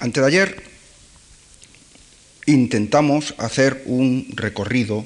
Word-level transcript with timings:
Antes 0.00 0.22
de 0.22 0.28
ayer 0.28 0.62
intentamos 2.46 3.34
hacer 3.36 3.82
un 3.84 4.28
recorrido 4.30 5.04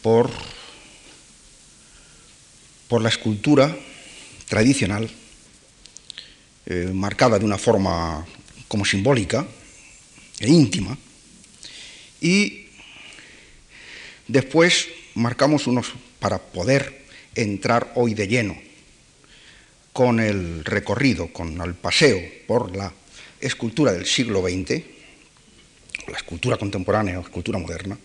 por, 0.00 0.30
por 2.86 3.02
la 3.02 3.08
escultura 3.08 3.76
tradicional, 4.48 5.10
eh, 6.66 6.92
marcada 6.94 7.40
de 7.40 7.44
una 7.44 7.58
forma 7.58 8.24
como 8.68 8.84
simbólica 8.84 9.44
e 10.38 10.48
íntima, 10.48 10.96
y 12.20 12.66
después 14.28 14.86
marcamos 15.16 15.66
unos 15.66 15.88
para 16.20 16.38
poder 16.38 17.06
entrar 17.34 17.90
hoy 17.96 18.14
de 18.14 18.28
lleno 18.28 18.56
con 19.92 20.20
el 20.20 20.64
recorrido, 20.64 21.32
con 21.32 21.60
el 21.60 21.74
paseo 21.74 22.22
por 22.46 22.76
la 22.76 22.92
escultura 23.40 23.92
del 23.92 24.06
siglo 24.06 24.42
XX, 24.42 24.82
la 26.08 26.16
escultura 26.16 26.56
contemporánea 26.56 27.18
o 27.18 27.22
escultura 27.22 27.58
moderna, 27.58 27.98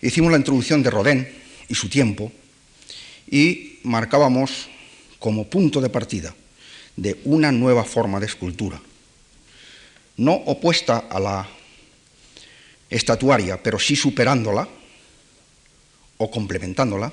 hicimos 0.00 0.30
la 0.30 0.38
introducción 0.38 0.82
de 0.82 0.90
Rodin 0.90 1.28
y 1.68 1.74
su 1.74 1.88
tiempo 1.88 2.32
y 3.30 3.78
marcábamos 3.84 4.68
como 5.18 5.48
punto 5.48 5.80
de 5.80 5.88
partida 5.88 6.34
de 6.96 7.20
una 7.24 7.52
nueva 7.52 7.84
forma 7.84 8.20
de 8.20 8.26
escultura, 8.26 8.80
no 10.16 10.34
opuesta 10.34 11.06
a 11.08 11.18
la 11.20 11.48
estatuaria, 12.90 13.62
pero 13.62 13.78
sí 13.78 13.96
superándola 13.96 14.68
o 16.18 16.30
complementándola, 16.30 17.12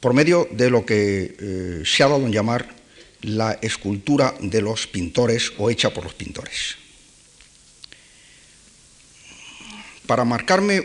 por 0.00 0.14
medio 0.14 0.48
de 0.50 0.68
lo 0.68 0.84
que 0.84 1.36
eh, 1.38 1.82
se 1.86 2.02
ha 2.02 2.08
dado 2.08 2.26
en 2.26 2.32
llamar 2.32 2.81
la 3.22 3.58
escultura 3.62 4.34
de 4.40 4.60
los 4.60 4.86
pintores 4.86 5.52
o 5.58 5.70
hecha 5.70 5.92
por 5.92 6.04
los 6.04 6.14
pintores. 6.14 6.76
Para 10.06 10.24
marcarme 10.24 10.80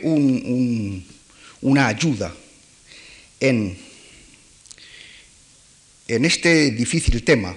una 1.62 1.88
ayuda 1.88 2.34
en, 3.40 3.78
en, 6.08 6.26
este 6.26 6.72
difícil 6.72 7.24
tema 7.24 7.56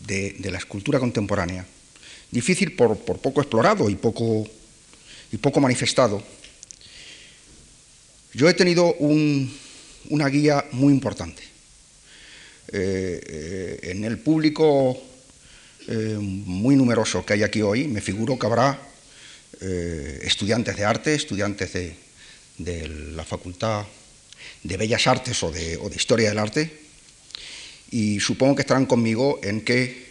de, 0.00 0.36
la 0.50 0.58
escultura 0.58 1.00
contemporánea, 1.00 1.66
difícil 2.30 2.72
por, 2.72 2.96
poco 2.98 3.40
explorado 3.40 3.90
y 3.90 3.96
poco, 3.96 4.48
y 5.32 5.36
poco 5.36 5.60
manifestado, 5.60 6.22
yo 8.32 8.48
he 8.48 8.54
tenido 8.54 8.94
una 8.94 10.28
guía 10.28 10.64
muy 10.72 10.92
importante. 10.92 11.53
Eh, 12.68 13.20
eh, 13.26 13.90
en 13.90 14.04
el 14.04 14.18
público 14.18 14.96
eh, 15.86 16.16
muy 16.18 16.76
numeroso 16.76 17.24
que 17.24 17.34
hay 17.34 17.42
aquí 17.42 17.60
hoy, 17.60 17.86
me 17.88 18.00
figuro 18.00 18.38
que 18.38 18.46
habrá 18.46 18.80
estudiantes 19.60 20.76
de 20.76 20.84
arte, 20.84 21.14
estudiantes 21.14 21.72
de, 21.72 22.88
la 23.14 23.24
Facultad 23.24 23.86
de 24.62 24.76
Bellas 24.76 25.06
Artes 25.06 25.42
o 25.42 25.50
de, 25.50 25.78
Historia 25.94 26.28
del 26.28 26.38
Arte, 26.38 26.80
y 27.90 28.20
supongo 28.20 28.56
que 28.56 28.62
estarán 28.62 28.84
conmigo 28.84 29.40
en 29.42 29.62
que 29.62 30.04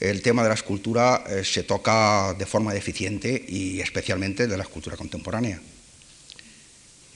el 0.00 0.22
tema 0.22 0.42
de 0.42 0.48
la 0.48 0.54
escultura 0.54 1.24
se 1.44 1.64
toca 1.64 2.34
de 2.38 2.46
forma 2.46 2.72
deficiente 2.72 3.44
y 3.46 3.80
especialmente 3.80 4.46
de 4.46 4.56
la 4.56 4.62
escultura 4.62 4.96
contemporánea. 4.96 5.60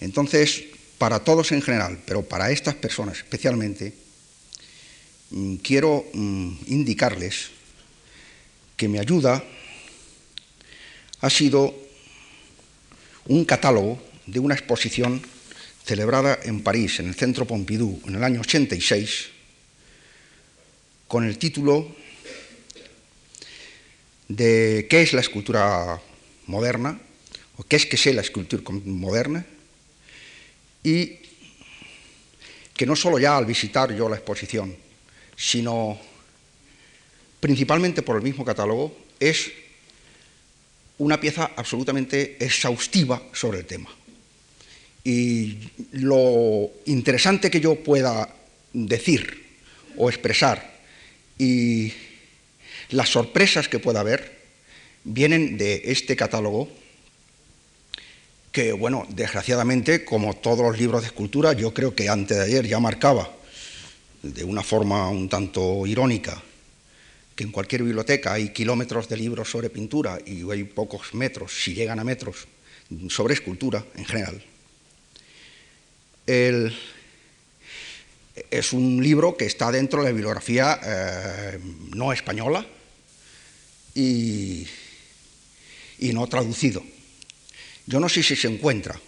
Entonces, 0.01 0.65
para 0.99 1.21
todos 1.21 1.53
en 1.53 1.63
general, 1.63 1.99
pero 2.07 2.23
para 2.23 2.51
estas 2.51 2.75
personas 2.75 3.19
especialmente, 3.19 3.93
mm, 5.31 5.57
quiero 5.57 6.05
mm, 6.13 6.57
indicarles 6.69 7.51
que 8.77 8.89
mi 8.89 8.99
ayuda 8.99 9.43
ha 11.21 11.31
sido 11.31 11.75
un 13.27 13.45
catálogo 13.45 14.01
de 14.27 14.39
una 14.39 14.55
exposición 14.55 15.23
celebrada 15.85 16.39
en 16.43 16.63
París, 16.63 17.01
en 17.01 17.09
el 17.09 17.15
Centro 17.15 17.47
Pompidou, 17.47 18.01
en 18.07 18.17
el 18.17 18.25
año 18.25 18.41
86, 18.41 19.31
con 21.07 21.25
el 21.25 21.39
título 21.39 21.95
de 24.29 24.87
¿Qué 24.91 25.03
es 25.03 25.13
la 25.13 25.21
escultura 25.21 26.01
moderna? 26.47 27.01
o 27.57 27.63
¿Qué 27.63 27.77
es 27.77 27.87
que 27.87 27.97
sea 27.97 28.15
la 28.15 28.23
escultura 28.23 28.63
moderna? 28.85 29.47
Y 30.87 31.19
que 32.73 32.87
no 32.87 32.95
solo 32.95 33.19
ya 33.19 33.37
al 33.37 33.45
visitar 33.45 33.93
yo 33.93 34.09
la 34.09 34.15
exposición, 34.15 34.77
sino 35.37 35.99
principalmente 37.41 38.03
por 38.03 38.15
el 38.15 38.23
mismo 38.23 38.45
catálogo, 38.45 38.97
es 39.19 39.51
una 40.99 41.19
pieza 41.19 41.51
absolutamente 41.57 42.37
exhaustiva 42.39 43.21
sobre 43.33 43.59
el 43.59 43.67
tema. 43.67 43.91
Y 45.03 45.59
lo 45.91 46.71
interesante 46.85 47.51
que 47.51 47.61
yo 47.61 47.83
pueda 47.83 48.33
decir 48.73 49.45
o 49.97 50.09
expresar 50.09 50.73
y 51.37 51.93
las 52.91 53.09
sorpresas 53.09 53.69
que 53.69 53.81
pueda 53.81 54.01
haber 54.01 54.39
vienen 55.03 55.59
de 55.59 55.83
este 55.87 56.15
catálogo 56.15 56.71
que, 58.57 58.73
bueno, 58.73 59.07
desgraciadamente, 59.11 60.03
como 60.03 60.33
todos 60.33 60.61
los 60.61 60.79
libros 60.79 61.03
de 61.03 61.09
escultura, 61.09 61.53
yo 61.53 61.75
creo 61.75 61.95
que 61.95 62.09
antes 62.09 62.39
de 62.39 62.45
ayer 62.45 62.67
ya 62.67 62.81
marcaba, 62.81 63.31
de 64.23 64.45
una 64.45 64.63
forma 64.63 65.11
un 65.11 65.29
tanto 65.29 65.87
irónica, 65.87 66.43
que 67.35 67.45
en 67.45 67.53
cualquier 67.53 67.83
biblioteca 67.83 68.33
hay 68.33 68.55
kilómetros 68.55 69.11
de 69.11 69.19
libros 69.19 69.51
sobre 69.51 69.69
pintura 69.69 70.19
y 70.25 70.51
hay 70.51 70.65
pocos 70.65 71.13
metros, 71.13 71.53
si 71.53 71.75
llegan 71.75 72.01
a 72.01 72.05
metros, 72.05 72.49
sobre 73.11 73.35
escultura 73.35 73.85
en 73.95 74.07
general. 74.07 74.43
es 78.51 78.73
un 78.73 79.03
libro 79.03 79.37
que 79.37 79.45
está 79.45 79.71
dentro 79.71 80.01
de 80.01 80.07
la 80.07 80.13
bibliografía 80.13 80.81
eh, 80.83 81.61
no 81.95 82.11
española 82.11 82.65
y 83.95 84.67
no 86.01 86.27
traducido 86.27 86.96
yo 87.87 88.01
no 88.01 88.09
sé 88.09 88.23
si 88.23 88.37
se 88.37 88.49
encuentra. 88.49 89.01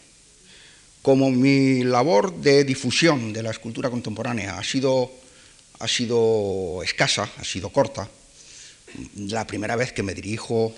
Como 1.03 1.31
mi 1.31 1.85
labor 1.85 2.35
de 2.41 2.65
difusión 2.65 3.33
de 3.33 3.43
la 3.43 3.51
escultura 3.51 3.91
contemporánea 3.91 4.59
ha 4.59 4.65
sido, 4.65 5.11
ha 5.79 5.89
sido 5.89 6.83
escasa, 6.83 7.31
ha 7.37 7.45
sido 7.45 7.71
corta, 7.71 8.09
la 9.17 9.47
primera 9.47 9.77
vez 9.77 9.93
que 9.93 10.03
me 10.03 10.15
dirijo 10.15 10.75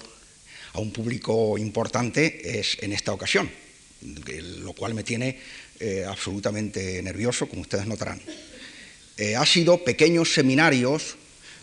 a 0.73 0.81
un 0.81 0.93
público 0.93 1.59
importante 1.59 2.59
es 2.59 2.77
en 2.81 2.93
esta 2.93 3.13
ocasión, 3.13 3.51
lo 4.63 4.73
cual 4.73 4.95
me 4.95 5.03
tiene 5.05 5.39
eh, 5.79 6.05
absolutamente 6.07 7.03
nervioso, 7.03 7.49
como 7.49 7.63
ustedes 7.63 7.87
notarán. 7.87 8.21
Eh, 9.17 9.37
ha 9.37 9.47
sido 9.47 9.83
pequeños 9.85 10.33
seminarios, 10.33 11.17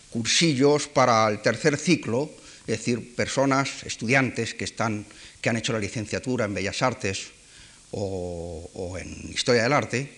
cursillos 0.09 0.87
para 0.87 1.27
el 1.29 1.41
tercer 1.41 1.77
ciclo, 1.77 2.31
es 2.67 2.79
decir, 2.79 3.15
personas, 3.15 3.83
estudiantes 3.83 4.53
que 4.53 4.65
están 4.65 5.05
que 5.41 5.49
han 5.49 5.57
hecho 5.57 5.73
la 5.73 5.79
licenciatura 5.79 6.45
en 6.45 6.53
Bellas 6.53 6.81
Artes 6.81 7.27
o, 7.91 8.97
en 8.99 9.31
Historia 9.31 9.63
del 9.63 9.73
Arte, 9.73 10.11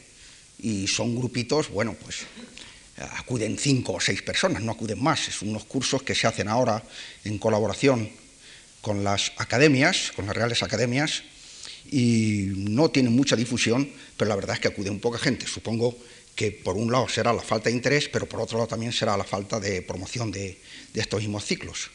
y 0.59 0.87
son 0.87 1.15
grupitos, 1.15 1.69
bueno, 1.69 1.95
pues 2.01 2.25
acuden 3.17 3.57
cinco 3.57 3.93
o 3.93 4.01
seis 4.01 4.21
personas, 4.21 4.61
no 4.61 4.73
acuden 4.73 5.01
más. 5.01 5.19
Son 5.19 5.49
unos 5.49 5.65
cursos 5.65 6.03
que 6.03 6.15
se 6.15 6.27
hacen 6.27 6.47
ahora 6.47 6.83
en 7.23 7.37
colaboración 7.37 8.09
con 8.81 9.03
las 9.03 9.31
academias, 9.37 10.11
con 10.15 10.25
las 10.25 10.35
reales 10.35 10.63
academias, 10.63 11.23
y 11.91 12.51
no 12.55 12.91
tienen 12.91 13.15
mucha 13.15 13.35
difusión, 13.35 13.89
pero 14.17 14.29
la 14.29 14.35
verdad 14.35 14.55
es 14.55 14.59
que 14.59 14.67
acude 14.67 14.89
un 14.89 14.99
poca 14.99 15.17
gente. 15.17 15.47
Supongo 15.47 15.97
que 16.35 16.51
por 16.51 16.75
un 16.75 16.91
lado 16.91 17.07
será 17.07 17.33
la 17.33 17.41
falta 17.41 17.69
de 17.69 17.75
interés, 17.75 18.09
pero 18.09 18.27
por 18.27 18.41
otro 18.41 18.57
lado 18.57 18.67
también 18.67 18.91
será 18.91 19.17
la 19.17 19.23
falta 19.23 19.59
de 19.59 19.81
promoción 19.81 20.31
de, 20.31 20.59
de 20.93 21.01
estos 21.01 21.19
mismos 21.21 21.45
ciclos. 21.45 21.89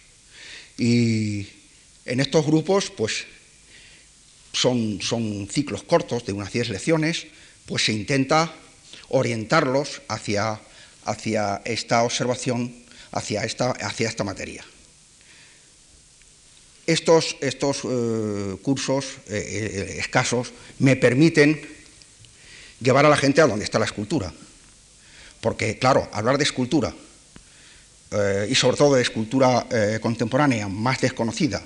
Y 0.79 1.47
en 2.07 2.21
estos 2.21 2.47
grupos, 2.47 2.91
pues 2.91 3.27
son, 4.53 5.01
son 5.01 5.49
ciclos 5.51 5.83
cortos 5.83 6.25
de 6.27 6.33
unas 6.33 6.53
10 6.53 6.71
lecciones, 6.71 7.27
pues 7.67 7.85
se 7.85 7.93
intenta 7.93 8.55
orientarlos 9.09 10.03
hacia, 10.09 10.61
hacia 11.05 11.63
esta 11.65 12.03
observación, 12.03 12.75
hacia 13.13 13.45
esta, 13.45 13.71
hacia 13.71 14.09
esta 14.09 14.25
materia. 14.25 14.65
Estos, 16.87 17.37
estos 17.41 17.81
eh, 17.85 18.57
cursos 18.61 19.05
eh, 19.29 19.41
eh, 19.41 19.97
escasos 19.99 20.53
me 20.79 20.97
permiten 20.97 21.61
llevar 22.81 23.07
a 23.07 23.09
la 23.09 23.17
gente 23.17 23.41
a 23.41 23.47
donde 23.47 23.65
está 23.65 23.79
la 23.79 23.87
escultura. 23.87 24.33
Porque, 25.41 25.79
claro, 25.79 26.09
hablar 26.13 26.39
de 26.39 26.45
escultura, 26.45 26.95
y 28.49 28.55
sobre 28.55 28.77
todo 28.77 28.95
de 28.95 29.03
escultura 29.03 29.67
contemporánea 30.01 30.69
más 30.69 31.01
desconocida, 31.01 31.63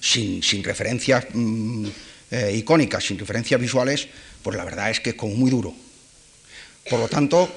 sin, 0.00 0.64
referencias 0.64 1.26
mm, 1.32 1.86
eh, 2.30 2.52
icónicas, 2.56 3.04
sin 3.04 3.18
referencias 3.18 3.60
visuales, 3.60 4.08
pues 4.42 4.56
la 4.56 4.64
verdad 4.64 4.90
es 4.90 5.00
que 5.00 5.10
es 5.10 5.16
como 5.16 5.34
muy 5.34 5.50
duro. 5.50 5.74
Por 6.88 6.98
lo 6.98 7.08
tanto, 7.08 7.48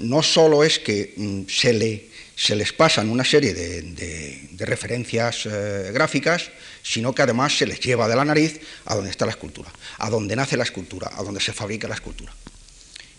no 0.00 0.22
solo 0.22 0.62
es 0.62 0.78
que 0.78 1.14
mm, 1.16 1.42
se, 1.48 1.72
le, 1.72 2.08
se, 2.36 2.54
les 2.54 2.72
pasan 2.72 3.08
una 3.08 3.24
serie 3.24 3.54
de, 3.54 4.48
referencias 4.58 5.46
eh, 5.46 5.90
gráficas, 5.92 6.50
sino 6.82 7.14
que 7.14 7.22
además 7.22 7.56
se 7.56 7.66
les 7.66 7.80
lleva 7.80 8.08
de 8.08 8.16
la 8.16 8.24
nariz 8.24 8.60
a 8.84 8.94
donde 8.94 9.10
está 9.10 9.24
la 9.24 9.32
escultura, 9.32 9.70
a 9.98 10.10
donde 10.10 10.36
nace 10.36 10.56
la 10.56 10.64
escultura, 10.64 11.10
a 11.14 11.22
donde 11.22 11.40
se 11.40 11.52
fabrica 11.52 11.88
la 11.88 11.94
escultura. 11.94 12.32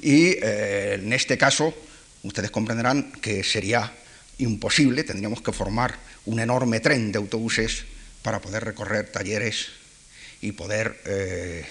Y 0.02 0.30
eh, 0.42 1.00
en 1.02 1.12
este 1.14 1.38
caso, 1.38 1.74
ustedes 2.24 2.52
comprenderán 2.52 3.12
que 3.14 3.44
sería 3.44 3.94
imposible, 4.38 5.04
tendríamos 5.04 5.42
que 5.42 5.52
formar 5.52 5.98
un 6.26 6.40
enorme 6.40 6.80
tren 6.80 7.12
de 7.12 7.18
autobuses 7.18 7.86
para 8.28 8.42
poder 8.42 8.66
recorrer 8.66 9.10
talleres 9.10 9.68
y 10.42 10.52
poder 10.52 11.00
eh, 11.06 11.66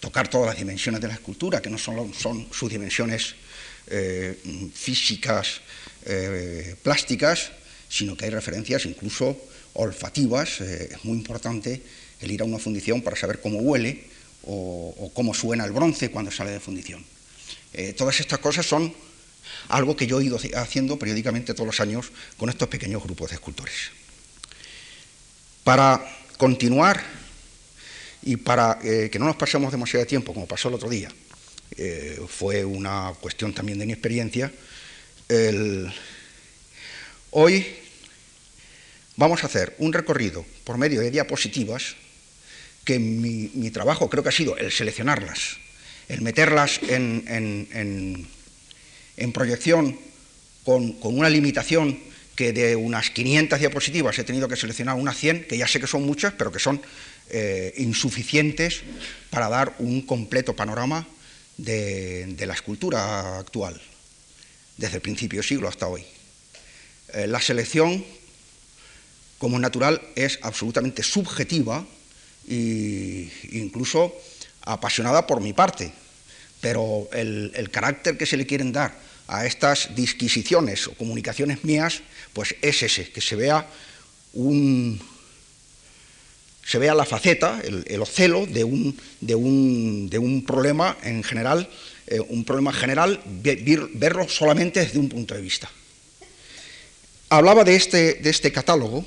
tocar 0.00 0.26
todas 0.26 0.48
las 0.48 0.58
dimensiones 0.58 1.00
de 1.00 1.06
la 1.06 1.14
escultura, 1.14 1.62
que 1.62 1.70
no 1.70 1.78
solo 1.78 2.10
son 2.12 2.48
sus 2.52 2.68
dimensiones 2.68 3.36
eh, 3.86 4.36
físicas, 4.74 5.60
eh, 6.04 6.74
plásticas, 6.82 7.52
sino 7.88 8.16
que 8.16 8.24
hay 8.24 8.32
referencias 8.32 8.84
incluso 8.84 9.38
olfativas. 9.74 10.60
Eh, 10.60 10.88
es 10.90 11.04
muy 11.04 11.16
importante 11.16 11.80
el 12.20 12.32
ir 12.32 12.42
a 12.42 12.44
una 12.44 12.58
fundición 12.58 13.02
para 13.02 13.14
saber 13.14 13.40
cómo 13.40 13.60
huele 13.60 14.02
o, 14.42 15.12
cómo 15.14 15.32
suena 15.32 15.64
el 15.64 15.70
bronce 15.70 16.10
cuando 16.10 16.32
sale 16.32 16.50
de 16.50 16.58
fundición. 16.58 17.04
todas 17.96 18.18
estas 18.18 18.40
cosas 18.40 18.66
son 18.66 18.92
algo 19.68 19.94
que 19.94 20.08
yo 20.08 20.18
he 20.18 20.24
ido 20.24 20.40
haciendo 20.56 20.98
periódicamente 20.98 21.54
todos 21.54 21.68
los 21.68 21.78
años 21.78 22.10
con 22.36 22.50
estos 22.50 22.66
pequeños 22.66 23.04
grupos 23.04 23.30
de 23.30 23.36
escultores. 23.36 24.01
Para 25.64 26.04
continuar 26.38 27.00
y 28.22 28.36
para 28.36 28.80
eh, 28.82 29.08
que 29.10 29.18
no 29.18 29.26
nos 29.26 29.36
pasemos 29.36 29.70
demasiado 29.70 30.04
tiempo, 30.06 30.34
como 30.34 30.46
pasó 30.46 30.68
el 30.68 30.74
otro 30.74 30.88
día, 30.88 31.08
eh, 31.76 32.20
fue 32.26 32.64
una 32.64 33.12
cuestión 33.20 33.54
también 33.54 33.78
de 33.78 33.86
mi 33.86 33.92
experiencia, 33.92 34.52
hoy 37.30 37.64
vamos 39.16 39.42
a 39.42 39.46
hacer 39.46 39.74
un 39.78 39.92
recorrido 39.92 40.44
por 40.64 40.76
medio 40.76 41.00
de 41.00 41.10
diapositivas 41.10 41.96
que 42.84 42.98
mi, 42.98 43.70
trabajo 43.70 44.10
creo 44.10 44.22
que 44.22 44.28
ha 44.28 44.32
sido 44.32 44.56
el 44.58 44.70
seleccionarlas, 44.70 45.56
el 46.08 46.20
meterlas 46.20 46.80
en, 46.82 48.28
proyección 49.32 49.98
con, 50.64 50.92
con, 50.94 51.16
una 51.16 51.30
limitación 51.30 52.11
que 52.34 52.52
de 52.52 52.76
unas 52.76 53.10
500 53.10 53.58
diapositivas 53.60 54.18
he 54.18 54.24
tenido 54.24 54.48
que 54.48 54.56
seleccionar 54.56 54.96
unas 54.96 55.16
100, 55.16 55.44
que 55.44 55.58
ya 55.58 55.68
sé 55.68 55.80
que 55.80 55.86
son 55.86 56.04
muchas, 56.04 56.32
pero 56.32 56.50
que 56.50 56.58
son 56.58 56.80
eh, 57.30 57.74
insuficientes 57.76 58.82
para 59.30 59.48
dar 59.48 59.74
un 59.78 60.02
completo 60.02 60.56
panorama 60.56 61.06
de, 61.58 62.34
la 62.46 62.54
escultura 62.54 63.38
actual, 63.38 63.80
desde 64.76 64.96
el 64.96 65.02
principio 65.02 65.38
del 65.38 65.48
siglo 65.48 65.68
hasta 65.68 65.88
hoy. 65.88 66.04
Eh, 67.12 67.26
la 67.26 67.40
selección, 67.40 68.04
como 69.38 69.58
natural, 69.58 70.00
es 70.16 70.38
absolutamente 70.42 71.02
subjetiva 71.02 71.84
e 72.48 73.30
incluso 73.52 74.10
apasionada 74.62 75.26
por 75.26 75.40
mi 75.40 75.52
parte, 75.52 75.92
pero 76.60 77.08
el, 77.12 77.52
el 77.54 77.70
carácter 77.70 78.16
que 78.16 78.26
se 78.26 78.36
le 78.36 78.46
quieren 78.46 78.72
dar 78.72 79.11
a 79.28 79.46
estas 79.46 79.94
disquisiciones 79.94 80.86
o 80.86 80.94
comunicaciones 80.94 81.64
mías, 81.64 82.02
pues 82.32 82.54
es 82.62 82.82
ese, 82.82 83.10
que 83.10 83.20
se 83.20 83.36
vea 83.36 83.66
un, 84.34 85.00
se 86.64 86.78
vea 86.78 86.94
la 86.94 87.04
faceta, 87.04 87.60
el, 87.64 88.00
ocelo 88.00 88.46
de 88.46 88.64
un, 88.64 88.98
de, 89.20 89.34
un, 89.34 90.44
problema 90.46 90.96
en 91.02 91.22
general, 91.22 91.68
eh, 92.06 92.20
un 92.20 92.44
problema 92.44 92.72
general, 92.72 93.20
verlo 93.24 94.28
solamente 94.28 94.80
desde 94.80 94.98
un 94.98 95.08
punto 95.08 95.34
de 95.34 95.40
vista. 95.40 95.70
Hablaba 97.30 97.64
de 97.64 97.76
este, 97.76 98.14
de 98.14 98.30
este 98.30 98.52
catálogo 98.52 99.04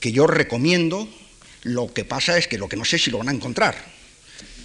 que 0.00 0.12
yo 0.12 0.26
recomiendo, 0.26 1.08
lo 1.62 1.92
que 1.92 2.04
pasa 2.04 2.38
es 2.38 2.48
que 2.48 2.58
lo 2.58 2.68
que 2.68 2.76
no 2.76 2.84
sé 2.84 2.98
si 2.98 3.10
lo 3.10 3.18
van 3.18 3.28
a 3.28 3.32
encontrar. 3.32 3.74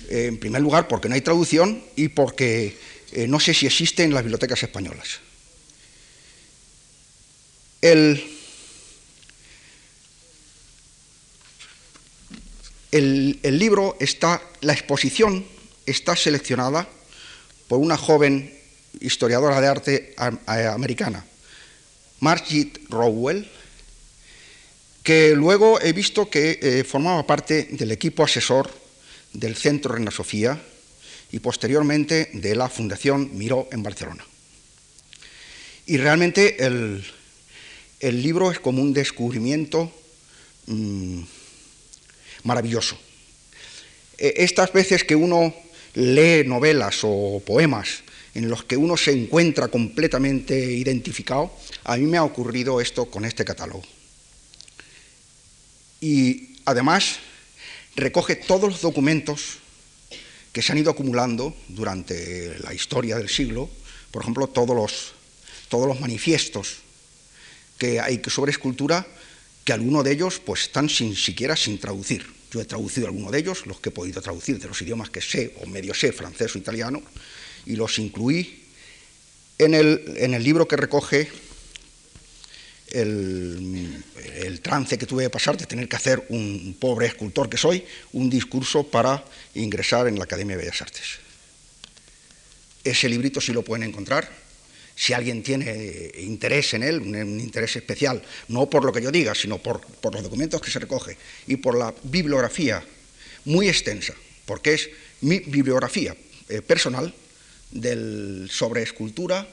Eh, 0.09 0.27
en 0.27 0.37
primer 0.37 0.61
lugar, 0.61 0.87
porque 0.87 1.09
no 1.09 1.15
hay 1.15 1.21
traducción 1.21 1.83
y 1.95 2.09
porque 2.09 2.77
eh, 3.11 3.27
no 3.27 3.39
sé 3.39 3.53
si 3.53 3.65
existe 3.65 4.03
en 4.03 4.13
las 4.13 4.23
bibliotecas 4.23 4.63
españolas. 4.63 5.19
El, 7.81 8.23
El, 12.91 13.39
libro 13.57 13.95
está, 14.01 14.41
la 14.59 14.73
exposición 14.73 15.45
está 15.85 16.13
seleccionada 16.17 16.89
por 17.69 17.79
una 17.79 17.95
joven 17.95 18.53
historiadora 18.99 19.61
de 19.61 19.67
arte 19.67 20.15
americana, 20.17 21.25
Margit 22.19 22.79
Rowell, 22.89 23.49
que 25.03 25.33
luego 25.35 25.79
he 25.79 25.93
visto 25.93 26.29
que 26.29 26.59
eh, 26.61 26.83
formaba 26.83 27.25
parte 27.25 27.69
del 27.71 27.93
equipo 27.93 28.25
asesor 28.25 28.69
del 29.31 29.55
Centro 29.55 29.95
Reina 29.95 30.11
Sofía 30.11 30.61
y 31.31 31.39
posteriormente 31.39 32.29
de 32.33 32.55
la 32.55 32.69
Fundación 32.69 33.29
Miró 33.37 33.67
en 33.71 33.83
Barcelona. 33.83 34.25
Y 35.85 35.97
realmente 35.97 36.63
el, 36.65 37.03
libro 38.01 38.51
es 38.51 38.59
como 38.59 38.81
un 38.81 38.93
descubrimiento 38.93 39.91
mm, 40.67 41.21
maravilloso. 42.43 42.97
E, 44.17 44.33
estas 44.37 44.73
veces 44.73 45.03
que 45.03 45.15
uno 45.15 45.53
lee 45.95 46.43
novelas 46.45 46.99
o 47.03 47.41
poemas 47.45 48.03
en 48.33 48.49
los 48.49 48.63
que 48.63 48.77
uno 48.77 48.95
se 48.95 49.11
encuentra 49.11 49.67
completamente 49.67 50.55
identificado, 50.55 51.51
a 51.83 51.97
mí 51.97 52.05
me 52.05 52.17
ha 52.17 52.23
ocurrido 52.23 52.79
esto 52.79 53.05
con 53.07 53.25
este 53.25 53.43
catálogo. 53.43 53.83
Y 55.99 56.55
además 56.65 57.19
recoge 57.95 58.35
todos 58.35 58.69
los 58.71 58.81
documentos 58.81 59.60
que 60.51 60.61
se 60.61 60.71
han 60.71 60.77
ido 60.77 60.91
acumulando 60.91 61.55
durante 61.69 62.59
la 62.59 62.73
historia 62.73 63.17
del 63.17 63.29
siglo, 63.29 63.69
por 64.11 64.23
ejemplo, 64.23 64.47
todos 64.47 64.75
los, 64.75 65.13
todos 65.69 65.87
los 65.87 65.99
manifiestos 65.99 66.77
que 67.77 67.99
hay 67.99 68.21
sobre 68.27 68.51
escultura 68.51 69.07
que 69.63 69.73
algunos 69.73 70.03
de 70.03 70.11
ellos 70.11 70.39
pues, 70.39 70.63
están 70.63 70.89
sin 70.89 71.15
siquiera 71.15 71.55
sin 71.55 71.79
traducir. 71.79 72.25
Yo 72.51 72.59
he 72.59 72.65
traducido 72.65 73.07
algunos 73.07 73.31
de 73.31 73.39
ellos, 73.39 73.65
los 73.65 73.79
que 73.79 73.89
he 73.89 73.91
podido 73.93 74.21
traducir 74.21 74.59
de 74.59 74.67
los 74.67 74.81
idiomas 74.81 75.09
que 75.09 75.21
sé 75.21 75.55
o 75.61 75.67
medio 75.67 75.93
sé, 75.93 76.11
francés 76.11 76.53
o 76.55 76.57
italiano, 76.57 77.01
y 77.65 77.75
los 77.75 77.97
incluí 77.99 78.65
en 79.57 79.73
el, 79.73 80.15
en 80.17 80.33
el 80.33 80.43
libro 80.43 80.67
que 80.67 80.75
recoge 80.75 81.29
el, 82.91 84.59
trance 84.61 84.97
que 84.97 85.05
tuve 85.05 85.23
que 85.23 85.29
pasar 85.29 85.57
de 85.57 85.65
tener 85.65 85.87
que 85.87 85.95
hacer 85.95 86.25
un 86.29 86.75
pobre 86.79 87.07
escultor 87.07 87.49
que 87.49 87.57
soy, 87.57 87.85
un 88.13 88.29
discurso 88.29 88.83
para 88.83 89.23
ingresar 89.55 90.07
en 90.07 90.17
la 90.17 90.25
Academia 90.25 90.55
de 90.55 90.63
Bellas 90.63 90.81
Artes. 90.81 91.19
Ese 92.83 93.09
librito 93.09 93.41
sí 93.41 93.53
lo 93.53 93.63
pueden 93.63 93.87
encontrar 93.87 94.29
si 94.95 95.13
alguien 95.13 95.41
tiene 95.41 96.11
interés 96.17 96.73
en 96.73 96.83
él, 96.83 97.01
un, 97.01 97.39
interés 97.39 97.75
especial, 97.75 98.21
no 98.49 98.69
por 98.69 98.85
lo 98.85 98.93
que 98.93 99.01
yo 99.01 99.11
diga, 99.11 99.33
sino 99.33 99.57
por, 99.57 99.81
los 100.13 100.23
documentos 100.23 100.61
que 100.61 100.69
se 100.69 100.79
recoge 100.79 101.17
y 101.47 101.55
por 101.57 101.77
la 101.77 101.93
bibliografía 102.03 102.83
muy 103.45 103.67
extensa, 103.67 104.13
porque 104.45 104.73
es 104.73 104.89
mi 105.21 105.39
bibliografía 105.39 106.15
eh, 106.49 106.61
personal 106.61 107.13
sobre 108.49 108.83
escultura 108.83 109.47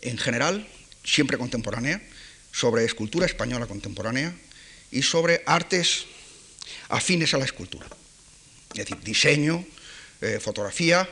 en 0.00 0.16
general, 0.16 0.66
siempre 1.04 1.38
contemporánea, 1.38 2.02
sobre 2.52 2.84
escultura 2.84 3.26
española 3.26 3.66
contemporánea 3.66 4.34
y 4.90 5.02
sobre 5.02 5.42
artes 5.46 6.06
afines 6.88 7.34
a 7.34 7.38
la 7.38 7.44
escultura. 7.44 7.86
Es 8.72 8.78
decir, 8.78 8.98
diseño, 9.02 9.64
eh, 10.20 10.38
fotografía, 10.40 11.08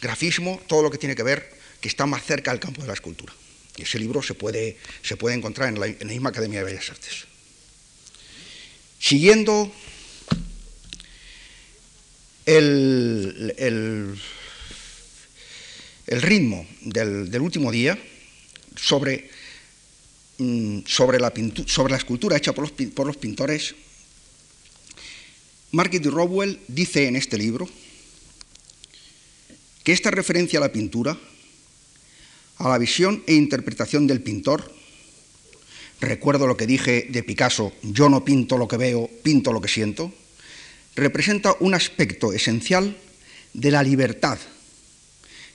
grafismo, 0.00 0.60
todo 0.66 0.82
lo 0.82 0.90
que 0.90 0.98
tiene 0.98 1.14
que 1.14 1.22
ver 1.22 1.50
que 1.80 1.88
está 1.88 2.06
más 2.06 2.24
cerca 2.24 2.50
del 2.50 2.60
campo 2.60 2.82
de 2.82 2.88
la 2.88 2.94
escultura. 2.94 3.32
Y 3.76 3.82
ese 3.82 3.98
libro 3.98 4.22
se 4.22 4.34
puede, 4.34 4.76
se 5.02 5.16
puede 5.16 5.36
encontrar 5.36 5.68
en 5.68 5.80
la, 5.80 5.86
misma 6.04 6.30
Academia 6.30 6.60
de 6.60 6.66
Bellas 6.66 6.90
Artes. 6.90 7.24
Siguiendo 8.98 9.72
el, 12.44 13.54
el, 13.56 14.20
ritmo 16.20 16.66
del, 16.82 17.40
último 17.40 17.70
día 17.72 17.98
sobre, 18.76 19.30
sobre, 20.86 21.18
la 21.18 21.32
sobre 21.66 21.92
la 21.92 21.98
escultura 21.98 22.36
hecha 22.36 22.52
por 22.52 22.62
los, 22.62 22.72
por 22.92 23.06
los 23.06 23.16
pintores, 23.16 23.74
Margaret 25.72 26.06
Rowell 26.06 26.60
dice 26.68 27.06
en 27.06 27.16
este 27.16 27.38
libro 27.38 27.68
que 29.84 29.92
esta 29.92 30.10
referencia 30.10 30.58
a 30.58 30.62
la 30.62 30.72
pintura 30.72 31.18
a 32.60 32.68
la 32.68 32.78
visión 32.78 33.24
e 33.26 33.34
interpretación 33.34 34.06
del 34.06 34.20
pintor. 34.20 34.70
Recuerdo 36.00 36.46
lo 36.46 36.56
que 36.56 36.66
dije 36.66 37.08
de 37.08 37.22
Picasso, 37.22 37.72
yo 37.82 38.08
no 38.08 38.24
pinto 38.24 38.58
lo 38.58 38.68
que 38.68 38.76
veo, 38.76 39.08
pinto 39.22 39.52
lo 39.52 39.60
que 39.60 39.68
siento. 39.68 40.12
Representa 40.94 41.56
un 41.60 41.74
aspecto 41.74 42.32
esencial 42.32 42.96
de 43.54 43.70
la 43.70 43.82
libertad 43.82 44.38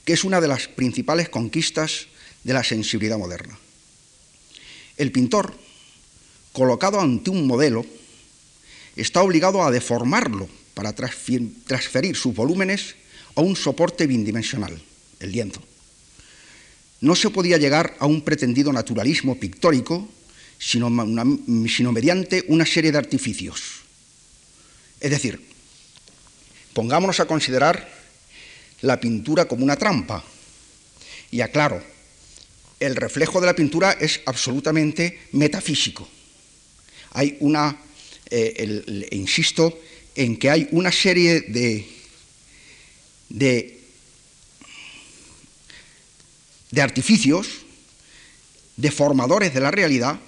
que 0.04 0.12
es 0.12 0.22
una 0.22 0.40
de 0.40 0.48
las 0.48 0.68
principales 0.68 1.28
conquistas 1.28 2.06
de 2.44 2.52
la 2.52 2.62
sensibilidad 2.62 3.18
moderna. 3.18 3.58
El 4.96 5.12
pintor, 5.12 5.54
colocado 6.52 7.00
ante 7.00 7.30
un 7.30 7.46
modelo, 7.46 7.84
está 8.96 9.22
obligado 9.22 9.62
a 9.62 9.70
deformarlo 9.70 10.48
para 10.74 10.94
transferir 10.94 12.16
sus 12.16 12.34
volúmenes 12.34 12.96
a 13.34 13.40
un 13.40 13.56
soporte 13.56 14.06
bidimensional, 14.06 14.80
el 15.20 15.32
lienzo. 15.32 15.62
No 17.00 17.14
se 17.14 17.30
podía 17.30 17.58
llegar 17.58 17.94
a 17.98 18.06
un 18.06 18.22
pretendido 18.22 18.72
naturalismo 18.72 19.38
pictórico 19.38 20.08
sino, 20.58 20.90
mediante 21.92 22.44
una 22.48 22.66
serie 22.66 22.92
de 22.92 22.98
artificios. 22.98 23.82
Es 25.00 25.10
decir, 25.10 25.40
pongámonos 26.72 27.20
a 27.20 27.26
considerar 27.26 27.88
la 28.80 28.98
pintura 28.98 29.46
como 29.46 29.64
una 29.64 29.76
trampa. 29.76 30.24
Y 31.30 31.40
aclaro, 31.40 31.82
el 32.80 32.96
reflejo 32.96 33.40
de 33.40 33.46
la 33.46 33.56
pintura 33.56 33.92
es 33.92 34.20
absolutamente 34.26 35.20
metafísico. 35.32 36.08
Hay 37.12 37.36
una, 37.40 37.78
eh, 38.30 39.08
insisto, 39.12 39.78
en 40.14 40.36
que 40.36 40.50
hay 40.50 40.68
una 40.72 40.92
serie 40.92 41.40
de, 41.42 41.88
de, 43.28 43.80
de 46.70 46.82
artificios 46.82 47.48
deformadores 48.76 49.54
de 49.54 49.60
la 49.60 49.70
realidad, 49.70 50.20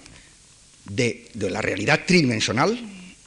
de, 0.86 1.30
de 1.34 1.50
la 1.50 1.60
realidad 1.60 2.04
tridimensional, 2.06 2.80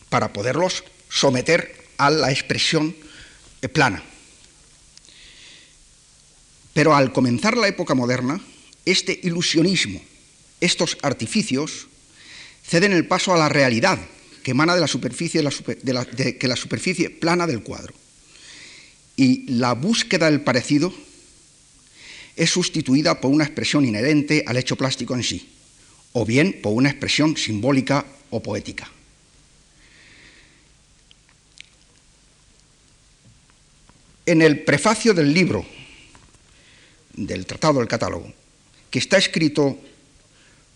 para 0.09 0.33
poderlos 0.33 0.83
someter 1.09 1.85
a 1.97 2.09
la 2.09 2.31
expresión 2.31 2.95
eh, 3.61 3.69
plana. 3.69 4.03
Pero 6.73 6.95
al 6.95 7.11
comenzar 7.11 7.57
la 7.57 7.67
época 7.67 7.93
moderna, 7.93 8.41
este 8.85 9.19
ilusionismo, 9.23 10.01
estos 10.59 10.97
artificios, 11.01 11.87
ceden 12.63 12.93
el 12.93 13.07
paso 13.07 13.33
a 13.33 13.37
la 13.37 13.49
realidad 13.49 13.99
que 14.43 14.51
emana 14.51 14.75
de 14.75 14.81
la 14.81 14.87
superficie, 14.87 15.41
de 15.41 16.47
la, 16.47 16.55
superficie 16.55 17.09
plana 17.09 17.47
del 17.47 17.63
cuadro. 17.63 17.93
Y 19.15 19.51
la 19.51 19.73
búsqueda 19.73 20.29
del 20.29 20.41
parecido 20.41 20.93
es 22.35 22.49
sustituida 22.49 23.21
por 23.21 23.31
una 23.31 23.43
expresión 23.43 23.85
inherente 23.85 24.43
al 24.47 24.57
hecho 24.57 24.75
plástico 24.75 25.13
en 25.15 25.23
sí, 25.23 25.49
o 26.13 26.25
bien 26.25 26.59
por 26.61 26.73
una 26.73 26.89
expresión 26.89 27.37
simbólica 27.37 28.05
o 28.29 28.41
poética. 28.41 28.89
En 34.25 34.41
el 34.41 34.63
prefacio 34.63 35.13
del 35.13 35.33
libro 35.33 35.65
del 37.13 37.45
Tratado 37.45 37.79
del 37.79 37.87
Catálogo, 37.87 38.31
que 38.91 38.99
está 38.99 39.17
escrito 39.17 39.79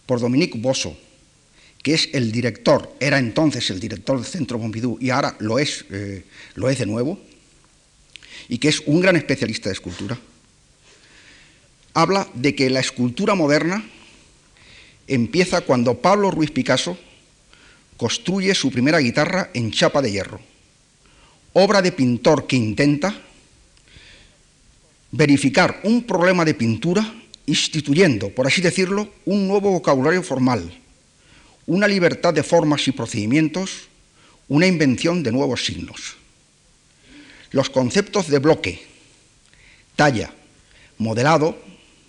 por 0.07 0.19
Dominique 0.19 0.57
Bosso, 0.57 0.98
que 1.84 1.93
es 1.93 2.10
el 2.13 2.31
director, 2.31 2.95
era 3.00 3.19
entonces 3.19 3.69
el 3.69 3.79
director 3.79 4.17
del 4.17 4.25
Centro 4.25 4.57
Pompidou 4.57 4.98
y 5.00 5.12
ahora 5.12 5.36
lo 5.39 5.60
es, 5.60 5.86
eh, 5.91 6.25
lo 6.55 6.69
es 6.69 6.79
de 6.79 6.88
nuevo, 6.88 7.19
y 8.50 8.57
que 8.57 8.69
es 8.69 8.81
un 8.88 9.01
gran 9.01 9.15
especialista 9.15 9.69
de 9.69 9.74
escultura, 9.74 10.17
habla 11.93 12.27
de 12.34 12.55
que 12.55 12.69
la 12.69 12.79
escultura 12.79 13.36
moderna 13.36 13.86
empieza 15.07 15.62
cuando 15.62 16.01
Pablo 16.01 16.31
Ruiz 16.31 16.51
Picasso 16.51 16.98
construye 17.98 18.55
su 18.55 18.72
primera 18.72 19.00
guitarra 19.00 19.51
en 19.53 19.72
chapa 19.72 20.01
de 20.01 20.12
hierro, 20.12 20.39
obra 21.53 21.81
de 21.81 21.91
pintor 21.91 22.48
que 22.48 22.55
intenta 22.55 23.22
verificar 25.12 25.81
un 25.84 26.03
problema 26.03 26.43
de 26.43 26.53
pintura 26.53 27.13
instituyendo, 27.46 28.30
por 28.30 28.48
así 28.48 28.62
decirlo, 28.62 29.12
un 29.25 29.48
nuevo 29.48 29.72
vocabulario 29.72 30.24
formal, 30.24 30.72
una 31.66 31.88
libertad 31.88 32.34
de 32.34 32.44
formas 32.44 32.88
y 32.88 32.92
procedimientos, 32.92 33.88
una 34.48 34.68
invención 34.68 35.24
de 35.24 35.32
nuevos 35.32 35.66
signos. 35.66 36.16
Los 37.52 37.70
conceptos 37.70 38.28
de 38.28 38.40
bloque, 38.40 38.84
talla, 39.96 40.32
modelado, 40.98 41.58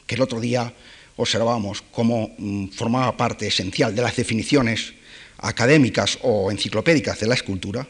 que 0.06 0.14
el 0.14 0.22
otro 0.22 0.40
día 0.40 0.72
observábamos 1.16 1.82
cómo 1.90 2.34
mm, 2.38 2.68
formaba 2.68 3.16
parte 3.16 3.46
esencial 3.46 3.94
de 3.94 4.02
las 4.02 4.16
definiciones 4.16 4.94
académicas 5.38 6.18
o 6.22 6.50
enciclopédicas 6.50 7.20
de 7.20 7.26
la 7.26 7.34
escultura, 7.34 7.86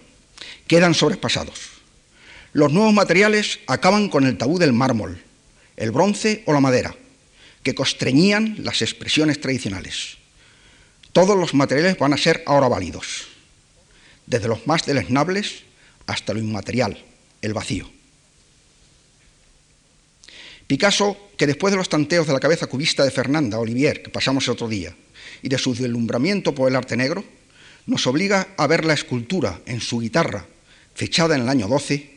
quedan 0.67 0.95
sobrepasados 0.95 1.76
los 2.57 2.73
nuevos 2.73 2.95
materiales 2.95 3.59
acaban 3.67 4.09
con 4.09 4.25
el 4.25 4.38
tabú 4.38 4.59
del 4.59 4.73
mármol, 4.73 5.23
el 5.76 5.91
bronce 5.91 6.43
o 6.47 6.55
la 6.55 6.61
madera, 6.61 6.97
que 7.66 7.75
constreñían 7.75 8.54
las 8.62 8.80
expresiones 8.80 9.40
tradicionales. 9.40 10.18
Todos 11.11 11.37
los 11.37 11.52
materiales 11.52 11.99
van 11.99 12.12
a 12.12 12.16
ser 12.16 12.44
ahora 12.46 12.68
válidos, 12.68 13.26
desde 14.25 14.46
los 14.46 14.68
más 14.68 14.87
deleznables 14.87 15.64
hasta 16.06 16.32
lo 16.32 16.38
inmaterial, 16.38 16.96
el 17.42 17.54
vacío. 17.54 17.90
Picasso, 20.68 21.16
que 21.37 21.49
después 21.49 21.73
de 21.73 21.78
los 21.78 21.88
tanteos 21.88 22.28
de 22.28 22.35
la 22.35 22.38
cabeza 22.38 22.68
cubista 22.68 23.02
de 23.02 23.11
Fernanda 23.11 23.58
Olivier, 23.58 24.00
que 24.00 24.11
pasamos 24.11 24.46
el 24.46 24.52
otro 24.52 24.68
día, 24.68 24.94
y 25.42 25.49
de 25.49 25.58
su 25.58 25.75
deslumbramiento 25.75 26.54
por 26.54 26.70
el 26.70 26.76
arte 26.76 26.96
negro, 26.96 27.25
nos 27.87 28.06
obliga 28.06 28.54
a 28.56 28.68
ver 28.68 28.85
la 28.85 28.94
escultura 28.94 29.61
en 29.66 29.80
su 29.80 29.99
guitarra, 29.99 30.46
fechada 30.94 31.35
en 31.35 31.42
el 31.42 31.49
año 31.49 31.66
12, 31.66 32.14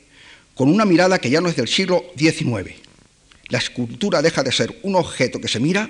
con 0.54 0.70
una 0.70 0.86
mirada 0.86 1.18
que 1.18 1.32
ya 1.32 1.42
no 1.42 1.50
es 1.50 1.56
del 1.56 1.68
siglo 1.68 2.06
XIX. 2.16 2.89
La 3.50 3.58
escultura 3.58 4.22
deja 4.22 4.44
de 4.44 4.52
ser 4.52 4.80
un 4.84 4.96
objeto 4.96 5.42
que 5.42 5.48
se 5.48 5.60
mira 5.60 5.90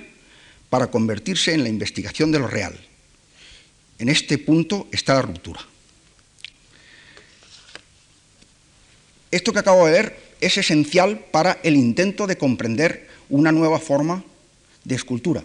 para 0.69 0.87
convertirse 0.87 1.53
en 1.53 1.63
la 1.63 1.69
investigación 1.69 2.31
de 2.31 2.39
lo 2.39 2.47
real. 2.47 2.79
En 3.99 4.07
este 4.07 4.37
punto 4.37 4.87
está 4.91 5.15
la 5.15 5.21
ruptura. 5.21 5.59
Esto 9.31 9.53
que 9.53 9.59
acabo 9.59 9.85
de 9.85 9.91
ver 9.91 10.19
es 10.41 10.57
esencial 10.57 11.19
para 11.31 11.59
el 11.63 11.75
intento 11.75 12.25
de 12.25 12.37
comprender 12.37 13.09
una 13.29 13.51
nueva 13.51 13.79
forma 13.79 14.23
de 14.83 14.95
escultura, 14.95 15.43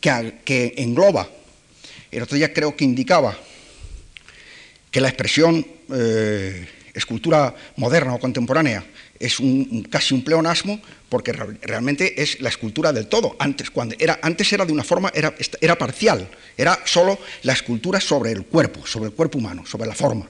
que, 0.00 0.74
engloba, 0.76 1.30
el 2.10 2.22
otro 2.22 2.36
día 2.36 2.52
creo 2.52 2.76
que 2.76 2.84
indicaba 2.84 3.38
que 4.90 5.00
la 5.00 5.08
expresión 5.08 5.66
eh, 5.94 6.68
escultura 6.92 7.54
moderna 7.76 8.14
o 8.14 8.20
contemporánea 8.20 8.84
es 9.22 9.38
un, 9.38 9.86
casi 9.88 10.14
un 10.14 10.24
pleonasmo 10.24 10.80
porque 11.08 11.32
realmente 11.32 12.20
es 12.20 12.40
la 12.40 12.48
escultura 12.48 12.92
del 12.92 13.06
todo. 13.06 13.36
Antes, 13.38 13.70
cuando 13.70 13.94
era, 13.98 14.18
antes 14.20 14.52
era 14.52 14.66
de 14.66 14.72
una 14.72 14.82
forma, 14.82 15.12
era, 15.14 15.32
era 15.60 15.78
parcial, 15.78 16.28
era 16.56 16.80
solo 16.84 17.18
la 17.44 17.52
escultura 17.52 18.00
sobre 18.00 18.32
el 18.32 18.44
cuerpo, 18.44 18.84
sobre 18.84 19.10
el 19.10 19.12
cuerpo 19.14 19.38
humano, 19.38 19.64
sobre 19.64 19.86
la 19.86 19.94
forma. 19.94 20.28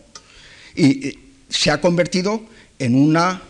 Y, 0.76 1.18
se 1.48 1.70
ha 1.70 1.82
convertido 1.82 2.42
en 2.78 2.94
una 2.94 3.42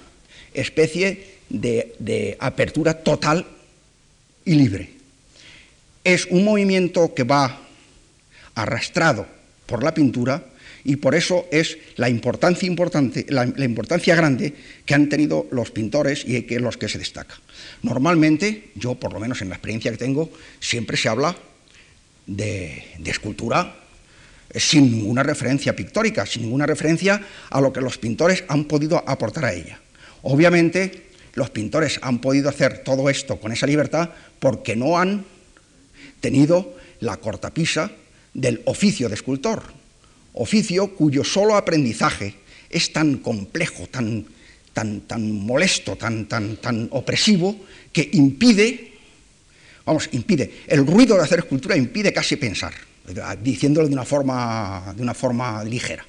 especie 0.54 1.38
de, 1.48 1.94
de 2.00 2.36
apertura 2.40 2.94
total 2.94 3.46
y 4.44 4.54
libre. 4.54 4.90
Es 6.02 6.26
un 6.26 6.44
movimiento 6.44 7.14
que 7.14 7.22
va 7.22 7.60
arrastrado 8.56 9.24
por 9.66 9.84
la 9.84 9.94
pintura 9.94 10.44
y 10.84 10.96
por 10.96 11.14
eso 11.14 11.46
es 11.50 11.78
la 11.96 12.08
importancia, 12.08 12.66
importante, 12.66 13.26
la, 13.28 13.44
importancia 13.64 14.14
grande 14.14 14.54
que 14.84 14.94
han 14.94 15.08
tenido 15.08 15.46
los 15.50 15.70
pintores 15.70 16.24
y 16.26 16.42
que 16.42 16.58
los 16.58 16.76
que 16.76 16.88
se 16.88 16.98
destacan. 16.98 17.38
Normalmente, 17.82 18.70
yo 18.74 18.96
por 18.96 19.12
lo 19.12 19.20
menos 19.20 19.42
en 19.42 19.48
la 19.48 19.56
experiencia 19.56 19.90
que 19.90 19.96
tengo, 19.96 20.30
siempre 20.60 20.96
se 20.96 21.08
habla 21.08 21.36
de, 22.26 22.84
escultura 23.04 23.76
sin 24.54 24.90
ninguna 24.90 25.22
referencia 25.22 25.74
pictórica, 25.74 26.26
sin 26.26 26.42
ninguna 26.42 26.66
referencia 26.66 27.20
a 27.48 27.60
lo 27.60 27.72
que 27.72 27.80
los 27.80 27.96
pintores 27.98 28.44
han 28.48 28.64
podido 28.64 29.02
aportar 29.08 29.46
a 29.46 29.54
ella. 29.54 29.80
Obviamente, 30.22 31.06
los 31.34 31.50
pintores 31.50 31.98
han 32.02 32.20
podido 32.20 32.48
hacer 32.48 32.82
todo 32.84 33.08
esto 33.08 33.40
con 33.40 33.52
esa 33.52 33.66
libertad 33.66 34.10
porque 34.38 34.76
no 34.76 34.98
han 34.98 35.24
tenido 36.20 36.76
la 37.00 37.16
cortapisa 37.16 37.92
del 38.34 38.60
oficio 38.66 39.08
de 39.08 39.14
escultor 39.14 39.81
oficio 40.34 40.94
cuyo 40.94 41.24
solo 41.24 41.56
aprendizaje 41.56 42.34
es 42.70 42.92
tan 42.92 43.18
complejo, 43.18 43.86
tan, 43.86 44.24
tan, 44.72 45.02
tan 45.02 45.30
molesto, 45.32 45.96
tan, 45.96 46.26
tan, 46.26 46.56
tan 46.56 46.88
opresivo, 46.90 47.56
que 47.92 48.08
impide, 48.12 48.92
vamos, 49.84 50.08
impide, 50.12 50.64
el 50.66 50.86
ruido 50.86 51.16
de 51.16 51.22
hacer 51.22 51.40
escultura 51.40 51.76
impide 51.76 52.12
casi 52.12 52.36
pensar, 52.36 52.72
diciéndolo 53.42 53.88
de 53.88 53.94
una 53.94 54.04
forma, 54.04 54.94
de 54.96 55.02
una 55.02 55.14
forma 55.14 55.62
ligera. 55.64 56.06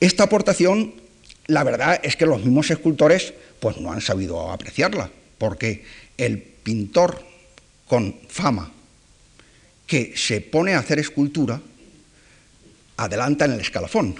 esta 0.00 0.24
aportación, 0.24 0.94
la 1.46 1.64
verdad 1.64 2.00
es 2.02 2.16
que 2.16 2.26
los 2.26 2.40
mismos 2.40 2.70
escultores 2.70 3.34
pues 3.58 3.78
no 3.78 3.92
han 3.92 4.00
sabido 4.00 4.50
apreciarla, 4.52 5.10
porque 5.38 5.84
el 6.16 6.38
pintor 6.38 7.24
con 7.86 8.14
fama 8.28 8.73
que 9.86 10.14
se 10.16 10.40
pone 10.40 10.74
a 10.74 10.78
hacer 10.78 10.98
escultura, 10.98 11.60
adelanta 12.96 13.44
en 13.44 13.52
el 13.52 13.60
escalafón. 13.60 14.14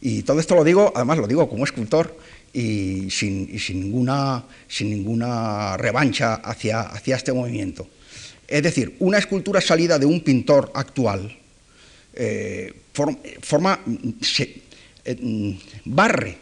Y 0.00 0.22
todo 0.22 0.40
esto 0.40 0.54
lo 0.54 0.64
digo, 0.64 0.92
además 0.94 1.18
lo 1.18 1.26
digo 1.26 1.48
como 1.48 1.64
escultor 1.64 2.16
y 2.52 3.10
sin, 3.10 3.50
ninguna, 3.52 4.44
sin 4.68 4.90
ninguna, 4.90 5.76
revancha 5.76 6.36
hacia, 6.36 6.80
hacia, 6.80 7.16
este 7.16 7.32
movimiento. 7.32 7.88
Es 8.48 8.62
decir, 8.62 8.96
una 9.00 9.18
escultura 9.18 9.60
salida 9.60 9.98
de 9.98 10.06
un 10.06 10.20
pintor 10.22 10.70
actual 10.74 11.36
eh, 12.14 12.72
forma, 13.42 13.78
eh, 15.04 15.58
barre 15.84 16.38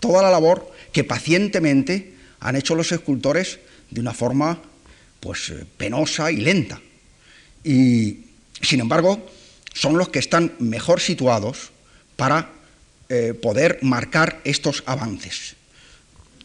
toda 0.00 0.22
la 0.22 0.30
labor 0.30 0.72
que 0.92 1.04
pacientemente 1.04 2.14
han 2.40 2.56
hecho 2.56 2.74
los 2.74 2.90
escultores 2.92 3.58
de 3.90 4.00
una 4.00 4.14
forma 4.14 4.60
pues, 5.20 5.50
eh, 5.50 5.64
penosa 5.76 6.30
y 6.32 6.38
lenta. 6.38 6.80
Y, 7.68 8.24
sin 8.62 8.80
embargo, 8.80 9.20
son 9.74 9.98
los 9.98 10.08
que 10.08 10.18
están 10.18 10.54
mejor 10.58 11.00
situados 11.00 11.70
para 12.16 12.50
eh, 13.10 13.34
poder 13.34 13.78
marcar 13.82 14.40
estos 14.44 14.82
avances. 14.86 15.54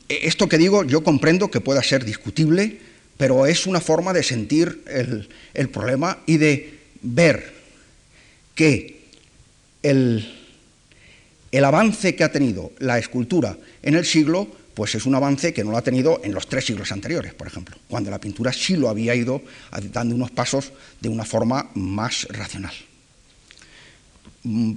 E, 0.09 0.27
esto 0.27 0.49
que 0.51 0.57
digo 0.57 0.83
yo 0.83 0.99
comprendo 0.99 1.47
que 1.47 1.63
pueda 1.63 1.81
ser 1.81 2.03
discutible, 2.03 2.75
pero 3.15 3.47
es 3.47 3.65
una 3.67 3.79
forma 3.79 4.11
de 4.11 4.21
sentir 4.21 4.83
el, 4.85 5.29
el 5.53 5.69
problema 5.69 6.19
y 6.25 6.43
de 6.43 6.79
ver 7.01 7.53
que 8.53 9.07
el, 9.81 10.27
el 11.53 11.63
avance 11.63 12.15
que 12.15 12.25
ha 12.25 12.33
tenido 12.33 12.73
la 12.79 12.99
escultura 12.99 13.55
en 13.81 13.95
el 13.95 14.03
siglo 14.03 14.51
pues 14.73 14.95
es 14.95 15.05
un 15.05 15.15
avance 15.15 15.53
que 15.53 15.63
no 15.63 15.71
lo 15.71 15.77
ha 15.77 15.83
tenido 15.83 16.21
en 16.23 16.33
los 16.33 16.47
tres 16.47 16.65
siglos 16.65 16.91
anteriores, 16.91 17.33
por 17.33 17.47
ejemplo, 17.47 17.77
cuando 17.87 18.09
la 18.09 18.19
pintura 18.19 18.51
sí 18.51 18.75
lo 18.75 18.89
había 18.89 19.15
ido 19.15 19.41
dando 19.91 20.15
unos 20.15 20.31
pasos 20.31 20.71
de 20.99 21.09
una 21.09 21.25
forma 21.25 21.69
más 21.75 22.27
racional. 22.29 22.73
Mm, 24.43 24.73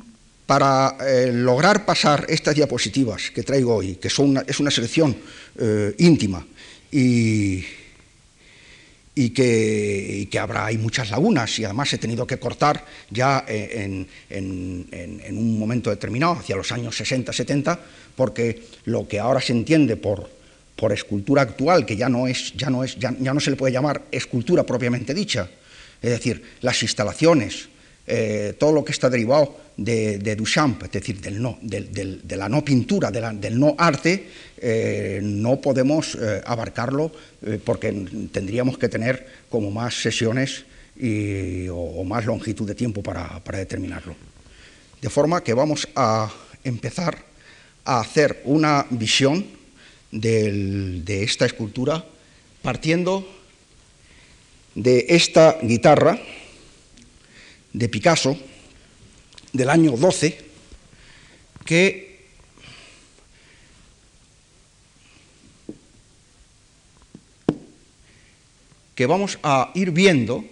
para 0.47 0.97
eh, 1.01 1.33
lograr 1.33 1.85
pasar 1.85 2.25
estas 2.29 2.55
diapositivas 2.55 3.33
que 3.33 3.43
traigo 3.43 3.75
hoy, 3.75 3.97
que 3.97 4.09
son 4.09 4.43
es 4.47 4.61
una 4.61 4.71
selección 4.71 5.17
eh, 5.59 5.95
íntima 5.99 6.47
y, 6.93 7.65
y 9.19 9.31
que, 9.31 10.39
habrá 10.39 10.67
hay 10.67 10.77
muchas 10.77 11.11
lagunas 11.11 11.59
y 11.59 11.65
además 11.65 11.91
he 11.91 11.97
tenido 11.97 12.27
que 12.27 12.39
cortar 12.39 12.85
ya 13.09 13.47
en, 13.49 14.07
un 14.31 15.59
momento 15.59 15.89
determinado, 15.89 16.35
hacia 16.35 16.55
los 16.55 16.71
años 16.71 16.95
60, 16.95 17.33
70, 17.33 17.81
porque 18.15 18.63
lo 18.85 19.09
que 19.09 19.19
ahora 19.19 19.41
se 19.41 19.55
entiende 19.55 19.97
por, 19.97 20.29
por 20.77 20.93
escultura 20.93 21.41
actual, 21.41 21.87
que 21.87 21.97
ya 21.97 22.11
no, 22.11 22.29
es, 22.29 22.53
ya, 22.57 22.69
no 22.69 22.85
es, 22.85 22.99
ya 22.99 23.11
no 23.11 23.41
se 23.41 23.51
le 23.51 23.57
puede 23.57 23.73
llamar 23.73 24.03
escultura 24.13 24.65
propiamente 24.65 25.15
dicha, 25.15 25.49
es 26.03 26.11
decir, 26.11 26.43
las 26.61 26.83
instalaciones, 26.83 27.71
eh, 28.07 28.55
todo 28.59 28.73
lo 28.73 28.85
que 28.85 28.93
está 28.93 29.11
derivado 29.11 29.57
de, 29.77 30.37
Duchamp, 30.37 30.85
es 30.85 30.93
decir, 30.93 31.21
del 31.21 31.43
no, 31.43 31.59
de 31.61 32.37
la 32.37 32.49
no 32.49 32.65
pintura, 32.65 33.11
del 33.11 33.59
no 33.59 33.75
arte, 33.77 34.29
eh, 34.59 35.21
no 35.23 35.61
podemos 35.61 36.15
eh, 36.15 36.41
abarcarlo 36.47 37.11
porque 37.65 37.93
tendríamos 38.33 38.79
que 38.79 38.89
tener 38.89 39.27
como 39.51 39.71
más 39.71 39.95
sesiones 40.01 40.65
o, 41.71 42.05
más 42.05 42.25
longitud 42.25 42.67
de 42.67 42.75
tiempo 42.75 43.03
para, 43.03 43.43
determinarlo. 43.45 44.15
De 45.03 45.11
forma 45.11 45.43
que 45.43 45.53
vamos 45.53 45.87
a 45.95 46.31
empezar 46.65 47.19
a 47.85 48.01
hacer 48.01 48.41
una 48.45 48.87
visión 48.91 49.45
de 50.11 51.23
esta 51.23 51.45
escultura 51.45 52.05
partiendo 52.63 53.27
de 54.77 55.07
esta 55.09 55.59
guitarra 55.63 56.21
de 57.77 57.91
Picasso 57.91 58.37
del 59.53 59.69
año 59.69 59.93
12 59.93 60.39
que 61.67 62.17
que 68.95 69.05
vamos 69.05 69.39
a 69.43 69.73
ir 69.75 69.91
viendo 69.91 70.43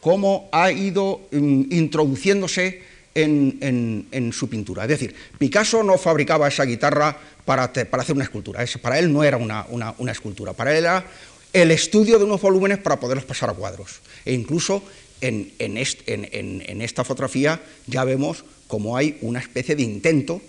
cómo 0.00 0.48
ha 0.50 0.72
ido 0.72 1.28
mm, 1.30 1.64
introduciéndose 1.68 2.80
en, 3.14 4.30
su 4.32 4.48
pintura. 4.48 4.84
Es 4.84 4.88
decir, 4.88 5.14
Picasso 5.36 5.82
no 5.82 5.98
fabricaba 5.98 6.48
esa 6.48 6.64
guitarra 6.64 7.14
para, 7.44 7.64
hacer 7.64 8.14
una 8.14 8.24
escultura, 8.24 8.64
para 8.80 8.98
él 8.98 9.12
no 9.12 9.22
era 9.22 9.36
una, 9.36 9.66
una, 9.68 10.12
escultura, 10.12 10.54
para 10.54 10.70
él 10.70 10.84
era 10.84 11.04
el 11.52 11.70
estudio 11.72 12.18
de 12.18 12.24
unos 12.24 12.40
volúmenes 12.40 12.78
para 12.78 12.98
poderlos 12.98 13.26
pasar 13.26 13.50
a 13.50 13.54
cuadros. 13.54 14.00
E 14.24 14.32
incluso 14.32 14.82
en, 15.20 16.82
esta 16.82 17.04
fotografía 17.04 17.60
ya 17.86 18.04
vemos 18.04 18.44
como 18.66 18.96
hay 18.96 19.18
una 19.22 19.40
especie 19.40 19.76
de 19.76 19.82
intento 19.82 20.40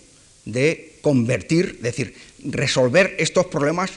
de 0.46 0.94
convertir, 1.02 1.76
es 1.78 1.82
decir, 1.82 2.14
resolver 2.44 3.16
estos 3.20 3.46
problemas 3.48 3.92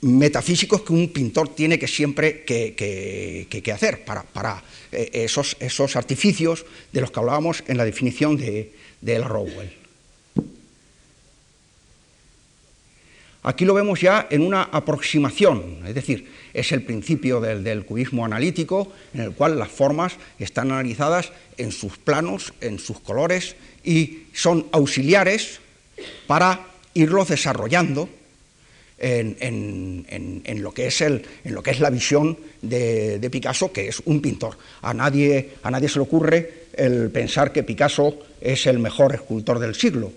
metafísicos 0.00 0.82
que 0.82 0.92
un 0.92 1.08
pintor 1.08 1.54
tiene 1.54 1.78
que 1.78 1.88
siempre 1.88 2.44
que, 2.44 3.72
hacer 3.72 4.04
para, 4.04 4.62
eh, 4.92 5.10
esos, 5.12 5.56
esos, 5.60 5.96
artificios 5.96 6.64
de 6.92 7.00
los 7.00 7.10
que 7.10 7.20
hablábamos 7.20 7.64
en 7.66 7.76
la 7.76 7.84
definición 7.84 8.36
de, 8.36 8.72
de 9.00 9.18
Rowell. 9.18 9.77
Aquí 13.48 13.64
lo 13.64 13.72
vemos 13.72 14.02
ya 14.02 14.26
en 14.28 14.42
una 14.42 14.64
aproximación, 14.64 15.78
es 15.86 15.94
decir, 15.94 16.28
es 16.52 16.70
el 16.70 16.82
principio 16.82 17.40
del, 17.40 17.86
cubismo 17.86 18.26
analítico, 18.26 18.92
en 19.14 19.22
el 19.22 19.32
cual 19.32 19.58
las 19.58 19.70
formas 19.70 20.16
están 20.38 20.70
analizadas 20.70 21.32
en 21.56 21.72
sus 21.72 21.96
planos, 21.96 22.52
en 22.60 22.78
sus 22.78 23.00
colores, 23.00 23.56
y 23.82 24.24
son 24.34 24.66
auxiliares 24.70 25.60
para 26.26 26.60
irlos 26.92 27.28
desarrollando 27.28 28.10
en, 28.98 30.04
lo, 30.60 30.74
que 30.74 30.88
es 30.88 31.00
en 31.00 31.22
lo 31.46 31.62
que 31.62 31.70
es 31.70 31.80
la 31.80 31.88
visión 31.88 32.36
de, 32.60 33.26
Picasso, 33.32 33.72
que 33.72 33.88
es 33.88 34.02
un 34.04 34.20
pintor. 34.20 34.58
A 34.82 34.92
nadie, 34.92 35.54
a 35.62 35.70
nadie 35.70 35.88
se 35.88 35.98
le 35.98 36.02
ocurre 36.02 36.66
el 36.74 37.10
pensar 37.10 37.50
que 37.50 37.62
Picasso 37.62 38.14
es 38.42 38.66
el 38.66 38.78
mejor 38.78 39.14
escultor 39.14 39.58
del 39.58 39.74
siglo 39.74 40.12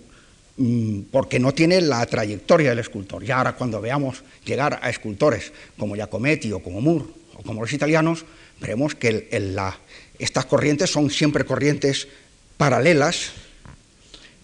porque 1.12 1.40
no 1.40 1.54
tiene 1.54 1.82
la 1.82 2.06
trayectoria 2.06 2.70
del 2.70 2.80
escultor. 2.80 3.24
Ya 3.24 3.38
ahora 3.38 3.54
cuando 3.54 3.82
veamos 3.82 4.24
llegar 4.46 4.80
a 4.82 4.90
escultores 4.90 5.52
como 5.78 5.96
Giacometti 5.96 6.52
o 6.52 6.60
como 6.60 6.82
Moore 6.82 7.06
o 7.36 7.42
como 7.44 7.62
los 7.62 7.74
italianos, 7.74 8.26
veremos 8.60 8.96
que 8.96 9.28
estas 10.20 10.46
corrientes 10.46 10.90
son 10.90 11.10
siempre 11.10 11.46
corrientes 11.46 12.08
paralelas 12.58 13.32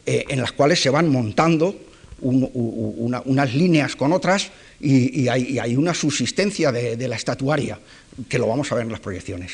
eh, 0.05 0.25
en 0.29 0.41
las 0.41 0.51
cuales 0.51 0.81
se 0.81 0.89
van 0.89 1.09
montando 1.09 1.75
unas 2.19 3.53
líneas 3.53 3.95
con 3.95 4.11
otras 4.11 4.49
y, 4.79 5.27
hay, 5.27 5.75
una 5.75 5.93
subsistencia 5.93 6.71
de 6.71 7.07
la 7.07 7.15
estatuaria, 7.15 7.77
que 8.27 8.39
lo 8.39 8.47
vamos 8.47 8.71
a 8.71 8.75
ver 8.75 8.85
en 8.85 8.91
las 8.91 9.01
proyecciones. 9.01 9.51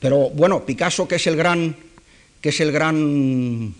Pero 0.00 0.30
bueno, 0.30 0.64
Picasso, 0.64 1.08
que 1.08 1.16
es 1.16 1.26
el 1.26 1.36
gran 1.36 1.76
que 2.40 2.50
es 2.50 2.60
el 2.60 2.72
gran 2.72 3.74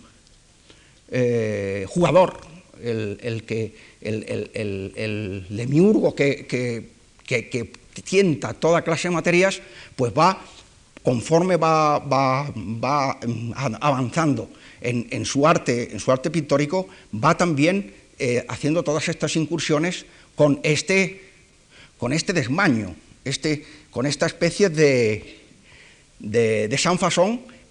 eh, 1.11 1.85
jugador, 1.87 2.37
el, 2.81 3.43
que, 3.45 3.75
el, 4.01 5.45
demiurgo 5.49 6.15
que, 6.15 6.89
tienta 8.03 8.53
toda 8.53 8.81
clase 8.81 9.09
de 9.09 9.15
materias, 9.15 9.61
pues 9.95 10.13
va, 10.17 10.41
conforme 11.03 11.57
va, 11.57 11.99
va, 11.99 12.51
va 12.55 13.19
avanzando 13.81 14.49
en, 14.81 15.25
su 15.25 15.45
arte, 15.47 15.91
en 15.91 15.99
su 15.99 16.11
arte 16.11 16.29
pictórico, 16.29 16.87
va 17.13 17.35
también 17.35 17.93
eh, 18.17 18.45
haciendo 18.47 18.83
todas 18.83 19.07
estas 19.09 19.35
incursiones 19.35 20.05
con 20.35 20.59
este, 20.63 21.21
con 21.97 22.13
este 22.13 22.33
desmaño, 22.33 22.95
este, 23.25 23.65
con 23.91 24.05
esta 24.05 24.25
especie 24.25 24.69
de, 24.69 25.39
de, 26.19 26.67
de 26.67 26.77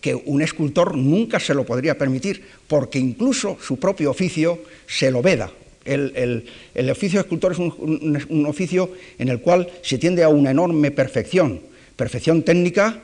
que 0.00 0.14
un 0.14 0.42
escultor 0.42 0.96
nunca 0.96 1.40
se 1.40 1.54
lo 1.54 1.64
podría 1.64 1.98
permitir, 1.98 2.44
porque 2.66 2.98
incluso 2.98 3.58
su 3.60 3.78
propio 3.78 4.10
oficio 4.10 4.60
se 4.86 5.10
lo 5.10 5.22
veda. 5.22 5.50
El, 5.84 6.44
oficio 6.90 7.18
de 7.18 7.22
escultor 7.22 7.52
es 7.52 7.58
un, 7.58 8.46
oficio 8.46 8.92
en 9.18 9.28
el 9.28 9.40
cual 9.40 9.68
se 9.82 9.98
tiende 9.98 10.22
a 10.22 10.28
una 10.28 10.50
enorme 10.50 10.90
perfección, 10.90 11.60
perfección 11.96 12.42
técnica 12.42 13.02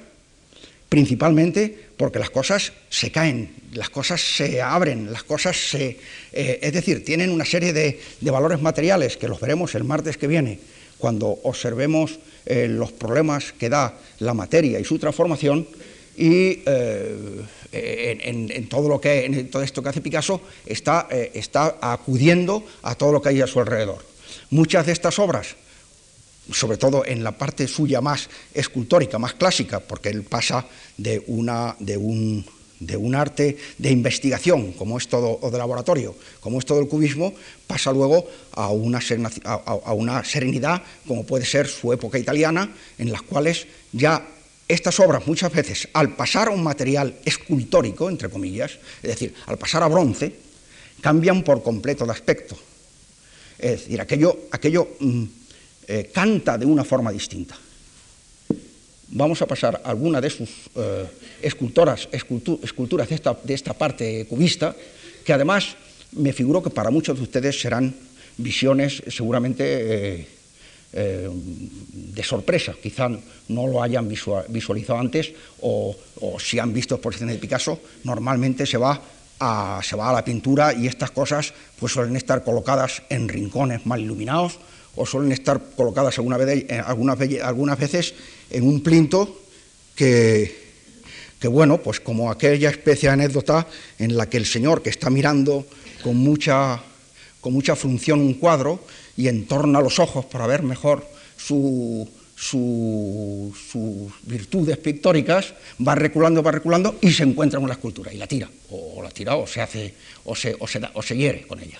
principalmente 0.94 1.76
porque 1.96 2.20
las 2.20 2.30
cosas 2.30 2.72
se 2.88 3.10
caen, 3.10 3.50
las 3.72 3.90
cosas 3.90 4.20
se 4.20 4.62
abren, 4.62 5.12
las 5.12 5.24
cosas 5.24 5.56
se... 5.56 5.98
Eh, 6.32 6.60
es 6.62 6.72
decir, 6.72 7.04
tienen 7.04 7.30
una 7.30 7.44
serie 7.44 7.72
de, 7.72 7.98
valores 8.20 8.60
materiales 8.60 9.16
que 9.16 9.26
los 9.26 9.40
veremos 9.40 9.74
el 9.74 9.82
martes 9.82 10.16
que 10.16 10.28
viene, 10.28 10.60
cuando 10.98 11.26
observemos 11.42 12.20
eh, 12.46 12.68
los 12.68 12.92
problemas 12.92 13.52
que 13.52 13.68
da 13.68 13.98
la 14.20 14.34
materia 14.34 14.78
y 14.78 14.84
su 14.84 14.98
transformación, 15.00 15.66
y 16.16 16.62
eh, 16.66 18.18
en, 18.22 18.68
todo 18.68 18.88
lo 18.88 19.00
que, 19.00 19.24
en 19.24 19.50
todo 19.50 19.62
esto 19.62 19.82
que 19.82 19.88
hace 19.88 20.00
Picasso 20.00 20.40
está, 20.64 21.08
eh, 21.10 21.32
está 21.34 21.78
acudiendo 21.80 22.64
a 22.82 22.94
todo 22.94 23.12
lo 23.12 23.22
que 23.22 23.30
hay 23.30 23.40
a 23.40 23.46
su 23.46 23.60
alrededor. 23.60 24.04
Muchas 24.50 24.86
de 24.86 24.92
estas 24.92 25.18
obras, 25.18 25.56
sobre 26.52 26.76
todo 26.76 27.04
en 27.04 27.24
la 27.24 27.32
parte 27.32 27.66
suya 27.66 28.00
más 28.00 28.28
escultórica, 28.52 29.18
más 29.18 29.34
clásica, 29.34 29.80
porque 29.80 30.10
él 30.10 30.22
pasa 30.22 30.66
de, 30.96 31.22
una, 31.26 31.74
de, 31.80 31.96
un, 31.96 32.46
de 32.78 32.96
un 32.96 33.14
arte 33.14 33.56
de 33.78 33.90
investigación, 33.90 34.72
como 34.72 34.98
es 34.98 35.08
todo, 35.08 35.38
o 35.40 35.50
de 35.50 35.58
laboratorio, 35.58 36.14
como 36.40 36.58
es 36.60 36.66
todo 36.66 36.78
el 36.78 36.86
cubismo, 36.86 37.34
pasa 37.66 37.90
luego 37.92 38.28
a 38.52 38.68
una, 38.68 39.00
a 39.44 39.92
una 39.94 40.22
serenidad, 40.22 40.82
como 41.08 41.24
puede 41.24 41.44
ser 41.44 41.66
su 41.66 41.92
época 41.92 42.18
italiana, 42.18 42.72
en 42.98 43.10
las 43.10 43.22
cuales 43.22 43.66
ya 43.92 44.24
estas 44.66 44.98
obras 45.00 45.26
muchas 45.26 45.52
veces, 45.52 45.88
al 45.92 46.16
pasar 46.16 46.48
a 46.48 46.50
un 46.50 46.62
material 46.62 47.16
escultórico, 47.24 48.08
entre 48.08 48.30
comillas, 48.30 48.78
es 49.02 49.10
decir, 49.10 49.34
al 49.46 49.58
pasar 49.58 49.82
a 49.82 49.88
bronce, 49.88 50.32
cambian 51.00 51.42
por 51.42 51.62
completo 51.62 52.06
de 52.06 52.12
aspecto. 52.12 52.56
Es 53.58 53.82
decir, 53.82 54.00
aquello, 54.00 54.48
aquello 54.50 54.88
mm, 55.00 55.24
eh, 55.86 56.10
canta 56.12 56.56
de 56.56 56.66
una 56.66 56.84
forma 56.84 57.12
distinta. 57.12 57.56
Vamos 59.08 59.42
a 59.42 59.46
pasar 59.46 59.82
a 59.84 59.90
alguna 59.90 60.20
de 60.20 60.30
sus 60.30 60.48
eh, 60.74 61.06
esculturas 61.42 62.08
de 62.10 63.14
esta, 63.14 63.36
de 63.44 63.54
esta, 63.54 63.74
parte 63.74 64.26
cubista, 64.26 64.74
que 65.24 65.32
además 65.32 65.76
me 66.12 66.32
figuro 66.32 66.62
que 66.62 66.70
para 66.70 66.90
muchos 66.90 67.16
de 67.16 67.22
ustedes 67.22 67.60
serán 67.60 67.94
visiones 68.38 69.02
seguramente 69.08 69.64
eh, 69.64 70.28
de 70.94 72.22
sorpresa. 72.22 72.72
Quizá 72.80 73.08
no 73.48 73.66
lo 73.66 73.82
hayan 73.82 74.08
visualizado 74.08 74.98
antes 74.98 75.32
o, 75.60 75.96
si 76.38 76.58
han 76.58 76.72
visto 76.72 76.94
exposiciones 76.94 77.34
de 77.34 77.40
Picasso, 77.40 77.80
normalmente 78.04 78.64
se 78.64 78.78
va 78.78 79.00
a, 79.40 79.80
se 79.82 79.96
va 79.96 80.10
a 80.10 80.12
la 80.12 80.24
pintura 80.24 80.72
y 80.72 80.86
estas 80.86 81.10
cosas 81.10 81.52
pues 81.80 81.92
suelen 81.92 82.14
estar 82.16 82.44
colocadas 82.44 83.02
en 83.10 83.28
rincones 83.28 83.84
mal 83.86 84.00
iluminados 84.00 84.60
o 84.94 85.04
suelen 85.04 85.32
estar 85.32 85.60
colocadas 85.76 86.16
eh, 86.18 86.82
algunas, 86.84 87.18
algunas 87.42 87.78
veces 87.78 88.14
en 88.50 88.64
un 88.64 88.80
plinto 88.80 89.40
que, 89.96 90.64
que, 91.40 91.48
bueno, 91.48 91.78
pues 91.78 91.98
como 91.98 92.30
aquella 92.30 92.70
especie 92.70 93.08
de 93.08 93.14
anécdota 93.14 93.66
en 93.98 94.16
la 94.16 94.28
que 94.28 94.36
el 94.36 94.46
señor 94.46 94.82
que 94.82 94.90
está 94.90 95.10
mirando 95.10 95.66
con 96.02 96.16
mucha, 96.16 96.80
con 97.40 97.52
mucha 97.52 97.74
función 97.74 98.20
un 98.20 98.34
cuadro 98.34 98.80
y 99.16 99.28
entorna 99.28 99.80
los 99.80 99.98
ojos 99.98 100.24
para 100.24 100.46
ver 100.46 100.62
mejor 100.62 101.06
su, 101.36 102.08
sus 102.36 104.12
virtudes 104.22 104.76
pictóricas, 104.78 105.54
va 105.86 105.94
reculando, 105.94 106.42
va 106.42 106.52
reculando 106.52 106.96
y 107.00 107.12
se 107.12 107.22
encuentra 107.22 107.58
con 107.58 107.68
la 107.68 107.74
escultura 107.74 108.12
y 108.12 108.16
la 108.16 108.26
tira, 108.26 108.48
o, 108.70 109.02
la 109.02 109.10
tira 109.10 109.36
o 109.36 109.46
se 109.46 109.60
hace, 109.60 109.94
o 110.24 110.34
se, 110.34 110.56
o 110.58 110.66
se, 110.66 110.80
o 110.92 111.02
se 111.02 111.16
hiere 111.16 111.46
con 111.46 111.60
ella. 111.60 111.78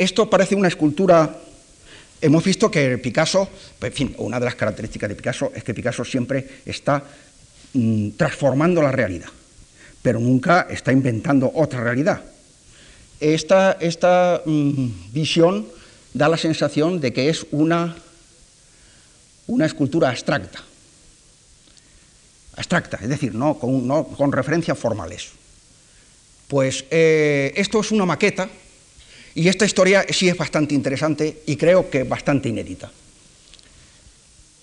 Esto 0.00 0.30
parece 0.30 0.54
una 0.54 0.68
escultura. 0.68 1.36
Hemos 2.22 2.42
visto 2.42 2.70
que 2.70 2.96
Picasso, 2.96 3.50
en 3.82 3.92
fin, 3.92 4.14
una 4.16 4.38
de 4.38 4.46
las 4.46 4.54
características 4.54 5.10
de 5.10 5.14
Picasso 5.14 5.52
es 5.54 5.62
que 5.62 5.74
Picasso 5.74 6.06
siempre 6.06 6.62
está 6.64 7.04
mm, 7.74 8.12
transformando 8.12 8.80
la 8.80 8.92
realidad, 8.92 9.28
pero 10.02 10.18
nunca 10.18 10.66
está 10.70 10.92
inventando 10.92 11.50
otra 11.54 11.82
realidad. 11.84 12.22
Esta, 13.20 13.72
esta 13.80 14.42
mm, 14.46 15.12
visión 15.12 15.66
da 16.14 16.28
la 16.28 16.38
sensación 16.38 17.00
de 17.00 17.12
que 17.12 17.28
es 17.28 17.46
una, 17.50 17.96
una 19.46 19.66
escultura 19.66 20.08
abstracta, 20.08 20.64
abstracta, 22.56 22.98
es 23.02 23.08
decir, 23.08 23.34
no 23.34 23.58
con, 23.58 24.32
referencias 24.32 24.78
formales. 24.78 25.28
Pues 26.48 26.84
eh, 26.90 27.52
esto 27.56 27.80
es 27.80 27.92
una 27.92 28.06
maqueta 28.06 28.48
y 29.34 29.48
esta 29.48 29.64
historia 29.64 30.04
sí 30.10 30.28
es 30.28 30.36
bastante 30.36 30.74
interesante 30.74 31.42
y 31.46 31.56
creo 31.56 31.88
que 31.90 32.02
bastante 32.02 32.48
inédita. 32.48 32.90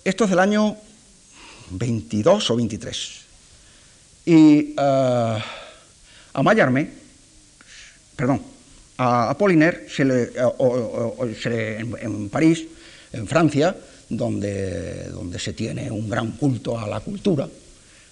Esto 0.03 0.23
es 0.23 0.29
del 0.29 0.39
año 0.39 0.75
22 1.69 2.51
o 2.51 2.55
23. 2.55 3.26
Y 4.27 4.75
uh, 4.75 5.39
a 6.33 6.43
Mallarmé, 6.43 6.89
perdón, 8.13 8.41
a 8.97 9.29
Apollinaire 9.29 9.87
en, 12.01 12.27
París, 12.27 12.67
en 13.13 13.25
Francia, 13.25 13.73
donde, 14.09 15.07
donde, 15.11 15.39
se 15.39 15.53
tiene 15.53 15.89
un 15.89 16.09
gran 16.09 16.31
culto 16.31 16.77
a 16.77 16.89
la 16.89 16.99
cultura, 16.99 17.47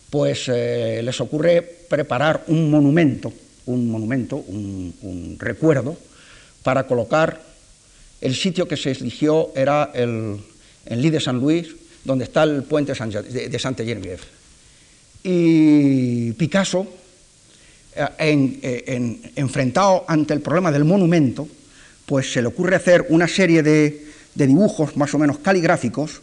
pues 0.10 0.48
eh, 0.48 1.02
les 1.04 1.20
ocurre 1.20 1.62
preparar 1.62 2.46
un 2.48 2.72
monumento, 2.72 3.34
un 3.66 3.92
monumento, 3.92 4.38
un, 4.38 5.36
recuerdo 5.38 5.98
para 6.64 6.88
colocar 6.88 7.42
el 8.22 8.36
sitio 8.36 8.70
que 8.70 8.78
se 8.78 8.92
eligió 8.92 9.52
era 9.54 9.92
el, 9.94 10.40
en 10.86 11.02
Lille 11.02 11.12
de 11.12 11.20
San 11.20 11.42
Luis, 11.42 11.76
donde 12.06 12.24
está 12.24 12.44
el 12.44 12.64
puente 12.64 12.94
de 12.94 13.60
Santa 13.60 13.84
Genevieve. 13.84 14.35
Y 15.28 16.34
Picasso, 16.34 16.86
eh, 17.96 19.32
enfrentado 19.36 20.06
ante 20.08 20.36
el 20.36 20.42
problema 20.42 20.72
del 20.72 20.84
monumento, 20.84 21.48
pues 22.06 22.32
se 22.32 22.44
le 22.44 22.48
ocurre 22.48 22.76
hacer 22.76 23.08
una 23.10 23.28
serie 23.28 23.64
de, 23.64 24.06
de 24.36 24.48
dibujos 24.48 24.96
más 24.98 25.12
o 25.16 25.18
menos 25.18 25.40
caligráficos 25.40 26.22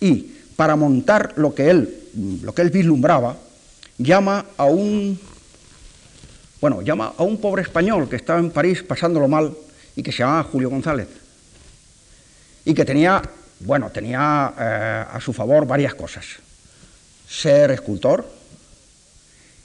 y 0.00 0.32
para 0.56 0.76
montar 0.76 1.34
lo 1.36 1.54
que 1.54 1.68
él, 1.68 1.94
lo 2.42 2.54
que 2.54 2.62
él 2.62 2.70
vislumbraba, 2.70 3.36
llama 3.98 4.46
a 4.56 4.64
un 4.64 5.20
bueno, 6.60 6.80
llama 6.80 7.12
a 7.18 7.22
un 7.22 7.36
pobre 7.36 7.62
español 7.62 8.08
que 8.08 8.16
estaba 8.16 8.40
en 8.40 8.50
París 8.50 8.82
pasándolo 8.82 9.28
mal 9.28 9.54
y 9.94 10.02
que 10.02 10.10
se 10.10 10.18
llamaba 10.18 10.42
Julio 10.44 10.70
González. 10.70 11.08
Y 12.64 12.72
que 12.72 12.84
tenía, 12.84 13.20
bueno, 13.60 13.90
tenía 13.90 14.54
eh, 14.58 15.04
a 15.12 15.20
su 15.20 15.34
favor 15.34 15.66
varias 15.66 15.94
cosas. 15.94 16.24
Ser 17.28 17.70
escultor 17.70 18.28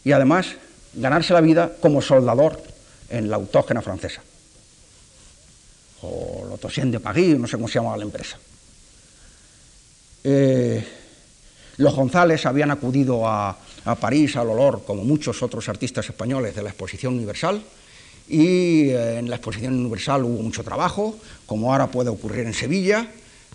y 0.04 0.12
además 0.12 0.47
ganarse 0.93 1.34
la 1.34 1.41
vida 1.41 1.71
como 1.80 2.02
soldador 2.02 2.62
en 3.10 3.30
la 3.30 3.36
autógena 3.36 3.82
francesa. 3.82 4.21
O 6.02 6.45
l'Autosien 6.50 6.89
de 6.89 7.00
París, 7.00 7.38
no 7.38 7.47
sé 7.47 7.58
cómo 7.58 7.67
se 7.67 7.76
llamaba 7.76 7.97
la 7.97 8.04
empresa. 8.04 8.39
Eh, 10.24 10.84
los 11.78 11.95
González 11.95 12.45
habían 12.45 12.71
acudido 12.71 13.28
a, 13.28 13.58
a 13.86 13.95
París 13.95 14.36
al 14.36 14.50
olor, 14.50 14.84
como 14.86 15.04
muchos 15.04 15.41
otros 15.43 15.69
artistas 15.69 16.10
españoles 16.10 16.56
de 16.56 16.63
la 16.63 16.69
Exposición 16.69 17.13
Universal, 17.15 17.62
y 18.28 18.89
eh, 18.89 19.19
en 19.19 19.30
la 19.30 19.36
Exposición 19.36 19.74
Universal 19.76 20.24
hubo 20.24 20.41
mucho 20.41 20.63
trabajo, 20.63 21.17
como 21.45 21.71
ahora 21.71 21.88
puede 21.88 22.10
ocurrir 22.10 22.45
en 22.45 22.54
Sevilla. 22.54 23.08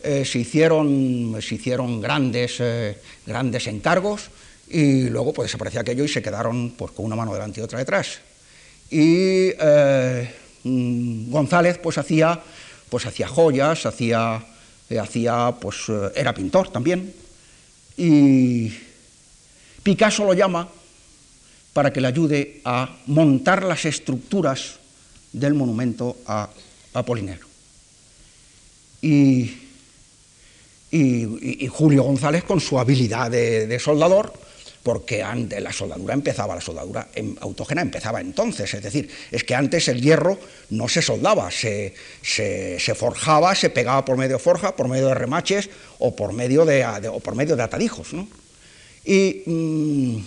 Eh, 0.03 0.25
se, 0.25 0.39
hicieron, 0.39 1.37
se 1.41 1.55
hicieron 1.55 2.01
grandes, 2.01 2.57
eh, 2.61 2.99
grandes 3.27 3.67
encargos 3.67 4.31
y 4.69 5.09
luego 5.09 5.33
pues, 5.33 5.49
desapareció 5.49 5.81
aquello 5.81 6.05
y 6.05 6.09
se 6.09 6.23
quedaron 6.23 6.75
pues, 6.77 6.93
con 6.93 7.07
una 7.07 7.17
mano 7.17 7.33
delante 7.33 7.61
y 7.61 7.65
otra 7.65 7.79
detrás. 7.79 8.21
Y 8.91 9.51
mm, 10.65 11.31
González 11.31 11.79
pues, 11.79 11.99
hacía, 11.99 12.41
pues, 12.89 13.07
hacía 13.07 13.27
joyas, 13.27 13.87
hacía, 13.87 14.45
hacía, 15.01 15.55
pues, 15.61 15.77
era 16.15 16.35
pintor 16.35 16.71
también. 16.71 17.13
Y 17.97 18.73
Picasso 19.83 20.25
lo 20.25 20.35
llama 20.35 20.69
para 21.73 21.93
que 21.93 22.01
le 22.01 22.09
ayude 22.09 22.61
a 22.65 22.97
montar 23.07 23.65
las 23.65 23.85
estructuras 23.85 24.79
del 25.33 25.55
monumento 25.55 26.17
a 26.27 26.49
Apolinero. 26.95 27.47
Y, 29.03 29.66
y, 30.97 31.67
Julio 31.69 32.03
González 32.03 32.45
con 32.45 32.61
su 32.61 32.79
habilidad 32.79 33.31
de, 33.31 33.79
soldador, 33.79 34.33
porque 34.83 35.23
antes 35.23 35.61
la 35.61 35.73
soldadura 35.73 36.15
empezaba, 36.15 36.55
la 36.55 36.61
soldadura 36.61 37.09
autógena 37.41 37.83
empezaba 37.83 38.21
entonces, 38.21 38.73
es 38.73 38.83
decir, 38.83 39.11
es 39.31 39.45
que 39.45 39.55
antes 39.55 39.89
el 39.89 40.01
hierro 40.01 40.39
no 40.71 40.89
se 40.89 41.03
soldaba, 41.03 41.51
se, 41.51 41.93
forjaba, 42.95 43.55
se 43.55 43.71
pegaba 43.71 44.05
por 44.05 44.17
medio 44.17 44.37
de 44.37 44.43
forja, 44.43 44.77
por 44.77 44.89
medio 44.89 45.09
de 45.09 45.15
remaches 45.15 45.71
o 45.99 46.15
por 46.15 46.33
medio 46.33 46.65
de, 46.65 46.85
o 47.09 47.21
por 47.21 47.35
medio 47.35 47.57
de 47.57 47.63
atadijos. 47.63 48.13
¿no? 48.13 48.29
Mm, 49.05 50.19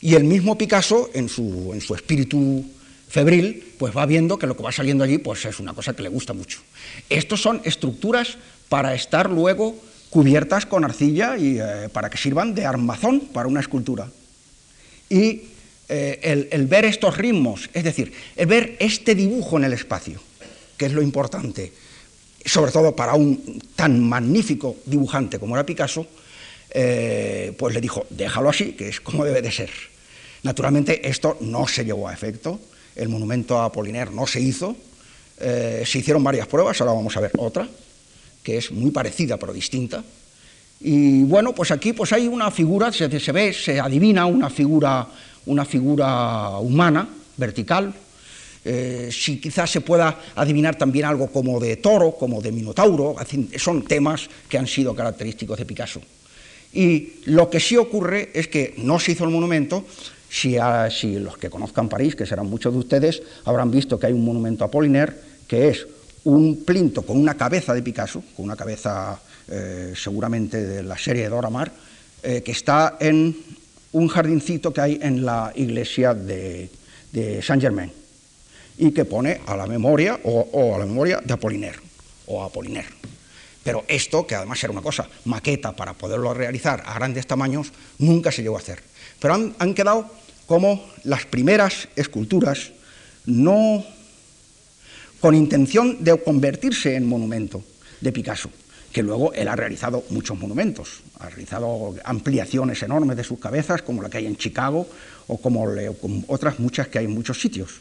y, 0.00 0.14
el 0.14 0.24
mismo 0.24 0.56
Picasso, 0.56 1.10
en 1.12 1.28
su, 1.28 1.70
en 1.74 1.80
su 1.80 1.94
espíritu 1.94 2.64
febril, 3.08 3.74
pues 3.76 3.96
va 3.96 4.06
viendo 4.06 4.38
que 4.38 4.46
lo 4.46 4.56
que 4.56 4.62
va 4.62 4.70
saliendo 4.70 5.02
allí 5.02 5.18
pues 5.18 5.44
es 5.44 5.58
una 5.58 5.74
cosa 5.74 5.94
que 5.94 6.02
le 6.02 6.08
gusta 6.08 6.32
mucho. 6.32 6.60
Estos 7.08 7.42
son 7.42 7.60
estructuras 7.64 8.38
para 8.70 8.94
estar 8.94 9.28
luego 9.28 9.76
cubiertas 10.10 10.64
con 10.64 10.84
arcilla 10.84 11.36
y 11.36 11.58
eh, 11.58 11.88
para 11.92 12.08
que 12.08 12.16
sirvan 12.16 12.54
de 12.54 12.64
armazón 12.64 13.20
para 13.32 13.48
una 13.48 13.60
escultura. 13.60 14.08
Y 15.08 15.42
eh, 15.88 16.48
el, 16.50 16.66
ver 16.68 16.84
estos 16.84 17.18
ritmos, 17.18 17.68
es 17.74 17.82
decir, 17.82 18.12
el 18.36 18.46
ver 18.46 18.76
este 18.78 19.16
dibujo 19.16 19.58
en 19.58 19.64
el 19.64 19.72
espacio, 19.72 20.20
que 20.78 20.86
es 20.86 20.92
lo 20.92 21.02
importante, 21.02 21.72
sobre 22.46 22.70
todo 22.70 22.94
para 22.94 23.14
un 23.14 23.60
tan 23.74 24.00
magnífico 24.00 24.76
dibujante 24.86 25.40
como 25.40 25.56
era 25.56 25.66
Picasso, 25.66 26.06
eh, 26.70 27.52
pues 27.58 27.74
le 27.74 27.80
dijo, 27.80 28.06
déjalo 28.08 28.50
así, 28.50 28.72
que 28.72 28.88
es 28.88 29.00
como 29.00 29.24
debe 29.24 29.42
de 29.42 29.50
ser. 29.50 29.70
Naturalmente 30.44 31.08
esto 31.08 31.38
no 31.40 31.66
se 31.66 31.84
llevó 31.84 32.08
a 32.08 32.14
efecto, 32.14 32.60
el 32.94 33.08
monumento 33.08 33.58
a 33.58 33.64
Apollinaire 33.64 34.12
no 34.12 34.28
se 34.28 34.40
hizo, 34.40 34.76
se 35.38 35.98
hicieron 35.98 36.22
varias 36.22 36.46
pruebas, 36.46 36.80
ahora 36.80 36.92
vamos 36.92 37.16
a 37.16 37.20
ver 37.20 37.32
otra, 37.38 37.66
que 38.42 38.58
es 38.58 38.70
muy 38.70 38.90
parecida 38.90 39.36
pero 39.36 39.52
distinta. 39.52 40.02
Y 40.80 41.24
bueno, 41.24 41.54
pues 41.54 41.70
aquí 41.70 41.92
pues 41.92 42.12
hay 42.12 42.26
una 42.26 42.50
figura, 42.50 42.92
se, 42.92 43.20
se 43.20 43.32
ve, 43.32 43.52
se 43.52 43.78
adivina 43.78 44.26
una 44.26 44.48
figura, 44.48 45.06
una 45.46 45.64
figura 45.64 46.58
humana, 46.58 47.06
vertical, 47.36 47.92
eh, 48.62 49.08
si 49.10 49.40
quizás 49.40 49.70
se 49.70 49.80
pueda 49.80 50.20
adivinar 50.36 50.76
también 50.76 51.06
algo 51.06 51.28
como 51.28 51.58
de 51.58 51.76
toro, 51.76 52.12
como 52.12 52.42
de 52.42 52.52
minotauro, 52.52 53.16
son 53.56 53.84
temas 53.84 54.28
que 54.48 54.58
han 54.58 54.66
sido 54.66 54.94
característicos 54.94 55.58
de 55.58 55.64
Picasso. 55.64 56.00
Y 56.72 57.14
lo 57.24 57.48
que 57.48 57.58
sí 57.58 57.76
ocurre 57.76 58.30
es 58.34 58.48
que 58.48 58.74
no 58.78 59.00
se 59.00 59.12
hizo 59.12 59.24
el 59.24 59.30
monumento, 59.30 59.84
si, 60.28 60.56
los 61.18 61.38
que 61.38 61.50
conozcan 61.50 61.88
París, 61.88 62.14
que 62.14 62.26
serán 62.26 62.48
muchos 62.48 62.72
de 62.72 62.78
ustedes, 62.78 63.22
habrán 63.44 63.70
visto 63.70 63.98
que 63.98 64.06
hay 64.06 64.12
un 64.12 64.24
monumento 64.24 64.64
a 64.64 64.70
Poliner, 64.70 65.20
que 65.48 65.70
es 65.70 65.86
un 66.24 66.64
plinto 66.64 67.02
con 67.02 67.18
una 67.18 67.34
cabeza 67.34 67.74
de 67.74 67.82
Picasso, 67.82 68.22
con 68.36 68.44
una 68.44 68.56
cabeza 68.56 69.18
eh, 69.48 69.92
seguramente 69.96 70.62
de 70.62 70.82
la 70.82 70.98
serie 70.98 71.24
de 71.24 71.28
Dora 71.28 71.50
Maar, 71.50 71.72
eh, 72.22 72.42
que 72.42 72.52
está 72.52 72.96
en 73.00 73.36
un 73.92 74.08
jardincito 74.08 74.72
que 74.72 74.80
hay 74.80 74.98
en 75.02 75.24
la 75.24 75.52
iglesia 75.54 76.14
de 76.14 76.70
Saint-Germain 77.42 77.90
y 78.80 78.92
que 78.92 79.04
pone 79.04 79.40
a 79.46 79.56
la 79.56 79.66
memoria 79.66 80.18
o, 80.24 80.74
a 80.74 80.78
la 80.78 80.86
memoria 80.86 81.20
de 81.22 81.34
Apoliner 81.34 81.76
o 82.26 82.42
Apoliner. 82.42 82.86
Pero 83.62 83.84
esto, 83.88 84.26
que 84.26 84.34
además 84.34 84.62
era 84.64 84.72
una 84.72 84.80
cosa 84.80 85.06
maqueta 85.26 85.76
para 85.76 85.92
poderlo 85.92 86.32
realizar 86.32 86.82
a 86.86 86.94
grandes 86.94 87.26
tamaños, 87.26 87.72
nunca 87.98 88.32
se 88.32 88.42
llegó 88.42 88.56
a 88.56 88.60
hacer. 88.60 88.82
Pero 89.20 89.34
han 89.34 89.74
quedado 89.74 90.10
como 90.46 90.82
las 91.04 91.26
primeras 91.26 91.88
esculturas, 91.94 92.72
no 93.26 93.84
con 95.20 95.34
intención 95.34 96.02
de 96.02 96.18
convertirse 96.22 96.96
en 96.96 97.06
monumento 97.06 97.62
de 98.00 98.12
Picasso, 98.12 98.50
que 98.92 99.02
luego 99.02 99.32
él 99.34 99.48
ha 99.48 99.56
realizado 99.56 100.04
muchos 100.10 100.38
monumentos, 100.38 101.00
ha 101.18 101.28
realizado 101.28 101.94
ampliaciones 102.04 102.82
enormes 102.82 103.16
de 103.16 103.24
sus 103.24 103.38
cabezas, 103.38 103.82
como 103.82 104.02
la 104.02 104.08
que 104.08 104.18
hay 104.18 104.26
en 104.26 104.36
Chicago 104.36 104.86
o 105.28 105.36
como, 105.38 105.66
como 106.00 106.24
otras 106.28 106.58
muchas 106.58 106.88
que 106.88 106.98
hay 106.98 107.04
en 107.04 107.12
muchos 107.12 107.40
sitios. 107.40 107.80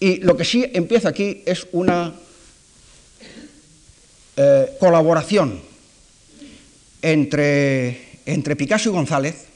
Y 0.00 0.18
lo 0.18 0.36
que 0.36 0.44
sí 0.44 0.64
empieza 0.72 1.08
aquí 1.08 1.42
es 1.44 1.66
una 1.72 2.14
eh, 4.36 4.76
colaboración 4.78 5.60
entre, 7.02 8.20
entre, 8.24 8.54
Picasso 8.54 8.90
y 8.90 8.92
González, 8.92 9.47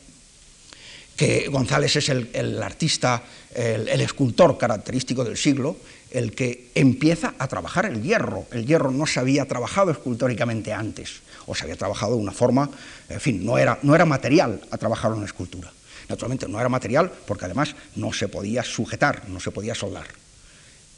que 1.23 1.47
González 1.47 1.95
es 1.95 2.09
el, 2.09 2.61
artista, 2.65 3.23
el, 3.55 4.01
escultor 4.01 4.59
característico 4.59 5.23
del 5.23 5.37
siglo, 5.37 5.77
el 6.11 6.33
que 6.33 6.73
empieza 6.75 7.35
a 7.39 7.47
trabajar 7.47 7.87
el 7.87 8.03
hierro. 8.03 8.47
El 8.51 8.67
hierro 8.67 8.91
no 8.91 9.07
se 9.07 9.21
había 9.21 9.47
trabajado 9.47 9.93
escultóricamente 9.93 10.73
antes, 10.73 11.23
o 11.47 11.55
se 11.55 11.63
había 11.63 11.77
trabajado 11.77 12.17
de 12.17 12.23
una 12.23 12.33
forma, 12.33 12.69
en 13.09 13.21
fin, 13.21 13.47
no 13.47 13.57
era, 13.57 13.79
no 13.83 13.95
era 13.95 14.05
material 14.05 14.63
a 14.73 14.79
trabajar 14.79 15.13
una 15.13 15.27
escultura. 15.27 15.73
Naturalmente 16.09 16.49
no 16.49 16.59
era 16.59 16.69
material 16.69 17.13
porque 17.25 17.45
además 17.45 17.77
no 17.95 18.13
se 18.13 18.27
podía 18.27 18.65
sujetar, 18.65 19.29
no 19.29 19.39
se 19.39 19.53
podía 19.53 19.77
soldar. 19.77 20.09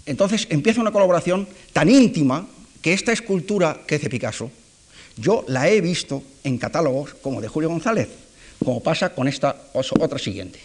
Entonces 0.06 0.46
empieza 0.48 0.80
una 0.80 0.90
colaboración 0.90 1.46
tan 1.74 1.90
íntima 1.90 2.46
que 2.80 2.94
esta 2.94 3.12
escultura 3.12 3.82
que 3.86 3.96
hace 3.96 4.08
Picasso, 4.08 4.50
yo 5.18 5.44
la 5.48 5.68
he 5.68 5.82
visto 5.82 6.22
en 6.44 6.56
catálogos 6.56 7.12
como 7.12 7.42
de 7.42 7.48
Julio 7.48 7.68
González, 7.68 8.23
como 8.62 8.82
pasa 8.82 9.14
con 9.14 9.28
esta 9.28 9.56
otra 9.72 10.18
siguiente. 10.18 10.60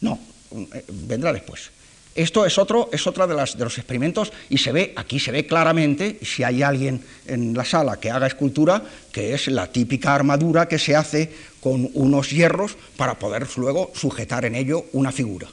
No, 0.00 0.18
eh, 0.52 0.84
vendrá 0.88 1.32
después. 1.32 1.70
Esto 2.14 2.46
es 2.46 2.56
otro, 2.56 2.88
es 2.92 3.06
otra 3.06 3.26
de, 3.26 3.34
las, 3.34 3.58
de 3.58 3.64
los 3.64 3.76
experimentos 3.76 4.32
y 4.48 4.56
se 4.56 4.72
ve, 4.72 4.94
aquí 4.96 5.20
se 5.20 5.32
ve 5.32 5.46
claramente, 5.46 6.18
si 6.22 6.44
hay 6.44 6.62
alguien 6.62 7.02
en 7.26 7.52
la 7.52 7.64
sala 7.64 8.00
que 8.00 8.10
haga 8.10 8.26
escultura, 8.26 8.82
que 9.12 9.34
es 9.34 9.48
la 9.48 9.70
típica 9.70 10.14
armadura 10.14 10.66
que 10.66 10.78
se 10.78 10.96
hace 10.96 11.30
con 11.60 11.90
unos 11.92 12.30
hierros 12.30 12.78
para 12.96 13.18
poder 13.18 13.46
luego 13.56 13.92
sujetar 13.94 14.46
en 14.46 14.54
ello 14.54 14.86
una 14.92 15.12
figura. 15.12 15.48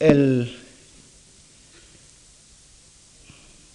El, 0.00 0.65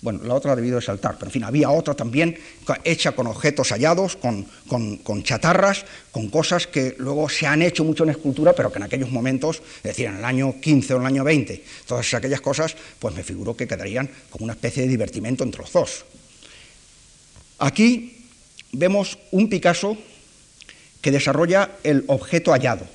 Bueno, 0.02 0.22
la 0.24 0.34
otra 0.34 0.54
ha 0.54 0.56
debido 0.56 0.78
de 0.78 0.82
saltar, 0.82 1.16
pero 1.16 1.28
en 1.28 1.32
fin, 1.32 1.44
había 1.44 1.70
otra 1.70 1.94
también 1.94 2.36
hecha 2.84 3.12
con 3.12 3.28
objetos 3.28 3.70
hallados, 3.70 4.18
con, 4.18 5.24
chatarras, 5.24 5.86
con 6.12 6.30
cosas 6.30 6.66
que 6.66 6.96
luego 6.98 7.30
se 7.30 7.46
han 7.46 7.62
hecho 7.62 7.84
mucho 7.84 8.04
en 8.04 8.10
escultura, 8.10 8.54
pero 8.54 8.72
que 8.72 8.80
en 8.80 8.84
aquellos 8.84 9.12
momentos, 9.12 9.62
es 9.78 9.84
decir, 9.84 10.08
en 10.08 10.18
el 10.18 10.26
año 10.26 10.60
15 10.60 10.94
o 10.94 10.98
en 10.98 11.02
el 11.04 11.08
año 11.08 11.24
20, 11.24 11.64
todas 11.86 12.14
aquellas 12.16 12.42
cosas, 12.42 12.76
pues 12.98 13.14
me 13.14 13.22
figuro 13.22 13.56
que 13.56 13.68
quedarían 13.68 14.10
como 14.32 14.46
una 14.46 14.54
especie 14.54 14.84
de 14.84 14.90
divertimento 14.90 15.44
entre 15.44 15.62
los 15.62 15.72
dos. 15.72 16.06
Aquí 17.60 18.26
vemos 18.72 19.20
un 19.30 19.50
Picasso 19.50 19.96
que 21.00 21.12
desarrolla 21.12 21.78
el 21.84 22.06
objeto 22.08 22.54
hallado 22.54 22.88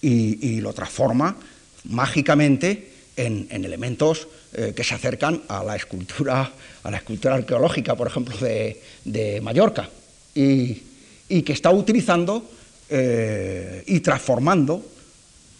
y, 0.00 0.60
lo 0.60 0.72
transforma 0.72 1.36
mágicamente 1.84 2.92
en 3.16 3.48
elementos 3.50 4.28
eh, 4.52 4.72
que 4.74 4.82
se 4.82 4.96
acercan 4.96 5.42
a 5.46 5.62
la 5.62 5.76
escultura, 5.76 6.50
a 6.82 6.90
la 6.90 6.96
escultura 6.96 7.36
arqueológica, 7.36 7.94
por 7.94 8.08
ejemplo, 8.08 8.36
de, 8.36 9.40
Mallorca, 9.40 9.88
y, 10.34 10.82
que 11.28 11.52
está 11.52 11.70
utilizando 11.70 12.50
eh, 12.88 13.84
y 13.86 14.00
transformando 14.00 14.84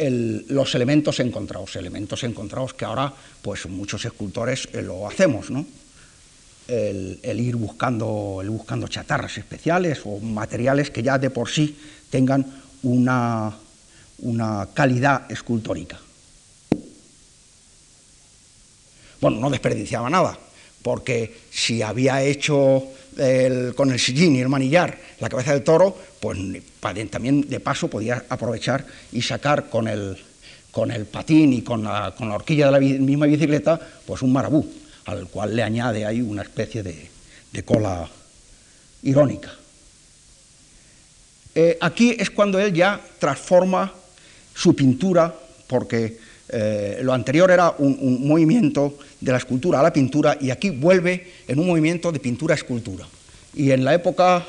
los 0.01 0.75
elementos 0.75 1.21
encontrados, 1.21 1.77
elementos 1.77 2.25
encontrados 2.25 2.75
que 2.75 2.85
ahora 2.85 3.15
pues 3.43 3.67
muchos 3.67 4.05
escultores 4.05 4.69
eh, 4.73 4.83
lo 4.83 5.07
hacemos, 5.07 5.51
¿no? 5.51 5.65
El, 6.67 7.21
ir 7.23 7.55
buscando, 7.55 8.43
buscando 8.47 8.89
chatarras 8.89 9.39
especiales 9.39 10.01
o 10.05 10.19
materiales 10.19 10.91
que 10.91 11.05
ya 11.05 11.17
de 11.17 11.31
por 11.31 11.49
sí 11.49 11.77
tengan 12.11 12.45
una 12.83 13.55
calidad 14.75 15.31
escultórica. 15.31 16.01
Bueno, 19.21 19.39
no 19.39 19.51
desperdiciaba 19.51 20.09
nada, 20.09 20.39
porque 20.83 21.37
si 21.51 21.83
había 21.83 22.23
hecho 22.23 22.85
con 23.77 23.91
el 23.91 23.99
sillín 23.99 24.37
y 24.37 24.41
el 24.41 24.49
manillar 24.49 24.97
la 25.19 25.29
cabeza 25.29 25.53
del 25.53 25.63
toro, 25.63 25.97
pues 26.21 26.39
también 27.11 27.49
de 27.49 27.61
paso 27.61 27.89
podía 27.89 28.25
aprovechar 28.29 28.87
y 29.13 29.21
sacar 29.21 29.69
con 29.69 29.89
el, 29.89 30.17
con 30.71 30.91
el 30.91 31.07
patín 31.07 31.53
y 31.53 31.63
con 31.63 31.85
la, 31.85 32.15
con 32.17 32.29
la 32.29 32.37
horquilla 32.37 32.67
de 32.67 32.73
la 32.73 32.81
misma 32.81 33.27
bicicleta, 33.27 33.79
pues 34.07 34.23
un 34.23 34.33
marabú, 34.33 34.67
al 35.07 35.27
cual 35.29 35.55
le 35.55 35.63
añade 35.63 36.07
ahí 36.07 36.21
una 36.23 36.43
especie 36.43 36.83
de, 36.83 37.11
cola 37.65 38.09
irónica. 39.03 39.53
Eh, 41.55 41.77
aquí 41.81 42.17
es 42.19 42.31
cuando 42.31 42.59
él 42.59 42.73
ya 42.73 43.01
transforma 43.19 43.93
su 44.55 44.75
pintura, 44.75 45.35
porque 45.67 46.19
eh, 46.53 46.99
lo 47.03 47.13
anterior 47.13 47.49
era 47.51 47.71
un, 47.79 48.27
movimiento 48.27 48.99
de 49.21 49.31
la 49.31 49.39
escultura 49.39 49.79
a 49.79 49.83
la 49.85 49.93
pintura 49.93 50.37
y 50.41 50.51
aquí 50.51 50.71
vuelve 50.71 51.45
en 51.47 51.61
un 51.61 51.67
movimiento 51.69 52.11
de 52.11 52.19
pintura 52.19 52.55
a 52.55 52.57
escultura. 52.57 53.07
Y 53.55 53.71
en 53.71 53.85
la 53.85 53.95
época 53.95 54.45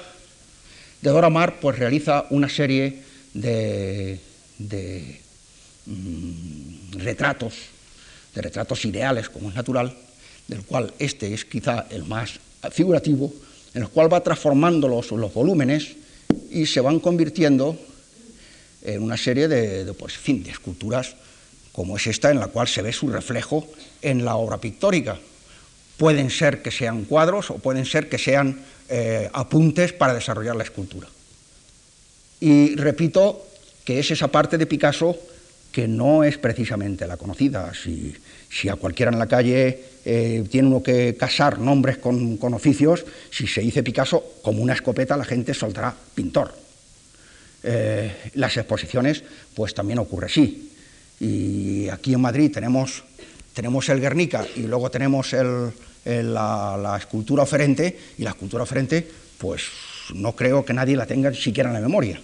de 1.01 1.09
Dora 1.11 1.29
Maar 1.29 1.59
pues 1.59 1.77
realiza 1.77 2.25
una 2.31 2.49
serie 2.49 3.03
de, 3.35 4.19
mm, 5.85 6.97
retratos, 6.97 7.53
de 8.33 8.41
retratos 8.41 8.83
ideales 8.85 9.29
como 9.29 9.49
es 9.49 9.55
natural, 9.55 9.95
del 10.47 10.63
cual 10.63 10.91
este 10.97 11.31
es 11.33 11.45
quizá 11.45 11.85
el 11.91 12.05
más 12.05 12.39
figurativo, 12.71 13.31
en 13.75 13.83
el 13.83 13.89
cual 13.89 14.11
va 14.11 14.23
transformando 14.23 14.87
los, 14.87 15.09
volúmenes 15.33 15.95
y 16.49 16.65
se 16.65 16.81
van 16.81 16.99
convirtiendo 16.99 17.77
en 18.81 19.03
una 19.03 19.17
serie 19.17 19.47
de, 19.47 19.93
pues, 19.93 20.17
fin, 20.17 20.43
de 20.43 20.49
esculturas 20.49 21.15
como 21.71 21.97
es 21.97 22.07
esta 22.07 22.31
en 22.31 22.39
la 22.39 22.47
cual 22.47 22.67
se 22.67 22.81
ve 22.81 22.91
su 22.93 23.09
reflejo 23.09 23.67
en 24.01 24.25
la 24.25 24.35
obra 24.35 24.57
pictórica. 24.57 25.17
Pueden 25.97 26.29
ser 26.29 26.61
que 26.61 26.71
sean 26.71 27.05
cuadros 27.05 27.51
o 27.51 27.55
pueden 27.55 27.85
ser 27.85 28.09
que 28.09 28.17
sean 28.17 28.61
eh, 28.89 29.29
apuntes 29.33 29.93
para 29.93 30.13
desarrollar 30.13 30.55
la 30.55 30.63
escultura. 30.63 31.07
Y 32.39 32.75
repito 32.75 33.47
que 33.85 33.99
es 33.99 34.11
esa 34.11 34.27
parte 34.27 34.57
de 34.57 34.65
Picasso 34.65 35.17
que 35.71 35.87
no 35.87 36.23
es 36.23 36.37
precisamente 36.37 37.07
la 37.07 37.17
conocida. 37.17 37.71
Si, 37.73 38.67
a 38.67 38.75
cualquiera 38.75 39.11
en 39.11 39.19
la 39.19 39.27
calle 39.27 39.79
eh, 40.03 40.43
tiene 40.49 40.67
uno 40.67 40.83
que 40.83 41.15
casar 41.15 41.59
nombres 41.59 41.97
con, 41.97 42.37
oficios, 42.53 43.05
si 43.29 43.47
se 43.47 43.61
dice 43.61 43.83
Picasso, 43.83 44.23
como 44.41 44.61
una 44.61 44.73
escopeta 44.73 45.15
la 45.15 45.23
gente 45.23 45.53
soltará 45.53 45.95
pintor. 46.13 46.53
Eh, 47.63 48.31
las 48.33 48.57
exposiciones, 48.57 49.23
pues 49.55 49.73
también 49.73 49.99
ocurre 49.99 50.25
así. 50.25 50.70
Y 51.21 51.87
aquí 51.89 52.15
en 52.15 52.21
Madrid 52.21 52.51
tenemos, 52.51 53.03
tenemos 53.53 53.87
el 53.89 54.01
Guernica 54.01 54.43
y 54.55 54.61
luego 54.61 54.89
tenemos 54.89 55.35
la, 56.03 56.97
escultura 56.97 57.43
oferente, 57.43 57.95
y 58.17 58.23
la 58.23 58.31
escultura 58.31 58.63
oferente, 58.63 59.07
pues 59.37 59.61
no 60.15 60.35
creo 60.35 60.65
que 60.65 60.73
nadie 60.73 60.95
la 60.95 61.05
tenga 61.05 61.31
siquiera 61.31 61.69
en 61.69 61.75
la 61.75 61.79
memoria. 61.79 62.19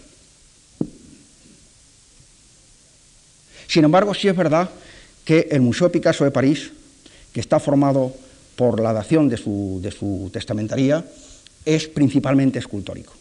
Sin 3.68 3.84
embargo, 3.84 4.16
sí 4.16 4.30
es 4.30 4.36
verdad 4.36 4.68
que 5.24 5.48
el 5.52 5.62
Museo 5.62 5.92
Picasso 5.92 6.24
de 6.24 6.32
París, 6.32 6.72
que 7.32 7.40
está 7.40 7.60
formado 7.60 8.16
por 8.56 8.80
la 8.80 8.94
dación 8.94 9.30
de 9.30 9.38
su, 9.38 9.80
de 9.80 9.92
su 9.92 10.32
testamentaría, 10.34 11.06
es 11.64 11.88
principalmente 11.88 12.58
escultórico. 12.58 13.14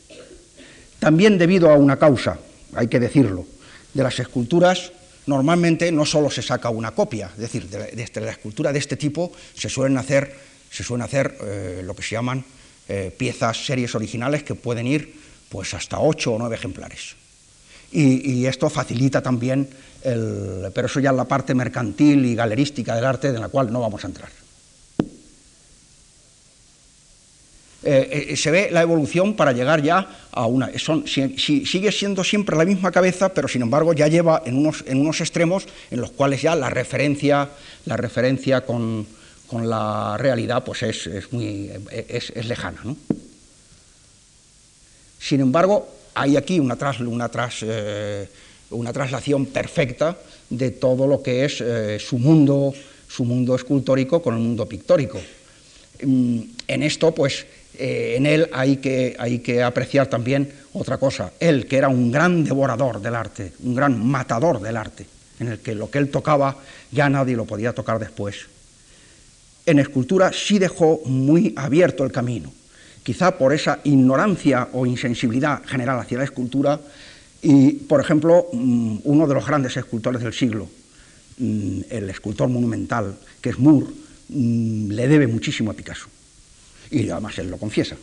También 1.00 1.36
debido 1.36 1.70
a 1.70 1.74
una 1.76 1.98
causa, 1.98 2.38
hay 2.72 2.88
que 2.88 2.98
decirlo, 2.98 3.44
de 3.92 4.02
las 4.02 4.18
esculturas 4.18 4.92
normalmente 5.26 5.90
no 5.92 6.06
solo 6.06 6.30
se 6.30 6.42
saca 6.42 6.70
una 6.70 6.92
copia, 6.92 7.30
es 7.34 7.38
decir, 7.38 7.68
de 7.68 8.20
la, 8.20 8.30
escultura 8.30 8.72
de 8.72 8.78
este 8.78 8.96
tipo 8.96 9.32
se 9.54 9.68
suelen 9.68 9.98
hacer, 9.98 10.34
se 10.70 10.82
suelen 10.82 11.04
hacer 11.04 11.36
eh, 11.42 11.82
lo 11.84 11.94
que 11.94 12.02
se 12.02 12.14
llaman 12.14 12.44
eh, 12.88 13.14
piezas, 13.16 13.66
series 13.66 13.94
originales 13.94 14.42
que 14.42 14.54
pueden 14.54 14.86
ir 14.86 15.14
pues 15.48 15.74
hasta 15.74 15.98
ocho 16.00 16.34
o 16.34 16.38
nueve 16.38 16.56
ejemplares. 16.56 17.16
Y, 17.92 18.44
esto 18.46 18.68
facilita 18.68 19.22
también, 19.22 19.68
el, 20.02 20.70
pero 20.74 20.86
eso 20.86 21.00
ya 21.00 21.10
es 21.10 21.16
la 21.16 21.24
parte 21.24 21.54
mercantil 21.54 22.26
y 22.26 22.34
galerística 22.34 22.94
del 22.94 23.04
arte 23.04 23.32
de 23.32 23.38
la 23.38 23.48
cual 23.48 23.72
no 23.72 23.80
vamos 23.80 24.04
a 24.04 24.08
entrar. 24.08 24.28
Eh, 27.88 28.30
eh, 28.30 28.36
se 28.36 28.50
ve 28.50 28.68
la 28.72 28.82
evolución 28.82 29.34
para 29.34 29.52
llegar 29.52 29.80
ya 29.80 30.26
a 30.32 30.46
una... 30.46 30.72
sigue 30.76 31.92
siendo 31.92 32.24
siempre 32.24 32.56
la 32.56 32.64
misma 32.64 32.90
cabeza, 32.90 33.28
pero 33.28 33.46
sin 33.46 33.62
embargo 33.62 33.92
ya 33.92 34.08
lleva 34.08 34.42
en 34.44 34.56
unos, 34.56 34.82
en 34.88 35.00
unos 35.00 35.20
extremos 35.20 35.66
en 35.92 36.00
los 36.00 36.10
cuales 36.10 36.42
ya 36.42 36.56
la 36.56 36.68
referencia, 36.68 37.48
la 37.84 37.96
referencia 37.96 38.62
con, 38.62 39.06
la 39.52 40.16
realidad 40.18 40.64
pues 40.64 40.82
es, 40.82 41.32
muy, 41.32 41.70
es, 41.92 42.34
lejana. 42.44 42.82
Sin 45.20 45.40
embargo, 45.40 45.88
hay 46.14 46.36
aquí 46.36 46.58
una, 46.58 46.76
una, 47.06 47.30
eh, 47.62 48.28
una 48.70 48.92
traslación 48.92 49.46
perfecta 49.46 50.16
de 50.50 50.72
todo 50.72 51.06
lo 51.06 51.22
que 51.22 51.44
es 51.44 51.62
su, 52.02 52.18
mundo, 52.18 52.74
su 53.06 53.24
mundo 53.24 53.54
escultórico 53.54 54.20
con 54.20 54.34
el 54.34 54.40
mundo 54.40 54.66
pictórico. 54.66 55.20
Mm, 56.02 56.40
en 56.68 56.82
esto, 56.82 57.14
pues, 57.14 57.46
eh, 57.78 58.14
en 58.16 58.26
él 58.26 58.48
hay 58.52 58.78
que, 58.78 59.16
hay 59.18 59.40
que 59.40 59.62
apreciar 59.62 60.06
también 60.06 60.50
otra 60.72 60.98
cosa. 60.98 61.32
Él, 61.40 61.66
que 61.66 61.76
era 61.76 61.88
un 61.88 62.10
gran 62.10 62.44
devorador 62.44 63.00
del 63.00 63.14
arte, 63.14 63.52
un 63.60 63.74
gran 63.74 64.04
matador 64.04 64.60
del 64.60 64.76
arte, 64.76 65.06
en 65.40 65.48
el 65.48 65.58
que 65.58 65.74
lo 65.74 65.90
que 65.90 65.98
él 65.98 66.10
tocaba 66.10 66.56
ya 66.90 67.08
nadie 67.08 67.36
lo 67.36 67.44
podía 67.44 67.72
tocar 67.72 67.98
después. 67.98 68.46
En 69.66 69.78
escultura 69.78 70.32
sí 70.32 70.58
dejó 70.58 71.00
muy 71.04 71.52
abierto 71.56 72.04
el 72.04 72.12
camino, 72.12 72.52
quizá 73.02 73.36
por 73.36 73.52
esa 73.52 73.80
ignorancia 73.84 74.68
o 74.72 74.86
insensibilidad 74.86 75.64
general 75.64 75.98
hacia 75.98 76.18
la 76.18 76.24
escultura, 76.24 76.80
y, 77.42 77.72
por 77.72 78.00
ejemplo, 78.00 78.46
mm, 78.52 78.98
uno 79.04 79.26
de 79.26 79.34
los 79.34 79.46
grandes 79.46 79.76
escultores 79.76 80.22
del 80.22 80.32
siglo, 80.32 80.68
mm, 81.38 81.80
el 81.90 82.10
escultor 82.10 82.48
monumental, 82.48 83.16
que 83.40 83.50
es 83.50 83.58
Moore, 83.58 83.86
mm, 84.28 84.90
le 84.90 85.08
debe 85.08 85.26
muchísimo 85.26 85.70
a 85.70 85.74
Picasso. 85.74 86.08
Y 86.90 87.08
además 87.10 87.38
él 87.38 87.50
lo 87.50 87.58
confiesa. 87.58 87.96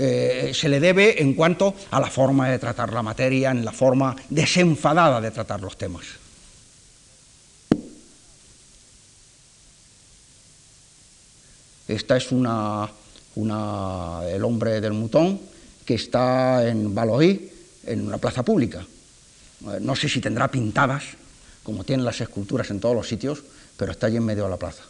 Eh, 0.00 0.52
se 0.54 0.68
le 0.68 0.78
debe 0.78 1.20
en 1.20 1.34
cuanto 1.34 1.74
a 1.90 2.00
la 2.00 2.08
forma 2.08 2.48
de 2.48 2.60
tratar 2.60 2.92
la 2.92 3.02
materia, 3.02 3.50
en 3.50 3.64
la 3.64 3.72
forma 3.72 4.14
desenfadada 4.30 5.20
de 5.20 5.32
tratar 5.32 5.60
los 5.60 5.76
temas. 5.76 6.04
Esta 11.88 12.16
es 12.16 12.30
una, 12.30 12.88
el 13.34 14.44
hombre 14.44 14.80
del 14.80 14.92
mutón 14.92 15.40
que 15.84 15.94
está 15.94 16.68
en 16.68 16.94
Valois, 16.94 17.40
en 17.84 18.06
una 18.06 18.18
plaza 18.18 18.44
pública. 18.44 18.86
Eh, 19.66 19.78
no 19.80 19.96
sé 19.96 20.08
si 20.08 20.20
tendrá 20.20 20.48
pintadas, 20.48 21.02
como 21.64 21.82
tienen 21.82 22.04
las 22.04 22.20
esculturas 22.20 22.70
en 22.70 22.78
todos 22.78 22.94
los 22.94 23.08
sitios, 23.08 23.42
pero 23.78 23.92
está 23.92 24.08
allí 24.08 24.16
en 24.18 24.24
medio 24.24 24.44
de 24.44 24.50
la 24.50 24.56
plaza. 24.58 24.82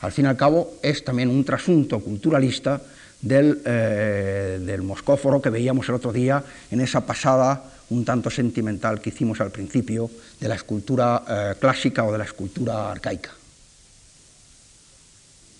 Al 0.00 0.12
fin 0.12 0.26
y 0.26 0.28
al 0.28 0.36
cabo 0.36 0.74
es 0.82 1.02
también 1.02 1.30
un 1.30 1.44
trasunto 1.44 1.98
culturalista 1.98 2.80
del, 3.20 3.62
eh, 3.64 4.60
del 4.60 4.82
moscóforo 4.82 5.40
que 5.40 5.48
veíamos 5.48 5.88
el 5.88 5.94
otro 5.94 6.12
día 6.12 6.44
en 6.70 6.80
esa 6.80 7.00
pasada 7.00 7.72
un 7.90 8.04
tanto 8.04 8.30
sentimental 8.30 9.00
que 9.00 9.10
hicimos 9.10 9.40
al 9.40 9.50
principio 9.50 10.10
de 10.38 10.48
la 10.48 10.54
escultura 10.56 11.24
eh, 11.26 11.54
clásica 11.58 12.04
o 12.04 12.12
de 12.12 12.18
la 12.18 12.24
escultura 12.24 12.92
arcaica. 12.92 13.30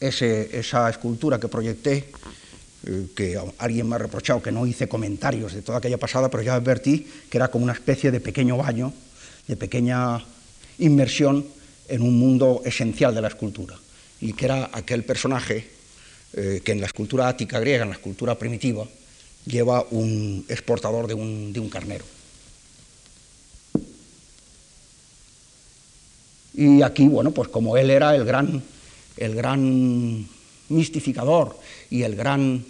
esa 0.00 0.90
escultura 0.90 1.40
que 1.40 1.48
proyecté, 1.48 2.10
eh, 2.84 3.06
que 3.16 3.40
alguien 3.56 3.88
me 3.88 3.96
ha 3.96 3.98
reprochado 3.98 4.42
que 4.42 4.52
no 4.52 4.66
hice 4.66 4.88
comentarios 4.88 5.54
de 5.54 5.62
toda 5.62 5.78
aquella 5.78 5.96
pasada, 5.96 6.28
pero 6.28 6.42
ya 6.42 6.54
advertí 6.54 7.08
que 7.30 7.38
era 7.38 7.48
como 7.48 7.64
una 7.64 7.72
especie 7.72 8.10
de 8.10 8.20
pequeño 8.20 8.58
baño, 8.58 8.92
de 9.48 9.56
pequeña 9.56 10.20
inmersión 10.78 11.46
en 11.88 12.02
un 12.02 12.18
mundo 12.18 12.62
esencial 12.64 13.14
de 13.14 13.20
la 13.20 13.28
escultura, 13.28 13.76
y 14.20 14.32
que 14.32 14.44
era 14.46 14.70
aquel 14.72 15.04
personaje 15.04 15.68
eh, 16.34 16.62
que 16.64 16.72
en 16.72 16.80
la 16.80 16.86
escultura 16.86 17.28
ática 17.28 17.60
griega, 17.60 17.84
en 17.84 17.90
la 17.90 17.96
escultura 17.96 18.36
primitiva, 18.36 18.86
lleva 19.46 19.84
un 19.90 20.44
exportador 20.48 21.06
de 21.06 21.14
un, 21.14 21.52
de 21.52 21.60
un 21.60 21.68
carnero. 21.68 22.04
Y 26.54 26.82
aquí, 26.82 27.08
bueno, 27.08 27.32
pues 27.32 27.48
como 27.48 27.76
él 27.76 27.90
era 27.90 28.14
el 28.14 28.24
gran, 28.24 28.62
el 29.16 29.34
gran 29.34 30.26
mistificador 30.68 31.58
y 31.90 32.02
el 32.02 32.14
gran... 32.14 32.64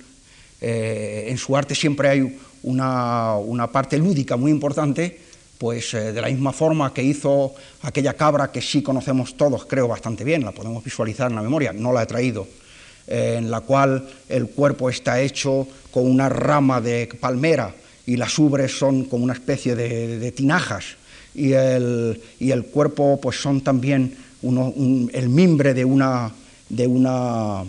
Eh, 0.60 1.26
en 1.28 1.36
su 1.36 1.56
arte 1.56 1.74
siempre 1.74 2.08
hay 2.08 2.38
una, 2.62 3.36
una 3.36 3.70
parte 3.70 3.98
lúdica 3.98 4.36
muy 4.36 4.50
importante, 4.50 5.20
pues 5.64 5.94
eh, 5.94 6.12
de 6.12 6.20
la 6.20 6.28
misma 6.28 6.52
forma 6.52 6.92
que 6.92 7.02
hizo 7.02 7.54
aquella 7.80 8.12
cabra 8.12 8.52
que 8.52 8.60
sí 8.60 8.82
conocemos 8.82 9.34
todos, 9.34 9.64
creo 9.64 9.88
bastante 9.88 10.22
bien, 10.22 10.44
la 10.44 10.52
podemos 10.52 10.84
visualizar 10.84 11.30
en 11.30 11.36
la 11.36 11.42
memoria, 11.42 11.72
no 11.72 11.90
la 11.90 12.02
he 12.02 12.06
traído, 12.06 12.46
eh, 13.06 13.36
en 13.38 13.50
la 13.50 13.62
cual 13.62 14.06
el 14.28 14.48
cuerpo 14.48 14.90
está 14.90 15.22
hecho 15.22 15.66
con 15.90 16.04
una 16.04 16.28
rama 16.28 16.82
de 16.82 17.08
palmera 17.18 17.74
y 18.04 18.18
las 18.18 18.38
ubres 18.38 18.78
son 18.78 19.04
como 19.04 19.24
una 19.24 19.32
especie 19.32 19.74
de, 19.74 20.30
tinajas 20.32 20.84
y 21.34 21.52
el, 21.52 22.20
y 22.38 22.50
el, 22.50 22.66
cuerpo 22.66 23.18
pues 23.18 23.40
son 23.40 23.62
también 23.62 24.18
el 24.42 25.28
mimbre 25.30 25.72
de 25.72 25.86
una, 25.86 26.30
de 26.68 26.86
una, 26.86 27.64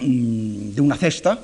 mm, 0.00 0.74
de 0.74 0.80
una 0.80 0.96
cesta, 0.96 1.38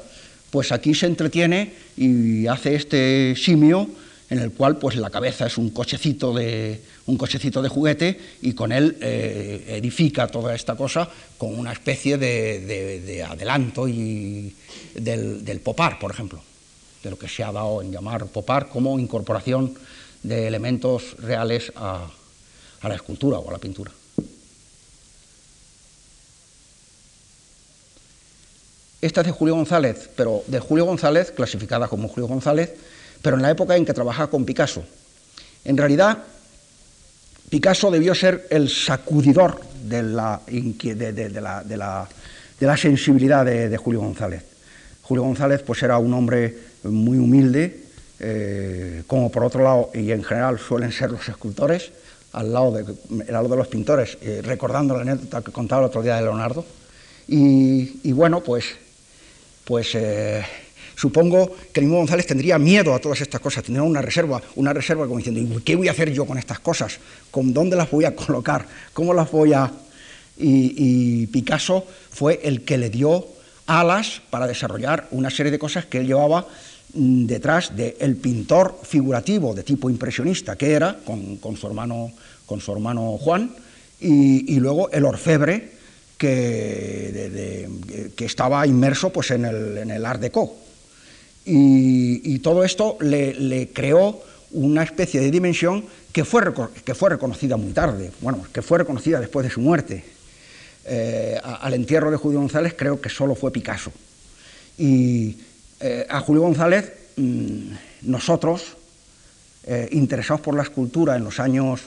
pues 0.50 0.72
aquí 0.72 0.92
se 0.92 1.06
entretiene 1.06 1.72
y 1.96 2.48
hace 2.48 2.74
este 2.74 3.36
simio 3.36 3.88
en 4.28 4.38
el 4.38 4.52
cual 4.52 4.78
pues 4.78 4.96
la 4.96 5.10
cabeza 5.10 5.46
es 5.46 5.56
un 5.56 5.70
cochecito 5.70 6.32
de, 6.34 6.80
un 7.06 7.16
cochecito 7.16 7.62
de 7.62 7.68
juguete 7.68 8.20
y 8.42 8.52
con 8.54 8.72
él 8.72 8.96
eh, 9.00 9.64
edifica 9.78 10.26
toda 10.26 10.54
esta 10.54 10.74
cosa 10.74 11.08
con 11.38 11.56
una 11.56 11.72
especie 11.72 12.18
de, 12.18 13.24
adelanto 13.28 13.86
y 13.88 14.54
del, 14.94 15.60
popar, 15.62 15.98
por 15.98 16.10
ejemplo, 16.10 16.42
de 17.02 17.10
lo 17.10 17.18
que 17.18 17.28
se 17.28 17.44
ha 17.44 17.52
dado 17.52 17.82
en 17.82 17.92
llamar 17.92 18.26
popar 18.26 18.68
como 18.68 18.98
incorporación 18.98 19.74
de 20.22 20.48
elementos 20.48 21.16
reales 21.18 21.72
a, 21.76 22.08
a 22.80 22.88
la 22.88 22.94
escultura 22.94 23.38
o 23.38 23.48
a 23.48 23.52
la 23.52 23.58
pintura. 23.58 23.92
Esta 29.00 29.20
es 29.20 29.26
de 29.26 29.32
Julio 29.32 29.54
González, 29.54 30.10
pero 30.16 30.42
de 30.48 30.58
Julio 30.58 30.84
González, 30.84 31.30
clasificada 31.30 31.86
como 31.86 32.08
Julio 32.08 32.26
González, 32.26 32.74
pero 33.22 33.36
en 33.36 33.42
la 33.42 33.50
época 33.50 33.76
en 33.76 33.84
que 33.84 33.94
trabajaba 33.94 34.30
con 34.30 34.44
Picasso. 34.44 34.84
En 35.64 35.76
realidad, 35.76 36.18
Picasso 37.48 37.90
debió 37.90 38.14
ser 38.14 38.46
el 38.50 38.68
sacudidor 38.68 39.60
de 39.84 40.02
la, 40.02 40.40
sensibilidad 42.76 43.44
de, 43.44 43.76
Julio 43.76 44.00
González. 44.00 44.44
Julio 45.02 45.22
González 45.22 45.62
pues, 45.62 45.82
era 45.82 45.98
un 45.98 46.12
hombre 46.14 46.56
muy 46.84 47.18
humilde, 47.18 47.84
eh, 48.18 49.02
como 49.06 49.30
por 49.30 49.44
otro 49.44 49.62
lado, 49.62 49.90
y 49.94 50.10
en 50.10 50.24
general 50.24 50.58
suelen 50.58 50.90
ser 50.90 51.10
los 51.10 51.28
escultores, 51.28 51.92
al 52.32 52.52
lado 52.52 52.72
de, 52.72 52.84
lado 53.32 53.48
de 53.48 53.56
los 53.56 53.68
pintores, 53.68 54.18
eh, 54.20 54.42
recordando 54.42 54.94
la 54.94 55.02
anécdota 55.02 55.42
que 55.42 55.52
contaba 55.52 55.82
el 55.82 55.86
otro 55.86 56.02
día 56.02 56.16
de 56.16 56.22
Leonardo. 56.22 56.64
Y, 57.28 58.12
bueno, 58.12 58.40
pues, 58.40 58.76
pues 59.64 59.94
eh, 59.94 60.44
Supongo 60.96 61.54
que 61.72 61.82
mismo 61.82 61.98
González 61.98 62.26
tendría 62.26 62.58
miedo 62.58 62.94
a 62.94 62.98
todas 62.98 63.20
estas 63.20 63.38
cosas, 63.40 63.62
tendría 63.62 63.82
una 63.82 64.00
reserva, 64.00 64.40
una 64.54 64.72
reserva 64.72 65.06
como 65.06 65.18
diciendo, 65.18 65.60
¿qué 65.62 65.76
voy 65.76 65.88
a 65.88 65.90
hacer 65.90 66.10
yo 66.10 66.24
con 66.24 66.38
estas 66.38 66.58
cosas? 66.58 66.98
¿Con 67.30 67.52
dónde 67.52 67.76
las 67.76 67.90
voy 67.90 68.06
a 68.06 68.16
colocar? 68.16 68.66
¿Cómo 68.92 69.12
las 69.12 69.30
voy 69.30 69.52
a...? 69.52 69.70
Y, 70.38 71.26
Picasso 71.28 71.86
fue 72.10 72.40
el 72.44 72.62
que 72.62 72.78
le 72.78 72.90
dio 72.90 73.26
alas 73.66 74.22
para 74.30 74.46
desarrollar 74.46 75.08
una 75.10 75.30
serie 75.30 75.52
de 75.52 75.58
cosas 75.58 75.84
que 75.86 75.98
él 75.98 76.06
llevaba 76.06 76.46
mm, 76.94 77.26
detrás 77.26 77.76
del 77.76 78.16
pintor 78.16 78.78
figurativo 78.82 79.54
de 79.54 79.64
tipo 79.64 79.90
impresionista 79.90 80.56
que 80.56 80.72
era, 80.72 80.98
con, 81.04 81.56
su, 81.56 81.66
hermano, 81.66 82.12
con 82.46 82.60
su 82.60 82.72
hermano 82.72 83.18
Juan, 83.18 83.50
y, 84.00 84.58
luego 84.60 84.90
el 84.90 85.04
orfebre 85.04 85.72
que, 86.16 87.68
que 88.14 88.24
estaba 88.24 88.66
inmerso 88.66 89.10
pues, 89.10 89.30
en, 89.30 89.44
el, 89.44 89.78
en 89.78 89.90
el 89.90 90.04
Art 90.04 90.20
Deco, 90.20 90.65
y, 91.46 92.38
todo 92.40 92.64
esto 92.64 92.98
le, 93.00 93.70
creó 93.72 94.20
una 94.50 94.82
especie 94.82 95.20
de 95.20 95.30
dimensión 95.30 95.84
que 96.12 96.24
fue, 96.24 96.42
que 96.84 96.94
fue 96.94 97.10
reconocida 97.10 97.56
muy 97.56 97.72
tarde, 97.72 98.10
bueno, 98.20 98.44
que 98.52 98.62
fue 98.62 98.78
reconocida 98.78 99.20
después 99.20 99.44
de 99.44 99.52
su 99.52 99.60
muerte. 99.60 100.04
Eh, 100.84 101.38
al 101.42 101.74
entierro 101.74 102.10
de 102.10 102.16
Julio 102.16 102.40
González 102.40 102.74
creo 102.76 103.00
que 103.00 103.08
solo 103.08 103.34
fue 103.34 103.52
Picasso. 103.52 103.92
Y 104.78 105.36
eh, 105.80 106.06
a 106.08 106.20
Julio 106.20 106.42
González, 106.42 106.92
mm, 107.16 107.72
nosotros, 108.02 108.76
eh, 109.64 109.88
interesados 109.92 110.40
por 110.40 110.56
la 110.56 110.62
escultura 110.62 111.16
en 111.16 111.24
los 111.24 111.40
años 111.40 111.82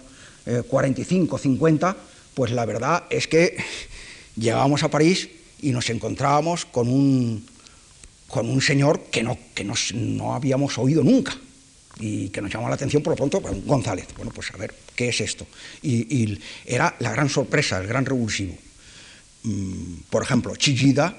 45, 0.68 1.38
50, 1.38 1.96
pues 2.34 2.52
la 2.52 2.66
verdad 2.66 3.04
es 3.12 3.28
que 3.28 3.56
llegábamos 4.36 4.82
a 4.82 4.90
París 4.90 5.30
y 5.62 5.72
nos 5.72 5.92
encontrábamos 5.92 6.66
con 6.66 6.90
un, 6.90 7.46
con 8.30 8.48
un 8.50 8.62
señor 8.62 9.06
que, 9.12 9.24
no, 9.24 9.38
que 9.54 9.66
no 9.66 10.34
habíamos 10.34 10.78
oído 10.78 11.04
nunca 11.04 11.36
y 12.00 12.30
que 12.30 12.42
nos 12.42 12.54
llamó 12.54 12.70
la 12.70 12.76
atención 12.76 13.04
por 13.04 13.12
lo 13.12 13.18
pronto, 13.18 13.42
González. 13.66 14.08
Bueno, 14.16 14.32
pues 14.34 14.52
a 14.54 14.58
ver, 14.58 14.74
¿qué 14.96 15.10
es 15.10 15.20
esto? 15.20 15.46
Y, 15.82 16.40
era 16.66 16.96
la 17.00 17.12
gran 17.12 17.28
sorpresa, 17.28 17.80
el 17.80 17.88
gran 17.88 18.06
revulsivo. 18.06 18.56
Mm, 19.44 19.96
por 20.10 20.24
ejemplo, 20.24 20.56
Chillida, 20.56 21.18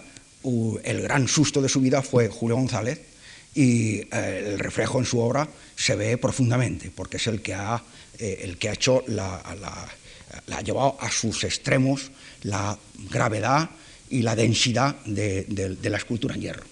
el 0.84 1.02
gran 1.02 1.28
susto 1.28 1.61
de 1.61 1.68
su 1.68 1.80
vida 1.80 2.00
fue 2.00 2.28
Julio 2.28 2.56
González 2.56 3.00
y 3.54 3.96
eh, 4.11 4.52
el 4.52 4.58
reflejo 4.58 4.98
en 4.98 5.04
su 5.04 5.18
obra 5.18 5.48
se 5.76 5.96
ve 5.96 6.16
profundamente, 6.16 6.90
porque 6.94 7.18
es 7.18 7.26
el 7.26 7.42
que 7.42 7.52
ha, 7.52 7.82
eh, 8.18 8.40
el 8.42 8.56
que 8.56 8.70
ha 8.70 8.72
hecho 8.72 9.04
la, 9.08 9.42
ha 10.50 10.61
llevado 10.62 10.96
a 11.00 11.11
sus 11.11 11.44
extremos 11.44 12.11
la 12.42 12.78
gravedad 13.11 13.70
y 14.08 14.22
la 14.22 14.34
densidad 14.34 14.96
de 15.04 15.78
la 15.82 15.98
escultura 15.98 16.36
en 16.36 16.40
hierro. 16.40 16.64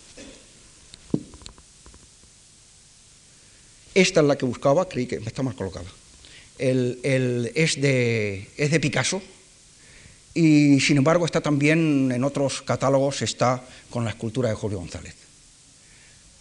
Esta 3.99 4.21
es 4.21 4.27
la 4.27 4.39
que 4.39 4.47
buscaba, 4.47 4.89
creí 4.89 5.07
que 5.07 5.17
está 5.17 5.43
más 5.43 5.57
colocada. 5.57 5.91
El, 6.57 7.51
es, 7.53 7.81
de, 7.81 8.79
Picasso 8.81 9.21
y 10.35 10.79
sin 10.79 10.99
embargo 10.99 11.27
está 11.27 11.41
también 11.41 12.13
en 12.13 12.23
otros 12.23 12.63
catálogos, 12.63 13.23
está 13.23 13.61
con 13.91 14.05
la 14.05 14.11
escultura 14.11 14.51
de 14.51 14.55
Julio 14.55 14.79
González. 14.79 15.17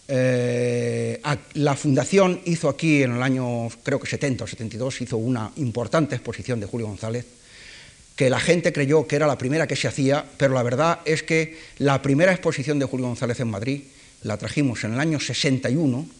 Eh, 0.06 1.20
la 1.54 1.74
fundación 1.74 2.40
hizo 2.44 2.68
aquí 2.68 3.02
en 3.02 3.16
el 3.16 3.22
año, 3.24 3.68
creo 3.82 3.98
que 3.98 4.06
70 4.06 4.44
o 4.44 4.46
72, 4.46 5.00
hizo 5.00 5.16
una 5.16 5.50
importante 5.56 6.14
exposición 6.14 6.60
de 6.60 6.66
Julio 6.66 6.86
González, 6.86 7.26
que 8.14 8.30
la 8.30 8.38
gente 8.38 8.72
creyó 8.72 9.08
que 9.08 9.16
era 9.16 9.26
la 9.26 9.36
primera 9.36 9.66
que 9.66 9.74
se 9.74 9.88
hacía, 9.88 10.24
pero 10.36 10.54
la 10.54 10.62
verdad 10.62 11.00
es 11.04 11.24
que 11.24 11.58
la 11.78 12.02
primera 12.02 12.30
exposición 12.30 12.78
de 12.78 12.86
Julio 12.86 13.06
González 13.06 13.40
en 13.40 13.50
Madrid 13.50 13.82
la 14.22 14.36
trajimos 14.36 14.84
en 14.84 14.94
el 14.94 15.00
año 15.00 15.18
61 15.18 16.17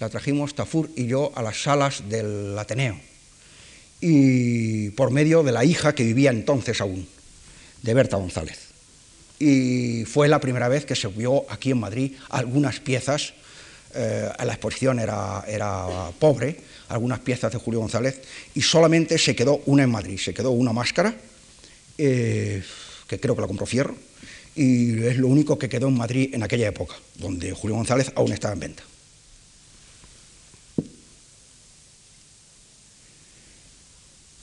la 0.00 0.08
trajimos 0.08 0.54
Tafur 0.54 0.90
y 0.96 1.06
yo 1.06 1.32
a 1.34 1.42
las 1.42 1.62
salas 1.62 2.08
del 2.08 2.56
Ateneo, 2.58 2.98
y 4.00 4.90
por 4.90 5.10
medio 5.10 5.42
de 5.42 5.52
la 5.52 5.64
hija 5.64 5.94
que 5.94 6.04
vivía 6.04 6.30
entonces 6.30 6.80
aún, 6.80 7.06
de 7.82 7.94
Berta 7.94 8.16
González. 8.16 8.58
Y 9.38 10.04
fue 10.04 10.28
la 10.28 10.40
primera 10.40 10.68
vez 10.68 10.84
que 10.84 10.96
se 10.96 11.08
vio 11.08 11.44
aquí 11.50 11.70
en 11.70 11.78
Madrid 11.78 12.12
algunas 12.30 12.80
piezas, 12.80 13.34
eh, 13.94 14.28
la 14.44 14.52
exposición 14.52 14.98
era, 14.98 15.44
pobre, 16.18 16.56
algunas 16.88 17.20
piezas 17.20 17.52
de 17.52 17.58
Julio 17.58 17.80
González, 17.80 18.20
y 18.54 18.62
solamente 18.62 19.18
se 19.18 19.34
quedó 19.34 19.62
una 19.66 19.84
en 19.84 19.90
Madrid, 19.90 20.18
se 20.18 20.34
quedó 20.34 20.50
una 20.50 20.72
máscara, 20.72 21.14
eh, 21.96 22.62
que 23.06 23.18
creo 23.18 23.34
que 23.34 23.40
la 23.40 23.46
compró 23.46 23.66
Fierro, 23.66 23.96
y 24.54 25.04
es 25.04 25.16
lo 25.16 25.28
único 25.28 25.58
que 25.58 25.68
quedó 25.68 25.88
en 25.88 25.96
Madrid 25.96 26.34
en 26.34 26.42
aquella 26.42 26.68
época, 26.68 26.94
donde 27.16 27.52
Julio 27.52 27.76
González 27.76 28.12
aún 28.14 28.32
estaba 28.32 28.54
en 28.54 28.60
venta. 28.60 28.82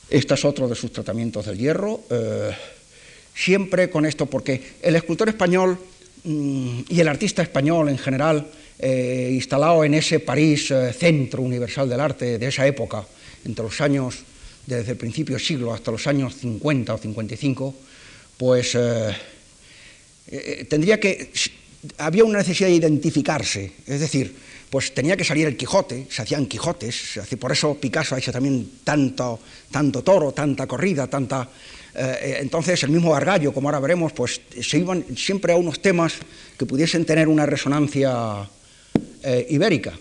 Este 0.10 0.36
es 0.36 0.45
otro 0.45 0.68
de 0.68 0.76
sus 0.76 0.91
tratamientos 0.91 1.45
del 1.45 1.58
hierro. 1.58 2.01
Eh, 2.10 2.51
siempre 3.34 3.89
con 3.89 4.06
esto, 4.06 4.28
porque 4.28 4.62
el 4.82 4.95
escultor 4.95 5.30
español 5.30 5.78
mm, 6.24 6.82
y 6.89 6.99
el 6.99 7.08
artista 7.08 7.41
español 7.41 7.89
en 7.89 7.97
general, 7.97 8.47
eh, 8.78 9.32
instalado 9.34 9.84
en 9.84 9.95
ese 9.95 10.20
París 10.20 10.70
eh, 10.70 10.93
centro 10.93 11.41
universal 11.41 11.89
del 11.89 11.99
arte 11.99 12.38
de 12.38 12.47
esa 12.47 12.68
época, 12.68 13.06
entre 13.45 13.66
los 13.66 13.82
años, 13.82 14.20
desde 14.66 14.91
el 14.91 14.97
principio 14.97 15.36
del 15.36 15.45
siglo 15.45 15.74
hasta 15.74 15.91
los 15.91 16.06
años 16.08 16.36
50 16.36 16.93
o 16.93 16.97
55, 16.97 17.76
pues 18.38 18.78
tendría 20.68 20.99
que. 20.99 21.32
Había 21.98 22.24
una 22.24 22.40
necesidad 22.40 22.70
de 22.70 22.76
identificarse, 22.76 23.72
es 23.86 24.00
decir, 24.00 24.36
pues 24.70 24.94
tenía 24.94 25.16
que 25.16 25.24
salir 25.24 25.48
el 25.48 25.56
Quijote, 25.56 26.08
se 26.10 26.22
hacían 26.22 26.48
Quijotes, 26.48 27.20
por 27.40 27.52
eso 27.52 27.76
Picasso 27.76 28.16
ha 28.16 28.18
hecho 28.18 28.32
también 28.32 28.80
tanto, 28.84 29.40
tanto 29.72 30.04
toro, 30.04 30.32
tanta 30.32 30.68
corrida, 30.68 31.08
tanta... 31.08 31.48
Eh, 31.94 32.18
eh, 32.22 32.38
entonces 32.42 32.84
el 32.84 32.90
mismo 32.90 33.12
Gargallo, 33.12 33.54
como 33.54 33.70
ahora 33.70 33.80
veremos, 33.80 34.12
pues 34.12 34.42
se 34.62 34.78
iban 34.78 35.06
siempre 35.16 35.54
a 35.54 35.56
unos 35.56 35.82
temas 35.82 36.16
que 36.58 36.66
pudiesen 36.66 37.06
tener 37.06 37.30
una 37.30 37.46
resonancia 37.46 38.50
eh, 39.24 39.48
ibérica. 39.50 39.94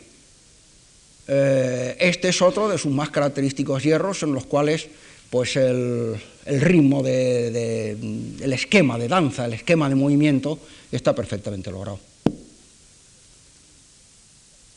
este 1.27 2.29
es 2.29 2.43
otro 2.43 2.69
de 2.69 2.77
sus 2.77 2.93
más 2.93 3.11
característicos 3.11 3.83
hierros 3.83 4.23
en 4.25 4.35
los 4.35 4.45
cuales 4.45 4.89
pues 5.31 5.57
el, 5.57 6.17
ritmo, 6.47 7.05
el 7.05 8.53
esquema 8.53 8.99
de 8.99 9.09
danza, 9.09 9.47
el 9.47 9.55
esquema 9.55 9.89
de 9.89 9.95
movimiento 9.95 10.59
está 10.93 11.15
perfectamente 11.15 11.71
logrado. 11.71 11.99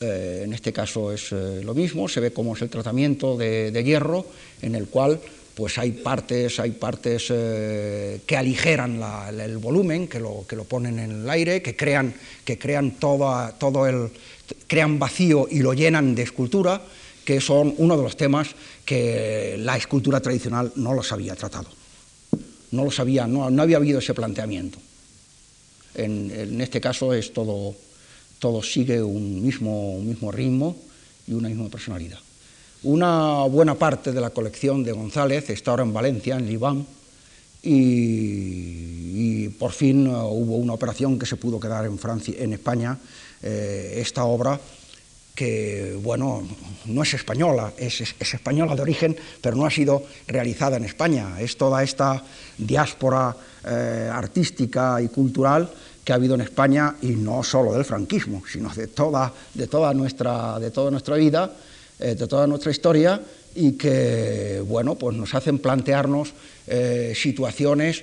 Eh, 0.00 0.42
en 0.44 0.52
este 0.52 0.72
caso 0.72 1.12
es 1.12 1.32
eh, 1.32 1.60
lo 1.64 1.74
mismo, 1.74 2.08
se 2.08 2.20
ve 2.20 2.32
cómo 2.32 2.54
es 2.54 2.62
el 2.62 2.70
tratamiento 2.70 3.36
de, 3.36 3.82
hierro, 3.84 4.26
en 4.62 4.76
el 4.76 4.86
cual 4.86 5.20
pues 5.56 5.76
hay 5.76 5.90
partes, 5.90 6.60
hay 6.60 6.70
partes 6.70 7.26
eh, 7.30 8.20
que 8.24 8.36
aligeran 8.36 9.00
el 9.40 9.58
volumen, 9.58 10.06
que 10.06 10.20
lo, 10.20 10.44
que 10.48 10.54
lo, 10.54 10.62
ponen 10.62 11.00
en 11.00 11.22
el 11.22 11.30
aire, 11.30 11.62
que 11.62 11.74
crean, 11.74 12.14
que 12.44 12.58
crean 12.58 12.92
todo 12.92 13.86
el, 13.88 14.10
crean 14.68 15.00
vacío 15.00 15.48
y 15.50 15.58
lo 15.58 15.74
llenan 15.74 16.14
de 16.14 16.22
escultura, 16.22 16.80
que 17.28 17.42
son 17.42 17.74
uno 17.76 17.94
de 17.94 18.02
los 18.02 18.16
temas 18.16 18.48
que 18.86 19.60
la 19.60 19.76
escultura 19.76 20.18
tradicional 20.18 20.72
no 20.76 20.94
los 20.94 21.12
había 21.12 21.36
tratado. 21.36 21.68
No 22.70 22.84
los 22.86 22.98
había, 23.00 23.26
no, 23.26 23.44
había 23.44 23.76
habido 23.76 23.98
ese 23.98 24.14
planteamiento. 24.14 24.78
en 25.94 26.58
este 26.58 26.80
caso 26.80 27.12
es 27.12 27.34
todo, 27.34 27.76
todo 28.38 28.62
sigue 28.62 29.02
un 29.02 29.42
mismo, 29.42 30.00
mismo 30.00 30.32
ritmo 30.32 30.74
y 31.26 31.34
una 31.34 31.50
misma 31.50 31.68
personalidad. 31.68 32.18
Una 32.82 33.42
buena 33.44 33.74
parte 33.74 34.10
de 34.10 34.22
la 34.22 34.30
colección 34.30 34.82
de 34.82 34.92
González 34.92 35.50
está 35.50 35.72
ahora 35.72 35.82
en 35.82 35.92
Valencia, 35.92 36.36
en 36.36 36.46
Libán, 36.46 36.86
y, 37.62 39.48
por 39.58 39.72
fin 39.72 40.06
hubo 40.06 40.56
una 40.56 40.72
operación 40.72 41.18
que 41.18 41.26
se 41.26 41.36
pudo 41.36 41.60
quedar 41.60 41.84
en, 41.84 41.98
Francia, 41.98 42.34
en 42.38 42.54
España, 42.54 42.96
eh, 43.42 43.96
esta 43.98 44.24
obra 44.24 44.58
que, 45.38 45.96
bueno, 46.02 46.42
no 46.86 47.02
es 47.04 47.14
española, 47.14 47.72
es, 47.78 48.00
española 48.18 48.74
de 48.74 48.82
origen, 48.82 49.16
pero 49.40 49.54
no 49.54 49.66
ha 49.66 49.70
sido 49.70 50.02
realizada 50.26 50.78
en 50.78 50.84
España. 50.84 51.40
Es 51.40 51.56
toda 51.56 51.84
esta 51.84 52.24
diáspora 52.58 53.36
eh, 53.64 54.10
artística 54.12 55.00
y 55.00 55.06
cultural 55.06 55.70
que 56.02 56.10
ha 56.10 56.16
habido 56.16 56.34
en 56.34 56.40
España 56.40 56.96
y 57.02 57.10
no 57.10 57.44
solo 57.44 57.72
del 57.72 57.84
franquismo, 57.84 58.42
sino 58.50 58.74
de 58.74 58.88
toda, 58.88 59.32
de 59.54 59.68
toda, 59.68 59.94
nuestra, 59.94 60.58
de 60.58 60.72
toda 60.72 60.90
nuestra 60.90 61.14
vida, 61.14 61.52
eh, 62.00 62.16
de 62.16 62.26
toda 62.26 62.48
nuestra 62.48 62.72
historia 62.72 63.22
y 63.54 63.74
que 63.74 64.60
bueno, 64.66 64.96
pues 64.96 65.16
nos 65.16 65.36
hacen 65.36 65.60
plantearnos 65.60 66.34
eh, 66.66 67.12
situaciones 67.14 68.02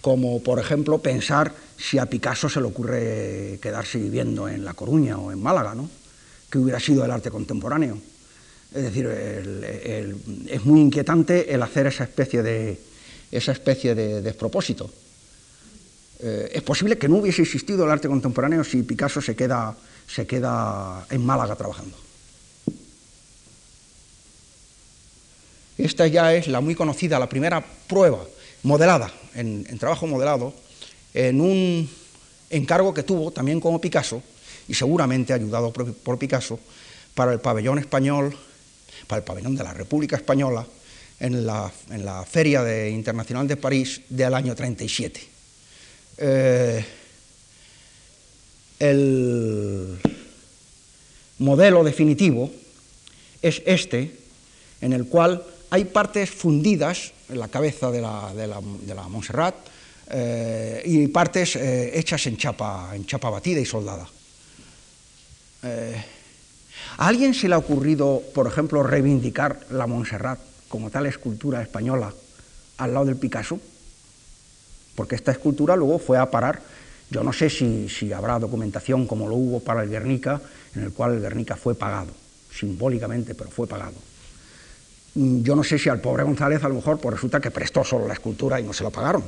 como 0.00 0.40
por 0.40 0.60
ejemplo 0.60 0.98
pensar 0.98 1.52
si 1.76 1.98
a 1.98 2.06
Picasso 2.06 2.48
se 2.48 2.60
le 2.60 2.68
ocurre 2.68 3.58
quedarse 3.60 3.98
viviendo 3.98 4.48
en 4.48 4.64
La 4.64 4.74
Coruña 4.74 5.18
o 5.18 5.32
en 5.32 5.42
Málaga, 5.42 5.74
¿no? 5.74 5.90
Hubiera 6.58 6.80
sido 6.80 7.04
el 7.04 7.10
arte 7.10 7.30
contemporáneo. 7.30 7.98
Es 8.74 8.82
decir, 8.82 9.06
es 9.06 10.64
muy 10.64 10.80
inquietante 10.80 11.52
el 11.54 11.62
hacer 11.62 11.86
esa 11.86 12.04
especie 12.04 12.42
de, 12.42 12.78
esa 13.30 13.52
especie 13.52 13.94
de 13.94 14.22
despropósito. 14.22 14.90
Eh, 16.18 16.50
es 16.54 16.62
posible 16.62 16.96
que 16.96 17.08
no 17.08 17.16
hubiese 17.16 17.42
existido 17.42 17.84
el 17.84 17.90
arte 17.90 18.08
contemporáneo 18.08 18.64
si 18.64 18.82
Picasso 18.82 19.20
se 19.20 19.36
queda, 19.36 19.76
se 20.06 20.26
queda 20.26 21.06
en 21.10 21.24
Málaga 21.24 21.56
trabajando. 21.56 21.96
Esta 25.76 26.06
ya 26.06 26.32
es 26.32 26.48
la 26.48 26.60
muy 26.60 26.74
conocida, 26.74 27.18
la 27.18 27.28
primera 27.28 27.62
prueba 27.86 28.24
modelada, 28.62 29.12
en, 29.34 29.64
trabajo 29.78 30.06
modelado, 30.06 30.54
en 31.12 31.40
un 31.40 31.88
encargo 32.48 32.94
que 32.94 33.02
tuvo 33.02 33.30
también 33.30 33.60
como 33.60 33.80
Picasso, 33.80 34.22
y 34.68 34.74
seguramente 34.74 35.32
ayudado 35.32 35.72
por, 35.72 36.18
Picasso, 36.18 36.58
para 37.14 37.32
el 37.32 37.40
pabellón 37.40 37.78
español, 37.78 38.36
para 39.06 39.18
el 39.18 39.24
pabellón 39.24 39.56
de 39.56 39.64
la 39.64 39.72
República 39.72 40.16
Española, 40.16 40.66
en 41.20 41.46
la, 41.46 41.72
Feria 42.28 42.88
Internacional 42.88 43.48
de 43.48 43.56
París 43.56 44.02
del 44.08 44.34
año 44.34 44.54
37. 44.54 45.20
Eh, 46.18 46.84
el 48.78 49.98
modelo 51.38 51.84
definitivo 51.84 52.50
es 53.40 53.62
este, 53.64 54.16
en 54.80 54.92
el 54.92 55.06
cual 55.06 55.42
hay 55.70 55.84
partes 55.86 56.30
fundidas 56.30 57.12
en 57.28 57.38
la 57.38 57.48
cabeza 57.48 57.90
de 57.90 58.00
la, 58.00 58.32
de 58.34 58.46
la, 58.94 59.08
Montserrat 59.08 59.54
eh, 60.10 60.82
y 60.84 61.08
partes 61.08 61.56
eh, 61.56 61.98
hechas 61.98 62.26
en 62.26 62.36
chapa, 62.36 62.92
en 62.94 63.06
chapa 63.06 63.30
batida 63.30 63.60
y 63.60 63.64
soldada. 63.66 64.06
Eh, 65.66 66.04
¿A 66.98 67.08
alguien 67.08 67.34
se 67.34 67.48
le 67.48 67.54
ha 67.54 67.58
ocurrido, 67.58 68.22
por 68.34 68.46
ejemplo, 68.46 68.82
reivindicar 68.82 69.66
la 69.70 69.86
Montserrat 69.86 70.38
como 70.68 70.90
tal 70.90 71.06
escultura 71.06 71.60
española 71.60 72.12
al 72.78 72.94
lado 72.94 73.06
del 73.06 73.16
Picasso? 73.16 73.60
Porque 74.94 75.14
esta 75.14 75.32
escultura 75.32 75.76
luego 75.76 75.98
fue 75.98 76.18
a 76.18 76.30
parar, 76.30 76.62
yo 77.10 77.22
no 77.22 77.32
sé 77.32 77.50
si, 77.50 78.12
habrá 78.12 78.38
documentación 78.38 79.06
como 79.06 79.28
lo 79.28 79.34
hubo 79.34 79.60
para 79.60 79.82
el 79.82 79.90
Guernica, 79.90 80.40
en 80.74 80.84
el 80.84 80.92
cual 80.92 81.14
el 81.14 81.20
Guernica 81.20 81.56
fue 81.56 81.74
pagado, 81.74 82.12
simbólicamente, 82.50 83.34
pero 83.34 83.50
fue 83.50 83.66
pagado. 83.66 83.94
Mm, 85.14 85.42
yo 85.42 85.54
no 85.54 85.64
sé 85.64 85.78
si 85.78 85.88
al 85.88 86.00
pobre 86.00 86.24
González 86.24 86.62
a 86.64 86.68
lo 86.68 86.76
mejor 86.76 86.98
pues 86.98 87.14
resulta 87.14 87.40
que 87.40 87.50
prestó 87.50 87.84
solo 87.84 88.06
la 88.06 88.14
escultura 88.14 88.60
y 88.60 88.64
no 88.64 88.72
se 88.72 88.84
la 88.84 88.90
pagaron, 88.90 89.24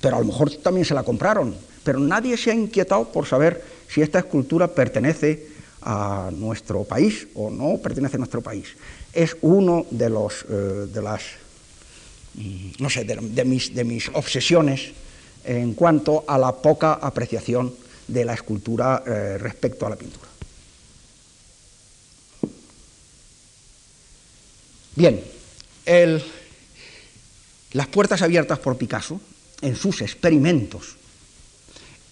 pero 0.00 0.16
a 0.16 0.20
lo 0.20 0.26
mejor 0.26 0.50
también 0.56 0.84
se 0.84 0.94
la 0.94 1.02
compraron, 1.02 1.56
pero 1.82 1.98
nadie 1.98 2.36
se 2.36 2.50
ha 2.50 2.54
inquietado 2.54 3.10
por 3.10 3.26
saber 3.26 3.64
si 3.88 4.00
esta 4.00 4.20
escultura 4.20 4.68
pertenece 4.68 5.59
a 5.82 6.30
nuestro 6.32 6.84
país 6.84 7.28
o 7.34 7.50
no 7.50 7.78
pertenece 7.78 8.16
a 8.16 8.18
nuestro 8.18 8.42
país. 8.42 8.76
Es 9.12 9.36
uno 9.42 9.86
de 9.90 10.10
los 10.10 10.44
eh, 10.48 10.86
de 10.92 11.02
las 11.02 11.22
mm, 12.34 12.70
no 12.78 12.90
sé, 12.90 13.04
de, 13.04 13.44
mis, 13.44 13.74
de 13.74 13.84
mis 13.84 14.08
obsesiones 14.12 14.92
en 15.44 15.74
cuanto 15.74 16.24
a 16.26 16.38
la 16.38 16.52
poca 16.52 16.94
apreciación 16.94 17.74
de 18.08 18.24
la 18.24 18.34
escultura 18.34 19.02
eh, 19.06 19.38
respecto 19.38 19.86
a 19.86 19.90
la 19.90 19.96
pintura. 19.96 20.28
Bien, 24.96 25.22
las 27.72 27.86
puertas 27.86 28.20
abiertas 28.22 28.58
por 28.58 28.76
Picasso 28.76 29.20
en 29.62 29.76
sus 29.76 30.02
experimentos 30.02 30.96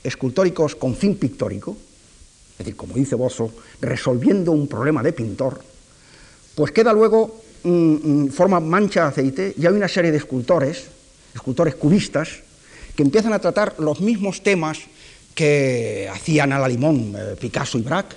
escultóricos 0.04 0.76
con 0.76 0.96
fin 0.96 1.16
pictórico, 1.16 1.76
es 2.58 2.66
decir, 2.66 2.76
como 2.76 2.94
dice 2.94 3.14
Bosso, 3.14 3.52
resolviendo 3.80 4.52
un 4.52 4.66
problema 4.66 5.02
de 5.02 5.12
pintor, 5.12 5.60
pues 6.54 6.72
queda 6.72 6.92
luego, 6.92 7.40
mm, 7.62 7.70
mm, 7.70 8.28
forma 8.30 8.60
mancha 8.60 9.02
de 9.02 9.08
aceite, 9.08 9.54
y 9.56 9.66
hay 9.66 9.72
una 9.72 9.88
serie 9.88 10.10
de 10.10 10.18
escultores, 10.18 10.86
escultores 11.34 11.76
cubistas, 11.76 12.28
que 12.96 13.02
empiezan 13.02 13.32
a 13.32 13.38
tratar 13.38 13.76
los 13.78 14.00
mismos 14.00 14.42
temas 14.42 14.78
que 15.34 16.10
hacían 16.12 16.52
a 16.52 16.58
la 16.58 16.66
limón 16.66 17.14
eh, 17.16 17.36
Picasso 17.40 17.78
y 17.78 17.82
Braque, 17.82 18.16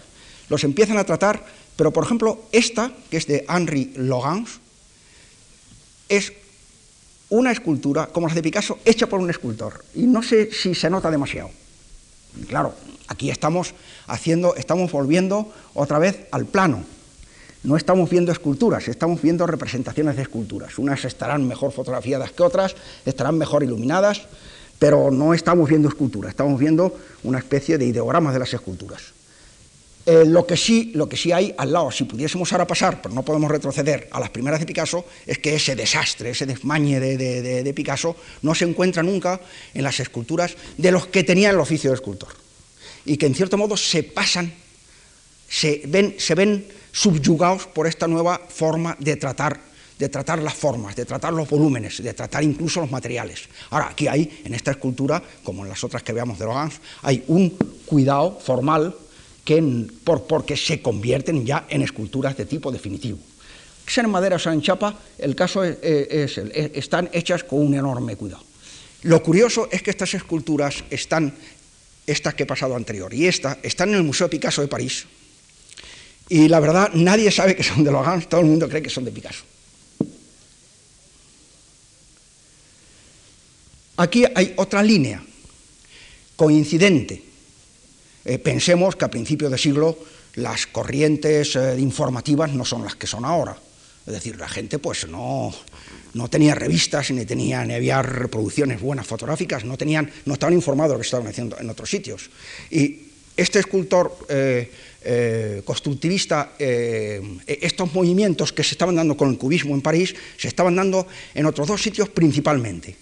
los 0.50 0.64
empiezan 0.64 0.98
a 0.98 1.04
tratar 1.04 1.44
pero, 1.82 1.92
por 1.92 2.04
ejemplo, 2.04 2.46
esta, 2.52 2.92
que 3.10 3.18
es 3.18 3.26
de 3.26 3.44
Henri 3.50 3.94
Logans, 3.96 4.60
es 6.10 6.32
una 7.30 7.52
escultura, 7.52 8.06
como 8.06 8.28
la 8.28 8.36
de 8.36 8.44
Picasso, 8.44 8.78
hecha 8.86 9.08
por 9.08 9.20
un 9.20 9.32
escultor. 9.32 9.84
Y 9.96 10.04
no 10.06 10.22
sé 10.22 10.52
si 10.52 10.76
se 10.76 10.92
nota 10.92 11.10
demasiado. 11.10 11.50
claro, 12.48 12.76
aquí 13.08 13.32
estamos 13.32 13.74
haciendo, 14.12 14.56
estamos 14.56 14.92
volviendo 14.92 15.52
otra 15.74 15.98
vez 15.98 16.28
al 16.32 16.46
plano. 16.46 16.84
No 17.64 17.78
estamos 17.78 18.10
viendo 18.10 18.32
esculturas, 18.32 18.88
estamos 18.88 19.22
viendo 19.22 19.46
representaciones 19.48 20.16
de 20.16 20.24
esculturas. 20.24 20.78
Unas 20.78 21.06
estarán 21.06 21.48
mejor 21.48 21.72
fotografiadas 21.72 22.32
que 22.32 22.44
otras, 22.44 22.76
estarán 23.06 23.38
mejor 23.38 23.64
iluminadas, 23.64 24.24
pero 24.80 25.12
no 25.12 25.34
estamos 25.34 25.70
viendo 25.70 25.88
esculturas, 25.88 26.32
estamos 26.32 26.60
viendo 26.60 26.98
una 27.24 27.38
especie 27.38 27.78
de 27.78 27.86
ideogramas 27.86 28.34
de 28.34 28.40
las 28.40 28.54
esculturas. 28.54 29.14
Eh, 30.08 30.26
lo, 30.26 30.48
que 30.48 30.58
sí, 30.58 30.92
lo 30.96 31.08
que 31.08 31.16
sí 31.16 31.32
hay 31.32 31.54
al 31.56 31.72
lado, 31.72 31.92
si 31.92 32.06
pudiésemos 32.06 32.52
ahora 32.52 32.66
pasar, 32.66 33.00
pero 33.00 33.14
no 33.14 33.22
podemos 33.22 33.52
retroceder 33.52 34.10
a 34.12 34.20
las 34.20 34.32
primeras 34.32 34.60
de 34.60 34.66
Picasso, 34.66 35.06
es 35.28 35.38
que 35.38 35.54
ese 35.54 35.76
desastre, 35.76 36.32
ese 36.32 36.48
desmañe 36.48 37.00
de, 37.00 37.74
Picasso 37.76 38.16
no 38.42 38.56
se 38.56 38.66
encuentra 38.66 39.04
nunca 39.04 39.40
en 39.76 39.84
las 39.84 40.00
esculturas 40.00 40.56
de 40.78 40.92
los 40.92 41.06
que 41.06 41.24
tenían 41.24 41.54
el 41.54 41.62
oficio 41.62 41.92
de 41.92 41.96
escultor. 41.96 42.41
Y 43.06 43.18
que 43.18 43.26
en 43.26 43.36
cierto 43.36 43.58
modo 43.58 43.78
se 43.78 44.04
pasan, 44.04 44.54
se 45.48 45.84
ven, 45.88 46.16
se 46.18 46.36
ven 46.36 46.66
subyugados 46.92 47.68
por 47.68 47.88
esta 47.88 48.08
nueva 48.08 48.40
forma 48.50 48.96
de 49.00 49.16
tratar 49.16 49.72
de 50.02 50.10
tratar 50.10 50.42
las 50.42 50.56
formas, 50.56 50.96
de 50.96 51.06
tratar 51.06 51.32
los 51.32 51.48
volúmenes, 51.48 52.02
de 52.02 52.14
tratar 52.16 52.44
incluso 52.44 52.82
los 52.82 52.90
materiales. 52.90 53.42
Ahora, 53.70 53.90
aquí 53.92 54.08
hay, 54.08 54.42
en 54.44 54.56
esta 54.56 54.72
escultura, 54.72 55.22
como 55.44 55.62
en 55.62 55.70
las 55.70 55.84
otras 55.84 56.02
que 56.02 56.12
veamos 56.12 56.40
de 56.40 56.46
Logans, 56.46 56.82
hay 57.04 57.24
un 57.28 57.52
cuidado 57.86 58.40
formal 58.44 58.96
que 59.46 59.62
por, 60.04 60.26
porque 60.26 60.58
se 60.58 60.82
convierten 60.82 61.46
ya 61.46 61.68
en 61.70 61.84
esculturas 61.84 62.36
de 62.36 62.46
tipo 62.46 62.72
definitivo. 62.72 63.20
Sean 63.86 64.10
madera 64.10 64.38
o 64.38 64.40
sean 64.40 64.62
chapa, 64.62 64.98
el 65.20 65.36
caso 65.36 65.64
es, 65.64 65.78
están 65.78 67.10
hechas 67.14 67.44
con 67.44 67.62
un 67.62 67.76
enorme 67.76 68.16
cuidado. 68.16 68.44
Lo 69.04 69.22
curioso 69.22 69.70
es 69.72 69.84
que 69.84 69.92
estas 69.92 70.16
esculturas 70.16 70.84
están, 70.90 71.34
estas 72.12 72.34
que 72.34 72.44
he 72.44 72.46
pasado 72.46 72.76
anterior 72.76 73.14
y 73.14 73.28
esta, 73.28 73.58
están 73.64 73.90
en 73.90 73.96
el 73.96 74.04
Museo 74.04 74.30
Picasso 74.30 74.62
de 74.62 74.68
París. 74.68 75.06
Y 76.30 76.48
la 76.48 76.60
verdad, 76.60 76.92
nadie 76.94 77.32
sabe 77.32 77.56
que 77.56 77.64
son 77.64 77.84
de 77.84 77.92
Logans, 77.92 78.30
todo 78.30 78.42
el 78.42 78.48
mundo 78.48 78.70
cree 78.70 78.82
que 78.82 78.90
son 78.90 79.06
de 79.06 79.12
Picasso. 79.12 79.44
Aquí 83.98 84.26
hay 84.34 84.54
otra 84.58 84.82
línea, 84.82 85.24
coincidente, 86.36 87.24
eh, 88.26 88.38
pensemos 88.40 88.96
que 88.96 89.06
a 89.06 89.12
principios 89.12 89.52
de 89.52 89.58
siglo 89.58 89.98
las 90.36 90.68
corrientes 90.68 91.56
eh, 91.56 91.76
informativas 91.80 92.54
no 92.54 92.66
son 92.66 92.84
las 92.84 92.96
que 92.96 93.08
son 93.08 93.26
ahora. 93.26 93.58
Es 94.06 94.14
decir, 94.14 94.40
la 94.40 94.48
gente 94.48 94.80
pues 94.80 95.08
no, 95.08 95.54
no 96.14 96.30
tenía 96.30 96.56
revistas, 96.56 97.12
ni 97.12 97.26
tenía, 97.26 97.66
ni 97.66 97.74
había 97.74 98.02
reproducciones 98.02 98.82
buenas 98.82 99.08
fotográficas, 99.08 99.64
no, 99.64 99.78
tenían, 99.78 100.12
no 100.26 100.34
estaban 100.34 100.54
informados 100.54 100.92
de 100.92 100.94
lo 100.96 101.00
que 101.00 101.06
estaban 101.06 101.28
haciendo 101.28 101.58
en 101.60 101.70
otros 101.70 101.90
sitios. 101.90 102.30
Y 102.70 103.00
este 103.38 103.60
escultor 103.60 104.18
eh, 104.30 105.62
constructivista, 105.64 106.54
estos 106.60 107.94
movimientos 107.94 108.54
que 108.54 108.64
se 108.64 108.76
estaban 108.76 108.96
dando 108.96 109.16
con 109.16 109.30
el 109.30 109.38
cubismo 109.38 109.74
en 109.74 109.82
París, 109.82 110.14
se 110.38 110.48
estaban 110.48 110.76
dando 110.76 111.08
en 111.34 111.46
otros 111.46 111.68
dos 111.68 111.82
sitios 111.82 112.10
principalmente. 112.10 112.96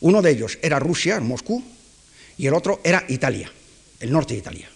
Uno 0.00 0.20
de 0.22 0.30
ellos 0.30 0.58
era 0.62 0.78
Rusia, 0.78 1.18
Moscú, 1.20 1.64
y 2.38 2.46
el 2.46 2.54
otro 2.54 2.80
era 2.84 3.04
Italia 3.08 3.50
el 4.00 4.12
norte 4.12 4.34
de 4.34 4.40
Italia. 4.40 4.68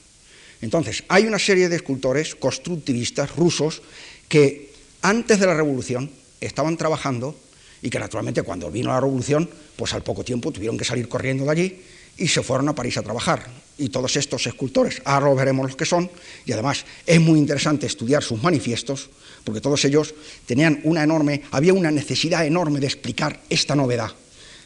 Entonces, 0.61 1.04
hay 1.08 1.24
una 1.24 1.38
serie 1.38 1.68
de 1.68 1.76
escultores 1.76 2.34
constructivistas 2.34 3.34
rusos 3.36 3.82
que 4.28 4.72
antes 5.02 5.40
de 5.40 5.46
la 5.46 5.54
revolución 5.54 6.11
estaban 6.40 6.76
trabajando 6.76 7.38
y 7.82 7.90
que 7.90 7.98
naturalmente 7.98 8.42
cuando 8.42 8.70
vino 8.70 8.90
la 8.90 9.00
revolución, 9.00 9.48
pues 9.76 9.92
al 9.94 10.02
poco 10.02 10.24
tiempo 10.24 10.52
tuvieron 10.52 10.76
que 10.76 10.84
salir 10.84 11.08
corriendo 11.08 11.44
de 11.44 11.50
allí 11.50 11.80
y 12.18 12.28
se 12.28 12.42
fueron 12.42 12.68
a 12.68 12.74
París 12.74 12.96
a 12.98 13.02
trabajar. 13.02 13.48
Y 13.78 13.88
todos 13.88 14.16
estos 14.16 14.46
escultores, 14.46 15.00
ahora 15.04 15.32
veremos 15.32 15.66
los 15.66 15.76
que 15.76 15.86
son, 15.86 16.10
y 16.44 16.52
además 16.52 16.84
es 17.06 17.20
muy 17.20 17.38
interesante 17.38 17.86
estudiar 17.86 18.22
sus 18.22 18.42
manifiestos, 18.42 19.08
porque 19.42 19.60
todos 19.60 19.84
ellos 19.86 20.14
tenían 20.44 20.80
una 20.84 21.02
enorme, 21.02 21.42
había 21.50 21.72
una 21.72 21.90
necesidad 21.90 22.44
enorme 22.44 22.80
de 22.80 22.86
explicar 22.86 23.40
esta 23.48 23.74
novedad 23.74 24.12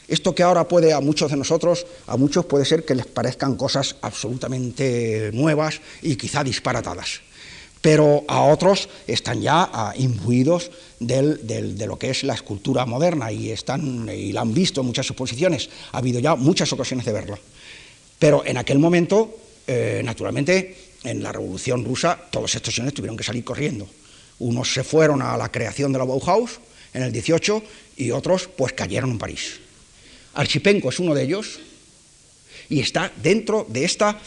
esto 0.07 0.35
que 0.35 0.43
ahora 0.43 0.67
puede 0.67 0.93
a 0.93 0.99
muchos 0.99 1.31
de 1.31 1.37
nosotros, 1.37 1.85
a 2.07 2.17
muchos 2.17 2.45
puede 2.45 2.65
ser 2.65 2.85
que 2.85 2.95
les 2.95 3.07
parezcan 3.07 3.55
cosas 3.55 3.95
absolutamente 4.01 5.31
nuevas 5.33 5.81
y 6.01 6.15
quizá 6.15 6.43
disparatadas, 6.43 7.21
pero 7.85 8.25
a 8.27 8.41
otros 8.41 8.89
están 9.05 9.43
ya 9.43 9.69
ah, 9.71 9.93
imbuidos 9.95 10.71
de 10.99 11.85
lo 11.85 11.99
que 11.99 12.09
es 12.09 12.23
la 12.23 12.33
escultura 12.33 12.83
moderna 12.87 13.31
y, 13.31 13.51
están, 13.51 14.09
y 14.09 14.31
la 14.31 14.41
han 14.41 14.55
visto 14.55 14.81
en 14.81 14.87
muchas 14.87 15.07
exposiciones, 15.07 15.69
ha 15.91 15.99
habido 15.99 16.19
ya 16.19 16.33
muchas 16.33 16.73
ocasiones 16.73 17.05
de 17.05 17.11
verla. 17.11 17.37
Pero 18.17 18.43
en 18.43 18.57
aquel 18.57 18.79
momento, 18.79 19.37
eh, 19.67 20.01
naturalmente, 20.03 20.75
en 21.03 21.21
la 21.21 21.31
Revolución 21.31 21.85
Rusa, 21.85 22.17
todos 22.31 22.55
estos 22.55 22.73
señores 22.73 22.95
tuvieron 22.95 23.15
que 23.15 23.23
salir 23.23 23.43
corriendo. 23.43 23.87
Unos 24.39 24.73
se 24.73 24.83
fueron 24.83 25.21
a 25.21 25.37
la 25.37 25.51
creación 25.51 25.93
de 25.93 25.99
la 25.99 26.05
Bauhaus 26.05 26.59
en 26.91 27.03
el 27.03 27.11
18 27.11 27.61
y 27.97 28.09
otros 28.09 28.47
pues 28.47 28.73
cayeron 28.73 29.11
en 29.11 29.19
París. 29.19 29.59
Archipenko 30.33 30.89
es 30.89 30.97
uno 30.97 31.13
de 31.13 31.21
ellos 31.21 31.59
y 32.67 32.79
está 32.79 33.11
dentro 33.21 33.63
de 33.69 33.85
esta 33.85 34.19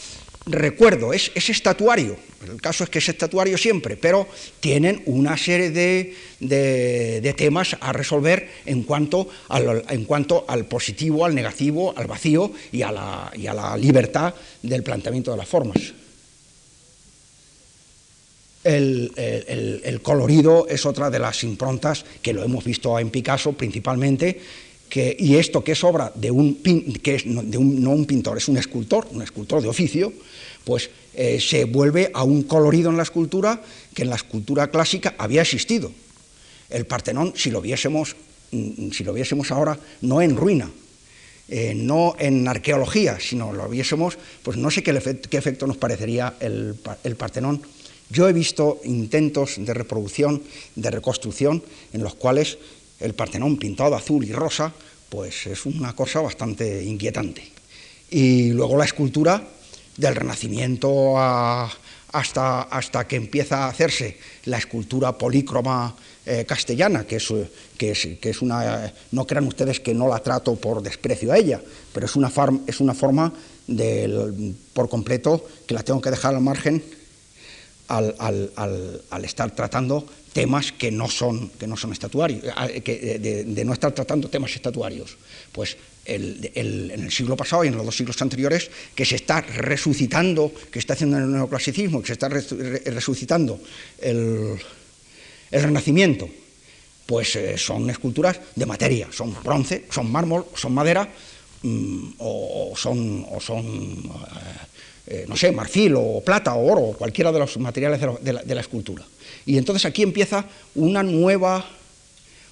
recuerdo, 0.47 1.13
es, 1.13 1.31
estatuario. 1.35 2.17
El 2.47 2.61
caso 2.61 2.85
es 2.85 2.91
que 2.91 2.99
es 2.99 3.09
estatuario 3.09 3.59
siempre, 3.59 3.97
pero 3.97 4.27
tienen 4.61 5.03
una 5.07 5.37
serie 5.37 5.71
de, 5.71 7.35
temas 7.37 7.77
a 7.81 7.93
resolver 7.93 8.49
en 8.65 8.85
cuanto, 8.85 9.29
al, 9.49 9.85
en 9.89 10.05
cuanto, 10.05 10.45
al, 10.49 10.67
positivo, 10.67 11.25
al 11.25 11.35
negativo, 11.35 11.93
al 11.97 12.07
vacío 12.07 12.53
y 12.73 12.83
a, 12.83 12.93
la, 12.93 13.33
y 13.37 13.47
a 13.47 13.55
la 13.55 13.77
libertad 13.77 14.35
del 14.63 14.83
planteamiento 14.83 15.31
de 15.31 15.37
las 15.37 15.49
formas. 15.49 15.79
el, 18.65 20.01
colorido 20.03 20.67
es 20.69 20.85
otra 20.87 21.11
de 21.11 21.19
las 21.19 21.43
improntas 21.43 22.05
que 22.23 22.33
lo 22.33 22.43
hemos 22.43 22.65
visto 22.65 22.99
en 22.99 23.11
Picasso 23.11 23.53
principalmente 23.53 24.41
y 25.19 25.37
esto 25.37 25.63
que 25.63 25.73
es 25.73 25.85
obra 25.85 26.13
de 26.15 26.31
un, 26.31 26.59
no, 27.27 27.91
un, 27.91 28.07
pintor, 28.07 28.39
es 28.39 28.49
un 28.49 28.57
escultor, 28.57 29.07
un 29.13 29.23
escultor 29.23 29.63
de 29.63 29.69
oficio, 29.69 30.13
pues 30.65 30.91
eh, 31.15 31.41
se 31.41 31.65
vuelve 31.65 32.11
a 32.15 32.23
un 32.25 32.43
colorido 32.43 32.91
en 32.91 32.97
la 32.97 33.03
escultura 33.03 33.63
que 33.95 34.03
en 34.03 34.11
la 34.11 34.17
escultura 34.17 34.71
clásica 34.71 35.15
había 35.19 35.43
existido. 35.43 35.93
el 36.71 36.85
Partenón, 36.85 37.33
si 37.35 37.51
lo 37.51 37.61
viésemos, 37.61 38.15
mm, 38.51 38.91
si 38.91 39.05
lo 39.05 39.13
viésemos 39.13 39.51
ahora, 39.51 39.79
no 40.03 40.21
en 40.21 40.37
ruina, 40.37 40.71
eh, 41.51 41.73
no 41.75 42.15
en 42.19 42.47
arqueología, 42.47 43.19
sino 43.19 43.55
lo 43.55 43.71
viésemos, 43.71 44.19
pues 44.43 44.59
no 44.59 44.71
sé 44.71 44.83
qué, 44.83 44.91
efecto 44.91 45.67
nos 45.67 45.79
parecería 45.79 46.35
el, 46.41 46.77
Partenón. 47.17 47.63
Yo 48.11 48.29
he 48.29 48.35
visto 48.35 48.81
intentos 48.85 49.55
de 49.57 49.73
reproducción, 49.73 50.43
de 50.77 50.91
reconstrucción, 50.91 51.63
en 51.95 52.03
los 52.03 52.15
cuales 52.15 52.59
el 53.01 53.15
Partenón 53.15 53.57
pintado 53.57 53.95
azul 53.95 54.25
y 54.25 54.33
rosa, 54.33 54.73
pues 55.09 55.47
es 55.47 55.67
una 55.67 55.95
cosa 55.95 56.21
bastante 56.21 56.85
inquietante. 56.85 57.43
Y 58.11 58.51
luego 58.51 58.77
la 58.77 58.85
escultura 58.85 59.43
del 59.97 60.15
Renacimiento 60.15 61.19
hasta, 61.19 62.63
hasta 62.63 63.07
que 63.07 63.17
empieza 63.17 63.65
a 63.65 63.69
hacerse 63.69 64.19
la 64.45 64.59
escultura 64.59 65.17
polícroma 65.17 65.95
eh, 66.25 66.45
castellana, 66.47 67.05
que 67.07 67.17
es, 67.17 67.33
que, 67.77 67.91
es, 67.93 68.09
que 68.21 68.31
es, 68.31 68.43
una... 68.43 68.93
No 69.13 69.27
crean 69.27 69.47
ustedes 69.47 69.81
que 69.81 69.95
no 69.95 70.09
la 70.09 70.21
trato 70.21 70.57
por 70.57 70.83
desprecio 70.83 71.33
a 71.33 71.39
ella, 71.39 71.61
pero 71.93 72.07
es 72.07 72.17
una, 72.17 72.31
es 72.67 72.81
una 72.81 72.95
forma 72.95 73.33
del, 73.67 74.55
por 74.73 74.89
completo 74.89 75.47
que 75.67 75.75
la 75.75 75.83
tengo 75.83 76.01
que 76.01 76.11
dejar 76.11 76.35
al 76.35 76.41
margen 76.41 76.83
al, 77.89 78.15
al, 78.19 79.03
al 79.11 79.25
estar 79.25 79.51
tratando 79.53 80.07
temas 80.39 80.71
que 80.71 80.93
no 80.95 81.11
son, 81.11 81.51
que 81.59 81.67
no 81.67 81.77
son 81.77 81.91
estatuarios, 81.91 82.47
eh, 82.47 82.81
que, 82.81 83.19
de, 83.19 83.65
no 83.65 83.73
estar 83.73 83.91
tratando 83.91 84.31
temas 84.31 84.55
estatuarios. 84.55 85.19
Pues 85.51 85.77
el, 86.05 86.51
en 86.55 87.03
el 87.05 87.11
siglo 87.11 87.37
pasado 87.37 87.65
y 87.65 87.69
en 87.69 87.77
los 87.77 87.85
dos 87.85 87.97
siglos 87.97 88.23
anteriores, 88.23 88.71
que 88.95 89.05
se 89.05 89.17
está 89.17 89.41
resucitando, 89.41 90.55
que 90.71 90.79
está 90.79 90.95
haciendo 90.95 91.19
el 91.19 91.33
neoclasicismo, 91.33 92.01
que 92.01 92.07
se 92.07 92.13
está 92.13 92.29
resucitando 92.29 93.59
el, 93.99 94.55
el 95.51 95.63
Renacimiento, 95.63 96.29
pues 97.05 97.35
eh, 97.35 97.59
son 97.59 97.91
esculturas 97.91 98.39
de 98.55 98.67
materia, 98.67 99.09
son 99.11 99.35
bronce, 99.43 99.87
son 99.91 100.07
mármol, 100.07 100.47
son 100.55 100.73
madera, 100.73 101.09
mm, 101.63 102.11
o, 102.19 102.75
son, 102.77 103.27
o 103.29 103.41
son 103.41 104.07
eh, 105.09 105.25
no 105.27 105.37
sé, 105.37 105.51
marfil 105.51 105.95
o 105.97 106.23
plata 106.25 106.55
o 106.55 106.63
oro, 106.63 106.97
cualquiera 106.97 107.33
de 107.33 107.41
los 107.41 107.59
materiales 107.59 108.01
de 108.23 108.55
la 108.55 108.61
escultura. 108.61 109.05
Y 109.49 109.57
entonces 109.57 109.87
aquí 109.87 110.03
empieza 110.03 110.45
una 110.75 111.03
nueva, 111.03 111.65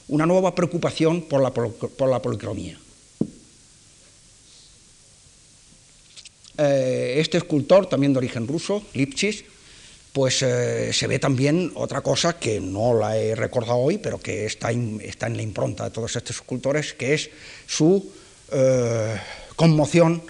una 0.08 0.24
nueva 0.24 0.54
preocupación 0.54 1.20
por 1.20 1.42
la, 1.42 1.52
por 1.52 2.08
la 2.08 2.22
policromía. 2.22 2.78
Eh, 6.56 7.16
este 7.18 7.36
escultor, 7.36 7.86
también 7.86 8.14
de 8.14 8.18
origen 8.20 8.48
ruso, 8.48 8.82
Lipchitz, 8.94 9.44
pues 10.14 10.40
eh, 10.40 10.90
se 10.94 11.06
ve 11.06 11.18
también 11.18 11.70
otra 11.74 12.00
cosa 12.00 12.38
que 12.38 12.62
no 12.62 12.94
la 12.94 13.18
he 13.18 13.34
recordado 13.34 13.76
hoy, 13.76 13.98
pero 13.98 14.18
que 14.18 14.46
está, 14.46 14.70
está 14.70 15.26
en 15.26 15.36
la 15.36 15.42
impronta 15.42 15.84
de 15.84 15.90
todos 15.90 16.16
estos 16.16 16.36
escultores, 16.36 16.94
que 16.94 17.12
es 17.12 17.28
su 17.66 18.10
eh, 18.52 19.16
conmoción 19.54 20.22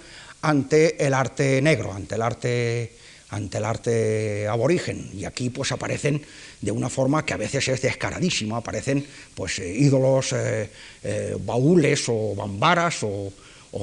ante 0.42 1.06
el 1.06 1.14
arte 1.14 1.62
negro, 1.62 1.92
ante 1.92 2.16
el 2.16 2.22
arte 2.22 3.05
ante 3.36 3.58
el 3.58 3.64
arte 3.64 4.48
aborigen. 4.48 5.10
Y 5.14 5.24
aquí 5.24 5.50
pues 5.50 5.70
aparecen 5.72 6.22
de 6.60 6.72
una 6.72 6.88
forma 6.88 7.24
que 7.24 7.34
a 7.34 7.36
veces 7.36 7.68
es 7.68 7.82
descaradísima, 7.82 8.58
aparecen 8.58 9.06
pues 9.34 9.58
eh, 9.58 9.74
ídolos, 9.76 10.32
eh, 10.32 10.70
eh, 11.04 11.36
baúles 11.44 12.04
o 12.08 12.34
bambaras 12.34 13.02
o, 13.02 13.32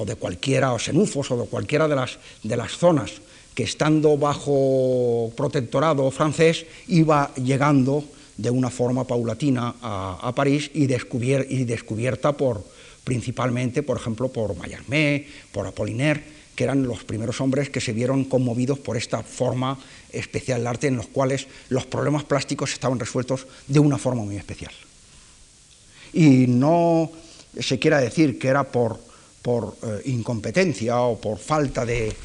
de 0.06 0.16
cualquiera, 0.16 0.74
o 0.74 0.80
senufos 0.80 1.30
o 1.30 1.38
de 1.38 1.47
cualquiera 1.47 1.88
de 1.88 1.95
las, 1.95 2.18
de 2.41 2.58
las 2.58 2.72
zonas 2.72 3.12
que 3.54 3.62
estando 3.62 4.18
bajo 4.18 5.32
protectorado 5.38 6.10
francés 6.10 6.66
iba 6.88 7.32
llegando 7.36 8.04
de 8.36 8.49
una 8.49 8.72
forma 8.72 9.06
paulatina 9.06 9.76
a, 9.80 10.34
París 10.34 10.72
y, 10.74 10.86
y 10.86 11.66
descubierta 11.66 12.32
por, 12.34 12.66
principalmente, 13.04 13.84
por 13.84 13.97
ejemplo, 13.97 14.30
por 14.30 14.58
Mallarmé, 14.58 15.28
por 15.51 15.68
Apollinaire, 15.68 16.24
que 16.56 16.64
eran 16.64 16.84
los 16.84 17.04
primeros 17.04 17.41
hombres 17.41 17.70
que 17.70 17.82
se 17.82 17.93
vieron 17.93 18.26
conmovidos 18.26 18.80
por 18.80 18.97
esta 18.97 19.24
forma 19.24 19.80
especial 20.12 20.60
del 20.60 20.68
arte 20.68 20.88
en 20.88 20.97
los 20.97 21.08
cuales 21.08 21.47
los 21.70 21.86
problemas 21.86 22.24
plásticos 22.24 22.74
estaban 22.74 22.99
resueltos 22.99 23.47
de 23.68 23.80
una 23.80 23.97
forma 23.97 24.24
muy 24.24 24.38
especial. 24.38 24.74
Y 26.14 26.45
no 26.47 27.12
se 27.60 27.80
quiera 27.80 27.99
decir 27.99 28.38
que 28.38 28.47
era 28.47 28.64
por, 28.64 28.99
por 29.41 29.76
eh, 29.84 30.01
incompetencia 30.06 31.01
o 31.01 31.20
por 31.20 31.39
falta 31.39 31.86
de, 31.86 32.16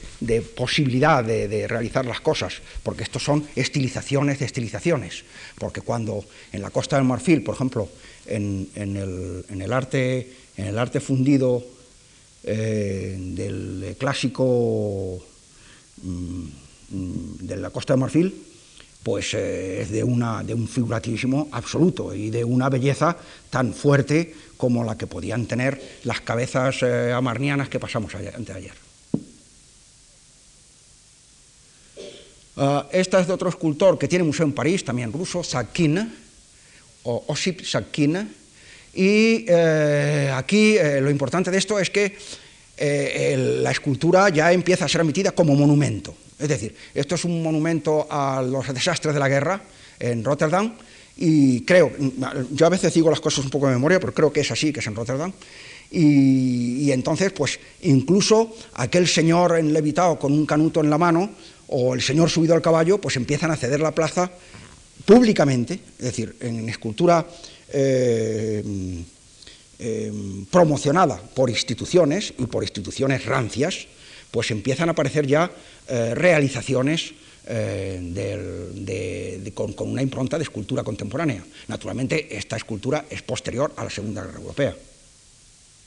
posibilidad 0.55 1.24
de, 1.24 1.66
realizar 1.66 2.05
las 2.05 2.20
cosas, 2.20 2.61
porque 2.83 3.03
estos 3.03 3.24
son 3.24 3.47
estilizaciones 3.57 4.39
de 4.39 4.45
estilizaciones, 4.47 5.24
porque 5.59 5.81
cuando 5.81 6.24
en 6.53 6.62
la 6.62 6.70
Costa 6.70 6.97
del 6.97 7.05
Marfil, 7.05 7.43
por 7.43 7.55
ejemplo, 7.55 7.89
en, 8.26 8.68
el, 8.74 9.45
en 9.49 9.62
el, 9.62 9.72
arte, 9.72 10.31
en 10.57 10.66
el 10.66 10.79
arte 10.79 11.01
fundido 11.01 11.78
eh, 12.51 13.16
del 13.18 13.96
clásico 13.99 15.18
mm, 16.03 16.44
de 17.40 17.57
la 17.57 17.70
Costa 17.70 17.92
de 17.92 18.01
Marfil, 18.01 18.34
pues 19.03 19.34
eh, 19.34 19.82
es 19.82 19.90
de, 19.90 20.03
una, 20.03 20.42
de 20.42 20.55
un 20.55 20.66
figurativismo 20.66 21.49
absoluto 21.53 22.14
y 22.14 22.30
de 22.30 22.44
una 22.44 22.68
belleza 22.68 23.16
tan 23.51 23.74
fuerte 23.74 24.34
como 24.57 24.84
la 24.84 24.96
que 24.96 25.07
podían 25.07 25.46
tener 25.46 26.01
las 26.05 26.20
cabezas 26.22 26.82
eh, 26.82 27.12
amarnianas 27.12 27.68
que 27.68 27.78
pasamos 27.78 28.12
de 28.12 28.53
ayer. 28.53 28.74
Ah, 32.57 32.88
esta 32.90 33.20
es 33.20 33.28
de 33.28 33.32
otro 33.32 33.49
escultor 33.49 33.99
que 33.99 34.09
tiene 34.09 34.24
museo 34.24 34.44
en 34.44 34.53
París, 34.53 34.84
también 34.84 35.12
ruso, 35.12 35.44
Sakina, 35.44 36.12
o 37.05 37.24
Osip 37.28 37.62
Sakina, 37.62 38.26
y 38.99 39.44
eh, 39.46 40.28
aquí 40.34 40.76
eh, 40.76 41.01
lo 41.01 41.09
importante 41.09 41.53
de 41.53 41.59
esto 41.59 41.78
es 41.78 41.88
que 41.88 42.18
eh, 42.76 43.61
la 43.62 43.70
escultura 43.70 44.28
ya 44.28 44.53
empieza 44.53 44.86
a 44.86 44.88
ser 44.88 45.03
emitida 45.03 45.30
como 45.30 45.55
monumento. 45.55 46.16
Es 46.36 46.49
decir, 46.49 46.74
esto 46.92 47.14
es 47.14 47.24
un 47.24 47.40
monumento 47.40 48.09
a 48.11 48.42
los 48.42 48.66
desastres 48.74 49.14
de 49.14 49.20
la 49.20 49.28
guerra 49.28 49.62
en 50.01 50.24
Rotterdam 50.24 50.74
y 51.16 51.61
creo, 51.61 51.92
yo 52.51 52.66
a 52.66 52.70
veces 52.70 52.92
digo 52.92 53.09
las 53.09 53.20
cosas 53.20 53.44
un 53.44 53.53
poco 53.53 53.68
de 53.68 53.74
memoria, 53.74 54.01
pero 54.01 54.12
creo 54.12 54.32
que 54.32 54.40
es 54.40 54.51
así, 54.51 54.72
que 54.72 54.80
es 54.80 54.86
en 54.88 54.96
Rotterdam. 54.96 55.32
Y, 55.92 56.82
y 56.82 56.90
entonces, 56.90 57.30
pues 57.30 57.61
incluso 57.82 58.53
aquel 58.74 59.07
señor 59.07 59.59
en 59.59 59.72
levitado 59.72 60.18
con 60.18 60.32
un 60.32 60.44
canuto 60.44 60.80
en 60.80 60.90
la 60.90 60.99
mano 60.99 61.30
o 61.68 61.94
el 61.94 62.03
señor 62.03 62.30
subido 62.30 62.53
al 62.53 62.62
caballo, 62.62 63.01
pues 63.01 63.14
empiezan 63.14 63.53
a 63.53 63.57
ceder 63.57 63.78
la 63.78 63.94
plaza 63.94 64.28
públicamente, 65.05 65.78
es 65.99 66.05
decir, 66.05 66.34
en 66.40 66.68
escultura 66.68 67.24
eh, 67.71 69.05
eh, 69.79 70.12
promocionada 70.51 71.21
por 71.35 71.51
instituciones 71.51 72.33
y 72.39 72.47
por 72.47 72.62
instituciones 72.62 73.27
rancias, 73.27 73.87
pues 74.31 74.51
empiezan 74.51 74.89
a 74.89 74.93
aparecer 74.93 75.27
ya 75.27 75.51
eh, 75.89 76.14
realizaciones 76.14 77.14
con, 79.55 79.73
con, 79.73 79.89
una 79.89 80.03
impronta 80.03 80.37
de 80.37 80.45
escultura 80.45 80.83
contemporánea. 80.83 81.43
Naturalmente, 81.69 82.37
esta 82.37 82.57
escultura 82.57 83.07
es 83.09 83.23
posterior 83.23 83.73
a 83.77 83.85
la 83.85 83.91
Segunda 83.91 84.23
Guerra 84.23 84.39
Europea, 84.39 84.77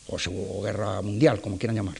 o 0.07 0.61
Guerra 0.63 1.01
Mundial, 1.03 1.39
como 1.39 1.59
quieran 1.59 1.75
llamar. 1.75 1.97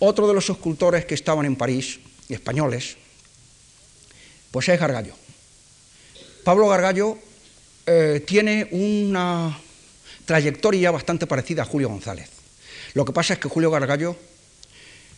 Otro 0.00 0.26
de 0.26 0.34
los 0.34 0.48
escultores 0.50 1.04
que 1.04 1.14
estaban 1.14 1.46
en 1.46 1.56
París, 1.56 2.00
españoles, 2.28 2.96
pues 4.50 4.68
es 4.68 4.80
Gargallo. 4.80 5.19
Pablo 6.50 6.66
Gargallo 6.66 7.16
eh, 7.86 8.24
tiene 8.26 8.66
una 8.72 9.56
trayectoria 10.24 10.90
bastante 10.90 11.28
parecida 11.28 11.62
a 11.62 11.64
Julio 11.64 11.88
González. 11.88 12.28
Lo 12.94 13.04
que 13.04 13.12
pasa 13.12 13.34
es 13.34 13.38
que 13.38 13.48
Julio 13.48 13.70
Gargallo 13.70 14.16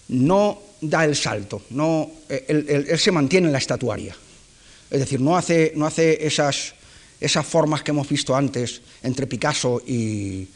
no 0.08 0.60
da 0.82 1.06
el 1.06 1.16
salto, 1.16 1.62
no, 1.70 2.10
eh, 2.28 2.44
él, 2.48 2.98
se 2.98 3.10
mantiene 3.12 3.46
en 3.46 3.52
la 3.54 3.60
estatuaria. 3.60 4.14
Es 4.90 5.00
decir, 5.00 5.22
no 5.22 5.34
hace, 5.34 5.72
no 5.74 5.86
hace 5.86 6.26
esas, 6.26 6.74
esas 7.18 7.46
formas 7.46 7.82
que 7.82 7.92
hemos 7.92 8.10
visto 8.10 8.36
antes 8.36 8.82
entre 9.02 9.26
Picasso 9.26 9.80
y 9.86 10.50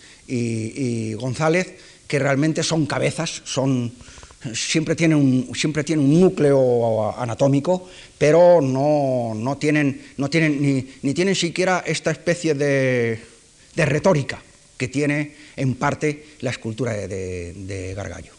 González, 1.18 1.72
que 2.06 2.18
realmente 2.18 2.62
son 2.62 2.84
cabezas, 2.84 3.40
son, 3.46 3.94
siempre 4.54 4.94
tiene 4.94 5.14
un, 5.14 5.50
siempre 5.54 5.84
un 5.96 6.20
núcleo 6.20 7.18
anatómico, 7.18 7.88
pero 8.18 8.60
no, 8.60 9.32
no 9.34 9.56
tienen, 9.56 10.02
no 10.16 10.28
tienen 10.28 10.60
ni, 10.60 10.88
ni, 11.02 11.14
tienen 11.14 11.34
siquiera 11.34 11.82
esta 11.86 12.10
especie 12.10 12.54
de, 12.54 13.20
de, 13.74 13.86
retórica 13.86 14.42
que 14.76 14.88
tiene 14.88 15.34
en 15.56 15.74
parte 15.74 16.24
la 16.40 16.50
escultura 16.50 16.92
de, 16.92 17.94
Gargallo. 17.96 18.32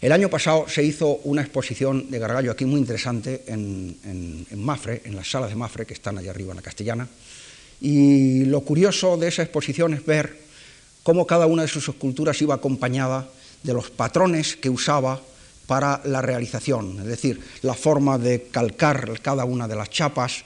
El 0.00 0.12
año 0.12 0.28
pasado 0.28 0.68
se 0.68 0.84
hizo 0.84 1.20
una 1.24 1.42
exposición 1.42 2.10
de 2.10 2.18
Gargallo 2.18 2.52
aquí 2.52 2.64
muy 2.64 2.80
interesante 2.80 3.42
en, 3.46 3.96
en, 4.04 4.46
en, 4.50 4.64
Mafre, 4.64 5.02
en 5.04 5.16
las 5.16 5.30
salas 5.30 5.50
de 5.50 5.56
Mafre 5.56 5.86
que 5.86 5.94
están 5.94 6.18
allá 6.18 6.30
arriba 6.30 6.52
en 6.52 6.56
la 6.56 6.62
Castellana, 6.62 7.08
y 7.80 8.44
lo 8.44 8.60
curioso 8.62 9.16
de 9.16 9.28
esa 9.28 9.42
exposición 9.42 9.94
es 9.94 10.04
ver 10.04 10.36
cómo 11.02 11.26
cada 11.26 11.46
una 11.46 11.62
de 11.62 11.68
sus 11.68 11.88
esculturas 11.88 12.40
iba 12.42 12.54
acompañada 12.54 13.28
de 13.62 13.72
los 13.72 13.90
patrones 13.90 14.56
que 14.56 14.70
usaba 14.70 15.20
para 15.66 16.00
la 16.04 16.22
realización, 16.22 16.98
es 17.00 17.06
decir, 17.06 17.40
la 17.60 17.74
forma 17.74 18.16
de 18.16 18.44
calcar 18.50 19.20
cada 19.20 19.44
una 19.44 19.68
de 19.68 19.76
las 19.76 19.90
chapas, 19.90 20.44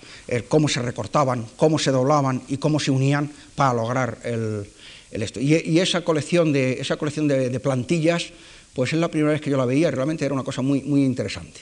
cómo 0.49 0.69
se 0.69 0.83
recortaban, 0.83 1.47
cómo 1.57 1.79
se 1.79 1.93
doblaban 1.93 2.43
y 2.49 2.57
cómo 2.57 2.81
se 2.81 2.91
unían 2.91 3.31
para 3.55 3.73
lograr 3.73 4.19
el, 4.25 4.67
esto. 5.13 5.39
Y, 5.39 5.79
esa 5.79 6.03
colección, 6.03 6.53
de, 6.53 6.81
esa 6.81 6.97
colección 6.97 7.29
de, 7.29 7.61
plantillas, 7.61 8.33
pues 8.75 8.93
es 8.93 8.99
la 8.99 9.09
primera 9.09 9.33
vez 9.33 9.41
que 9.41 9.51
yo 9.51 9.57
la 9.57 9.65
veía, 9.65 9.93
realmente 9.93 10.25
era 10.25 10.35
una 10.35 10.43
cosa 10.43 10.61
muy, 10.61 10.83
muy 10.83 11.05
interesante. 11.05 11.61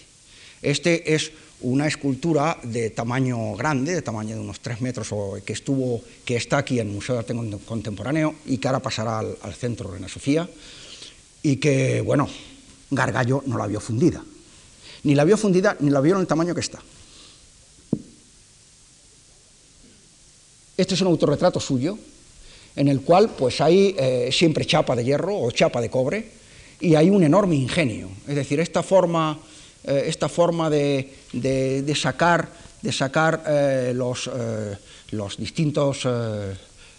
Este 0.63 1.15
es 1.15 1.33
una 1.63 1.87
escultura 1.87 2.59
de 2.63 2.91
tamaño 2.91 3.55
grande, 3.55 3.95
de 3.95 4.03
tamaño 4.03 4.37
de 4.37 4.41
unos 4.41 4.61
3 4.61 4.81
metros, 4.81 5.13
que, 5.45 5.53
estuvo, 5.53 6.03
que 6.25 6.37
está 6.37 6.59
aquí 6.59 6.81
en 6.81 6.89
el 6.89 6.95
Museo 6.95 7.17
de 7.17 7.21
Arte 7.21 7.35
Contemporáneo 7.67 8.35
y 8.47 8.59
que 8.59 8.69
ahora 8.69 8.81
pasará 8.81 9.19
al, 9.19 9.55
Centro 9.55 9.91
Reina 9.91 10.09
Sofía, 10.09 10.49
y 11.43 11.57
que, 11.57 12.01
bueno, 12.01 12.29
Gargallo 12.91 13.43
no 13.47 13.57
la 13.57 13.67
vio 13.67 13.81
fundida. 13.81 14.23
Ni 15.05 15.15
la 15.15 15.25
vio 15.25 15.37
fundida, 15.37 15.77
ni 15.81 15.91
la 15.91 16.01
vio 16.01 16.15
en 16.15 16.21
el 16.21 16.27
tamaño 16.27 16.55
que 16.55 16.61
está. 16.61 16.81
Este 20.77 20.95
es 20.95 21.01
un 21.01 21.09
autorretrato 21.09 21.61
suyo, 21.61 21.99
en 22.77 22.89
el 22.89 23.03
cual 23.03 23.31
pues 23.31 23.61
hay 23.61 23.95
eh, 23.99 24.31
siempre 24.33 24.65
chapa 24.65 24.97
de 24.97 25.05
hierro 25.05 25.39
o 25.39 25.51
chapa 25.51 25.81
de 25.81 25.91
cobre, 25.91 26.33
y 26.81 26.95
hay 26.95 27.11
un 27.11 27.23
enorme 27.23 27.55
ingenio. 27.55 28.11
Es 28.27 28.35
decir, 28.35 28.61
esta 28.61 28.83
forma 28.83 29.39
eh, 29.85 30.05
esta 30.07 30.29
forma 30.29 30.69
de, 30.69 31.15
sacar, 31.97 32.49
de 32.83 32.93
sacar 32.93 33.45
eh, 33.47 33.93
los, 33.95 34.31
los, 35.11 35.37
distintos 35.39 36.07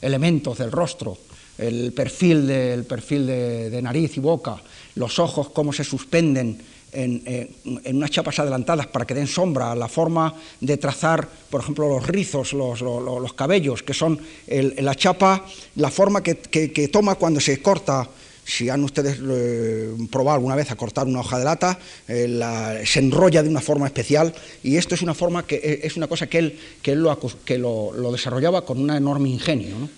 elementos 0.01 0.57
del 0.57 0.71
rostro, 0.71 1.17
el 1.57 1.93
perfil, 1.93 2.47
del 2.47 2.83
perfil 2.85 3.27
de, 3.27 3.81
nariz 3.81 4.17
y 4.17 4.19
boca, 4.19 4.57
los 4.95 5.19
ojos, 5.19 5.49
cómo 5.49 5.73
se 5.73 5.83
suspenden 5.83 6.61
en, 6.91 7.49
unas 7.85 8.11
chapas 8.11 8.39
adelantadas 8.39 8.87
para 8.87 9.05
que 9.05 9.13
den 9.13 9.27
sombra, 9.27 9.75
la 9.75 9.87
forma 9.87 10.33
de 10.59 10.77
trazar, 10.77 11.27
por 11.49 11.61
ejemplo, 11.61 11.87
los 11.87 12.05
rizos, 12.07 12.53
los, 12.53 13.33
cabellos, 13.33 13.83
que 13.83 13.93
son 13.93 14.19
la 14.47 14.95
chapa, 14.95 15.45
la 15.75 15.89
forma 15.89 16.21
que, 16.21 16.37
que, 16.37 16.87
toma 16.87 17.15
cuando 17.15 17.39
se 17.39 17.61
corta 17.61 18.09
si 18.43 18.69
han 18.69 18.83
ustedes 18.83 19.19
eh, 19.21 19.95
probado 20.11 20.35
alguna 20.35 20.55
vez 20.55 20.71
a 20.71 20.75
cortar 20.75 21.07
una 21.07 21.19
hoja 21.19 21.37
de 21.37 21.45
lata, 21.45 21.79
eh, 22.07 22.83
se 22.85 22.99
enrolla 22.99 23.43
de 23.43 23.49
una 23.49 23.61
forma 23.61 23.85
especial 23.85 24.33
y 24.63 24.77
esto 24.77 24.95
es 24.95 25.01
una 25.01 25.13
forma 25.13 25.45
que 25.45 25.55
eh, 25.55 25.79
es 25.83 25.95
una 25.95 26.07
cosa 26.07 26.27
que 26.27 26.39
él, 26.39 26.59
que 26.81 26.95
lo, 26.95 27.17
que 27.45 27.57
lo, 27.57 28.11
desarrollaba 28.11 28.65
con 28.65 28.79
un 28.79 28.89
enorme 28.89 29.29
ingenio. 29.29 29.89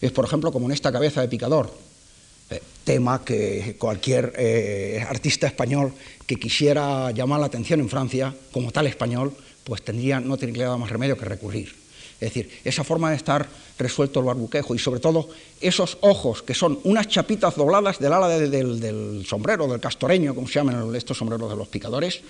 Es, 0.00 0.12
por 0.12 0.24
ejemplo, 0.24 0.52
como 0.52 0.66
en 0.66 0.72
esta 0.72 0.90
cabeza 0.92 1.20
de 1.20 1.28
picador, 1.28 1.72
tema 2.84 3.22
que 3.24 3.76
cualquier 3.78 4.34
artista 5.08 5.46
español 5.46 5.92
que 6.26 6.36
quisiera 6.36 7.10
llamar 7.12 7.40
la 7.40 7.46
atención 7.46 7.80
en 7.80 7.88
Francia, 7.88 8.34
como 8.50 8.72
tal 8.72 8.86
español, 8.86 9.32
pues 9.64 9.82
tendría, 9.82 10.20
no 10.20 10.36
tendría 10.36 10.76
más 10.76 10.90
remedio 10.90 11.16
que 11.16 11.24
recurrir. 11.24 11.80
Es 12.20 12.34
decir, 12.34 12.50
esa 12.64 12.84
forma 12.84 13.10
de 13.10 13.16
estar 13.16 13.48
resuelto 13.78 14.20
el 14.20 14.26
barbuquejo 14.26 14.74
y 14.74 14.78
sobre 14.78 15.00
todo 15.00 15.30
esos 15.58 15.96
ojos 16.02 16.42
que 16.42 16.54
son 16.54 16.78
unas 16.84 17.08
chapitas 17.08 17.56
dobladas 17.56 17.98
del 17.98 18.12
ala 18.12 18.28
del, 18.28 19.24
sombrero, 19.26 19.66
del 19.66 19.80
castoreño, 19.80 20.34
como 20.34 20.46
se 20.46 20.54
llaman 20.54 20.94
estos 20.94 21.16
sombreros 21.16 21.48
de 21.48 21.56
los 21.56 21.68
picadores, 21.68 22.20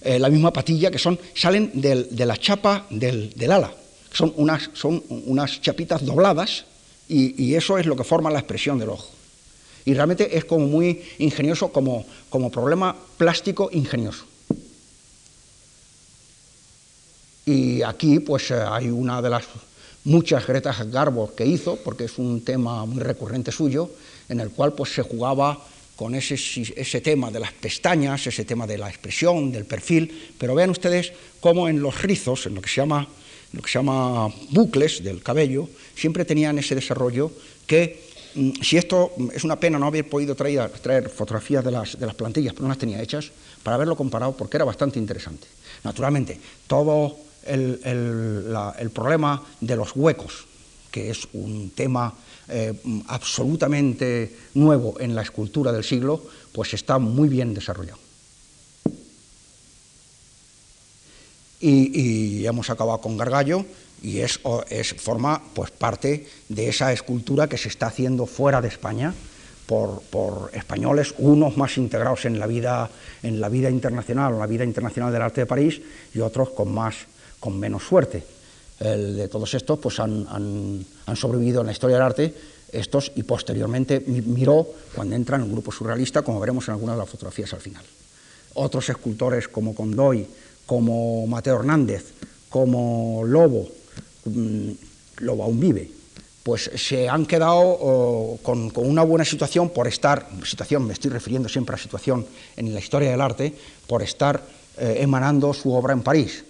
eh, 0.00 0.18
la 0.18 0.30
misma 0.30 0.52
patilla 0.52 0.90
que 0.90 0.98
son, 0.98 1.18
salen 1.34 1.70
de 1.74 2.26
la 2.26 2.36
chapa 2.36 2.86
del, 2.90 3.32
ala, 3.48 3.72
son 4.12 4.32
unas, 4.36 4.70
son 4.74 5.04
unas 5.08 5.60
chapitas 5.60 6.04
dobladas 6.04 6.64
y, 7.08 7.54
eso 7.54 7.78
es 7.78 7.86
lo 7.86 7.96
que 7.96 8.04
forma 8.04 8.30
la 8.30 8.40
expresión 8.40 8.78
del 8.78 8.90
ojo. 8.90 9.08
Y 9.84 9.94
realmente 9.94 10.36
es 10.36 10.44
como 10.44 10.66
muy 10.66 11.02
ingenioso, 11.18 11.70
como, 11.70 12.04
como 12.28 12.50
problema 12.50 12.96
plástico 13.16 13.68
ingenioso. 13.72 14.24
Y 17.44 17.82
aquí 17.82 18.18
pues 18.18 18.50
eh, 18.50 18.56
hay 18.68 18.88
una 18.88 19.22
de 19.22 19.30
las 19.30 19.44
muchas 20.02 20.46
Gretas 20.46 20.90
Garbo 20.90 21.32
que 21.34 21.46
hizo, 21.46 21.76
porque 21.76 22.04
es 22.04 22.18
un 22.18 22.44
tema 22.44 22.84
muy 22.84 23.02
recurrente 23.02 23.52
suyo, 23.52 23.90
en 24.28 24.40
el 24.40 24.50
cual 24.50 24.72
pues 24.72 24.92
se 24.92 25.02
jugaba 25.02 25.64
con 25.94 26.14
ese, 26.14 26.34
ese 26.34 27.00
tema 27.00 27.30
de 27.30 27.40
las 27.40 27.52
pestañas, 27.52 28.26
ese 28.26 28.44
tema 28.44 28.66
de 28.66 28.78
la 28.78 28.88
expresión, 28.88 29.52
del 29.52 29.64
perfil, 29.64 30.32
pero 30.38 30.54
vean 30.54 30.70
ustedes 30.70 31.12
cómo 31.40 31.68
en 31.68 31.80
los 31.80 32.02
rizos, 32.02 32.46
en 32.46 32.54
lo 32.54 32.60
que 32.60 32.68
se 32.68 32.76
llama, 32.76 33.08
lo 33.52 33.62
que 33.62 33.70
se 33.70 33.78
llama 33.78 34.28
bucles 34.50 35.02
del 35.02 35.22
cabello, 35.22 35.68
siempre 35.94 36.24
tenían 36.24 36.58
ese 36.58 36.74
desarrollo 36.74 37.32
que 37.66 38.02
mm, 38.34 38.62
si 38.62 38.76
esto 38.76 39.12
es 39.32 39.44
una 39.44 39.58
pena 39.58 39.78
no 39.78 39.86
haber 39.86 40.08
podido 40.08 40.34
traer, 40.34 41.08
fotografías 41.08 41.64
de 41.64 41.70
las, 41.70 41.96
plantillas, 42.16 42.52
pero 42.52 42.64
no 42.64 42.68
las 42.68 42.78
tenía 42.78 43.00
hechas, 43.00 43.30
para 43.62 43.76
haberlo 43.76 43.96
comparado, 43.96 44.36
porque 44.36 44.56
era 44.56 44.64
bastante 44.64 44.98
interesante. 44.98 45.46
Naturalmente, 45.82 46.38
todo 46.66 47.16
el, 47.44 48.90
problema 48.94 49.42
de 49.60 49.76
los 49.76 49.94
huecos, 49.94 50.46
que 50.90 51.10
es 51.10 51.28
un 51.32 51.70
tema 51.70 52.14
eh, 52.48 52.72
absolutamente 53.08 54.36
nuevo 54.54 55.00
en 55.00 55.14
la 55.14 55.22
escultura 55.22 55.72
del 55.72 55.84
siglo, 55.84 56.22
pues 56.52 56.74
está 56.74 56.98
muy 56.98 57.28
bien 57.28 57.54
desarrollado. 57.54 58.05
Y, 61.60 62.46
hemos 62.46 62.70
acabado 62.70 63.00
con 63.00 63.16
Gargallo 63.16 63.64
y 64.02 64.20
es, 64.20 64.40
es, 64.68 64.94
forma 64.94 65.42
pues, 65.54 65.70
parte 65.70 66.26
de 66.48 66.68
esa 66.68 66.92
escultura 66.92 67.48
que 67.48 67.58
se 67.58 67.68
está 67.68 67.86
haciendo 67.86 68.26
fuera 68.26 68.60
de 68.60 68.68
España 68.68 69.14
por, 69.66 70.02
por, 70.02 70.50
españoles, 70.52 71.14
unos 71.18 71.56
más 71.56 71.76
integrados 71.76 72.24
en 72.24 72.38
la 72.38 72.46
vida, 72.46 72.88
en 73.22 73.40
la 73.40 73.48
vida 73.48 73.70
internacional, 73.70 74.34
en 74.34 74.38
la 74.38 74.46
vida 74.46 74.64
internacional 74.64 75.12
del 75.12 75.22
arte 75.22 75.40
de 75.40 75.46
París 75.46 75.80
y 76.14 76.20
otros 76.20 76.50
con 76.50 76.72
más 76.72 76.94
con 77.40 77.58
menos 77.58 77.84
suerte. 77.84 78.22
El 78.78 79.16
de 79.16 79.28
todos 79.28 79.54
estos 79.54 79.78
pues 79.78 79.98
han, 80.00 80.84
sobrevivido 81.14 81.60
en 81.60 81.66
la 81.66 81.72
historia 81.72 81.96
del 81.96 82.04
arte, 82.04 82.34
estos 82.72 83.12
y 83.14 83.22
posteriormente 83.22 84.00
Miró 84.00 84.66
cuando 84.94 85.14
entra 85.14 85.36
en 85.36 85.44
el 85.44 85.50
grupo 85.50 85.72
surrealista, 85.72 86.22
como 86.22 86.40
veremos 86.40 86.68
en 86.68 86.74
algunas 86.74 86.96
de 86.96 87.00
las 87.00 87.08
fotografías 87.08 87.52
al 87.54 87.60
final. 87.60 87.84
Otros 88.54 88.88
escultores 88.88 89.48
como 89.48 89.74
Condoy, 89.74 90.26
como 90.66 91.26
Mateo 91.26 91.60
Hernández, 91.60 92.12
como 92.50 93.22
Lobo, 93.24 93.68
mm, 94.24 94.70
Lobo 95.18 95.44
aún 95.44 95.60
vive, 95.60 95.90
pues 96.42 96.70
se 96.76 97.08
han 97.08 97.26
quedado 97.26 98.38
con, 98.42 98.70
una 98.76 99.02
buena 99.02 99.24
situación 99.24 99.70
por 99.70 99.88
estar, 99.88 100.28
situación, 100.44 100.86
me 100.86 100.92
estoy 100.92 101.10
refiriendo 101.10 101.48
siempre 101.48 101.74
a 101.74 101.78
situación 101.78 102.24
en 102.56 102.72
la 102.72 102.78
historia 102.78 103.10
del 103.10 103.20
arte, 103.20 103.52
por 103.88 104.00
estar 104.02 104.40
eh, 104.78 104.98
emanando 105.00 105.52
su 105.52 105.72
obra 105.72 105.92
en 105.92 106.02
París. 106.02 106.44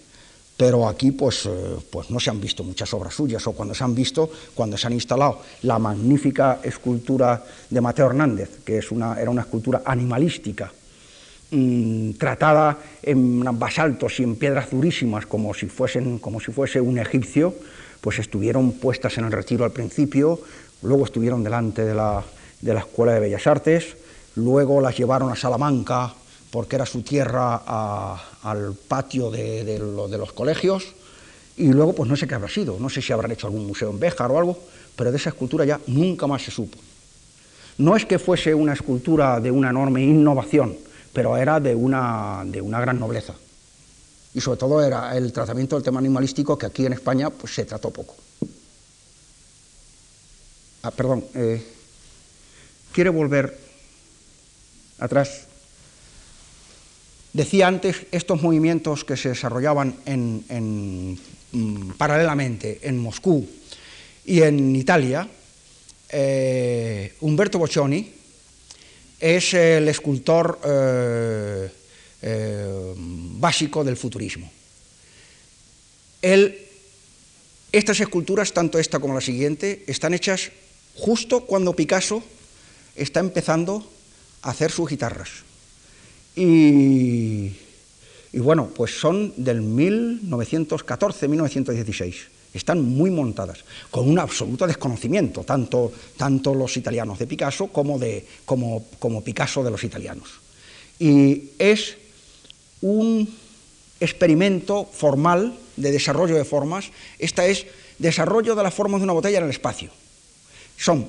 Pero 0.55 0.87
aquí 0.87 1.11
pues, 1.11 1.47
eh, 1.47 1.77
pues 1.89 2.11
no 2.11 2.19
se 2.19 2.29
han 2.29 2.39
visto 2.39 2.63
muchas 2.63 2.93
obras 2.93 3.15
suyas, 3.15 3.45
o 3.47 3.53
cuando 3.53 3.73
se 3.73 3.83
han 3.83 3.95
visto, 3.95 4.29
cuando 4.53 4.77
se 4.77 4.85
han 4.85 4.93
instalado. 4.93 5.41
La 5.63 5.79
magnífica 5.79 6.59
escultura 6.63 7.43
de 7.67 7.81
Mateo 7.81 8.05
Hernández, 8.05 8.63
que 8.63 8.77
es 8.77 8.91
una, 8.91 9.19
era 9.19 9.31
una 9.31 9.41
escultura 9.41 9.81
animalística, 9.83 10.71
mm, 11.51 12.11
tratada 12.13 12.77
en 13.03 13.43
basaltos 13.59 14.19
y 14.19 14.23
en 14.23 14.35
piedras 14.35 14.71
durísimas 14.71 15.25
como 15.25 15.53
si, 15.53 15.67
fuesen, 15.67 16.19
como 16.19 16.39
si 16.39 16.51
fuese 16.51 16.81
un 16.81 16.99
egipcio, 16.99 17.53
pues 18.01 18.19
estuvieron 18.19 18.73
puestas 18.73 19.17
en 19.17 19.25
el 19.25 19.31
retiro 19.31 19.65
al 19.65 19.71
principio, 19.71 20.39
luego 20.81 21.05
estuvieron 21.05 21.43
delante 21.43 21.83
de 21.83 21.95
la, 21.95 22.23
de 22.61 22.73
la 22.73 22.81
Escuela 22.81 23.13
de 23.13 23.19
Bellas 23.19 23.47
Artes, 23.47 23.97
luego 24.35 24.81
las 24.81 24.97
llevaron 24.97 25.31
a 25.31 25.35
Salamanca 25.35 26.13
porque 26.51 26.75
era 26.75 26.85
su 26.85 27.01
tierra 27.01 27.61
al 28.43 28.73
patio 28.87 29.29
de, 29.29 29.79
los 30.17 30.33
colegios, 30.33 30.93
y 31.57 31.67
luego 31.73 31.93
pues 31.93 32.09
no 32.09 32.15
sé 32.15 32.27
qué 32.27 32.35
habrá 32.35 32.47
sido, 32.47 32.77
no 32.79 32.89
sé 32.89 33.01
si 33.01 33.11
habrán 33.11 33.31
hecho 33.31 33.47
algún 33.47 33.67
museo 33.67 33.89
en 33.89 33.99
Béjar 33.99 34.31
o 34.31 34.37
algo, 34.37 34.57
pero 34.95 35.11
de 35.11 35.17
esa 35.17 35.29
escultura 35.29 35.65
ya 35.65 35.79
nunca 35.87 36.27
más 36.27 36.43
se 36.43 36.51
supo. 36.51 36.77
No 37.77 37.95
es 37.95 38.05
que 38.05 38.17
fuese 38.17 38.55
una 38.55 38.73
escultura 38.73 39.39
de 39.39 39.51
una 39.51 39.69
enorme 39.69 40.03
innovación, 40.03 40.75
pero 41.17 41.35
era 41.35 41.59
de 41.59 41.73
una, 41.73 42.43
de 42.45 42.61
una 42.61 42.79
gran 42.79 42.99
nobleza. 42.99 43.33
Y 44.35 44.39
sobre 44.39 44.59
todo 44.59 44.85
era 44.85 45.17
el 45.17 45.33
tratamiento 45.33 45.75
del 45.75 45.83
tema 45.83 45.97
animalístico 45.97 46.55
que 46.55 46.67
aquí 46.67 46.85
en 46.85 46.93
España 46.93 47.31
pues, 47.31 47.55
se 47.55 47.65
trató 47.65 47.89
poco. 47.89 48.15
Ah, 50.83 50.91
perdón, 50.91 51.25
eh, 51.33 51.65
¿quiere 52.91 53.09
volver 53.09 53.57
atrás? 54.99 55.47
Decía 57.33 57.67
antes, 57.67 58.05
estos 58.11 58.39
movimientos 58.43 59.03
que 59.03 59.17
se 59.17 59.29
desarrollaban 59.29 59.95
mm, 60.05 61.93
paralelamente 61.97 62.87
en 62.87 62.99
Moscú 62.99 63.43
y 64.23 64.43
en 64.43 64.75
Italia, 64.75 65.27
eh, 66.09 67.15
Humberto 67.21 67.57
Boccioni 67.57 68.16
es 69.19 69.53
el 69.53 69.87
escultor 69.87 70.59
eh, 70.63 71.69
eh, 72.21 72.93
básico 72.95 73.83
del 73.83 73.97
futurismo. 73.97 74.51
estas 77.71 77.99
esculturas, 77.99 78.53
tanto 78.53 78.79
esta 78.79 78.99
como 78.99 79.13
la 79.13 79.21
siguiente, 79.21 79.83
están 79.87 80.13
hechas 80.13 80.51
justo 80.95 81.45
cuando 81.45 81.75
Picasso 81.75 82.23
está 82.95 83.19
empezando 83.19 83.87
a 84.41 84.51
hacer 84.51 84.71
sus 84.71 84.89
guitarras. 84.89 85.29
Y, 86.35 87.51
y 88.33 88.39
bueno, 88.39 88.71
pues 88.75 88.99
son 88.99 89.33
del 89.37 89.61
1914-1916 89.61 92.36
están 92.53 92.83
muy 92.83 93.09
montadas, 93.09 93.63
con 93.91 94.09
un 94.09 94.19
absoluto 94.19 94.67
desconocimiento, 94.67 95.43
tanto, 95.43 95.91
tanto 96.17 96.53
los 96.53 96.75
italianos 96.77 97.19
de 97.19 97.27
Picasso 97.27 97.67
como, 97.67 97.99
de, 97.99 98.25
como, 98.45 99.21
Picasso 99.23 99.63
de 99.63 99.71
los 99.71 99.83
italianos. 99.83 100.29
Y 100.99 101.51
es 101.59 101.97
un 102.81 103.27
experimento 103.99 104.85
formal 104.85 105.57
de 105.75 105.91
desarrollo 105.91 106.35
de 106.35 106.45
formas, 106.45 106.91
esta 107.19 107.45
es 107.45 107.65
desarrollo 107.99 108.55
de 108.55 108.63
las 108.63 108.73
formas 108.73 109.01
de 109.01 109.05
una 109.05 109.13
botella 109.13 109.39
en 109.39 109.45
el 109.45 109.49
espacio. 109.51 109.91
Son 110.77 111.07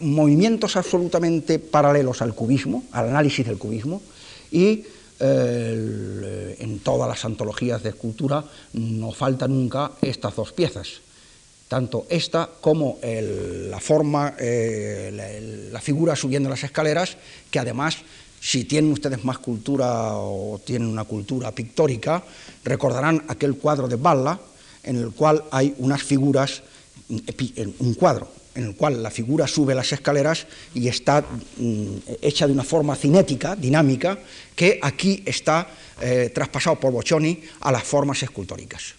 movimientos 0.00 0.76
absolutamente 0.76 1.58
paralelos 1.58 2.20
al 2.20 2.34
cubismo, 2.34 2.84
al 2.92 3.08
análisis 3.08 3.46
del 3.46 3.56
cubismo, 3.56 4.02
y 4.50 4.84
eh, 5.18 6.56
en 6.58 6.78
todas 6.80 7.08
las 7.08 7.24
antologías 7.24 7.82
de 7.82 7.90
escultura 7.90 8.44
no 8.74 9.12
falta 9.12 9.48
nunca 9.48 9.92
estas 10.02 10.36
dos 10.36 10.52
piezas, 10.52 11.00
tanto 11.68 12.06
esta 12.08 12.48
como 12.60 12.98
la 13.02 13.80
forma, 13.80 14.34
eh, 14.38 15.68
la, 15.72 15.80
figura 15.80 16.16
subiendo 16.16 16.48
las 16.48 16.64
escaleras, 16.64 17.16
que 17.50 17.58
además, 17.58 17.98
si 18.40 18.64
tienen 18.64 18.92
ustedes 18.92 19.24
más 19.24 19.38
cultura 19.38 20.16
o 20.16 20.60
tienen 20.64 20.88
una 20.88 21.04
cultura 21.04 21.50
pictórica, 21.52 22.22
recordarán 22.64 23.24
aquel 23.28 23.56
cuadro 23.56 23.88
de 23.88 23.96
Balla, 23.96 24.38
en 24.82 24.96
el 24.96 25.12
cual 25.12 25.44
hay 25.50 25.74
unas 25.78 26.02
figuras, 26.02 26.62
un 27.08 27.94
cuadro 27.94 28.28
en 28.56 28.64
el 28.64 28.74
cual 28.74 29.02
la 29.02 29.10
figura 29.10 29.46
sube 29.46 29.74
las 29.74 29.92
escaleras 29.92 30.46
y 30.74 30.88
está 30.88 31.22
mm, 31.22 31.86
hecha 32.22 32.46
de 32.46 32.52
una 32.52 32.64
forma 32.64 32.96
cinética, 32.96 33.54
dinámica, 33.54 34.18
que 34.54 34.78
aquí 34.82 35.22
está 35.26 35.68
eh, 36.00 36.30
traspasado 36.34 36.80
por 36.80 36.92
Boccioni 36.92 37.40
a 37.60 37.70
las 37.70 37.84
formas 37.84 38.22
escultóricas. 38.22 38.94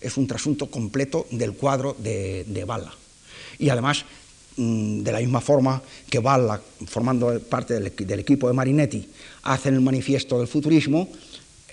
Es 0.00 0.16
un 0.16 0.26
trasunto 0.26 0.70
completo 0.70 1.26
del 1.30 1.54
cuadro 1.54 1.96
de, 1.98 2.44
de 2.46 2.64
Balla. 2.64 2.92
Y 3.58 3.70
además, 3.70 4.04
mm, 4.56 5.00
de 5.00 5.12
la 5.12 5.20
misma 5.20 5.40
forma 5.40 5.82
que 6.10 6.18
Balla, 6.18 6.60
formando 6.86 7.40
parte 7.40 7.74
del, 7.74 8.20
equipo 8.20 8.46
de 8.46 8.52
Marinetti, 8.52 9.08
hace 9.44 9.70
el 9.70 9.80
manifiesto 9.80 10.38
del 10.38 10.48
futurismo, 10.48 11.08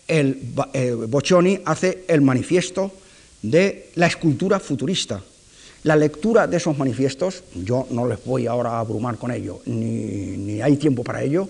el, 0.07 0.41
eh, 0.73 0.91
Boccioni 0.93 1.59
hace 1.65 2.05
el 2.07 2.21
manifiesto 2.21 2.93
de 3.41 3.91
la 3.95 4.07
escultura 4.07 4.59
futurista, 4.59 5.21
la 5.83 5.95
lectura 5.95 6.47
de 6.47 6.57
esos 6.57 6.77
manifiestos, 6.77 7.43
yo 7.55 7.87
no 7.91 8.07
les 8.07 8.23
voy 8.23 8.47
ahora 8.47 8.71
a 8.71 8.79
abrumar 8.79 9.17
con 9.17 9.31
ello, 9.31 9.61
ni, 9.65 10.61
hay 10.61 10.77
tiempo 10.77 11.03
para 11.03 11.23
ello, 11.23 11.47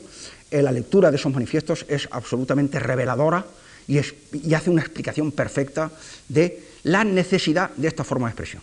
eh, 0.52 0.62
la 0.62 0.72
lectura 0.72 1.10
de 1.10 1.18
esos 1.18 1.34
manifiestos 1.34 1.86
es 1.88 2.08
absolutamente 2.12 2.80
reveladora 2.80 3.46
y, 3.88 3.98
hace 3.98 4.70
una 4.70 4.82
explicación 4.82 5.32
perfecta 5.32 5.92
de 6.28 6.64
la 6.84 7.04
necesidad 7.04 7.72
de 7.76 7.88
esta 7.88 8.04
forma 8.04 8.28
de 8.28 8.32
expresión. 8.32 8.62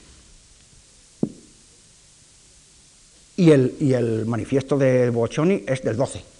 Y 3.36 3.50
el, 3.50 3.74
y 3.80 3.92
el 3.92 4.24
manifiesto 4.24 4.78
de 4.78 5.10
Boccioni 5.10 5.64
es 5.66 5.82
del 5.82 5.96
12, 5.96 6.35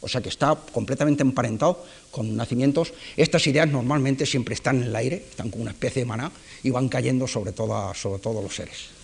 o 0.00 0.08
sea 0.08 0.20
que 0.20 0.28
está 0.28 0.56
completamente 0.72 1.22
emparentado 1.22 1.84
con 2.10 2.36
nacimientos. 2.36 2.92
Estas 3.16 3.46
ideas 3.46 3.68
normalmente 3.68 4.26
siempre 4.26 4.54
están 4.54 4.82
en 4.82 4.88
el 4.88 4.96
aire, 4.96 5.24
están 5.28 5.50
como 5.50 5.62
una 5.62 5.72
especie 5.72 6.02
de 6.02 6.06
maná 6.06 6.30
y 6.62 6.70
van 6.70 6.88
cayendo 6.88 7.26
sobre, 7.26 7.52
sobre 7.52 8.20
todos 8.20 8.42
los 8.42 8.54
seres. 8.54 8.96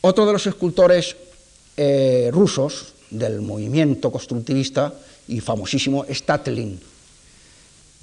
Otro 0.00 0.26
de 0.26 0.32
los 0.32 0.46
escultores 0.46 1.16
eh, 1.76 2.30
rusos 2.32 2.94
del 3.10 3.40
movimiento 3.40 4.10
constructivista 4.10 4.94
y 5.28 5.40
famosísimo 5.40 6.04
es 6.04 6.22
Tatlin. 6.22 6.78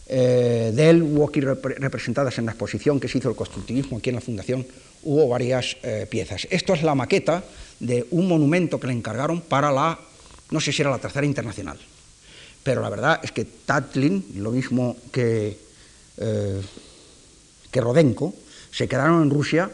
Eh, 0.08 0.72
de 0.76 0.90
él 0.90 1.02
hubo 1.02 1.28
aquí 1.28 1.40
representadas 1.40 2.38
en 2.38 2.46
la 2.46 2.52
exposición 2.52 3.00
que 3.00 3.08
se 3.08 3.18
hizo 3.18 3.30
el 3.30 3.36
constructivismo 3.36 3.98
aquí 3.98 4.10
en 4.10 4.16
la 4.16 4.22
Fundación, 4.22 4.68
hubo 5.04 5.28
varias 5.30 5.78
eh, 5.84 6.06
piezas. 6.10 6.48
Esto 6.50 6.74
es 6.74 6.84
la 6.84 6.94
maqueta 6.94 7.44
de 7.80 8.06
un 8.12 8.28
monumento 8.28 8.80
que 8.80 8.88
le 8.88 8.94
encargaron 8.94 9.42
para 9.42 9.72
la 9.72 10.00
no 10.54 10.62
sé 10.62 10.72
si 10.72 10.84
era 10.84 10.92
la 10.92 11.00
tercera 11.00 11.26
internacional, 11.26 11.80
pero 12.62 12.82
la 12.82 12.90
verdad 12.90 13.20
es 13.24 13.32
que 13.32 13.44
Tatlin, 13.44 14.24
lo 14.38 14.52
mismo 14.52 14.96
que, 15.12 15.58
eh, 16.18 16.62
que 17.72 17.82
Rodenko, 17.82 18.34
se 18.72 18.88
quedaron 18.88 19.24
en 19.24 19.32
Rusia, 19.32 19.70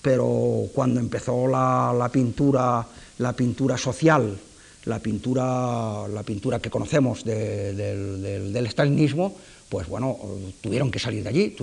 pero 0.00 0.68
cuando 0.74 1.00
empezó 1.00 1.46
la, 1.46 2.08
pintura, 2.10 2.84
la 3.18 3.32
pintura 3.34 3.76
social, 3.76 4.38
la 4.86 4.98
pintura, 4.98 6.08
la 6.08 6.22
pintura 6.22 6.58
que 6.58 6.70
conocemos 6.70 7.24
del, 7.24 8.66
stalinismo, 8.70 9.36
pues 9.68 9.86
bueno, 9.86 10.18
tuvieron 10.62 10.90
que 10.90 10.98
salir 10.98 11.22
de 11.22 11.28
allí. 11.28 11.56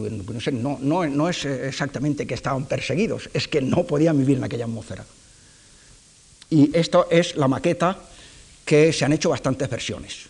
no, 0.54 0.78
no, 0.80 1.06
no, 1.08 1.28
es 1.28 1.44
exactamente 1.46 2.28
que 2.28 2.36
estaban 2.36 2.66
perseguidos, 2.66 3.30
es 3.34 3.48
que 3.48 3.62
no 3.62 3.84
podían 3.84 4.18
vivir 4.18 4.38
en 4.38 4.44
aquella 4.44 4.66
atmósfera. 4.66 5.04
Y 6.52 6.76
esto 6.76 7.08
es 7.12 7.36
la 7.36 7.48
maqueta 7.48 7.98
que 8.70 8.94
se 8.94 9.04
han 9.04 9.14
hecho 9.14 9.32
bastantes 9.32 9.68
versiones 9.68 10.30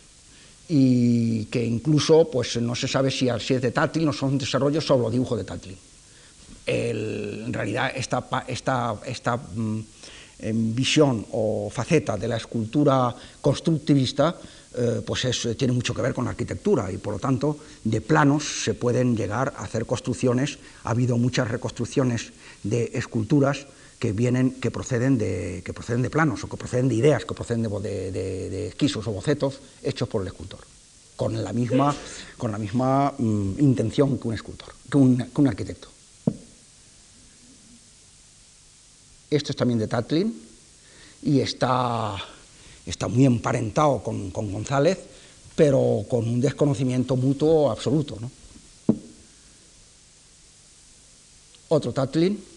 y 0.70 1.44
que 1.52 1.62
incluso 1.62 2.32
pues, 2.32 2.56
no 2.56 2.74
se 2.74 2.88
sabe 2.88 3.12
si, 3.12 3.28
es 3.28 3.62
de 3.62 3.72
Tatlin 3.72 4.08
o 4.08 4.14
son 4.14 4.38
desarrollos 4.38 4.86
sobre 4.86 5.04
los 5.04 5.12
dibujos 5.12 5.38
de 5.40 5.44
Tatlin. 5.44 5.78
en 6.66 7.52
realidad 7.52 7.92
esta, 7.94 8.24
esta, 8.48 8.96
esta 9.06 9.36
mm, 9.36 9.84
visión 10.72 11.26
o 11.34 11.70
faceta 11.70 12.16
de 12.16 12.30
la 12.30 12.38
escultura 12.38 13.14
constructivista 13.42 14.40
eh, 14.74 15.02
pues 15.06 15.28
tiene 15.58 15.74
mucho 15.74 15.94
que 15.94 16.02
ver 16.02 16.14
con 16.14 16.24
la 16.24 16.32
arquitectura 16.32 16.90
y 16.90 16.98
por 16.98 17.16
lo 17.16 17.20
tanto 17.20 17.60
de 17.84 18.00
planos 18.00 18.64
se 18.64 18.74
pueden 18.74 19.18
llegar 19.18 19.52
a 19.58 19.64
hacer 19.64 19.86
construcciones. 19.86 20.60
Ha 20.86 20.92
habido 20.92 21.18
muchas 21.18 21.52
reconstrucciones 21.52 22.32
de 22.64 22.92
esculturas 22.94 23.68
que 24.00 24.14
vienen, 24.14 24.52
que 24.52 24.72
proceden 24.72 25.18
de, 25.18 25.62
que 25.64 25.74
proceden 25.74 26.02
de 26.02 26.10
planos, 26.10 26.42
o 26.44 26.48
que 26.48 26.56
proceden 26.56 26.88
de 26.88 26.96
ideas, 26.96 27.28
que 27.28 27.36
proceden 27.36 27.68
de, 27.68 28.12
de, 28.12 28.68
esquisos 28.72 29.06
o 29.06 29.12
bocetos 29.12 29.60
hechos 29.84 30.08
por 30.08 30.24
el 30.24 30.32
escultor, 30.32 30.64
con 31.20 31.36
la 31.44 31.52
misma, 31.52 31.94
con 32.38 32.52
la 32.52 32.58
misma 32.58 33.14
mm, 33.20 33.60
intención 33.60 34.18
que 34.18 34.28
un 34.30 34.34
escultor, 34.34 34.72
que 34.90 34.98
un, 34.98 35.48
arquitecto. 35.48 35.90
Esto 39.30 39.52
es 39.52 39.56
también 39.56 39.78
de 39.78 39.88
Tatlin 39.88 40.34
y 41.22 41.42
está, 41.42 42.16
está 42.86 43.10
muy 43.10 43.26
emparentado 43.26 44.02
con, 44.02 44.32
con 44.32 44.52
González, 44.52 44.98
pero 45.58 46.06
con 46.10 46.28
un 46.28 46.40
desconocimiento 46.40 47.18
mutuo 47.18 47.70
absoluto. 47.70 48.18
¿no? 48.20 48.32
Otro 51.68 51.92
Tatlin 51.92 52.49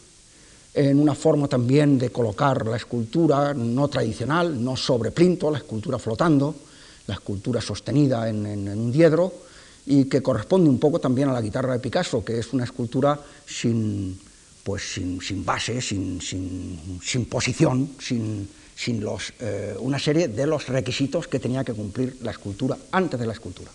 en 0.74 0.98
una 0.98 1.14
forma 1.14 1.48
también 1.48 1.98
de 1.98 2.10
colocar 2.10 2.66
la 2.66 2.76
escultura 2.76 3.52
no 3.52 3.88
tradicional, 3.88 4.62
no 4.62 4.76
sobre 4.76 5.10
plinto, 5.10 5.50
la 5.50 5.58
escultura 5.58 5.98
flotando, 5.98 6.54
la 7.06 7.14
escultura 7.14 7.60
sostenida 7.60 8.28
en, 8.28 8.68
un 8.68 8.90
diedro, 8.90 9.32
y 9.84 10.04
que 10.04 10.22
corresponde 10.22 10.70
un 10.70 10.78
poco 10.78 10.98
también 10.98 11.28
a 11.28 11.32
la 11.32 11.40
guitarra 11.40 11.74
de 11.74 11.80
Picasso, 11.80 12.24
que 12.24 12.38
es 12.38 12.52
una 12.52 12.64
escultura 12.64 13.18
sin, 13.44 14.18
pues 14.62 14.94
sin, 14.94 15.44
base, 15.44 15.80
sin, 15.82 16.20
posición, 17.28 17.90
sin, 17.98 18.48
los, 19.00 19.32
eh, 19.40 19.76
una 19.80 19.98
serie 19.98 20.28
de 20.28 20.46
los 20.46 20.68
requisitos 20.68 21.28
que 21.28 21.38
tenía 21.38 21.64
que 21.64 21.74
cumplir 21.74 22.18
la 22.22 22.30
escultura 22.30 22.78
antes 22.92 23.18
de 23.18 23.26
la 23.26 23.32
escultura. 23.32 23.70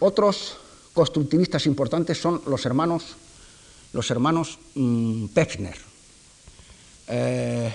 Otros 0.00 0.58
constructivistas 0.94 1.66
importantes 1.66 2.16
son 2.18 2.40
los 2.46 2.64
hermanos, 2.64 3.16
los 3.92 4.10
hermanos 4.10 4.58
mm. 4.74 5.26
Eh, 7.08 7.74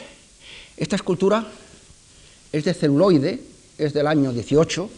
esta 0.78 0.96
escultura 0.96 1.46
es 2.52 2.64
de 2.64 2.74
celuloide, 2.74 3.40
es 3.78 3.94
del 3.94 4.08
año 4.08 4.34
18, 4.34 4.90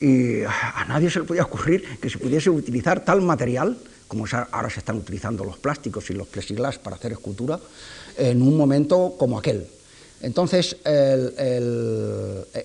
y 0.00 0.42
a 0.42 0.84
nadie 0.86 1.10
se 1.10 1.20
le 1.20 1.24
podía 1.24 1.42
ocurrir 1.42 1.98
que 1.98 2.10
se 2.10 2.18
pudiese 2.18 2.50
utilizar 2.50 3.04
tal 3.04 3.22
material, 3.22 3.76
como 4.06 4.26
ahora 4.52 4.70
se 4.70 4.78
están 4.78 4.98
utilizando 4.98 5.42
los 5.42 5.56
plásticos 5.58 6.10
y 6.10 6.12
los 6.12 6.28
plexiglas 6.28 6.78
para 6.78 6.96
hacer 6.96 7.12
escultura, 7.12 7.58
en 8.16 8.42
un 8.42 8.56
momento 8.56 9.14
como 9.18 9.38
aquel. 9.38 9.66
Entonces, 10.20 10.76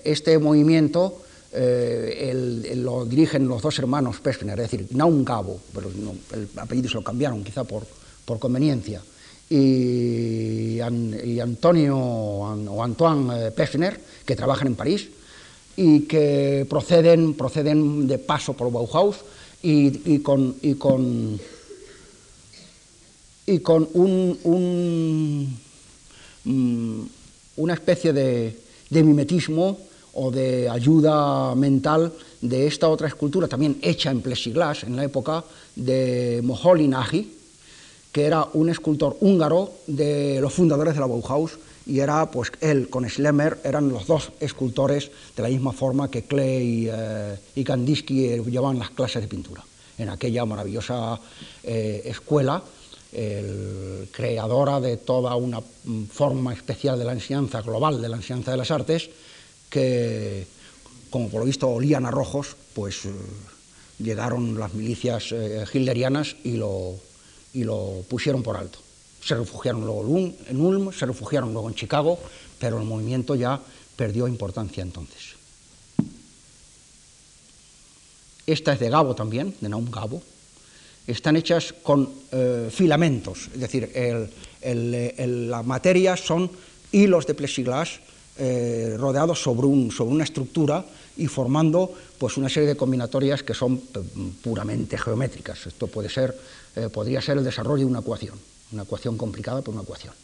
este 0.04 0.38
movimiento 0.38 1.22
eh, 1.52 2.72
lo 2.76 3.04
dirigen 3.04 3.46
los 3.46 3.62
dos 3.62 3.78
hermanos 3.78 4.20
Pechner, 4.20 4.58
es 4.60 4.70
decir, 4.70 4.88
Naum 4.92 5.24
Gabo, 5.24 5.60
pero 5.74 5.90
el 5.90 6.48
apellido 6.56 6.88
se 6.88 6.94
lo 6.94 7.04
cambiaron 7.04 7.44
quizá 7.44 7.64
por, 7.64 7.84
por 8.24 8.38
conveniencia, 8.38 9.02
y, 9.50 10.80
Antonio 10.80 11.98
o 11.98 12.82
Antoine 12.82 13.48
eh, 13.48 13.50
Pechner, 13.50 14.00
que 14.24 14.36
trabajan 14.36 14.68
en 14.68 14.74
París 14.74 15.08
y 15.76 16.00
que 16.00 16.66
proceden, 16.68 17.34
proceden 17.34 18.06
de 18.06 18.18
paso 18.18 18.54
por 18.54 18.72
Bauhaus 18.72 19.16
y, 19.62 20.18
con, 20.20 20.56
y 20.62 20.74
con 20.74 21.40
y 23.46 23.58
con 23.58 23.88
un, 23.94 25.58
mm, 26.44 27.02
una 27.56 27.74
especie 27.74 28.12
de, 28.12 28.56
mimetismo 28.90 29.78
o 30.14 30.30
de 30.30 30.68
ayuda 30.68 31.54
mental 31.54 32.12
de 32.40 32.66
esta 32.66 32.88
otra 32.88 33.08
escultura, 33.08 33.48
también 33.48 33.78
hecha 33.82 34.10
en 34.10 34.20
plexiglas 34.20 34.84
en 34.84 34.96
la 34.96 35.04
época 35.04 35.44
de 35.76 36.40
Moholy 36.42 36.88
Nagy, 36.88 37.32
que 38.12 38.24
era 38.24 38.46
un 38.52 38.68
escultor 38.68 39.16
húngaro 39.20 39.72
de 39.86 40.40
los 40.40 40.52
fundadores 40.52 40.94
de 40.94 41.00
la 41.00 41.06
Bauhaus, 41.06 41.58
y 41.86 41.98
era, 41.98 42.30
pues 42.30 42.52
él 42.60 42.88
con 42.88 43.08
Schlemmer 43.08 43.58
eran 43.64 43.88
los 43.88 44.06
dos 44.06 44.30
escultores 44.38 45.10
de 45.36 45.42
la 45.42 45.48
misma 45.48 45.72
forma 45.72 46.10
que 46.10 46.22
Klee 46.22 46.88
eh, 46.92 47.36
y 47.56 47.64
Kandinsky 47.64 48.26
eh, 48.26 48.42
llevaban 48.44 48.78
las 48.78 48.90
clases 48.90 49.22
de 49.22 49.28
pintura, 49.28 49.64
en 49.98 50.08
aquella 50.08 50.44
maravillosa 50.44 51.18
eh, 51.62 52.02
escuela 52.04 52.62
el, 53.12 54.08
creadora 54.10 54.80
de 54.80 54.96
toda 54.96 55.34
una 55.36 55.60
mm, 55.60 56.04
forma 56.04 56.52
especial 56.52 56.98
de 56.98 57.04
la 57.04 57.12
enseñanza 57.12 57.60
global, 57.62 58.00
de 58.00 58.08
la 58.08 58.16
enseñanza 58.16 58.52
de 58.52 58.56
las 58.56 58.70
artes, 58.70 59.10
que, 59.72 60.46
como 61.10 61.30
por 61.30 61.40
lo 61.40 61.46
visto 61.46 61.66
olían 61.66 62.04
a 62.04 62.10
rojos, 62.10 62.54
pues 62.74 63.06
eh, 63.06 63.10
llegaron 63.98 64.58
las 64.58 64.74
milicias 64.74 65.32
eh, 65.32 65.64
y 66.44 66.56
lo, 66.56 67.00
y 67.54 67.64
lo 67.64 68.04
pusieron 68.08 68.42
por 68.42 68.58
alto. 68.58 68.78
Se 69.24 69.34
refugiaron 69.34 69.86
luego 69.86 70.04
en 70.46 70.60
Ulm, 70.60 70.92
se 70.92 71.06
refugiaron 71.06 71.52
luego 71.52 71.68
en 71.68 71.74
Chicago, 71.74 72.18
pero 72.58 72.78
el 72.78 72.84
movimiento 72.84 73.34
ya 73.34 73.58
perdió 73.96 74.28
importancia 74.28 74.82
entonces. 74.82 75.36
Esta 78.46 78.74
es 78.74 78.80
de 78.80 78.90
Gabo 78.90 79.14
también, 79.14 79.54
de 79.60 79.68
Naum 79.68 79.90
Gabo, 79.90 80.22
están 81.06 81.36
hechas 81.36 81.72
con 81.82 82.10
eh, 82.30 82.68
filamentos, 82.70 83.48
es 83.54 83.60
decir, 83.60 83.90
la 84.62 85.62
materia 85.62 86.16
son 86.16 86.50
hilos 86.90 87.26
de 87.26 87.34
plexiglas 87.34 88.00
eh, 88.38 88.96
rodeados 88.98 89.42
sobre, 89.42 89.66
una 89.66 90.24
estructura 90.24 90.84
y 91.16 91.26
formando 91.26 91.92
pues, 92.18 92.36
una 92.36 92.48
serie 92.48 92.68
de 92.68 92.76
combinatorias 92.76 93.42
que 93.42 93.54
son 93.54 93.76
eh, 93.76 94.00
puramente 94.42 94.96
geométricas. 94.96 95.66
Esto 95.66 95.86
puede 95.86 96.08
ser, 96.08 96.36
podría 96.92 97.20
ser 97.20 97.38
el 97.38 97.44
desarrollo 97.44 97.84
de 97.84 97.90
una 97.90 98.00
ecuación, 98.00 98.38
una 98.72 98.84
ecuación 98.84 99.16
complicada, 99.16 99.60
pero 99.60 99.72
una 99.72 99.82
ecuación. 99.82 100.14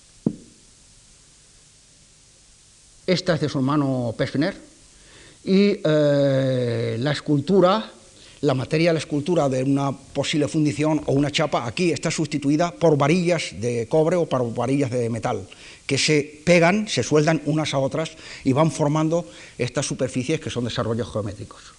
Esta 3.06 3.34
es 3.34 3.40
de 3.40 3.48
su 3.48 3.58
hermano 3.58 4.14
Pesner 4.16 4.56
y 5.44 5.80
la 5.82 7.12
escultura 7.12 7.92
la 8.40 8.54
materia 8.54 8.92
la 8.92 9.00
escultura 9.00 9.48
de 9.48 9.62
una 9.64 9.92
posible 9.92 10.46
fundición 10.46 11.02
o 11.06 11.12
una 11.12 11.30
chapa 11.30 11.66
aquí 11.66 11.90
está 11.90 12.10
sustituida 12.10 12.70
por 12.70 12.96
varillas 12.96 13.54
de 13.58 13.88
cobre 13.88 14.16
o 14.16 14.26
por 14.26 14.54
varillas 14.54 14.90
de 14.90 15.10
metal, 15.10 15.46
que 15.88 15.96
se 15.96 16.20
pegan, 16.44 16.86
se 16.86 17.02
sueldan 17.02 17.40
unas 17.46 17.72
a 17.72 17.78
otras 17.78 18.12
y 18.44 18.52
van 18.52 18.70
formando 18.70 19.24
estas 19.56 19.86
superficies 19.88 20.38
que 20.38 20.52
son 20.52 20.68
desarrollos 20.68 21.10
geométricos. 21.10 21.72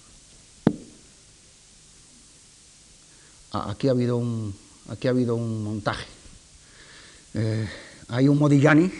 Ah, 3.52 3.70
aquí 3.70 3.86
ha 3.86 3.92
habido 3.92 4.16
un, 4.16 4.52
aquí 4.90 5.06
ha 5.06 5.10
habido 5.14 5.36
un 5.36 5.62
montaje. 5.62 6.06
Eh, 7.34 7.68
hay 8.08 8.26
un 8.26 8.36
Modigliani, 8.36 8.90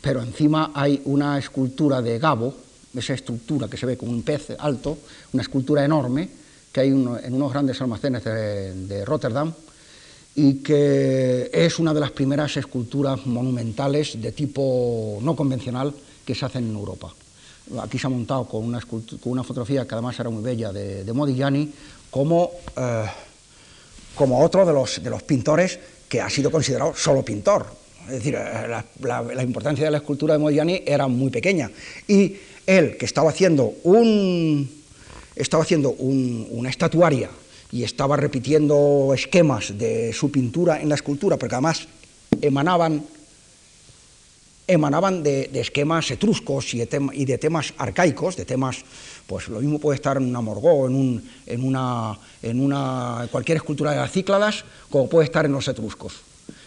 pero 0.00 0.22
encima 0.22 0.70
hay 0.74 1.02
una 1.06 1.38
escultura 1.38 2.00
de 2.00 2.20
Gabo, 2.20 2.54
esa 2.94 3.14
estructura 3.14 3.66
que 3.66 3.76
se 3.76 3.86
ve 3.86 3.96
como 3.96 4.12
un 4.12 4.22
pez 4.22 4.54
alto, 4.60 4.96
una 5.32 5.42
escultura 5.42 5.84
enorme, 5.84 6.28
que 6.70 6.80
hay 6.80 6.88
en 6.88 7.34
unos 7.34 7.52
grandes 7.52 7.80
almacenes 7.80 8.22
de, 8.22 9.04
Rotterdam 9.04 9.52
y 10.34 10.54
que 10.54 11.50
es 11.52 11.78
una 11.78 11.92
de 11.92 12.00
las 12.00 12.10
primeras 12.10 12.56
esculturas 12.56 13.26
monumentales 13.26 14.20
de 14.20 14.32
tipo 14.32 15.18
no 15.20 15.36
convencional 15.36 15.92
que 16.24 16.34
se 16.34 16.44
hacen 16.44 16.68
en 16.68 16.74
Europa. 16.74 17.12
Aquí 17.80 17.98
se 17.98 18.06
ha 18.06 18.10
montado 18.10 18.46
con 18.46 18.64
una, 18.64 18.80
fotografía 19.44 19.86
que 19.86 19.94
además 19.94 20.18
era 20.18 20.30
muy 20.30 20.42
bella 20.42 20.72
de, 20.72 21.10
Modigliani 21.12 21.70
como, 22.10 22.50
eh, 22.76 23.04
como 24.14 24.42
otro 24.42 24.64
de 24.64 24.72
los, 24.72 25.02
de 25.02 25.10
los 25.10 25.22
pintores 25.22 25.78
que 26.08 26.20
ha 26.20 26.30
sido 26.30 26.50
considerado 26.50 26.94
solo 26.94 27.22
pintor. 27.22 27.66
Es 28.06 28.12
decir, 28.12 28.34
eh, 28.34 28.68
la, 28.68 29.22
la 29.22 29.42
importancia 29.42 29.84
de 29.84 29.90
la 29.90 29.98
escultura 29.98 30.34
de 30.34 30.40
Modigliani 30.40 30.82
era 30.86 31.08
muy 31.08 31.30
pequeña. 31.30 31.70
Y 32.08 32.36
él, 32.66 32.96
que 32.96 33.04
estaba 33.04 33.30
haciendo 33.30 33.74
un, 33.84 34.68
estaba 35.36 35.62
haciendo 35.62 35.90
una 35.90 36.70
estatuaria 36.70 37.30
y 37.72 37.84
estaba 37.84 38.16
repitiendo 38.16 39.12
esquemas 39.14 39.76
de 39.78 40.12
su 40.12 40.30
pintura 40.30 40.80
en 40.80 40.90
la 40.90 40.94
escultura, 40.94 41.38
porque 41.38 41.54
además 41.54 41.88
emanaban, 42.42 43.02
emanaban 44.68 45.22
de, 45.22 45.48
esquemas 45.54 46.10
etruscos 46.10 46.74
y 46.74 46.84
de, 46.84 47.38
temas 47.38 47.72
arcaicos, 47.78 48.36
de 48.36 48.44
temas, 48.44 48.84
pues 49.26 49.48
lo 49.48 49.60
mismo 49.60 49.78
puede 49.78 49.96
estar 49.96 50.18
en 50.18 50.24
una 50.24 50.42
morgó, 50.42 50.86
en, 50.86 51.24
en, 51.46 51.64
una, 51.64 52.18
en 52.42 52.60
una, 52.60 53.26
cualquier 53.32 53.56
escultura 53.56 53.92
de 53.92 53.96
las 53.96 54.12
Cícladas, 54.12 54.66
como 54.90 55.08
puede 55.08 55.24
estar 55.24 55.46
en 55.46 55.52
los 55.52 55.66
etruscos, 55.66 56.12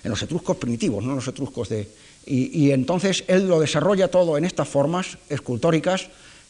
en 0.03 0.10
los 0.10 0.22
etruscos 0.24 0.58
primitivos, 0.58 1.03
no 1.03 1.14
los 1.14 1.28
etruscos 1.28 1.70
de... 1.70 1.88
y 2.26 2.72
entonces 2.72 3.24
él 3.28 3.47
lo 3.47 3.60
desarrolla 3.60 4.08
todo 4.08 4.39
en 4.39 4.45
estas 4.45 4.68
formas 4.68 5.20
escultóricas, 5.30 6.10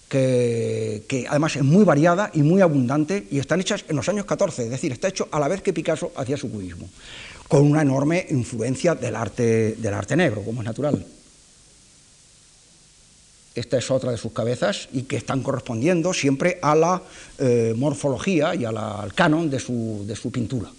que, 0.09 1.25
además 1.29 1.55
es 1.55 1.63
muy 1.63 1.83
variada 1.83 2.31
y 2.33 2.41
muy 2.41 2.61
abundante 2.61 3.27
y 3.31 3.39
están 3.39 3.59
hechas 3.59 3.85
en 3.87 3.95
los 3.95 4.07
años 4.09 4.25
14, 4.25 4.63
es 4.63 4.69
decir, 4.69 4.91
está 4.91 5.07
hecho 5.07 5.27
a 5.31 5.39
la 5.39 5.47
vez 5.47 5.61
que 5.61 5.73
Picasso 5.73 6.11
hacía 6.15 6.37
su 6.37 6.51
cubismo, 6.51 6.89
con 7.47 7.63
una 7.63 7.81
enorme 7.81 8.25
influencia 8.29 8.95
del 8.95 9.15
arte, 9.15 9.75
del 9.75 9.93
arte 9.93 10.15
negro, 10.15 10.43
como 10.43 10.61
es 10.61 10.65
natural. 10.65 11.05
Esta 13.55 13.77
es 13.77 13.89
otra 13.89 14.11
de 14.11 14.17
sus 14.17 14.33
cabezas 14.33 14.89
y 14.91 15.03
que 15.03 15.15
están 15.15 15.41
correspondiendo 15.41 16.13
siempre 16.13 16.59
a 16.61 16.75
la 16.75 17.01
eh, 17.39 17.73
morfología 17.75 18.53
y 18.53 18.65
al 18.65 19.13
canon 19.13 19.49
de 19.49 19.59
su, 19.59 20.03
de 20.05 20.15
su 20.15 20.29
pintura. 20.29 20.69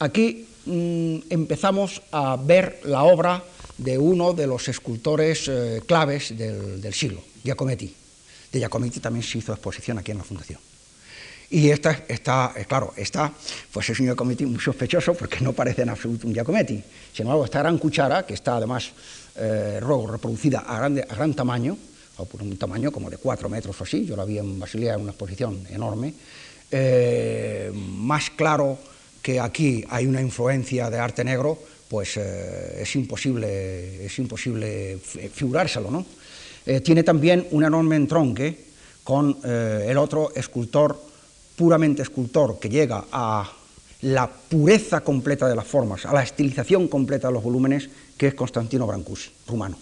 Aquí 0.00 0.48
Mm, 0.64 1.26
empezamos 1.28 2.02
a 2.12 2.36
ver 2.36 2.80
la 2.84 3.02
obra 3.02 3.42
de 3.78 3.98
uno 3.98 4.32
de 4.32 4.46
los 4.46 4.68
escultores 4.68 5.48
eh, 5.48 5.82
claves 5.86 6.36
del, 6.36 6.94
siglo, 6.94 7.22
Giacometti. 7.42 7.92
De 8.52 8.58
Giacometti 8.60 9.00
también 9.00 9.24
se 9.24 9.38
hizo 9.38 9.52
exposición 9.52 9.98
aquí 9.98 10.12
en 10.12 10.18
la 10.18 10.24
Fundación. 10.24 10.60
Y 11.50 11.68
esta, 11.68 12.04
está, 12.08 12.52
eh, 12.56 12.64
claro, 12.66 12.94
esta, 12.96 13.32
pues 13.72 13.90
es 13.90 13.98
un 13.98 14.06
Giacometti 14.06 14.46
muy 14.46 14.60
sospechoso 14.60 15.14
porque 15.14 15.40
no 15.40 15.52
parece 15.52 15.82
en 15.82 15.88
absoluto 15.88 16.28
un 16.28 16.34
Giacometti. 16.34 16.80
Sin 17.12 17.22
embargo, 17.22 17.44
esta 17.44 17.58
gran 17.58 17.78
cuchara, 17.78 18.24
que 18.24 18.34
está 18.34 18.56
además 18.56 18.92
eh, 19.34 19.80
reproducida 19.80 20.60
a, 20.60 20.88
gran 20.88 21.34
tamaño, 21.34 21.76
o 22.18 22.24
por 22.24 22.40
un 22.40 22.56
tamaño 22.56 22.92
como 22.92 23.10
de 23.10 23.16
cuatro 23.16 23.48
metros 23.48 23.80
o 23.80 23.84
así, 23.84 24.04
yo 24.04 24.14
la 24.14 24.24
vi 24.24 24.38
en 24.38 24.60
Basilea 24.60 24.94
en 24.94 25.00
una 25.00 25.10
exposición 25.10 25.66
enorme, 25.70 26.14
más 27.74 28.30
claro 28.30 28.78
que 29.22 29.40
aquí 29.40 29.84
hay 29.88 30.06
una 30.06 30.20
influencia 30.20 30.90
de 30.90 30.98
arte 30.98 31.24
negro, 31.24 31.58
pues 31.88 32.16
eh, 32.16 32.82
es, 32.82 32.96
imposible, 32.96 34.04
es 34.04 34.18
imposible 34.18 34.98
figurárselo. 34.98 35.90
¿no? 35.90 36.04
Eh, 36.66 36.80
tiene 36.80 37.02
también 37.02 37.46
un 37.52 37.64
enorme 37.64 37.96
entronque 37.96 38.72
con 39.04 39.38
eh, 39.44 39.86
el 39.88 39.98
otro 39.98 40.32
escultor, 40.34 41.00
puramente 41.56 42.02
escultor, 42.02 42.58
que 42.58 42.68
llega 42.68 43.04
a 43.12 43.50
la 44.02 44.28
pureza 44.28 45.02
completa 45.02 45.48
de 45.48 45.54
las 45.54 45.66
formas, 45.66 46.06
a 46.06 46.12
la 46.12 46.22
estilización 46.22 46.88
completa 46.88 47.28
de 47.28 47.34
los 47.34 47.42
volúmenes, 47.42 47.88
que 48.16 48.28
es 48.28 48.34
Constantino 48.34 48.86
Brancusi, 48.86 49.30
rumano, 49.46 49.78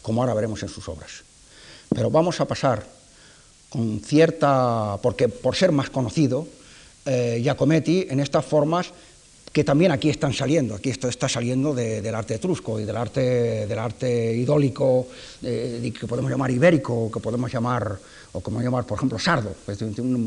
como 0.00 0.22
ahora 0.22 0.34
veremos 0.34 0.62
en 0.62 0.68
sus 0.68 0.88
obras. 0.88 1.22
Pero 1.94 2.10
vamos 2.10 2.40
a 2.40 2.46
pasar 2.46 2.86
con 3.68 4.00
cierta, 4.00 4.98
porque 5.02 5.28
por 5.28 5.54
ser 5.54 5.72
más 5.72 5.90
conocido, 5.90 6.46
eh, 7.08 7.40
Giacometti 7.42 8.06
en 8.10 8.20
estas 8.20 8.44
formas 8.44 8.92
que 9.52 9.64
también 9.64 9.90
aquí 9.90 10.10
están 10.10 10.32
saliendo, 10.32 10.74
aquí 10.74 10.90
esto 10.90 11.08
está 11.08 11.28
saliendo 11.28 11.74
del 11.74 12.14
arte 12.14 12.34
etrusco 12.34 12.78
y 12.78 12.84
del 12.84 12.96
arte, 12.96 13.66
del 13.66 13.78
arte 13.78 14.36
idólico, 14.36 15.08
que 15.40 16.06
podemos 16.06 16.30
llamar 16.30 16.50
ibérico, 16.50 17.10
que 17.10 17.18
podemos 17.18 17.50
llamar, 17.50 17.96
o 18.32 18.40
como 18.40 18.60
llamar, 18.60 18.84
por 18.84 18.98
ejemplo, 18.98 19.18
sardo, 19.18 19.54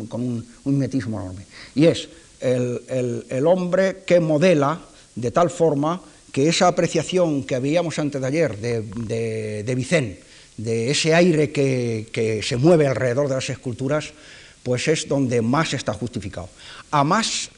con 0.09 0.21
un, 0.21 0.45
mimetismo 0.65 1.21
enorme. 1.21 1.45
Y 1.75 1.85
es 1.85 2.09
el, 2.39 3.43
hombre 3.45 4.03
que 4.05 4.19
modela 4.19 4.81
de 5.15 5.31
tal 5.31 5.49
forma 5.49 6.01
que 6.31 6.49
esa 6.49 6.67
apreciación 6.67 7.43
que 7.43 7.59
veíamos 7.59 7.99
antes 7.99 8.19
de 8.19 8.27
ayer 8.27 8.57
de, 8.57 8.81
de, 9.63 9.75
Vicente, 9.75 10.23
de 10.57 10.91
ese 10.91 11.13
aire 11.13 11.51
que 11.51 12.41
se 12.43 12.57
mueve 12.57 12.87
alrededor 12.87 13.27
de 13.29 13.35
las 13.35 13.49
esculturas, 13.49 14.13
pues 14.63 14.87
es 14.87 15.07
donde 15.07 15.41
más 15.41 15.73
está 15.73 15.93
justificado. 15.93 16.49
A 16.91 17.03
más 17.03 17.49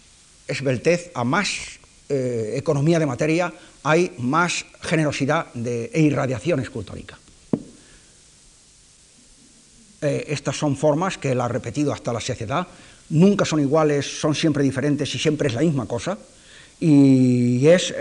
esbeltez, 0.47 1.11
a 1.13 1.23
más 1.23 1.79
eh, 2.09 2.55
economía 2.57 2.99
de 2.99 3.05
materia, 3.05 3.53
hay 3.83 4.13
más 4.17 4.65
generosidad 4.81 5.47
e 5.55 6.01
irradiación 6.01 6.59
escultórica. 6.59 7.17
Eh, 10.01 10.25
estas 10.27 10.57
son 10.57 10.75
formas 10.75 11.17
que 11.17 11.31
él 11.31 11.41
ha 11.41 11.47
repetido 11.47 11.93
hasta 11.93 12.11
la 12.11 12.19
saciedad, 12.19 12.67
nunca 13.09 13.45
son 13.45 13.59
iguales, 13.59 14.19
son 14.19 14.35
siempre 14.35 14.63
diferentes 14.63 15.13
y 15.15 15.19
siempre 15.19 15.47
es 15.47 15.53
la 15.53 15.61
misma 15.61 15.85
cosa. 15.85 16.17
Y 16.79 17.65
es 17.67 17.93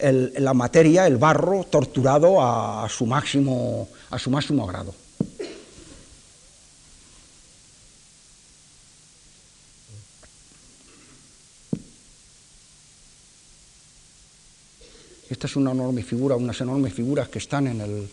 la 0.00 0.54
materia, 0.54 1.06
el 1.06 1.16
barro, 1.16 1.62
torturado 1.62 2.42
a, 2.42 2.88
su 2.88 3.06
máximo, 3.06 3.88
a 4.10 4.18
su 4.18 4.30
máximo 4.30 4.66
grado. 4.66 4.92
Esta 15.28 15.46
es 15.48 15.56
una 15.56 15.72
enorme 15.72 16.02
figura, 16.02 16.36
unas 16.36 16.60
enormes 16.60 16.92
figuras 16.92 17.28
que 17.28 17.38
están 17.38 17.66
en 17.66 17.80
el, 17.80 18.08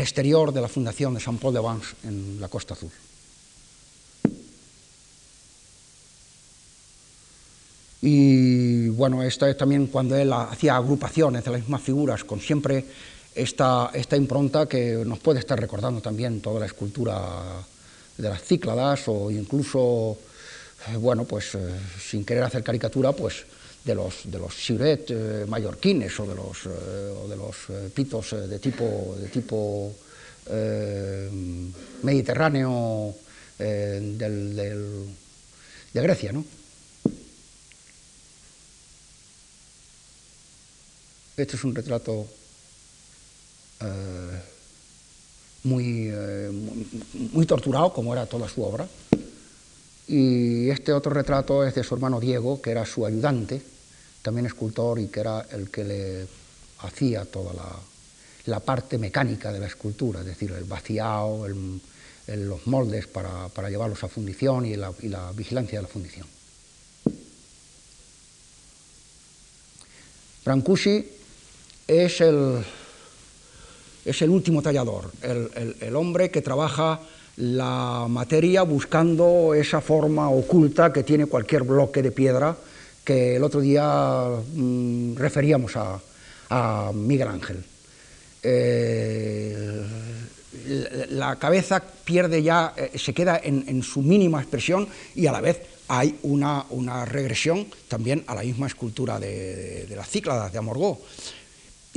exterior 0.00 0.52
de 0.52 0.60
la 0.60 0.68
fundación 0.68 1.14
de 1.14 1.20
San 1.20 1.36
Paul 1.36 1.54
de 1.54 1.60
Vence 1.60 1.94
en 2.04 2.40
la 2.40 2.48
Costa 2.48 2.74
Azul. 2.74 2.90
Y 8.00 8.88
bueno, 8.90 9.22
esta 9.22 9.50
es 9.50 9.56
también 9.58 9.88
cuando 9.88 10.16
él 10.16 10.32
hacía 10.32 10.76
agrupaciones 10.76 11.44
de 11.44 11.50
las 11.50 11.60
mismas 11.60 11.82
figuras, 11.82 12.24
con 12.24 12.40
siempre 12.40 12.84
esta, 13.34 13.90
esta 13.92 14.16
impronta 14.16 14.66
que 14.66 15.02
nos 15.04 15.18
puede 15.18 15.40
estar 15.40 15.60
recordando 15.60 16.00
también 16.00 16.40
toda 16.40 16.60
la 16.60 16.66
escultura 16.66 17.42
de 18.16 18.28
las 18.28 18.42
Cícladas 18.42 19.02
o 19.08 19.30
incluso, 19.30 20.16
eh, 20.88 20.96
bueno, 20.96 21.24
pues 21.24 21.54
eh, 21.54 21.58
sin 22.00 22.24
querer 22.24 22.44
hacer 22.44 22.62
caricatura, 22.62 23.12
pues 23.12 23.44
de 23.88 23.94
los, 23.94 24.30
de 24.30 24.38
los 24.38 24.54
siret 24.54 25.10
eh, 25.10 25.44
mallorquines 25.48 26.20
o 26.20 26.26
de 26.26 26.34
los, 26.34 26.64
de 27.28 27.36
los 27.36 27.56
pitos 27.94 28.36
de 28.48 28.58
tipo, 28.58 29.16
de 29.18 29.28
tipo 29.28 29.92
mediterráneo 32.02 33.14
del, 33.58 34.56
de 35.92 36.02
Grecia, 36.02 36.32
¿no? 36.32 36.44
Este 41.36 41.54
es 41.54 41.64
un 41.64 41.74
retrato 41.74 42.26
eh, 43.80 44.42
muy, 45.64 46.10
eh, 46.10 46.50
muy, 47.32 47.46
torturado, 47.46 47.92
como 47.92 48.12
era 48.12 48.26
toda 48.26 48.48
su 48.48 48.62
obra. 48.62 48.88
Y 50.08 50.68
este 50.70 50.92
otro 50.92 51.12
retrato 51.12 51.64
es 51.64 51.74
de 51.76 51.84
su 51.84 51.94
hermano 51.94 52.18
Diego, 52.18 52.60
que 52.60 52.70
era 52.70 52.84
su 52.84 53.06
ayudante, 53.06 53.62
también 54.28 54.44
escultor, 54.44 54.98
y 54.98 55.06
que 55.08 55.20
era 55.20 55.46
el 55.52 55.70
que 55.70 55.84
le 55.84 56.26
hacía 56.80 57.24
toda 57.24 57.54
la, 57.54 58.60
parte 58.60 58.98
mecánica 58.98 59.50
de 59.50 59.58
la 59.58 59.66
escultura, 59.66 60.20
es 60.20 60.26
decir, 60.26 60.50
el 60.52 60.64
vaciado, 60.64 61.46
los 61.48 62.66
moldes 62.66 63.06
para, 63.06 63.70
llevarlos 63.70 64.04
a 64.04 64.08
fundición 64.08 64.66
y 64.66 64.76
la, 64.76 64.92
y 65.00 65.08
la 65.08 65.32
vigilancia 65.32 65.78
de 65.78 65.82
la 65.82 65.88
fundición. 65.88 66.26
Brancusi 70.44 71.08
es 71.86 72.20
el, 72.20 72.62
es 74.04 74.20
el 74.20 74.28
último 74.28 74.60
tallador, 74.60 75.10
el, 75.22 75.96
hombre 75.96 76.30
que 76.30 76.42
trabaja 76.42 77.00
la 77.38 78.04
materia 78.10 78.62
buscando 78.62 79.54
esa 79.54 79.80
forma 79.80 80.28
oculta 80.28 80.92
que 80.92 81.02
tiene 81.02 81.24
cualquier 81.24 81.62
bloque 81.62 82.02
de 82.02 82.12
piedra 82.12 82.56
que 83.08 83.36
el 83.36 83.42
otro 83.42 83.62
día 83.62 84.28
mm, 84.54 85.14
referíamos 85.16 85.72
a, 85.76 86.92
Miguel 86.92 87.28
Ángel. 87.28 87.64
Eh, 88.42 89.82
la 91.10 91.36
cabeza 91.36 91.82
pierde 92.04 92.42
ya, 92.42 92.74
eh, 92.76 92.98
se 92.98 93.14
queda 93.14 93.40
en, 93.42 93.82
su 93.82 94.02
mínima 94.02 94.40
expresión 94.40 94.86
y 95.14 95.26
a 95.26 95.32
la 95.32 95.40
vez 95.40 95.62
hay 95.88 96.18
una, 96.22 96.66
regresión 97.06 97.66
también 97.88 98.24
a 98.26 98.34
la 98.34 98.42
misma 98.42 98.66
escultura 98.66 99.18
de, 99.18 99.86
de 99.86 99.96
las 99.96 100.08
cícladas 100.10 100.52
de 100.52 100.58
Amorgó. 100.58 101.00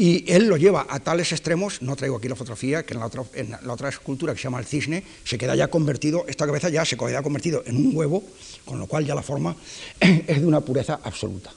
Y 0.01 0.25
él 0.33 0.47
lo 0.47 0.57
lleva 0.57 0.87
a 0.89 0.99
tales 0.99 1.31
extremos, 1.31 1.83
no 1.83 1.95
traigo 1.95 2.17
aquí 2.17 2.27
la 2.27 2.35
fotografía, 2.35 2.81
que 2.81 2.95
en 2.95 2.99
la, 2.99 3.71
otra, 3.71 3.89
escultura 3.89 4.33
que 4.33 4.39
se 4.39 4.45
llama 4.45 4.57
el 4.57 4.65
cisne, 4.65 5.03
se 5.23 5.37
queda 5.37 5.55
ya 5.55 5.67
convertido, 5.67 6.25
esta 6.27 6.47
cabeza 6.47 6.69
ya 6.69 6.83
se 6.85 6.97
queda 6.97 7.21
convertido 7.21 7.61
en 7.67 7.77
un 7.77 7.95
huevo, 7.95 8.23
con 8.65 8.79
lo 8.79 8.87
cual 8.87 9.05
ya 9.05 9.13
la 9.13 9.21
forma 9.21 9.55
es 9.99 10.41
de 10.41 10.47
una 10.47 10.61
pureza 10.61 11.01
absoluta. 11.03 11.53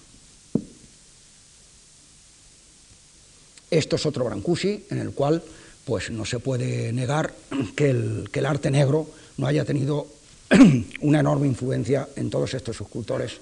Esto 3.70 3.96
es 3.96 4.04
otro 4.04 4.26
Brancusi, 4.26 4.84
en 4.90 4.98
el 4.98 5.12
cual 5.12 5.42
pues, 5.86 6.10
no 6.10 6.26
se 6.26 6.38
puede 6.38 6.92
negar 6.92 7.32
que 7.74 7.88
el, 7.88 8.28
que 8.30 8.40
el 8.40 8.46
arte 8.46 8.70
negro 8.70 9.08
no 9.38 9.46
haya 9.46 9.64
tenido 9.64 10.06
una 11.00 11.20
enorme 11.20 11.46
influencia 11.46 12.10
en 12.14 12.28
todos 12.28 12.52
estos 12.52 12.78
escultores 12.78 13.38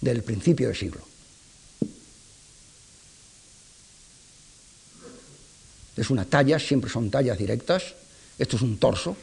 del 0.00 0.22
principio 0.22 0.68
del 0.68 0.76
siglo. 0.76 1.02
Es 5.96 6.10
una 6.10 6.24
talla, 6.26 6.58
siempre 6.58 6.90
son 6.90 7.10
tallas 7.10 7.38
directas. 7.38 7.94
Esto 8.38 8.56
es 8.56 8.62
un 8.62 8.76
torso, 8.76 9.16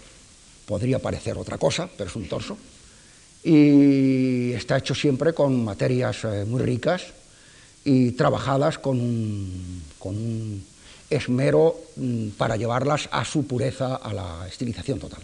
podría 0.65 0.99
parecer 0.99 1.37
otra 1.37 1.57
cosa, 1.57 1.89
pero 1.95 2.09
es 2.09 2.15
un 2.15 2.27
torso. 2.27 2.57
Y 3.43 4.53
está 4.53 4.77
hecho 4.77 4.95
siempre 4.95 5.33
con 5.33 5.63
materias 5.63 6.23
eh, 6.23 6.45
muy 6.47 6.61
ricas 6.61 7.03
y 7.83 8.13
trabajadas 8.13 8.79
con 8.79 8.99
un, 8.99 10.65
esmero 11.09 11.75
mm, 11.97 12.29
para 12.29 12.55
llevarlas 12.55 13.07
a 13.11 13.23
su 13.23 13.45
pureza, 13.45 13.97
a 13.97 14.13
la 14.13 14.47
estilización 14.47 14.99
total. 14.99 15.21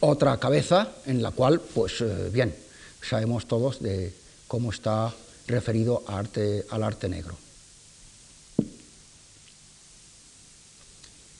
Otra 0.00 0.38
cabeza 0.38 0.92
en 1.06 1.22
la 1.22 1.32
cual, 1.32 1.60
pues 1.60 2.00
eh, 2.00 2.30
bien, 2.32 2.54
sabemos 3.02 3.46
todos 3.46 3.82
de 3.82 4.14
cómo 4.48 4.70
está 4.70 5.12
referido 5.46 6.04
al 6.06 6.82
arte 6.82 7.08
negro. 7.08 7.36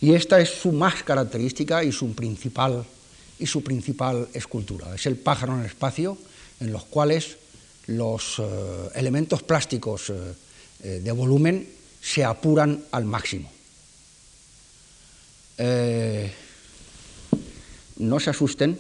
Y 0.03 0.15
esta 0.15 0.41
es 0.41 0.51
su 0.51 0.73
más 0.73 1.05
característica 1.05 1.85
y 1.85 1.93
su 1.93 2.13
principal, 2.13 2.85
y 3.39 3.47
su 3.47 3.63
principal 3.63 4.29
escultura. 4.35 4.93
Es 4.97 5.07
el 5.07 5.17
pájaro 5.17 5.55
en 5.55 5.61
el 5.61 5.67
espacio, 5.67 6.19
en 6.59 6.73
los 6.73 6.85
cuales 6.87 7.37
los 7.87 8.41
eh, 8.41 8.43
elementos 8.97 9.45
plásticos 9.45 10.11
eh, 10.11 10.15
eh, 10.83 11.01
de 11.05 11.13
volumen 11.13 11.69
se 12.01 12.25
apuran 12.25 12.83
al 12.91 13.05
máximo. 13.05 13.51
no 17.99 18.19
se 18.19 18.31
asusten, 18.31 18.77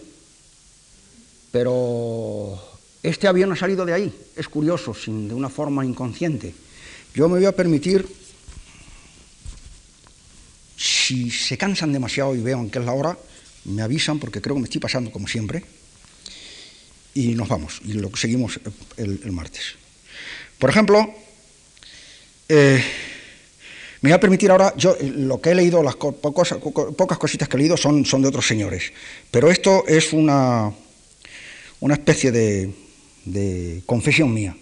pero 1.52 2.58
este 3.04 3.28
avión 3.28 3.52
ha 3.52 3.56
salido 3.56 3.86
de 3.86 3.92
ahí, 3.92 4.12
es 4.34 4.48
curioso, 4.48 4.92
sin, 4.92 5.28
de 5.28 5.34
una 5.34 5.48
forma 5.48 5.86
inconsciente. 5.86 6.52
Yo 7.14 7.28
me 7.28 7.36
voy 7.36 7.44
a 7.44 7.54
permitir 7.54 8.08
si 11.12 11.30
se 11.30 11.58
cansan 11.58 11.92
demasiado 11.92 12.34
y 12.34 12.40
vean 12.40 12.70
que 12.70 12.78
es 12.78 12.84
la 12.84 12.92
hora, 12.92 13.18
me 13.66 13.82
avisan 13.82 14.18
porque 14.18 14.40
creo 14.40 14.54
que 14.56 14.62
me 14.62 14.64
estoy 14.64 14.80
pasando 14.80 15.10
como 15.10 15.28
siempre. 15.28 15.62
Y 17.14 17.34
nos 17.34 17.48
vamos 17.48 17.80
y 17.84 17.92
lo 17.92 18.14
seguimos 18.16 18.58
el, 18.96 19.32
martes. 19.32 19.76
Por 20.58 20.70
ejemplo, 20.70 21.12
eh, 22.48 22.82
me 24.00 24.08
voy 24.08 24.14
a 24.14 24.20
permitir 24.20 24.50
ahora, 24.50 24.72
yo 24.76 24.96
lo 25.02 25.38
que 25.40 25.50
he 25.50 25.54
leído, 25.54 25.82
las 25.82 25.96
pocas, 25.96 27.18
cositas 27.18 27.48
que 27.48 27.56
he 27.56 27.60
leído 27.60 27.76
son, 27.76 28.02
de 28.02 28.28
otros 28.28 28.46
señores, 28.46 28.92
pero 29.30 29.50
esto 29.50 29.84
es 29.86 30.14
una, 30.14 30.72
una 31.80 31.94
especie 31.94 32.32
de, 32.32 32.72
de 33.26 33.82
confesión 33.84 34.32
mía. 34.32 34.56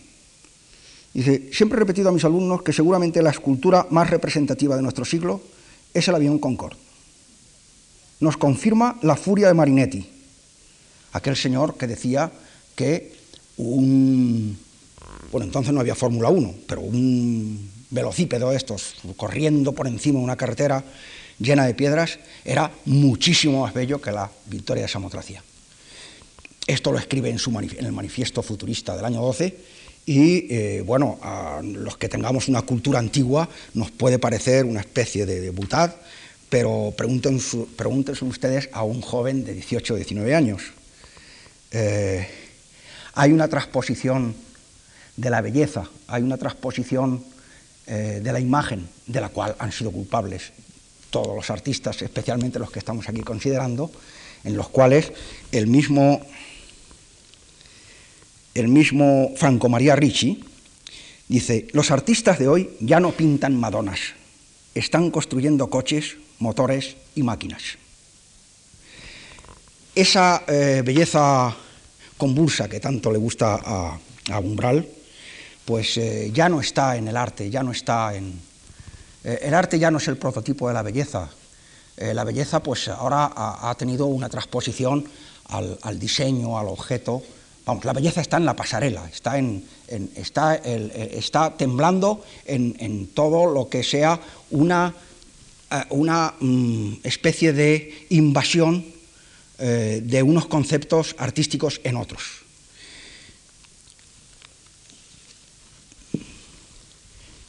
Dice, 1.15 1.51
siempre 1.53 1.77
he 1.77 1.81
repetido 1.81 2.09
a 2.09 2.13
mis 2.13 2.25
alumnos 2.25 2.63
que 2.63 2.73
seguramente 2.73 3.23
la 3.23 3.31
escultura 3.31 3.87
más 3.91 4.11
representativa 4.11 4.75
de 4.75 4.83
nuestro 4.83 5.05
siglo 5.05 5.41
es 5.95 6.09
el 6.09 6.15
avión 6.15 6.39
Concorde. 6.39 6.77
Nos 8.21 8.37
confirma 8.37 8.99
la 9.03 9.17
furia 9.17 9.49
de 9.49 9.55
Marinetti, 9.55 10.07
aquel 11.13 11.37
señor 11.37 11.77
que 11.77 11.87
decía 11.87 12.31
que 12.77 13.17
un... 13.57 14.59
Bueno, 15.33 15.47
entonces 15.47 15.73
no 15.73 15.81
había 15.81 15.95
Fórmula 15.95 16.29
1, 16.29 16.55
pero 16.67 16.81
un 16.81 17.71
velocípedo 17.91 18.53
estos 18.53 18.95
corriendo 19.17 19.73
por 19.73 19.87
encima 19.87 20.19
de 20.19 20.25
una 20.25 20.37
carretera 20.37 20.85
llena 21.39 21.67
de 21.67 21.75
piedras 21.75 22.19
era 22.45 22.71
muchísimo 22.85 23.63
más 23.63 23.75
bello 23.75 24.01
que 24.01 24.13
la 24.13 24.31
victoria 24.47 24.83
de 24.83 24.89
Samotracia. 24.89 25.43
Esto 26.67 26.93
lo 26.93 26.99
escribe 26.99 27.31
en, 27.31 27.39
su 27.39 27.51
en 27.59 27.85
el 27.85 27.93
manifiesto 27.93 28.43
futurista 28.43 28.95
del 28.95 29.05
año 29.05 29.21
12 29.23 29.57
y 30.07 30.53
eh, 30.53 30.83
bueno, 30.85 31.19
a 31.23 31.61
los 31.63 31.97
que 31.97 32.09
tengamos 32.09 32.49
una 32.49 32.63
cultura 32.63 32.99
antigua 32.99 33.49
nos 33.75 33.91
puede 33.91 34.19
parecer 34.19 34.65
una 34.65 34.81
especie 34.81 35.27
de, 35.27 35.51
butad, 35.51 35.95
pero 36.49 36.93
pregúntense, 36.97 38.25
ustedes 38.25 38.69
a 38.73 38.83
un 38.83 39.01
joven 39.01 39.45
de 39.45 39.55
18 39.55 39.95
o 39.95 39.97
19 39.97 40.35
años. 40.35 40.63
Eh, 41.71 42.27
hay 43.15 43.33
una 43.33 43.49
transposición 43.49 44.35
de 45.17 45.31
la 45.31 45.41
belleza, 45.41 45.89
hay 46.09 46.23
una 46.23 46.39
transposición 46.39 47.23
eh, 47.87 48.21
de 48.23 48.33
la 48.33 48.41
imagen 48.41 48.89
de 49.07 49.21
la 49.21 49.29
cual 49.29 49.55
han 49.59 49.73
sido 49.73 49.91
culpables 49.91 50.53
todos 51.11 51.35
los 51.35 51.51
artistas, 51.51 52.01
especialmente 52.03 52.59
los 52.59 52.71
que 52.71 52.79
estamos 52.79 53.09
aquí 53.09 53.21
considerando, 53.21 53.91
en 54.45 54.57
los 54.57 54.69
cuales 54.69 55.13
el 55.53 55.67
mismo, 55.67 56.21
el 58.55 58.69
mismo 58.69 59.33
Franco 59.37 59.69
María 59.69 59.97
Ricci 59.97 60.43
dice, 61.29 61.69
los 61.73 61.91
artistas 61.91 62.39
de 62.39 62.49
hoy 62.49 62.71
ya 62.81 63.01
no 63.01 63.13
pintan 63.13 63.59
Madonas, 63.59 64.01
están 64.75 65.11
construyendo 65.11 65.71
coches, 65.71 66.17
motores 66.39 66.97
y 67.15 67.23
máquinas. 67.23 67.63
Esa 69.95 70.45
eh, 70.47 70.83
belleza 70.85 71.55
convulsa 72.17 72.69
que 72.69 72.81
tanto 72.81 73.11
le 73.11 73.19
gusta 73.19 73.61
a, 73.63 73.99
Umbral, 74.39 74.87
pues 75.65 75.97
eh, 75.99 76.31
ya 76.33 76.49
no 76.49 76.61
está 76.61 76.97
en 76.97 77.09
el 77.09 77.17
arte, 77.17 77.51
ya 77.51 77.65
no 77.65 77.73
está 77.73 78.15
en... 78.15 78.41
Eh, 79.25 79.41
el 79.43 79.55
arte 79.55 79.79
ya 79.79 79.91
no 79.91 79.99
es 79.99 80.07
el 80.07 80.17
prototipo 80.17 80.69
de 80.69 80.75
la 80.75 80.83
belleza. 80.83 81.29
la 81.97 82.25
belleza 82.25 82.63
pues 82.63 82.89
ahora 82.89 83.31
ha, 83.35 83.75
tenido 83.77 84.07
una 84.07 84.29
transposición 84.29 85.05
al, 85.49 85.99
diseño, 85.99 86.59
al 86.59 86.69
objeto. 86.69 87.23
Vamos, 87.67 87.85
la 87.85 87.93
belleza 87.93 88.21
está 88.21 88.39
en 88.39 88.47
la 88.47 88.57
pasarela, 88.57 89.09
está, 89.09 89.39
en, 89.39 89.65
está, 90.17 90.57
está 90.57 91.57
temblando 91.57 92.25
en, 92.47 93.09
todo 93.09 93.53
lo 93.53 93.69
que 93.69 93.83
sea 93.83 94.21
una, 94.51 94.95
una 95.91 96.35
mm, 96.41 96.95
especie 97.05 97.53
de 97.53 98.07
invasión 98.11 98.85
eh, 99.59 100.01
de 100.03 100.23
unos 100.23 100.47
conceptos 100.47 101.15
artísticos 101.19 101.83
en 101.85 101.97
otros. 101.97 102.23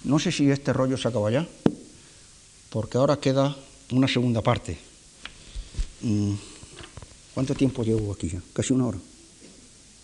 No 0.03 0.19
sé 0.19 0.31
si 0.31 0.49
este 0.51 0.73
rollo 0.73 0.97
se 0.97 1.07
acaba 1.07 1.31
ya, 1.31 1.47
porque 2.69 2.97
ahora 2.97 3.17
queda 3.17 3.55
una 3.91 4.09
segunda 4.09 4.41
parte. 4.41 4.77
Mm, 6.01 6.33
¿Cuánto 7.33 7.55
tiempo 7.55 7.83
llevo 7.83 8.11
aquí 8.11 8.27
ya? 8.27 8.41
Casi 8.51 8.73
una 8.73 8.87
hora. 8.87 8.97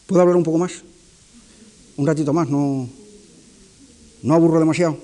¿Puedo 0.08 0.22
hablar 0.22 0.38
un 0.38 0.44
poco 0.44 0.58
más? 0.58 0.72
¿Un 1.98 2.08
ratito 2.08 2.32
más? 2.32 2.48
¿No, 2.48 2.88
no 4.24 4.34
aburro 4.34 4.58
demasiado? 4.58 4.98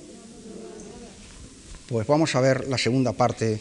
Pues 1.89 2.07
vamos 2.07 2.33
a 2.35 2.39
ver 2.39 2.69
la 2.69 2.77
segunda 2.77 3.11
parte 3.11 3.59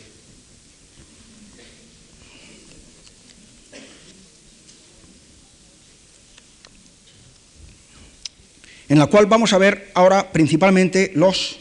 en 8.89 8.99
la 9.01 9.09
cual 9.09 9.27
vamos 9.27 9.53
a 9.53 9.59
ver 9.59 9.91
ahora 9.95 10.31
principalmente 10.31 11.11
los 11.17 11.59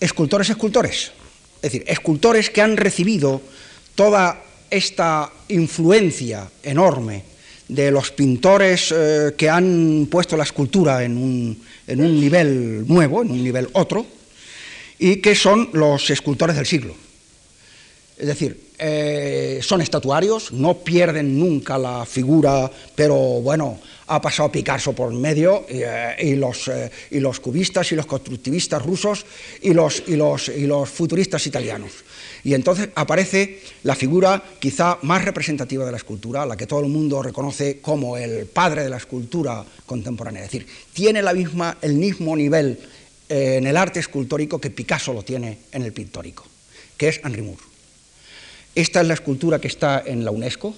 escultores 0.00 0.50
escultores, 0.50 1.12
es 1.56 1.62
decir, 1.62 1.84
escultores 1.86 2.50
que 2.50 2.60
han 2.60 2.76
recibido 2.76 3.40
toda 3.94 4.44
esta 4.68 5.32
influencia 5.48 6.50
enorme 6.62 7.29
de 7.70 7.90
los 7.90 8.10
pintores 8.10 8.92
eh, 8.96 9.34
que 9.36 9.48
han 9.48 10.08
puesto 10.10 10.36
la 10.36 10.42
escultura 10.42 11.04
en 11.04 11.16
un, 11.16 11.62
en 11.86 12.00
un 12.00 12.20
nivel 12.20 12.86
nuevo, 12.86 13.22
en 13.22 13.30
un 13.30 13.42
nivel 13.42 13.68
otro, 13.72 14.04
y 14.98 15.16
que 15.16 15.34
son 15.34 15.70
los 15.72 16.10
escultores 16.10 16.56
del 16.56 16.66
siglo. 16.66 16.94
Es 18.20 18.26
decir, 18.26 18.70
eh, 18.78 19.60
son 19.62 19.80
estatuarios, 19.80 20.52
no 20.52 20.76
pierden 20.78 21.38
nunca 21.38 21.78
la 21.78 22.04
figura, 22.04 22.70
pero 22.94 23.16
bueno, 23.16 23.80
ha 24.08 24.20
pasado 24.20 24.52
Picasso 24.52 24.92
por 24.92 25.10
medio 25.14 25.64
eh, 25.70 26.16
y, 26.18 26.34
los, 26.34 26.68
eh, 26.68 26.90
y, 27.10 27.18
los, 27.18 27.40
cubistas 27.40 27.90
y 27.92 27.96
los 27.96 28.04
constructivistas 28.04 28.84
rusos 28.84 29.24
y 29.62 29.72
los, 29.72 30.02
y, 30.06 30.16
los, 30.16 30.50
y 30.50 30.66
los 30.66 30.86
futuristas 30.90 31.46
italianos. 31.46 31.92
Y 32.44 32.52
entonces 32.52 32.90
aparece 32.94 33.60
la 33.84 33.94
figura 33.94 34.42
quizá 34.58 34.98
más 35.00 35.24
representativa 35.24 35.86
de 35.86 35.92
la 35.92 35.96
escultura, 35.96 36.44
la 36.44 36.58
que 36.58 36.66
todo 36.66 36.80
el 36.80 36.88
mundo 36.88 37.22
reconoce 37.22 37.80
como 37.80 38.18
el 38.18 38.44
padre 38.44 38.82
de 38.82 38.90
la 38.90 38.98
escultura 38.98 39.64
contemporánea. 39.86 40.44
Es 40.44 40.50
decir, 40.50 40.66
tiene 40.92 41.22
la 41.22 41.32
misma, 41.32 41.78
el 41.80 41.94
mismo 41.94 42.36
nivel 42.36 42.78
en 43.30 43.66
el 43.66 43.78
arte 43.78 44.00
escultórico 44.00 44.60
que 44.60 44.68
Picasso 44.68 45.14
lo 45.14 45.22
tiene 45.22 45.56
en 45.72 45.84
el 45.84 45.94
pictórico, 45.94 46.44
que 46.98 47.08
es 47.08 47.20
Henri 47.24 47.40
Moore. 47.40 47.69
Esta 48.74 49.00
es 49.00 49.08
la 49.08 49.14
escultura 49.14 49.58
que 49.58 49.68
está 49.68 50.02
en 50.04 50.24
la 50.24 50.30
UNESCO, 50.30 50.74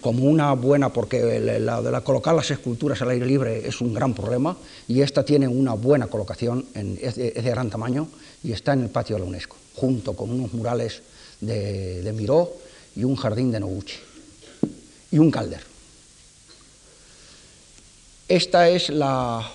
como 0.00 0.24
una 0.24 0.52
buena, 0.52 0.92
porque 0.92 1.40
la 1.40 2.00
colocar 2.02 2.34
las 2.34 2.50
esculturas 2.50 3.00
al 3.00 3.08
aire 3.08 3.24
libre 3.24 3.66
es 3.66 3.80
un 3.80 3.94
gran 3.94 4.12
problema, 4.12 4.54
y 4.86 5.00
esta 5.00 5.24
tiene 5.24 5.48
una 5.48 5.72
buena 5.72 6.08
colocación, 6.08 6.66
es, 7.00 7.16
de, 7.16 7.30
gran 7.30 7.70
tamaño, 7.70 8.08
y 8.42 8.52
está 8.52 8.74
en 8.74 8.82
el 8.82 8.90
patio 8.90 9.16
de 9.16 9.20
la 9.20 9.28
UNESCO, 9.28 9.56
junto 9.76 10.12
con 10.14 10.30
unos 10.30 10.52
murales 10.52 11.00
de, 11.40 12.12
Miró 12.14 12.52
y 12.94 13.04
un 13.04 13.16
jardín 13.16 13.50
de 13.50 13.60
Noguchi, 13.60 13.96
y 15.10 15.18
un 15.18 15.30
calder. 15.30 15.62
Esta 18.28 18.68
es 18.68 18.90
la 18.90 19.50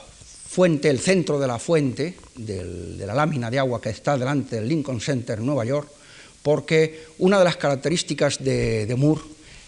fuente, 0.47 0.89
el 0.89 0.99
centro 0.99 1.39
de 1.39 1.45
la 1.45 1.59
fuente, 1.59 2.17
de 2.35 3.05
la 3.05 3.13
lámina 3.13 3.51
de 3.51 3.59
agua 3.59 3.79
que 3.79 3.89
está 3.91 4.17
delante 4.17 4.55
del 4.55 4.67
Lincoln 4.67 4.99
Center 4.99 5.37
en 5.37 5.45
Nueva 5.45 5.65
York, 5.65 5.98
porque 6.49 7.05
una 7.19 7.37
de 7.37 7.45
las 7.45 7.57
características 7.57 8.43
de, 8.43 8.91
Moore 8.97 9.21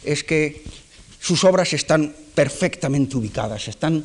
es 0.03 0.24
que 0.24 0.64
sus 1.20 1.44
obras 1.44 1.74
están 1.74 2.12
perfectamente 2.34 3.18
ubicadas, 3.18 3.68
están, 3.68 4.03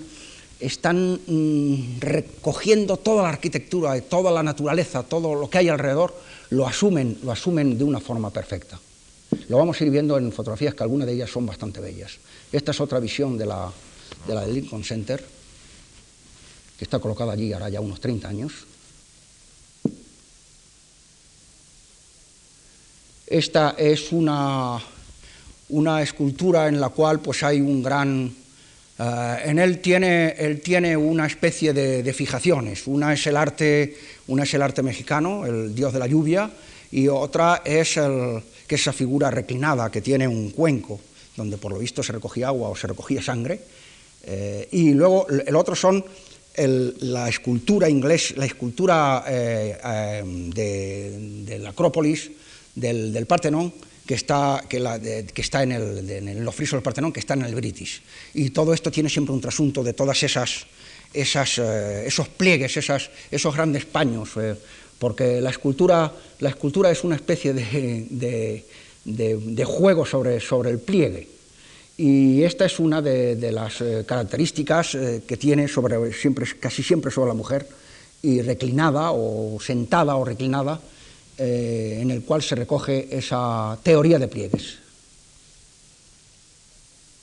están 0.60 1.18
mm, 1.26 2.00
recogiendo 2.00 2.98
toda 2.98 3.22
la 3.22 3.30
arquitectura, 3.30 3.98
toda 4.02 4.30
la 4.30 4.42
naturaleza, 4.42 5.04
todo 5.04 5.34
lo 5.34 5.48
que 5.48 5.56
hay 5.56 5.70
alrededor, 5.70 6.14
lo 6.50 6.68
asumen, 6.68 7.16
lo 7.24 7.32
asumen 7.32 7.78
de 7.78 7.84
una 7.84 7.98
forma 7.98 8.28
perfecta. 8.28 8.78
Lo 9.48 9.56
vamos 9.56 9.80
a 9.80 9.84
ir 9.84 9.90
viendo 9.90 10.18
en 10.18 10.30
fotografías 10.30 10.74
que 10.74 10.82
algunas 10.82 11.06
de 11.06 11.14
ellas 11.14 11.30
son 11.30 11.46
bastante 11.46 11.80
bellas. 11.80 12.18
Esta 12.52 12.72
es 12.72 12.80
otra 12.82 13.00
visión 13.00 13.38
de 13.38 13.46
la, 13.46 13.72
de 14.28 14.34
la 14.34 14.42
del 14.42 14.52
Lincoln 14.52 14.84
Center, 14.84 15.24
que 16.76 16.84
está 16.84 16.98
colocada 16.98 17.32
allí 17.32 17.54
ahora 17.54 17.70
ya 17.70 17.80
unos 17.80 18.00
30 18.00 18.28
años. 18.28 18.52
Esta 23.26 23.74
es 23.76 24.12
una, 24.12 24.78
una 25.70 26.02
escultura 26.02 26.68
en 26.68 26.80
la 26.80 26.90
cual 26.90 27.20
pues, 27.20 27.42
hay 27.42 27.60
un 27.60 27.82
gran... 27.82 28.32
Eh, 28.98 29.36
en 29.44 29.58
él 29.58 29.80
tiene, 29.80 30.34
él 30.38 30.60
tiene 30.60 30.96
una 30.96 31.26
especie 31.26 31.72
de, 31.72 32.12
fijaciones. 32.12 32.86
Una 32.86 33.12
es, 33.12 33.26
el 33.26 33.36
arte, 33.36 33.96
una 34.28 34.44
es 34.44 34.54
el 34.54 34.62
arte 34.62 34.82
mexicano, 34.82 35.44
el 35.44 35.74
dios 35.74 35.92
de 35.92 35.98
la 35.98 36.06
lluvia, 36.06 36.50
y 36.92 37.08
otra 37.08 37.62
es 37.64 37.96
el, 37.96 38.42
que 38.66 38.76
esa 38.76 38.92
figura 38.92 39.30
reclinada 39.30 39.90
que 39.90 40.00
tiene 40.00 40.28
un 40.28 40.50
cuenco, 40.50 41.00
donde 41.36 41.58
por 41.58 41.72
lo 41.72 41.78
visto 41.78 42.02
se 42.02 42.12
recogía 42.12 42.48
agua 42.48 42.68
o 42.68 42.76
se 42.76 42.86
recogía 42.86 43.20
sangre. 43.20 43.60
Eh, 44.22 44.68
y 44.72 44.92
luego 44.92 45.26
el 45.28 45.54
otro 45.56 45.74
son 45.74 46.04
la 46.56 47.28
escultura 47.28 47.88
inglés, 47.88 48.34
la 48.36 48.46
escultura 48.46 49.24
eh, 49.28 50.22
de, 50.24 51.58
la 51.58 51.70
Acrópolis, 51.70 52.30
del, 52.76 53.26
Partenón 53.26 53.72
que 54.06 54.14
está, 54.14 54.62
que, 54.68 54.78
está 55.34 55.64
en, 55.64 55.72
el, 55.72 56.44
los 56.44 56.54
frisos 56.54 56.76
del 56.76 56.82
Partenón, 56.82 57.12
que 57.12 57.20
está 57.20 57.34
en 57.34 57.42
el 57.42 57.54
British. 57.54 58.02
Y 58.34 58.50
todo 58.50 58.72
esto 58.72 58.92
tiene 58.92 59.08
siempre 59.08 59.34
un 59.34 59.40
trasunto 59.40 59.82
de 59.82 59.94
todas 59.94 60.22
esas, 60.22 60.66
esas 61.12 61.58
eh, 61.58 62.04
esos 62.06 62.28
pliegues, 62.28 62.76
esas, 62.76 63.10
esos 63.30 63.54
grandes 63.54 63.84
paños, 63.84 64.30
eh, 64.36 64.54
porque 64.98 65.40
la 65.40 65.50
escultura, 65.50 66.12
la 66.38 66.50
escultura 66.50 66.90
es 66.90 67.02
una 67.02 67.16
especie 67.16 67.52
de, 67.52 68.64
de, 69.04 69.64
juego 69.64 70.06
sobre, 70.06 70.38
sobre 70.40 70.70
el 70.70 70.78
pliegue. 70.78 71.28
Y 71.98 72.42
esta 72.42 72.66
es 72.66 72.78
una 72.78 73.00
de, 73.00 73.50
las 73.50 73.80
eh, 73.80 74.04
características 74.06 74.96
que 75.26 75.36
tiene 75.36 75.66
sobre, 75.66 76.12
siempre, 76.12 76.46
casi 76.60 76.82
siempre 76.82 77.10
sobre 77.10 77.28
la 77.28 77.34
mujer, 77.34 77.66
y 78.22 78.42
reclinada 78.42 79.12
o 79.12 79.58
sentada 79.60 80.16
o 80.16 80.24
reclinada, 80.24 80.80
eh, 81.38 81.98
en 82.00 82.10
el 82.10 82.22
cual 82.22 82.42
se 82.42 82.54
recoge 82.54 83.14
esa 83.14 83.78
teoría 83.82 84.18
de 84.18 84.28
pliegues. 84.28 84.78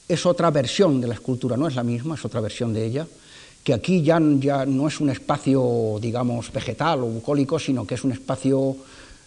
Es 0.08 0.26
otra 0.28 0.52
versión 0.52 1.02
de 1.02 1.08
la 1.08 1.16
escultura, 1.16 1.58
no 1.58 1.68
es 1.68 1.74
la 1.74 1.84
misma, 1.84 2.14
es 2.14 2.24
otra 2.24 2.40
versión 2.40 2.74
de 2.74 2.86
ella, 2.86 3.08
que 3.64 3.74
aquí 3.74 4.04
ya, 4.04 4.20
no 4.20 4.88
es 4.88 5.00
un 5.00 5.10
espacio, 5.10 5.98
digamos, 6.00 6.52
vegetal 6.52 7.02
o 7.02 7.08
bucólico, 7.08 7.58
sino 7.58 7.88
que 7.88 7.96
es 7.96 8.04
un 8.04 8.12
espacio 8.12 8.76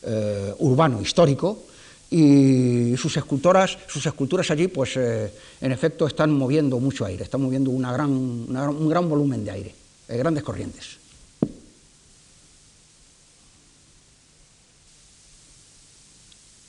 eh, 0.02 0.54
urbano, 0.58 1.00
histórico, 1.00 1.64
y 2.08 2.96
sus 2.96 3.16
escultoras, 3.16 3.76
sus 3.88 4.06
esculturas 4.06 4.48
allí, 4.52 4.68
pues 4.68 4.96
eh, 4.96 5.32
en 5.60 5.72
efecto 5.72 6.06
están 6.06 6.30
moviendo 6.30 6.78
mucho 6.78 7.04
aire, 7.04 7.24
están 7.24 7.42
moviendo 7.42 7.70
un 7.70 8.88
gran 8.88 9.08
volumen 9.08 9.44
de 9.44 9.50
aire, 9.50 9.74
grandes 10.06 10.44
corrientes. 10.44 11.05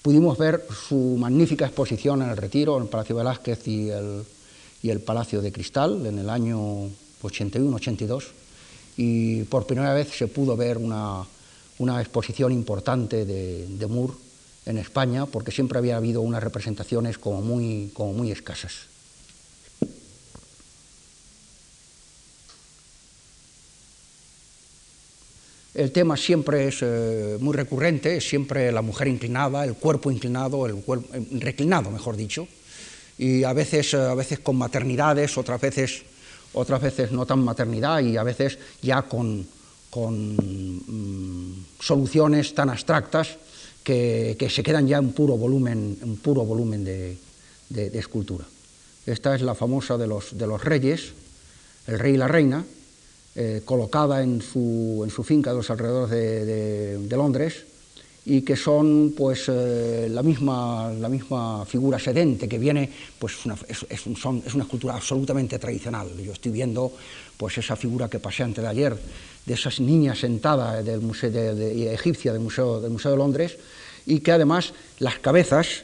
Pudimos 0.07 0.37
ver 0.37 0.65
su 0.87 1.17
magnífica 1.19 1.65
exposición 1.65 2.21
en 2.21 2.29
el 2.29 2.37
Retiro, 2.37 2.77
en 2.77 2.83
el 2.83 2.87
Palacio 2.87 3.13
Velázquez 3.13 3.67
y 3.67 3.89
el, 3.89 4.23
y 4.81 4.89
el 4.89 5.01
Palacio 5.01 5.41
de 5.41 5.51
Cristal 5.51 6.05
en 6.05 6.17
el 6.17 6.29
año 6.29 6.87
81-82 7.21 8.23
y 8.95 9.43
por 9.43 9.67
primera 9.67 9.93
vez 9.93 10.07
se 10.17 10.27
pudo 10.27 10.55
ver 10.55 10.77
una, 10.77 11.25
una 11.79 11.99
exposición 11.99 12.53
importante 12.53 13.25
de, 13.25 13.67
de 13.67 13.87
Moore 13.87 14.13
en 14.65 14.77
España, 14.77 15.25
porque 15.25 15.51
siempre 15.51 15.77
había 15.77 15.97
habido 15.97 16.21
unas 16.21 16.41
representaciones 16.41 17.17
como 17.17 17.41
muy, 17.41 17.91
como 17.93 18.13
muy 18.13 18.31
escasas. 18.31 18.87
El 25.77 25.91
tema 25.91 26.17
siempre 26.17 26.69
es 26.69 26.79
eh, 26.81 27.37
muy 27.39 27.55
recurrente, 27.55 28.19
siempre 28.19 28.71
la 28.71 28.81
mujer 28.81 29.07
inclinada, 29.07 29.63
el 29.63 29.75
cuerpo 29.75 30.09
inclinado, 30.09 30.65
el 30.65 30.77
cuerpo, 30.77 31.13
eh, 31.13 31.23
reclinado, 31.33 31.91
mejor 31.91 32.17
dicho, 32.17 32.47
y 33.19 33.43
a 33.43 33.53
veces, 33.53 33.93
a 33.93 34.15
veces 34.15 34.39
con 34.39 34.55
maternidades, 34.55 35.37
otras 35.37 35.61
veces, 35.61 36.01
otras 36.53 36.81
veces 36.81 37.11
no 37.11 37.27
tan 37.27 37.43
maternidad 37.43 37.99
y 37.99 38.17
a 38.17 38.23
veces 38.23 38.57
ya 38.81 39.03
con, 39.03 39.45
con 39.91 40.35
mm, 40.35 41.65
soluciones 41.79 42.55
tan 42.55 42.71
abstractas 42.71 43.37
que, 43.83 44.35
que, 44.39 44.49
se 44.49 44.63
quedan 44.63 44.87
ya 44.87 44.97
en 44.97 45.11
puro 45.11 45.37
volumen, 45.37 45.95
en 46.01 46.17
puro 46.17 46.43
volumen 46.43 46.83
de, 46.83 47.19
de, 47.69 47.91
de, 47.91 47.99
escultura. 47.99 48.45
Esta 49.05 49.35
es 49.35 49.43
la 49.43 49.53
famosa 49.53 49.95
de 49.95 50.07
los, 50.07 50.35
de 50.35 50.47
los 50.47 50.63
reyes, 50.63 51.13
el 51.85 51.99
rey 51.99 52.15
y 52.15 52.17
la 52.17 52.27
reina, 52.27 52.65
eh, 53.39 53.61
colocada 53.63 54.23
en 54.23 54.41
su, 54.41 55.01
en 55.03 55.11
su, 55.11 55.23
finca 55.23 55.51
de 55.51 55.57
los 55.57 55.69
alrededores 55.69 56.09
de, 56.09 56.97
de 56.97 57.15
Londres 57.15 57.65
y 58.29 58.41
que 58.41 58.57
son 58.57 59.13
pues 59.15 59.45
eh, 59.47 60.09
la, 60.11 60.21
misma, 60.21 60.91
la 60.91 61.07
misma 61.07 61.65
figura 61.65 61.97
sedente 61.97 62.49
que 62.49 62.59
viene, 62.59 62.91
pues 63.17 63.35
es, 63.69 64.05
un, 64.05 64.17
son, 64.17 64.43
es, 64.45 64.53
una 64.53 64.65
escultura 64.65 64.95
absolutamente 64.95 65.57
tradicional. 65.57 66.09
Yo 66.17 66.33
estoy 66.33 66.51
viendo 66.51 66.91
pues 67.37 67.57
esa 67.57 67.77
figura 67.77 68.09
que 68.09 68.19
pasé 68.19 68.43
antes 68.43 68.61
de 68.61 68.69
ayer, 68.69 68.97
de 69.45 69.53
esas 69.53 69.79
niñas 69.79 70.19
sentadas 70.19 70.83
del 70.83 70.99
museo 70.99 71.31
de, 71.31 71.55
de, 71.55 71.93
egipcia 71.93 72.33
del 72.33 72.41
museo, 72.41 72.81
del 72.81 72.91
museo 72.91 73.11
de 73.11 73.17
Londres, 73.17 73.57
y 74.05 74.19
que 74.19 74.33
además 74.33 74.73
las 74.99 75.19
cabezas, 75.19 75.83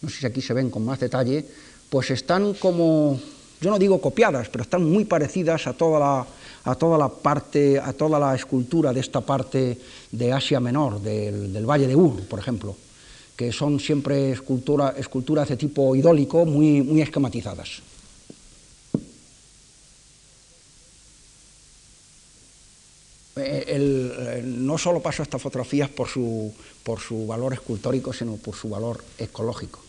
no 0.00 0.08
sé 0.08 0.20
si 0.20 0.26
aquí 0.26 0.40
se 0.40 0.54
ven 0.54 0.70
con 0.70 0.86
más 0.86 1.00
detalle, 1.00 1.44
pues 1.90 2.10
están 2.10 2.54
como 2.54 3.20
yo 3.62 3.70
no 3.70 3.78
digo 3.78 4.00
copiadas, 4.00 4.48
pero 4.48 4.62
están 4.62 4.84
muy 4.84 5.04
parecidas 5.04 5.68
a 5.68 5.72
toda 5.72 6.00
la, 6.00 6.26
a 6.64 6.74
toda 6.74 6.98
la 6.98 7.08
parte, 7.08 7.78
a 7.78 7.92
toda 7.92 8.18
la 8.18 8.34
escultura 8.34 8.92
de 8.92 8.98
esta 8.98 9.20
parte 9.20 9.78
de 10.10 10.32
Asia 10.32 10.58
Menor, 10.58 11.00
del, 11.00 11.52
del 11.52 11.64
Valle 11.64 11.86
de 11.86 11.94
Ur, 11.94 12.26
por 12.26 12.40
ejemplo, 12.40 12.76
que 13.36 13.52
son 13.52 13.78
siempre 13.78 14.32
escultura, 14.32 14.94
esculturas 14.98 15.48
de 15.48 15.56
tipo 15.56 15.94
idólico 15.94 16.44
muy, 16.44 16.82
muy 16.82 17.00
esquematizadas. 17.02 17.82
No 24.44 24.76
solo 24.76 25.00
paso 25.00 25.22
estas 25.22 25.40
fotografías 25.40 25.88
por 25.88 26.08
su, 26.08 26.52
por 26.82 27.00
su 27.00 27.26
valor 27.26 27.54
escultórico, 27.54 28.12
sino 28.12 28.36
por 28.36 28.54
su 28.54 28.68
valor 28.68 29.02
ecológico. 29.18 29.81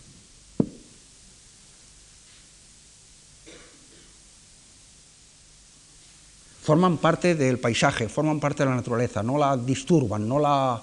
Forman 6.64 6.98
parte 6.98 7.36
del 7.36 7.60
paisaje, 7.60 8.08
forman 8.08 8.40
parte 8.40 8.64
de 8.64 8.70
la 8.70 8.76
naturaleza, 8.78 9.22
no 9.22 9.38
la 9.38 9.58
disturban, 9.58 10.26
no 10.26 10.40
la... 10.40 10.82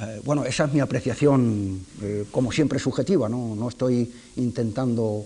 Eh, 0.00 0.20
bueno, 0.22 0.44
esa 0.44 0.66
es 0.66 0.72
mi 0.72 0.80
apreciación, 0.80 1.80
eh, 2.02 2.26
como 2.30 2.52
siempre, 2.52 2.78
subjetiva, 2.78 3.26
¿no? 3.26 3.54
no 3.56 3.70
estoy 3.70 4.12
intentando 4.36 5.24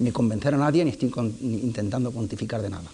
ni 0.00 0.10
convencer 0.10 0.54
a 0.54 0.58
nadie, 0.58 0.84
ni 0.84 0.90
estoy 0.90 1.12
intentando 1.42 2.10
pontificar 2.10 2.60
de 2.60 2.70
nada. 2.70 2.90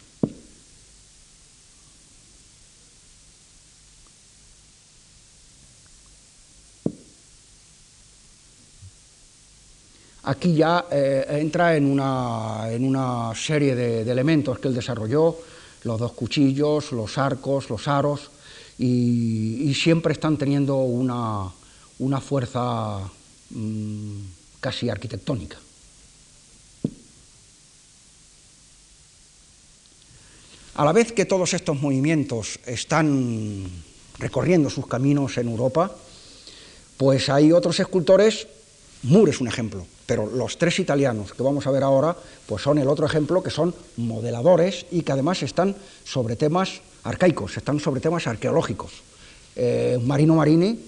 Aquí 10.25 10.55
ya 10.55 10.85
eh, 10.91 11.25
entra 11.41 11.77
en 11.77 11.87
una, 11.87 12.67
en 12.71 12.85
una 12.85 13.33
serie 13.35 13.75
de 13.75 14.11
elementos 14.11 14.59
que 14.59 14.69
él 14.69 14.75
desarrolló, 14.75 15.37
los 15.87 16.01
dos 16.01 16.13
cuchillos, 16.13 16.93
los 16.93 17.17
arcos, 17.17 17.71
los 17.71 17.87
aros, 17.87 18.31
y, 18.79 19.73
siempre 19.75 20.13
están 20.13 20.37
teniendo 20.37 20.77
una, 20.79 21.51
una 21.99 22.21
fuerza 22.21 23.01
mmm, 23.51 24.21
casi 24.61 24.91
arquitectónica. 24.91 25.57
A 30.75 30.85
la 30.85 30.93
vez 30.93 31.13
que 31.13 31.25
todos 31.25 31.55
estos 31.55 31.81
movimientos 31.81 32.59
están 32.67 33.65
recorriendo 34.19 34.69
sus 34.69 34.87
caminos 34.87 35.39
en 35.39 35.49
Europa, 35.49 35.95
pues 36.97 37.29
hay 37.29 37.53
otros 37.53 37.81
escultores, 37.81 38.47
Moore 39.05 39.31
es 39.31 39.41
un 39.41 39.49
ejemplo, 39.49 39.87
pero 40.07 40.27
los 40.27 40.57
tres 40.57 40.79
italianos 40.79 41.35
que 41.35 41.43
vamos 41.43 41.67
a 41.67 41.71
ver 41.71 41.83
ahora, 41.83 42.17
pues 42.47 42.63
son 42.63 42.79
el 42.79 42.89
otro 42.89 43.07
ejemplo, 43.07 43.43
que 43.43 43.51
son 43.51 43.75
modeladores 43.97 44.87
y 44.91 45.03
que 45.03 45.13
además 45.13 45.43
están 45.43 45.75
sobre 46.05 46.37
temas 46.37 46.81
arcaicos, 47.03 47.57
están 47.57 47.81
sobre 47.81 48.01
temas 48.01 48.27
arqueológicos. 48.27 48.93
Eh, 49.57 49.99
Marino 50.03 50.37
Marini, 50.37 50.79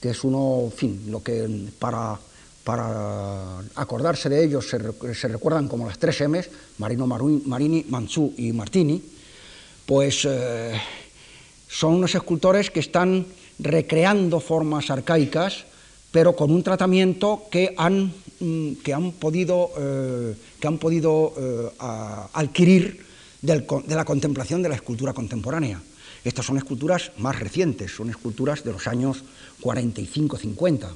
que 0.00 0.10
es 0.10 0.24
uno, 0.24 0.62
en 0.64 0.72
fin, 0.72 1.02
lo 1.08 1.22
que 1.22 1.48
para, 1.78 2.18
para 2.64 3.60
acordarse 3.76 4.28
de 4.28 4.44
ellos 4.44 4.68
se, 4.68 4.78
se, 5.14 5.28
recuerdan 5.28 5.68
como 5.68 5.86
las 5.86 5.98
tres 5.98 6.20
M's, 6.20 6.50
Marino 6.78 7.06
Marini, 7.06 7.86
Manzù 7.88 8.34
y 8.36 8.52
Martini, 8.52 9.02
pues 9.86 10.26
eh, 10.28 10.74
son 11.68 11.94
unos 11.94 12.14
escultores 12.14 12.70
que 12.70 12.80
están 12.80 13.24
recreando 13.58 14.40
formas 14.40 14.90
arcaicas, 14.90 15.64
pero 16.10 16.36
con 16.36 16.50
un 16.50 16.62
tratamiento 16.62 17.44
que 17.50 17.74
han 17.78 18.12
que 18.38 18.92
han 18.92 19.12
podido, 19.12 19.70
eh, 19.78 20.34
que 20.60 20.66
han 20.66 20.78
podido 20.78 21.32
eh, 21.36 21.68
adquirir 22.32 23.04
de 23.42 23.94
la 23.94 24.04
contemplación 24.04 24.62
de 24.62 24.68
la 24.68 24.74
escultura 24.74 25.12
contemporánea. 25.12 25.80
Estas 26.24 26.46
son 26.46 26.58
esculturas 26.58 27.12
más 27.18 27.38
recientes, 27.38 27.94
son 27.94 28.10
esculturas 28.10 28.64
de 28.64 28.72
los 28.72 28.86
años 28.88 29.22
45-50. 29.62 30.90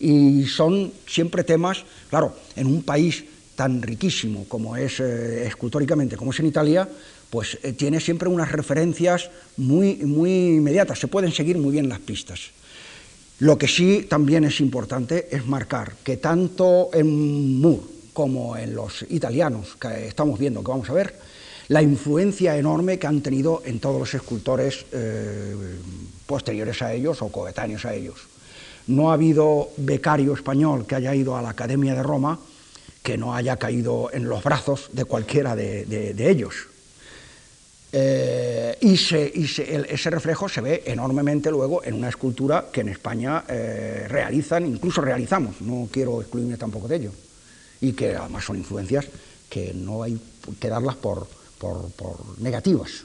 Y 0.00 0.46
son 0.46 0.92
siempre 1.06 1.44
temas, 1.44 1.84
claro, 2.08 2.34
en 2.56 2.66
un 2.66 2.82
país 2.82 3.24
tan 3.54 3.82
riquísimo 3.82 4.46
como 4.48 4.76
es 4.76 5.00
eh, 5.00 5.46
escultóricamente, 5.46 6.16
como 6.16 6.32
es 6.32 6.40
en 6.40 6.46
Italia, 6.46 6.88
pues 7.30 7.58
tiene 7.76 8.00
siempre 8.00 8.28
unas 8.28 8.50
referencias 8.50 9.30
muy, 9.56 9.96
muy 9.96 10.56
inmediatas, 10.56 10.98
se 10.98 11.08
pueden 11.08 11.32
seguir 11.32 11.58
muy 11.58 11.72
bien 11.72 11.88
las 11.88 12.00
pistas. 12.00 12.50
Lo 13.40 13.58
que 13.58 13.68
sí 13.68 14.06
también 14.08 14.44
es 14.44 14.60
importante 14.60 15.28
es 15.30 15.46
marcar 15.46 15.94
que 16.04 16.18
tanto 16.18 16.90
en 16.92 17.60
Moore 17.60 17.82
como 18.12 18.56
en 18.56 18.74
los 18.74 19.04
italianos 19.10 19.76
que 19.80 20.06
estamos 20.06 20.38
viendo, 20.38 20.62
que 20.62 20.70
vamos 20.70 20.88
a 20.88 20.94
ver, 20.94 21.14
la 21.68 21.82
influencia 21.82 22.56
enorme 22.56 22.98
que 22.98 23.06
han 23.06 23.22
tenido 23.22 23.62
en 23.64 23.80
todos 23.80 23.98
los 23.98 24.14
escultores 24.14 24.86
eh, 24.92 25.54
posteriores 26.26 26.80
a 26.82 26.92
ellos 26.92 27.20
o 27.22 27.28
coetáneos 27.28 27.84
a 27.84 27.94
ellos. 27.94 28.20
No 28.86 29.10
ha 29.10 29.14
habido 29.14 29.70
becario 29.78 30.34
español 30.34 30.86
que 30.86 30.94
haya 30.94 31.14
ido 31.14 31.36
a 31.36 31.42
la 31.42 31.50
Academia 31.50 31.94
de 31.94 32.02
Roma 32.02 32.38
que 33.02 33.18
no 33.18 33.34
haya 33.34 33.58
caído 33.58 34.10
en 34.12 34.28
los 34.28 34.42
brazos 34.42 34.88
de 34.92 35.04
cualquiera 35.04 35.54
de, 35.54 36.14
ellos. 36.18 36.54
Eh, 37.96 38.76
y, 38.80 38.96
se, 38.96 39.32
ese 39.36 40.10
reflejo 40.10 40.48
se 40.48 40.60
ve 40.60 40.82
enormemente 40.84 41.48
luego 41.48 41.84
en 41.84 41.94
una 41.94 42.08
escultura 42.08 42.66
que 42.72 42.80
en 42.80 42.88
España 42.88 43.44
eh, 43.46 44.06
realizan, 44.08 44.66
incluso 44.66 45.00
realizamos, 45.00 45.60
no 45.60 45.86
quiero 45.92 46.20
excluirme 46.20 46.56
tampoco 46.56 46.88
de 46.88 46.96
ello, 46.96 47.12
y 47.80 47.92
que 47.92 48.16
además 48.16 48.46
son 48.46 48.56
influencias 48.56 49.06
que 49.48 49.72
no 49.74 50.02
hay 50.02 50.20
que 50.58 50.68
darlas 50.68 50.96
por, 50.96 51.28
por, 51.56 52.40
negativas. 52.40 53.04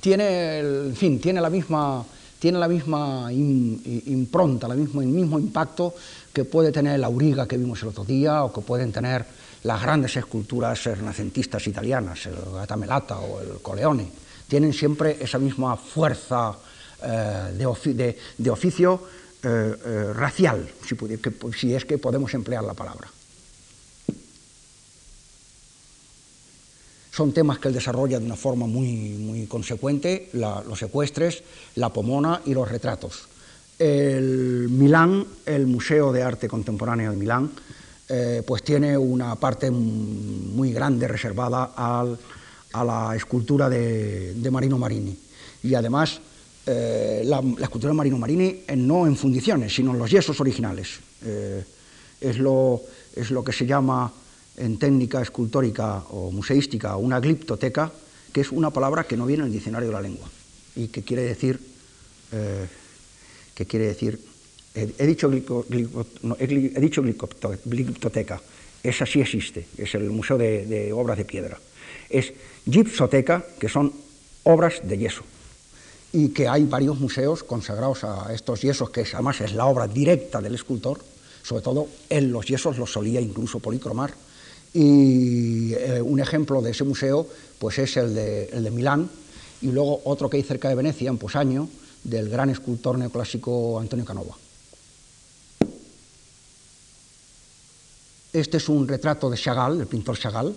Tiene, 0.00 0.58
en 0.58 0.96
fin, 0.96 1.20
tiene 1.20 1.40
la 1.40 1.50
misma, 1.50 2.04
tiene 2.40 2.58
la 2.58 2.66
misma 2.66 3.32
impronta, 3.32 4.66
la 4.66 4.74
mismo, 4.74 5.02
el 5.02 5.08
mismo 5.08 5.38
impacto 5.38 5.94
que 6.32 6.44
puede 6.44 6.72
tener 6.72 6.98
la 6.98 7.06
auriga 7.06 7.46
que 7.46 7.56
vimos 7.56 7.80
el 7.82 7.90
otro 7.90 8.04
día 8.04 8.42
o 8.42 8.52
que 8.52 8.60
pueden 8.60 8.90
tener 8.90 9.38
las 9.62 9.82
grandes 9.82 10.16
esculturas 10.16 10.84
renacentistas 10.84 11.66
italianas, 11.66 12.26
el 12.26 12.36
Gatamelata 12.54 13.18
o 13.18 13.40
el 13.40 13.60
Coleone, 13.60 14.10
tienen 14.48 14.72
siempre 14.72 15.16
esa 15.20 15.38
misma 15.38 15.76
fuerza 15.76 16.56
eh, 17.02 17.54
de, 17.56 17.66
ofi 17.66 17.92
de, 17.92 18.18
de, 18.36 18.50
oficio 18.50 19.00
eh, 19.42 19.74
eh, 19.84 20.12
racial, 20.12 20.68
si, 21.56 21.74
es 21.74 21.84
que 21.84 21.98
podemos 21.98 22.34
emplear 22.34 22.64
la 22.64 22.74
palabra. 22.74 23.08
Son 27.10 27.32
temas 27.32 27.58
que 27.58 27.68
él 27.68 27.74
desarrolla 27.74 28.18
de 28.18 28.26
una 28.26 28.36
forma 28.36 28.66
muy, 28.66 29.16
muy 29.18 29.46
consecuente, 29.46 30.30
los 30.32 30.78
secuestres, 30.78 31.42
la 31.74 31.88
pomona 31.88 32.40
y 32.46 32.54
los 32.54 32.68
retratos. 32.68 33.28
El 33.78 34.68
Milán, 34.70 35.26
el 35.46 35.66
Museo 35.66 36.12
de 36.12 36.22
Arte 36.22 36.48
Contemporáneo 36.48 37.10
de 37.10 37.16
Milán, 37.16 37.50
eh, 38.12 38.42
pues 38.44 38.64
tiene 38.64 38.98
una 38.98 39.36
parte 39.36 39.70
muy 39.70 40.72
grande 40.72 41.06
reservada 41.06 41.72
a 41.76 42.84
la 42.84 43.14
escultura 43.14 43.68
de, 43.68 44.48
Marino 44.50 44.78
Marini. 44.78 45.16
Y 45.62 45.74
además, 45.74 46.20
eh, 46.66 47.22
la, 47.24 47.40
escultura 47.60 47.92
de 47.92 47.96
Marino 47.96 48.18
Marini 48.18 48.62
no 48.76 49.06
en 49.06 49.14
fundiciones, 49.14 49.72
sino 49.72 49.92
en 49.92 49.98
los 50.00 50.10
yesos 50.10 50.40
originales. 50.40 50.98
Eh, 51.24 51.64
es, 52.20 52.38
lo, 52.38 52.80
es 53.14 53.30
lo 53.30 53.44
que 53.44 53.52
se 53.52 53.64
llama 53.64 54.12
en 54.56 54.76
técnica 54.76 55.22
escultórica 55.22 56.04
o 56.10 56.32
museística 56.32 56.96
una 56.96 57.20
gliptoteca, 57.20 57.92
que 58.32 58.40
es 58.40 58.50
una 58.50 58.70
palabra 58.70 59.04
que 59.04 59.16
no 59.16 59.26
viene 59.26 59.42
en 59.42 59.48
el 59.48 59.52
diccionario 59.52 59.88
de 59.88 59.94
la 59.94 60.02
lengua 60.02 60.28
y 60.74 60.88
que 60.88 61.02
quiere 61.02 61.22
decir, 61.22 61.60
eh, 62.32 62.66
que 63.54 63.66
quiere 63.66 63.86
decir, 63.86 64.20
he, 64.74 65.06
dicho, 65.06 65.30
he 65.32 66.80
dicho 66.80 67.02
gliptoteca, 67.02 68.40
esa 68.82 69.04
sí 69.04 69.20
existe, 69.20 69.66
es 69.76 69.94
el 69.94 70.10
Museo 70.10 70.38
de, 70.38 70.92
Obras 70.92 71.18
de 71.18 71.24
Piedra. 71.24 71.58
Es 72.08 72.32
gipsoteca, 72.68 73.44
que 73.58 73.68
son 73.68 73.92
obras 74.44 74.80
de 74.82 74.98
yeso, 74.98 75.22
y 76.12 76.30
que 76.30 76.48
hay 76.48 76.64
varios 76.64 76.98
museos 76.98 77.44
consagrados 77.44 78.04
a 78.04 78.32
estos 78.32 78.62
yesos, 78.62 78.90
que 78.90 79.04
además 79.12 79.40
es 79.40 79.52
la 79.52 79.66
obra 79.66 79.86
directa 79.86 80.40
del 80.40 80.54
escultor, 80.54 81.00
sobre 81.42 81.62
todo 81.62 81.88
él 82.08 82.30
los 82.30 82.46
yesos 82.46 82.78
los 82.78 82.92
solía 82.92 83.20
incluso 83.20 83.60
policromar, 83.60 84.14
y 84.72 85.74
eh, 85.74 86.00
un 86.00 86.20
ejemplo 86.20 86.62
de 86.62 86.70
ese 86.70 86.84
museo 86.84 87.26
pues 87.58 87.78
es 87.78 87.96
el 87.96 88.14
de, 88.14 88.44
el 88.46 88.64
de 88.64 88.70
Milán, 88.70 89.10
y 89.62 89.66
luego 89.66 90.00
otro 90.04 90.30
que 90.30 90.38
hay 90.38 90.42
cerca 90.42 90.68
de 90.68 90.74
Venecia, 90.74 91.10
en 91.10 91.18
Posaño, 91.18 91.68
del 92.02 92.30
gran 92.30 92.48
escultor 92.48 92.96
neoclásico 92.96 93.78
Antonio 93.78 94.06
Canova. 94.06 94.36
Este 98.32 98.58
es 98.58 98.68
un 98.68 98.86
retrato 98.86 99.28
de 99.28 99.36
Chagall, 99.36 99.80
el 99.80 99.86
pintor 99.88 100.16
Chagall, 100.16 100.54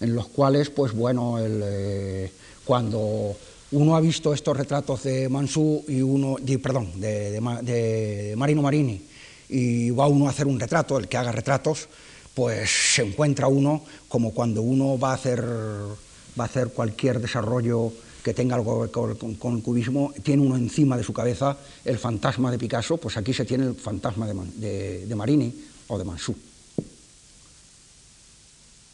en 0.00 0.14
los 0.14 0.26
cuales, 0.26 0.68
pues 0.68 0.92
bueno, 0.92 1.36
eh, 1.40 2.30
cuando 2.62 3.34
uno 3.72 3.96
ha 3.96 4.00
visto 4.00 4.34
estos 4.34 4.54
retratos 4.54 5.02
de 5.04 5.30
Mansú 5.30 5.82
y 5.88 6.02
uno, 6.02 6.36
perdón, 6.62 7.00
de, 7.00 8.34
Marino 8.36 8.60
Marini, 8.60 9.02
y 9.48 9.88
va 9.90 10.08
uno 10.08 10.26
a 10.26 10.30
hacer 10.30 10.46
un 10.46 10.60
retrato, 10.60 10.98
el 10.98 11.08
que 11.08 11.16
haga 11.16 11.32
retratos, 11.32 11.88
pues 12.34 12.68
se 12.94 13.02
encuentra 13.02 13.48
uno 13.48 13.82
como 14.06 14.34
cuando 14.34 14.60
uno 14.60 14.98
va 14.98 15.12
a 15.12 15.14
hacer, 15.14 15.42
va 15.42 16.44
a 16.44 16.46
hacer 16.46 16.68
cualquier 16.68 17.18
desarrollo 17.18 17.94
que 18.22 18.34
tenga 18.34 18.56
algo 18.56 18.90
con, 18.92 19.56
el 19.56 19.62
cubismo, 19.62 20.12
tiene 20.22 20.42
uno 20.42 20.56
encima 20.56 20.98
de 20.98 21.02
su 21.02 21.14
cabeza 21.14 21.56
el 21.82 21.98
fantasma 21.98 22.50
de 22.50 22.58
Picasso, 22.58 22.98
pues 22.98 23.16
aquí 23.16 23.32
se 23.32 23.46
tiene 23.46 23.64
el 23.64 23.74
fantasma 23.74 24.26
de 24.26 25.14
Marini 25.16 25.54
o 25.88 25.96
de 25.96 26.04
Mansú 26.04 26.34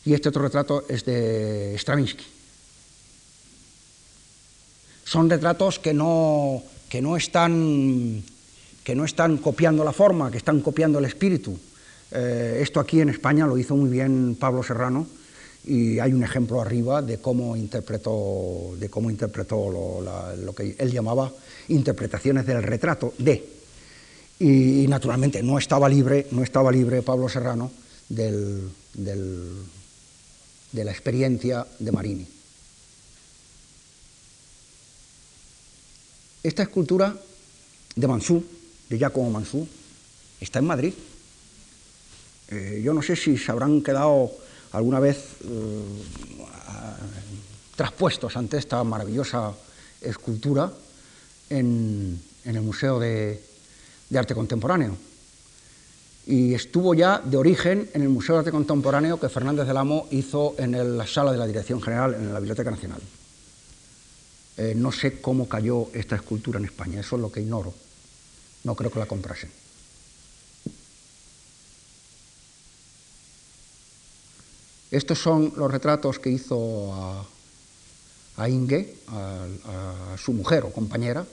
y 0.04 0.14
este 0.14 0.28
otro 0.28 0.42
retrato 0.42 0.84
es 0.88 1.04
de 1.04 1.74
Stravinsky. 1.76 2.24
Son 5.04 5.28
retratos 5.28 5.78
que 5.78 5.92
no, 5.92 6.62
que 6.88 7.02
no, 7.02 7.16
están, 7.16 8.22
que 8.84 8.94
no 8.94 9.04
están 9.04 9.38
copiando 9.38 9.84
la 9.84 9.92
forma, 9.92 10.30
que 10.30 10.38
están 10.38 10.60
copiando 10.60 10.98
el 10.98 11.04
espíritu. 11.04 11.58
Eh, 12.12 12.60
esto 12.62 12.80
aquí 12.80 13.00
en 13.00 13.08
España 13.08 13.46
lo 13.46 13.58
hizo 13.58 13.76
muy 13.76 13.90
bien 13.90 14.36
Pablo 14.38 14.62
Serrano 14.62 15.06
y 15.64 15.98
hay 15.98 16.12
un 16.12 16.22
ejemplo 16.22 16.60
arriba 16.60 17.02
de 17.02 17.18
cómo 17.18 17.56
interpretó, 17.56 18.74
de 18.78 18.88
cómo 18.88 19.10
interpretó 19.10 19.70
lo, 19.70 20.54
que 20.54 20.76
él 20.78 20.90
llamaba 20.90 21.30
interpretaciones 21.68 22.46
del 22.46 22.62
retrato 22.62 23.12
de. 23.18 23.44
Y, 24.38 24.86
naturalmente 24.88 25.42
no 25.42 25.58
estaba 25.58 25.88
libre, 25.88 26.26
no 26.30 26.42
estaba 26.42 26.72
libre 26.72 27.02
Pablo 27.02 27.28
Serrano 27.28 27.70
del 28.08 28.70
de 30.72 30.84
la 30.84 30.92
experiencia 30.92 31.66
de 31.78 31.92
Marini. 31.92 32.26
Esta 36.42 36.62
escultura 36.62 37.14
de 37.94 38.06
Mansú, 38.06 38.44
de 38.88 38.98
Giacomo 38.98 39.30
Mansú, 39.30 39.66
está 40.40 40.58
en 40.58 40.66
Madrid. 40.66 40.94
Eh, 42.48 42.80
yo 42.82 42.94
no 42.94 43.02
sé 43.02 43.14
si 43.16 43.36
se 43.36 43.52
habrán 43.52 43.82
quedado 43.82 44.32
alguna 44.72 45.00
vez 45.00 45.18
eh, 45.44 45.82
traspuestos 47.76 48.36
ante 48.36 48.58
esta 48.58 48.82
maravillosa 48.84 49.52
escultura 50.00 50.72
en, 51.50 52.20
el 52.44 52.60
Museo 52.62 52.98
de 52.98 53.42
Arte 54.14 54.34
Contemporáneo 54.34 55.09
y 56.30 56.54
estuvo 56.54 56.94
ya 56.94 57.18
de 57.18 57.36
origen 57.36 57.90
en 57.92 58.02
el 58.02 58.08
Museo 58.08 58.36
de 58.36 58.38
Arte 58.40 58.52
Contemporáneo 58.52 59.18
que 59.18 59.28
Fernández 59.28 59.66
del 59.66 59.76
Amo 59.76 60.06
hizo 60.12 60.54
en 60.58 60.96
la 60.96 61.04
sala 61.04 61.32
de 61.32 61.38
la 61.38 61.46
Dirección 61.46 61.82
General, 61.82 62.14
en 62.14 62.32
la 62.32 62.38
Biblioteca 62.38 62.70
Nacional. 62.70 63.00
Eh, 64.56 64.74
no 64.76 64.92
sé 64.92 65.20
cómo 65.20 65.48
cayó 65.48 65.88
esta 65.92 66.14
escultura 66.14 66.60
en 66.60 66.66
España, 66.66 67.00
eso 67.00 67.16
es 67.16 67.22
lo 67.22 67.32
que 67.32 67.40
ignoro. 67.40 67.74
No 68.62 68.76
creo 68.76 68.92
que 68.92 69.00
la 69.00 69.06
comprasen. 69.06 69.50
Estos 74.92 75.18
son 75.18 75.52
los 75.56 75.70
retratos 75.70 76.20
que 76.20 76.30
hizo 76.30 77.26
a, 78.36 78.48
Inge, 78.48 78.94
a, 79.08 80.16
su 80.16 80.32
mujer 80.32 80.64
o 80.64 80.72
compañera, 80.72 81.26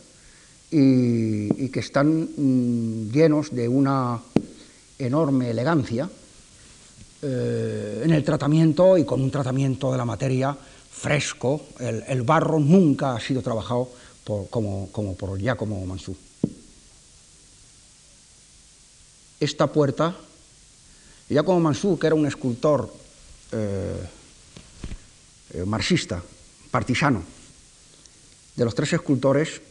y, 0.72 1.70
que 1.70 1.80
están 1.80 2.30
mm, 2.36 3.12
llenos 3.12 3.52
de 3.52 3.68
una 3.68 4.20
enorme 5.00 5.50
elegancia 5.50 6.10
eh, 7.22 8.02
en 8.04 8.12
el 8.12 8.24
tratamiento 8.24 8.98
y 8.98 9.04
con 9.04 9.22
un 9.22 9.32
tratamiento 9.32 9.92
de 9.92 9.98
la 9.98 10.06
materia 10.06 10.56
fresco. 10.92 11.62
El, 11.80 12.22
barro 12.24 12.60
nunca 12.60 13.16
ha 13.16 13.20
sido 13.20 13.42
trabajado 13.42 13.90
como, 14.50 15.16
por 15.18 15.40
Giacomo 15.40 15.86
Mansú. 15.86 16.16
Esta 19.40 19.68
puerta, 19.68 20.16
Giacomo 21.30 21.60
Mansú, 21.60 21.98
que 21.98 22.08
era 22.08 22.16
un 22.16 22.26
escultor 22.26 22.92
eh, 23.52 24.08
eh, 25.54 25.66
marxista, 25.66 26.22
partisano, 26.72 27.24
de 28.56 28.66
los 28.66 28.74
tres 28.74 28.94
escultores, 28.94 29.62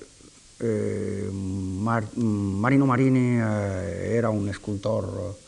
eh, 0.58 1.28
Marino 1.32 2.86
Marini 2.86 3.38
eh, 3.38 4.16
era 4.16 4.30
un 4.30 4.48
escultor 4.48 5.04
eh, 5.04 5.42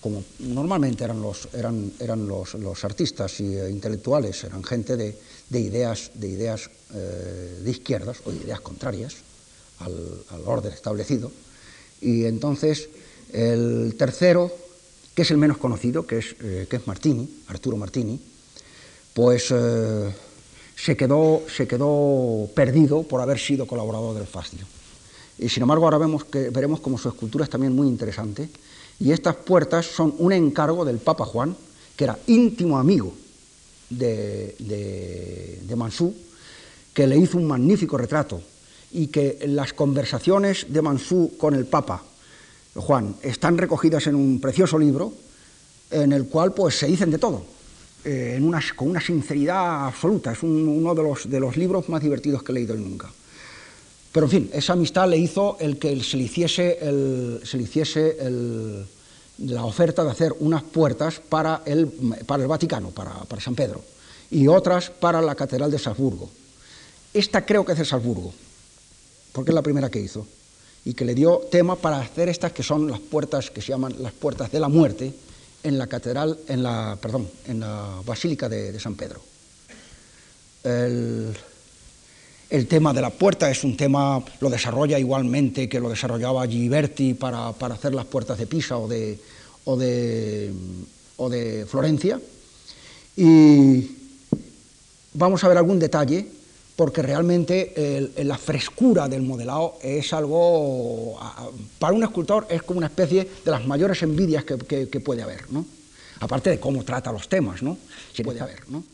como 0.00 0.24
normalmente 0.40 1.04
eran 1.04 1.20
los, 1.22 1.48
eran, 1.54 1.92
eran 1.98 2.26
los, 2.26 2.84
artistas 2.84 3.40
y 3.40 3.56
intelectuales, 3.56 4.44
eran 4.44 4.62
gente 4.62 4.96
de, 4.96 5.14
ideas, 5.50 6.12
de, 6.14 6.28
ideas 6.28 6.70
de 6.90 7.68
izquierdas 7.68 8.18
o 8.24 8.30
de 8.30 8.36
ideas 8.36 8.60
contrarias 8.60 9.16
al, 9.80 10.42
orden 10.46 10.72
establecido. 10.72 11.32
Y 12.00 12.26
entonces 12.26 12.88
el 13.32 13.96
tercero, 13.98 14.52
que 15.16 15.22
es 15.22 15.30
el 15.32 15.36
menos 15.36 15.58
conocido, 15.58 16.06
que 16.06 16.18
es, 16.18 16.34
que 16.34 16.76
es 16.76 16.86
Martini, 16.86 17.28
Arturo 17.48 17.76
Martini, 17.76 18.20
pues 19.14 19.52
se 20.78 20.96
quedó, 20.96 21.42
se 21.54 21.66
quedó 21.66 22.48
perdido 22.54 23.02
por 23.02 23.20
haber 23.20 23.38
sido 23.38 23.66
colaborador 23.66 24.14
del 24.14 24.26
Fascio. 24.26 24.64
Y 25.38 25.48
sin 25.48 25.62
embargo 25.62 25.84
ahora 25.84 25.98
vemos 25.98 26.24
que, 26.24 26.50
veremos 26.50 26.80
como 26.80 26.98
su 26.98 27.08
escultura 27.08 27.44
es 27.44 27.50
también 27.50 27.74
muy 27.74 27.88
interesante. 27.88 28.48
Y 29.00 29.10
estas 29.10 29.36
puertas 29.36 29.86
son 29.86 30.14
un 30.18 30.32
encargo 30.32 30.84
del 30.84 30.98
Papa 30.98 31.24
Juan, 31.24 31.56
que 31.96 32.04
era 32.04 32.18
íntimo 32.28 32.78
amigo 32.78 33.12
de, 33.90 34.54
de, 34.58 35.76
Mansú, 35.76 36.14
que 36.94 37.06
le 37.06 37.16
hizo 37.16 37.38
un 37.38 37.46
magnífico 37.46 37.96
retrato 37.96 38.40
y 38.92 39.08
que 39.08 39.38
las 39.48 39.72
conversaciones 39.72 40.66
de 40.68 40.82
Mansú 40.82 41.32
con 41.38 41.54
el 41.54 41.66
Papa 41.66 42.02
Juan 42.74 43.16
están 43.22 43.58
recogidas 43.58 44.06
en 44.06 44.14
un 44.14 44.40
precioso 44.40 44.78
libro 44.78 45.12
en 45.90 46.12
el 46.12 46.26
cual 46.26 46.54
pues 46.54 46.78
se 46.78 46.86
dicen 46.86 47.10
de 47.10 47.18
todo 47.18 47.57
eh, 48.04 48.40
con 48.76 48.90
una 48.90 49.00
sinceridad 49.00 49.86
absoluta. 49.86 50.32
Es 50.32 50.42
uno 50.42 50.94
de 50.94 51.02
los, 51.02 51.28
de 51.28 51.40
los 51.40 51.56
libros 51.56 51.88
más 51.88 52.02
divertidos 52.02 52.42
que 52.42 52.52
he 52.52 52.54
leído 52.54 52.74
nunca. 52.74 53.10
Pero 54.12 54.26
en 54.26 54.30
fin, 54.30 54.50
esa 54.52 54.72
amistad 54.72 55.08
le 55.08 55.18
hizo 55.18 55.56
el 55.60 55.78
que 55.78 56.02
se 56.02 56.16
le 56.16 56.24
hiciese, 56.24 56.78
el, 56.80 57.40
se 57.44 57.58
hiciese 57.58 58.16
la 59.38 59.64
oferta 59.64 60.02
de 60.02 60.10
hacer 60.10 60.34
unas 60.40 60.62
puertas 60.62 61.20
para 61.20 61.62
el, 61.66 61.86
para 62.26 62.42
el 62.42 62.48
Vaticano, 62.48 62.90
para, 62.90 63.12
para, 63.24 63.40
San 63.40 63.54
Pedro, 63.54 63.82
y 64.30 64.48
otras 64.48 64.90
para 64.90 65.20
la 65.20 65.34
Catedral 65.34 65.70
de 65.70 65.78
Salzburgo. 65.78 66.30
Esta 67.12 67.44
creo 67.44 67.64
que 67.64 67.72
es 67.72 67.78
de 67.78 67.84
Salzburgo, 67.84 68.32
porque 69.32 69.50
es 69.50 69.54
la 69.54 69.62
primera 69.62 69.90
que 69.90 70.00
hizo, 70.00 70.26
y 70.84 70.94
que 70.94 71.04
le 71.04 71.14
dio 71.14 71.42
tema 71.50 71.76
para 71.76 72.00
hacer 72.00 72.28
estas 72.28 72.52
que 72.52 72.62
son 72.62 72.90
las 72.90 73.00
puertas 73.00 73.50
que 73.50 73.60
se 73.60 73.68
llaman 73.68 73.94
las 73.98 74.12
puertas 74.12 74.50
de 74.50 74.58
la 74.58 74.68
muerte, 74.68 75.12
en 75.62 75.78
la 75.78 75.86
catedral, 75.86 76.38
en 76.48 76.62
la, 76.62 76.96
perdón, 77.00 77.28
en 77.46 77.60
la 77.60 78.00
Basílica 78.04 78.48
de, 78.48 78.78
San 78.78 78.94
Pedro. 78.94 79.20
El, 80.64 81.34
tema 82.68 82.92
de 82.92 83.02
la 83.02 83.10
puerta 83.10 83.50
es 83.50 83.64
un 83.64 83.76
tema, 83.76 84.22
lo 84.40 84.50
desarrolla 84.50 84.98
igualmente 84.98 85.68
que 85.68 85.80
lo 85.80 85.90
desarrollaba 85.90 86.46
Ghiberti 86.46 87.14
para, 87.14 87.48
hacer 87.48 87.94
las 87.94 88.06
puertas 88.06 88.38
de 88.38 88.46
Pisa 88.46 88.78
o 88.78 88.88
de, 88.88 89.18
o 89.64 89.76
de, 89.76 90.52
o 91.16 91.28
de 91.28 91.66
Florencia. 91.66 92.20
Y 93.16 93.90
vamos 95.14 95.42
a 95.42 95.48
ver 95.48 95.58
algún 95.58 95.78
detalle, 95.78 96.37
porque 96.78 97.02
realmente 97.02 98.12
la 98.18 98.38
frescura 98.38 99.08
del 99.08 99.22
modelado 99.22 99.78
es 99.82 100.12
algo, 100.12 101.18
para 101.80 101.92
un 101.92 102.04
escultor 102.04 102.46
es 102.48 102.62
como 102.62 102.78
una 102.78 102.86
especie 102.86 103.28
de 103.44 103.50
las 103.50 103.66
mayores 103.66 104.00
envidias 104.04 104.44
que, 104.44 105.00
puede 105.00 105.22
haber, 105.24 105.50
¿no? 105.50 105.66
Aparte 106.20 106.50
de 106.50 106.60
cómo 106.60 106.84
trata 106.84 107.10
los 107.10 107.28
temas, 107.28 107.64
¿no? 107.64 107.76
Se 108.14 108.22
puede 108.22 108.40
haber, 108.40 108.70
¿no? 108.70 108.84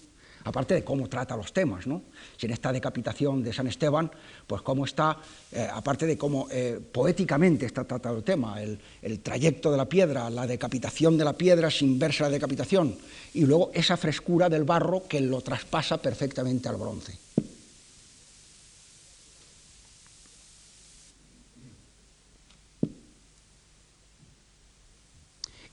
aparte 0.44 0.74
de 0.74 0.84
cómo 0.84 1.08
trata 1.08 1.36
los 1.36 1.52
temas, 1.52 1.86
¿no? 1.86 2.02
Si 2.38 2.46
en 2.46 2.52
esta 2.52 2.72
decapitación 2.72 3.42
de 3.42 3.52
San 3.52 3.66
Esteban, 3.66 4.10
pues 4.46 4.62
cómo 4.62 4.84
está, 4.84 5.18
eh, 5.52 5.68
aparte 5.72 6.06
de 6.06 6.16
cómo 6.18 6.48
eh, 6.50 6.80
poéticamente 6.92 7.64
está 7.64 7.84
tratado 7.84 8.18
el 8.18 8.24
tema, 8.24 8.62
el, 8.62 8.78
trayecto 9.20 9.70
de 9.70 9.76
la 9.76 9.88
piedra, 9.88 10.28
la 10.30 10.46
decapitación 10.46 11.16
de 11.16 11.24
la 11.24 11.32
piedra 11.32 11.70
sin 11.70 11.98
verse 11.98 12.22
la 12.22 12.30
decapitación, 12.30 12.96
y 13.34 13.44
luego 13.44 13.70
esa 13.74 13.96
frescura 13.96 14.48
del 14.48 14.64
barro 14.64 15.04
que 15.08 15.20
lo 15.20 15.40
traspasa 15.40 15.96
perfectamente 15.96 16.68
al 16.68 16.76
bronce. 16.76 17.24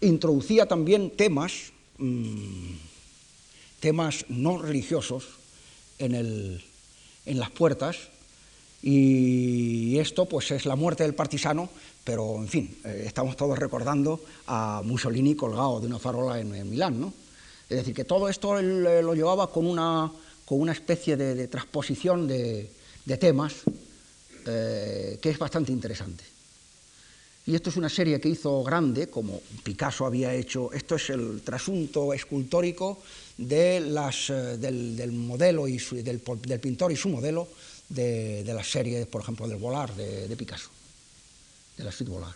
Introducía 0.02 0.66
también 0.66 1.12
temas... 1.12 1.72
Mm, 1.98 2.92
temas 3.82 4.26
no 4.30 4.60
religiosos 4.60 5.26
en, 5.98 6.62
las 7.26 7.50
puertas 7.50 7.98
y 8.82 9.98
esto 9.98 10.26
pues 10.26 10.52
es 10.52 10.66
la 10.66 10.76
muerte 10.76 11.04
del 11.04 11.14
partisano, 11.14 11.70
pero 12.04 12.38
en 12.38 12.48
fin, 12.48 12.78
eh, 12.86 13.04
estamos 13.06 13.36
todos 13.36 13.58
recordando 13.58 14.22
a 14.48 14.82
Mussolini 14.86 15.36
colgado 15.36 15.80
de 15.80 15.88
una 15.88 16.00
farola 16.00 16.40
en, 16.40 16.70
Milán, 16.70 17.00
¿no? 17.00 17.14
Es 17.70 17.78
decir, 17.78 17.94
que 17.94 18.06
todo 18.06 18.30
esto 18.30 18.58
eh, 18.60 19.02
lo 19.02 19.14
llevaba 19.14 19.52
con 19.52 19.66
una, 19.66 20.12
con 20.46 20.62
una 20.62 20.72
especie 20.72 21.18
de, 21.18 21.48
transposición 21.48 22.28
de, 22.28 22.70
temas 23.20 23.54
eh, 24.48 25.20
que 25.22 25.30
es 25.30 25.38
bastante 25.38 25.72
interesante. 25.72 26.24
Y 27.46 27.56
esto 27.56 27.72
es 27.72 27.78
una 27.78 27.90
serie 27.90 28.20
que 28.20 28.30
hizo 28.30 28.64
grande, 28.64 29.08
como 29.08 29.42
Picasso 29.64 30.06
había 30.06 30.34
hecho, 30.34 30.72
esto 30.74 30.96
es 30.96 31.10
el 31.10 31.42
trasunto 31.42 32.14
escultórico 32.14 33.00
de 33.38 33.80
las, 33.80 34.30
eh, 34.30 34.58
del, 34.58 35.12
modelo 35.12 35.68
y 35.68 35.78
del, 35.78 36.20
pintor 36.20 36.92
y 36.92 36.96
su 36.96 37.10
modelo 37.10 37.48
de, 37.90 38.44
de, 38.44 38.54
las 38.54 38.70
series, 38.70 39.08
por 39.08 39.22
ejemplo, 39.22 39.48
del 39.48 39.58
Volar 39.58 39.94
de, 39.96 40.36
Picasso, 40.38 40.70
de 41.78 41.84
la 41.84 41.92
Suite 41.92 42.12
Volar. 42.12 42.36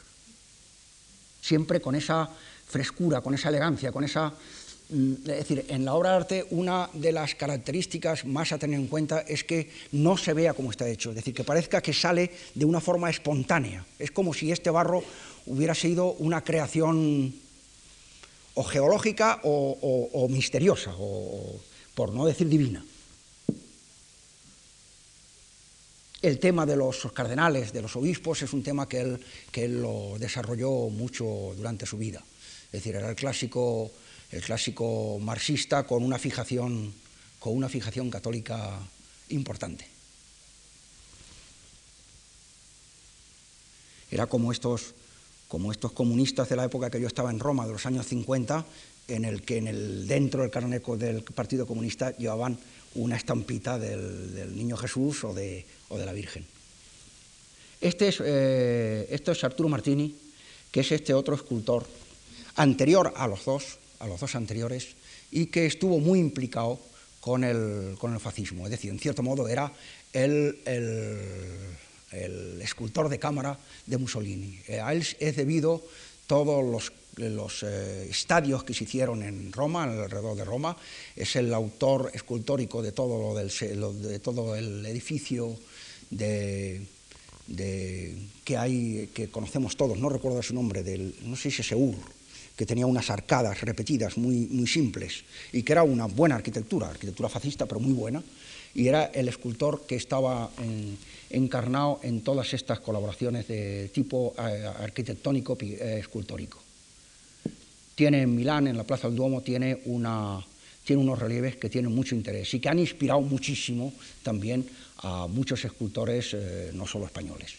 Siempre 1.40 1.80
con 1.80 1.94
esa 1.94 2.28
frescura, 2.68 3.22
con 3.22 3.34
esa 3.34 3.50
elegancia, 3.50 3.92
con 3.92 4.04
esa... 4.04 4.34
Mm, 4.90 5.14
es 5.14 5.24
decir, 5.26 5.66
en 5.70 5.84
la 5.84 5.96
obra 5.96 6.12
de 6.12 6.16
arte 6.16 6.48
una 6.52 6.90
de 6.94 7.12
las 7.12 7.34
características 7.34 8.26
más 8.26 8.52
a 8.52 8.60
tener 8.60 8.80
en 8.80 8.88
cuenta 8.88 9.22
es 9.22 9.44
que 9.44 9.72
no 9.92 10.16
se 10.16 10.34
vea 10.34 10.54
como 10.54 10.70
está 10.70 10.88
hecho, 10.88 11.10
es 11.10 11.16
decir, 11.16 11.34
que 11.34 11.44
parezca 11.44 11.82
que 11.82 11.94
sale 11.94 12.32
de 12.54 12.66
una 12.66 12.80
forma 12.80 13.10
espontánea. 13.10 13.86
Es 13.98 14.12
como 14.12 14.34
si 14.34 14.52
este 14.52 14.70
barro 14.70 15.04
hubiera 15.48 15.74
sido 15.74 16.14
una 16.14 16.44
creación 16.44 17.34
o 18.54 18.64
geológica 18.64 19.42
o, 19.44 20.28
misteriosa, 20.30 20.94
o, 20.98 21.60
por 21.94 22.14
no 22.14 22.26
decir 22.26 22.48
divina. 22.48 22.86
El 26.22 26.40
tema 26.40 26.66
de 26.66 26.76
los 26.76 27.12
cardenales, 27.12 27.74
de 27.74 27.82
los 27.82 27.96
obispos, 27.96 28.42
es 28.42 28.54
un 28.54 28.64
tema 28.64 28.88
que 28.88 29.02
él, 29.02 29.20
que 29.52 29.66
él 29.66 29.82
lo 29.82 30.16
desarrolló 30.18 30.90
mucho 30.90 31.54
durante 31.58 31.86
su 31.86 31.98
vida. 31.98 32.24
Es 32.68 32.72
decir, 32.72 32.96
era 32.96 33.10
el 33.10 33.16
clásico, 33.16 33.92
el 34.36 34.42
clásico 34.42 35.18
marxista 35.22 35.84
con 35.88 36.04
una 36.04 36.20
fijación, 36.20 36.94
con 37.40 37.56
una 37.56 37.70
fijación 37.70 38.12
católica 38.12 38.78
importante. 39.30 39.88
Era 44.12 44.28
como 44.28 44.52
estos 44.52 44.94
como 45.48 45.72
estos 45.72 45.94
comunistas 45.94 46.50
de 46.50 46.56
la 46.58 46.66
época 46.66 46.90
que 46.90 47.00
yo 47.00 47.08
estaba 47.08 47.30
en 47.30 47.40
Roma, 47.40 47.66
de 47.66 47.72
los 47.72 47.86
años 47.86 48.08
50, 48.08 48.66
en 49.08 49.24
el 49.24 49.44
que 49.44 49.58
en 49.58 49.68
el, 49.68 50.08
dentro 50.08 50.42
del 50.42 50.52
carneco 50.52 50.98
del 50.98 51.22
Partido 51.22 51.66
Comunista 51.66 52.12
llevaban 52.18 52.58
una 52.96 53.16
estampita 53.16 53.78
del, 53.78 54.54
Niño 54.58 54.76
Jesús 54.76 55.24
o 55.24 55.34
de, 55.34 55.66
la 55.92 56.12
Virgen. 56.12 56.46
Este 57.80 58.10
es, 58.10 58.22
eh, 58.26 59.08
esto 59.12 59.32
es 59.32 59.44
Arturo 59.44 59.70
Martini, 59.70 60.14
que 60.72 60.80
es 60.82 60.92
este 60.92 61.14
otro 61.14 61.36
escultor 61.36 61.86
anterior 62.56 63.14
a 63.16 63.28
los 63.28 63.46
dos, 63.46 63.78
a 64.00 64.08
los 64.08 64.20
dos 64.20 64.36
anteriores, 64.36 64.96
y 65.32 65.48
que 65.48 65.66
estuvo 65.66 66.00
muy 66.00 66.20
implicado 66.20 66.80
con 67.20 67.44
el, 67.44 67.96
con 67.98 68.14
el 68.14 68.20
fascismo. 68.20 68.66
Es 68.66 68.72
decir, 68.72 68.92
en 68.92 69.00
cierto 69.00 69.24
modo 69.24 69.48
era 69.48 69.72
el 70.14 70.60
el 72.16 72.62
escultor 72.62 73.10
de 73.10 73.20
cámara 73.20 73.58
de 73.86 73.98
Mussolini. 73.98 74.60
Eh, 74.68 74.80
a 74.80 74.94
él 74.94 75.06
es 75.20 75.36
debido 75.36 75.84
todos 76.28 76.64
los, 77.18 77.64
eh, 77.64 78.08
estadios 78.10 78.64
que 78.64 78.74
se 78.74 78.86
hicieron 78.86 79.24
en 79.24 79.52
Roma, 79.52 79.84
alrededor 79.84 80.36
de 80.36 80.46
Roma, 80.46 80.76
es 81.16 81.36
el 81.36 81.54
autor 81.54 82.12
escultórico 82.14 82.82
de 82.82 82.92
todo, 82.92 83.20
lo 83.20 83.36
del, 83.36 83.52
de 84.02 84.20
todo 84.20 84.56
el 84.56 84.86
edificio 84.86 85.56
de, 86.10 86.82
que 88.44 88.58
hay, 88.58 89.10
que 89.14 89.30
conocemos 89.30 89.78
todos, 89.78 90.00
no 90.00 90.10
recuerdo 90.10 90.42
su 90.42 90.56
nombre, 90.56 90.84
del, 90.84 91.16
no 91.24 91.36
sé 91.36 91.52
si 91.52 91.62
es 91.62 91.68
Seur, 91.68 91.96
que 92.56 92.66
tenía 92.66 92.86
unas 92.86 93.10
arcadas 93.10 93.62
repetidas 93.62 94.18
muy, 94.18 94.48
muy 94.48 94.68
simples 94.68 95.24
y 95.52 95.64
que 95.64 95.74
era 95.74 95.84
una 95.84 96.06
buena 96.06 96.36
arquitectura, 96.36 96.90
arquitectura 96.90 97.30
fascista, 97.30 97.66
pero 97.66 97.80
muy 97.80 97.94
buena, 97.94 98.24
y 98.74 98.88
era 98.88 99.06
el 99.06 99.28
escultor 99.28 99.86
que 99.88 99.96
estaba 99.96 100.50
encarnado 101.30 102.00
en 102.04 102.22
todas 102.22 102.54
estas 102.54 102.80
colaboraciones 102.80 103.48
de 103.48 103.90
tipo 103.94 104.34
eh, 104.38 104.66
arquitectónico 104.80 105.58
eh, 105.62 105.98
escultórico. 106.00 106.62
Tiene 107.96 108.22
en 108.22 108.36
Milán, 108.36 108.68
en 108.68 108.78
la 108.78 108.84
Plaza 108.84 109.08
del 109.08 109.16
Duomo, 109.16 109.42
tiene, 109.42 109.80
una, 109.86 110.46
tiene 110.84 111.02
unos 111.02 111.20
relieves 111.20 111.56
que 111.56 111.70
tienen 111.70 111.96
mucho 111.96 112.16
interés 112.16 112.54
y 112.54 112.60
que 112.60 112.70
han 112.70 112.80
inspirado 112.80 113.22
muchísimo 113.22 113.94
también 114.24 114.68
a 114.98 115.28
muchos 115.28 115.64
escultores, 115.64 116.34
eh, 116.34 116.72
no 116.74 116.86
solo 116.86 117.06
españoles. 117.06 117.54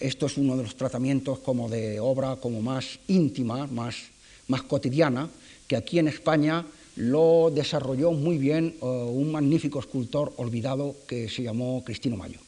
Esto 0.00 0.26
es 0.26 0.36
uno 0.36 0.56
de 0.56 0.64
los 0.64 0.74
tratamientos 0.74 1.38
como 1.38 1.68
de 1.68 2.00
obra 2.00 2.36
como 2.36 2.60
más 2.60 2.98
íntima, 3.06 3.68
más, 3.68 3.94
más 4.48 4.62
cotidiana, 4.62 5.28
que 5.66 5.76
aquí 5.76 5.98
en 5.98 6.08
España 6.08 6.66
lo 6.96 7.50
desarrolló 7.54 8.12
muy 8.12 8.38
bien 8.38 8.76
eh, 8.80 8.84
un 8.84 9.32
magnífico 9.32 9.78
escultor 9.80 10.32
olvidado 10.36 10.96
que 11.06 11.28
se 11.28 11.42
llamó 11.42 11.82
Cristino 11.84 12.16
Mayo. 12.16 12.38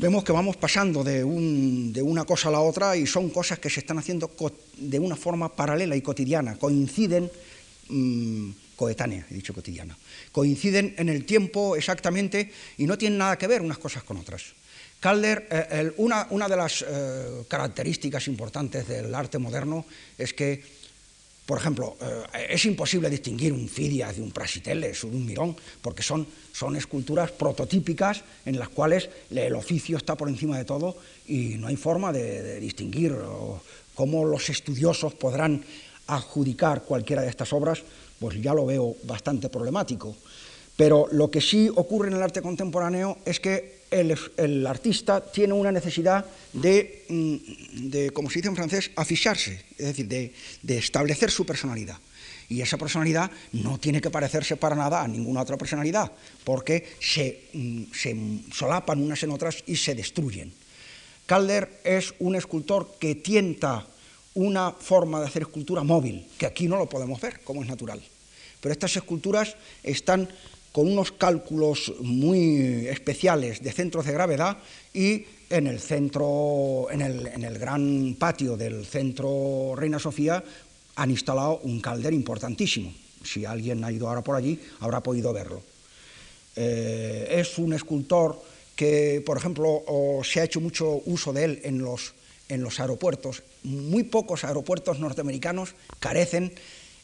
Vemos 0.00 0.24
que 0.24 0.32
vamos 0.32 0.56
pasando 0.56 1.04
de, 1.04 1.22
una 1.22 2.24
cosa 2.24 2.48
a 2.48 2.52
la 2.52 2.60
otra 2.60 2.96
y 2.96 3.06
son 3.06 3.28
cosas 3.28 3.58
que 3.58 3.68
se 3.68 3.80
están 3.80 3.98
haciendo 3.98 4.30
de 4.78 4.98
una 4.98 5.14
forma 5.14 5.54
paralela 5.54 5.94
y 5.94 6.00
cotidiana, 6.00 6.56
coinciden, 6.56 7.30
mm, 7.90 8.50
coetánea, 8.76 9.26
he 9.30 9.34
dicho 9.34 9.52
cotidiana, 9.52 9.94
coinciden 10.32 10.94
en 10.96 11.10
el 11.10 11.26
tiempo 11.26 11.76
exactamente 11.76 12.50
y 12.78 12.86
no 12.86 12.96
tienen 12.96 13.18
nada 13.18 13.36
que 13.36 13.46
ver 13.46 13.60
unas 13.60 13.76
cosas 13.76 14.02
con 14.02 14.16
otras. 14.16 14.54
Calder, 15.00 15.48
eh, 15.50 15.92
una, 15.96 16.48
de 16.48 16.56
las 16.56 16.84
eh, 16.86 17.44
características 17.48 18.28
importantes 18.28 18.86
del 18.86 19.14
arte 19.14 19.38
moderno 19.38 19.86
es 20.18 20.34
que, 20.34 20.62
por 21.46 21.56
ejemplo, 21.56 21.96
eh, 22.02 22.48
es 22.50 22.66
imposible 22.66 23.08
distinguir 23.08 23.54
un 23.54 23.66
Fidias 23.66 24.16
de 24.16 24.22
un 24.22 24.30
Praxiteles 24.30 25.02
o 25.02 25.08
un 25.08 25.24
Mirón, 25.24 25.56
porque 25.80 26.02
son, 26.02 26.26
esculturas 26.76 27.32
prototípicas 27.32 28.22
en 28.44 28.58
las 28.58 28.68
cuales 28.68 29.08
el 29.30 29.54
oficio 29.54 29.96
está 29.96 30.16
por 30.16 30.28
encima 30.28 30.58
de 30.58 30.66
todo 30.66 30.94
y 31.26 31.56
no 31.56 31.68
hay 31.68 31.76
forma 31.76 32.12
de, 32.12 32.42
de 32.42 32.60
distinguir 32.60 33.16
cómo 33.94 34.26
los 34.26 34.50
estudiosos 34.50 35.14
podrán 35.14 35.64
adjudicar 36.08 36.82
cualquiera 36.82 37.22
de 37.22 37.30
estas 37.30 37.54
obras, 37.54 37.82
pues 38.18 38.38
ya 38.42 38.52
lo 38.52 38.66
veo 38.66 38.94
bastante 39.04 39.48
problemático. 39.48 40.14
Pero 40.76 41.08
lo 41.12 41.30
que 41.30 41.40
sí 41.40 41.70
ocurre 41.74 42.08
en 42.08 42.14
el 42.16 42.22
arte 42.22 42.42
contemporáneo 42.42 43.16
es 43.24 43.40
que 43.40 43.79
el, 43.90 44.66
artista 44.66 45.20
tiene 45.20 45.52
una 45.52 45.72
necesidad 45.72 46.24
de, 46.52 47.04
mm, 47.08 48.12
como 48.12 48.30
se 48.30 48.38
dice 48.38 48.48
en 48.48 48.56
francés, 48.56 48.90
afisarse, 48.96 49.62
es 49.76 49.86
decir, 49.86 50.08
de, 50.08 50.78
establecer 50.78 51.30
su 51.30 51.44
personalidad. 51.44 51.98
Y 52.48 52.62
esa 52.62 52.78
personalidad 52.78 53.30
no 53.52 53.78
tiene 53.78 54.00
que 54.00 54.10
parecerse 54.10 54.56
para 54.56 54.74
nada 54.74 55.02
a 55.02 55.08
ninguna 55.08 55.42
otra 55.42 55.56
personalidad, 55.56 56.10
porque 56.44 56.96
se, 57.00 57.44
mm, 57.52 57.84
se 57.92 58.16
solapan 58.52 59.02
unas 59.02 59.22
en 59.22 59.30
otras 59.30 59.62
y 59.66 59.76
se 59.76 59.94
destruyen. 59.94 60.52
Calder 61.26 61.80
es 61.84 62.14
un 62.18 62.34
escultor 62.34 62.96
que 62.98 63.14
tienta 63.14 63.86
una 64.34 64.72
forma 64.72 65.20
de 65.20 65.26
hacer 65.26 65.42
escultura 65.42 65.82
móvil, 65.82 66.26
que 66.38 66.46
aquí 66.46 66.66
no 66.66 66.76
lo 66.76 66.88
podemos 66.88 67.20
ver, 67.20 67.40
como 67.40 67.62
es 67.62 67.68
natural. 67.68 68.02
Pero 68.60 68.72
estas 68.72 68.96
esculturas 68.96 69.56
están 69.82 70.28
con 70.72 70.86
unos 70.86 71.12
cálculos 71.12 71.92
muy 72.00 72.86
especiales 72.86 73.62
de 73.62 73.72
centros 73.72 74.06
de 74.06 74.12
gravedad 74.12 74.58
y 74.94 75.24
en 75.50 75.66
el 75.66 75.80
centro, 75.80 76.86
en 76.90 77.02
el, 77.02 77.58
gran 77.58 78.14
patio 78.18 78.56
del 78.56 78.86
centro 78.86 79.74
Reina 79.76 79.98
Sofía, 79.98 80.42
han 80.94 81.10
instalado 81.10 81.58
un 81.64 81.80
calder 81.80 82.14
importantísimo. 82.14 82.92
Si 83.24 83.44
alguien 83.44 83.82
ha 83.82 83.90
ido 83.90 84.08
ahora 84.08 84.22
por 84.22 84.36
allí, 84.36 84.60
habrá 84.78 85.02
podido 85.02 85.32
verlo. 85.32 85.60
Eh, 86.54 87.26
es 87.30 87.58
un 87.58 87.72
escultor 87.72 88.40
que, 88.76 89.22
por 89.26 89.36
ejemplo, 89.36 89.82
se 90.22 90.40
ha 90.40 90.44
hecho 90.44 90.60
mucho 90.60 91.02
uso 91.06 91.32
de 91.32 91.44
él 91.44 91.60
en 91.64 91.82
los, 91.82 92.14
en 92.48 92.62
los 92.62 92.78
aeropuertos. 92.78 93.42
Muy 93.64 94.04
pocos 94.04 94.44
aeropuertos 94.44 95.00
norteamericanos 95.00 95.74
carecen 95.98 96.52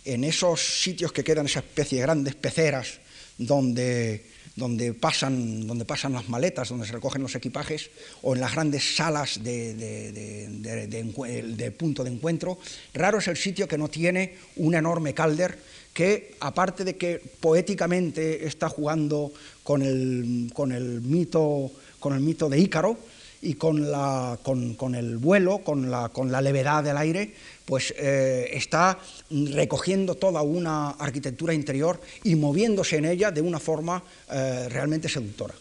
en 0.05 0.22
esos 0.22 0.82
sitios 0.82 1.10
que 1.10 1.24
quedan, 1.24 1.47
esas 1.47 1.64
especie 1.64 1.98
de 1.98 2.02
grandes 2.02 2.36
peceras 2.36 3.01
donde, 3.39 4.27
donde, 4.55 4.95
pasan, 4.95 5.67
donde 5.67 5.85
pasan 5.85 6.13
las 6.13 6.29
maletas, 6.29 6.69
donde 6.69 6.87
se 6.87 6.93
recogen 6.93 7.23
los 7.23 7.35
equipajes, 7.35 7.91
o 8.23 8.35
en 8.35 8.41
las 8.41 8.53
grandes 8.53 8.97
salas 8.97 9.43
de, 9.43 9.75
de, 9.75 11.71
punto 11.73 12.05
de 12.05 12.11
encuentro. 12.11 12.59
Raro 12.95 13.19
es 13.19 13.29
el 13.29 13.37
sitio 13.37 13.69
que 13.69 13.79
no 13.79 13.89
tiene 13.89 14.35
un 14.57 14.75
enorme 14.75 15.15
calder 15.15 15.59
que, 15.93 16.35
aparte 16.41 16.85
de 16.85 16.97
que 16.97 17.23
poéticamente 17.41 18.47
está 18.47 18.69
jugando 18.69 19.33
con 19.63 19.83
el, 19.83 20.51
con 20.53 20.73
el, 20.73 21.01
mito, 21.01 21.71
con 21.99 22.15
el 22.15 22.21
mito 22.21 22.49
de 22.49 22.59
Ícaro, 22.59 22.99
y 23.47 23.55
con, 23.55 23.93
la, 23.93 24.39
con, 24.43 24.74
con, 24.74 24.97
el 24.97 25.18
vuelo, 25.18 25.59
con 25.59 25.89
la, 25.89 26.09
con 26.09 26.32
la 26.32 26.40
levedad 26.40 26.82
del 26.82 26.97
aire, 26.97 27.32
pues 27.64 27.94
eh, 27.97 28.51
está 28.52 28.98
recogiendo 29.31 30.16
toda 30.16 30.43
una 30.43 30.90
arquitectura 30.90 31.55
interior 31.55 32.01
y 32.24 32.35
moviéndose 32.35 32.97
en 32.97 33.05
ella 33.05 33.31
de 33.31 33.40
una 33.40 33.60
forma 33.60 34.02
eh, 34.32 34.68
realmente 34.68 35.09
seductora. 35.09 35.55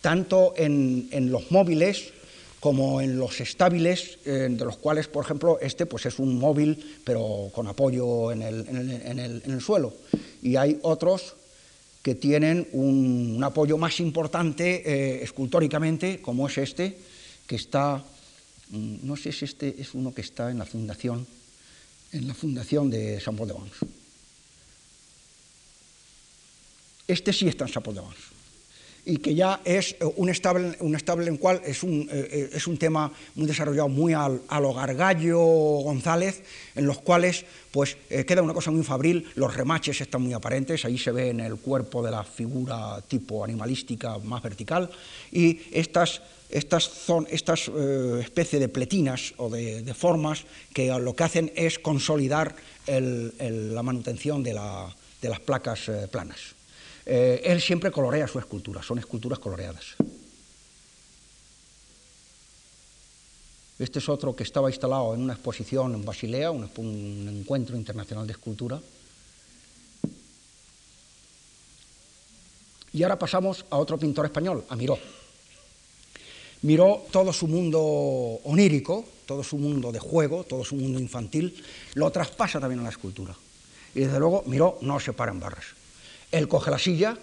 Tanto 0.00 0.54
en, 0.56 1.08
en, 1.10 1.32
los 1.32 1.50
móviles 1.50 2.12
como 2.60 3.00
en 3.00 3.18
los 3.18 3.40
estables, 3.40 4.18
eh, 4.24 4.48
de 4.48 4.64
los 4.64 4.76
cuales, 4.76 5.08
por 5.08 5.24
ejemplo, 5.24 5.58
este 5.60 5.86
pues 5.86 6.06
es 6.06 6.20
un 6.20 6.38
móvil, 6.38 7.00
pero 7.02 7.50
con 7.52 7.66
apoyo 7.66 8.30
en 8.30 8.42
el, 8.42 8.68
en 8.68 9.18
el, 9.18 9.42
en 9.44 9.50
el 9.50 9.60
suelo. 9.60 9.92
Y 10.40 10.54
hay 10.54 10.78
otros 10.82 11.34
que 12.04 12.14
tienen 12.14 12.68
un, 12.72 13.40
apoyo 13.42 13.78
más 13.78 13.98
importante 13.98 14.84
eh, 14.84 15.24
escultóricamente, 15.24 16.20
como 16.20 16.46
es 16.46 16.58
este, 16.58 16.98
que 17.46 17.56
está, 17.56 18.04
mm, 18.68 18.96
no 19.08 19.16
sé 19.16 19.32
si 19.32 19.46
este 19.46 19.80
es 19.80 19.94
uno 19.94 20.12
que 20.12 20.20
está 20.20 20.50
en 20.50 20.58
la 20.58 20.66
fundación, 20.66 21.26
en 22.12 22.28
la 22.28 22.34
fundación 22.34 22.90
de 22.90 23.18
San 23.20 23.36
Paul 23.36 23.48
de 23.48 23.54
Vence. 23.54 23.86
Este 27.08 27.32
sí 27.32 27.48
está 27.48 27.64
en 27.64 27.72
San 27.72 27.82
Paul 27.82 27.96
de 27.96 28.02
Vence 28.02 28.33
y 29.06 29.18
que 29.18 29.34
ya 29.34 29.60
es 29.64 29.92
eh, 29.92 30.04
un 30.16 30.28
estable, 30.28 30.76
un 30.80 30.94
estable 30.94 31.28
en 31.28 31.36
cual 31.36 31.60
es 31.64 31.82
un, 31.82 32.08
eh, 32.10 32.28
eh, 32.30 32.50
es 32.52 32.66
un 32.66 32.78
tema 32.78 33.12
muy 33.34 33.46
desarrollado, 33.46 33.88
muy 33.88 34.14
a 34.14 34.60
lo 34.60 34.74
Gargallo 34.74 35.38
González, 35.38 36.42
en 36.74 36.86
los 36.86 36.98
cuales 37.00 37.44
pues 37.70 37.96
queda 38.08 38.40
una 38.40 38.54
cosa 38.54 38.70
muy 38.70 38.84
fabril, 38.84 39.26
los 39.34 39.54
remaches 39.54 40.00
están 40.00 40.22
muy 40.22 40.32
aparentes, 40.32 40.84
ahí 40.84 40.96
se 40.96 41.10
ve 41.10 41.30
en 41.30 41.40
el 41.40 41.56
cuerpo 41.56 42.04
de 42.04 42.12
la 42.12 42.22
figura 42.22 43.02
tipo 43.08 43.42
animalística 43.42 44.18
más 44.18 44.42
vertical, 44.42 44.90
y 45.32 45.60
estas 45.72 46.22
estas, 46.50 46.84
son, 46.84 47.26
estas 47.30 47.68
especie 48.20 48.60
de 48.60 48.68
pletinas 48.68 49.34
o 49.38 49.50
de, 49.50 49.92
formas 49.92 50.44
que 50.72 50.86
lo 51.00 51.16
que 51.16 51.24
hacen 51.24 51.50
es 51.56 51.80
consolidar 51.80 52.54
la 52.86 53.82
manutención 53.82 54.44
de, 54.44 54.52
de 55.20 55.28
las 55.28 55.40
placas 55.40 55.90
planas. 56.12 56.54
Eh, 57.06 57.42
él 57.44 57.60
siempre 57.60 57.90
colorea 57.90 58.26
su 58.26 58.38
escultura, 58.38 58.82
son 58.82 58.98
esculturas 58.98 59.38
coloreadas. 59.38 59.96
Este 63.78 63.98
es 63.98 64.08
otro 64.08 64.36
que 64.36 64.44
estaba 64.44 64.70
instalado 64.70 65.14
en 65.14 65.22
una 65.22 65.34
exposición 65.34 65.94
en 65.94 66.04
Basilea, 66.04 66.50
un, 66.50 67.38
encuentro 67.40 67.76
internacional 67.76 68.26
de 68.26 68.32
escultura. 68.32 68.80
Y 72.92 73.02
ahora 73.02 73.18
pasamos 73.18 73.66
a 73.70 73.76
otro 73.76 73.98
pintor 73.98 74.26
español, 74.26 74.64
a 74.68 74.76
Miró. 74.76 74.96
Miró 76.62 77.02
todo 77.10 77.32
su 77.32 77.48
mundo 77.48 77.80
onírico, 78.44 79.04
todo 79.26 79.42
su 79.42 79.58
mundo 79.58 79.90
de 79.90 79.98
juego, 79.98 80.44
todo 80.44 80.64
su 80.64 80.76
mundo 80.76 81.00
infantil, 81.00 81.62
lo 81.94 82.10
traspasa 82.12 82.60
también 82.60 82.80
a 82.80 82.84
la 82.84 82.90
escultura. 82.90 83.34
Y 83.94 84.00
desde 84.00 84.20
luego 84.20 84.44
Miró 84.46 84.78
no 84.82 85.00
se 85.00 85.12
para 85.12 85.32
en 85.32 85.40
barras. 85.40 85.83
Él 86.34 86.48
coge 86.48 86.68
la 86.68 86.80
silla, 86.80 87.16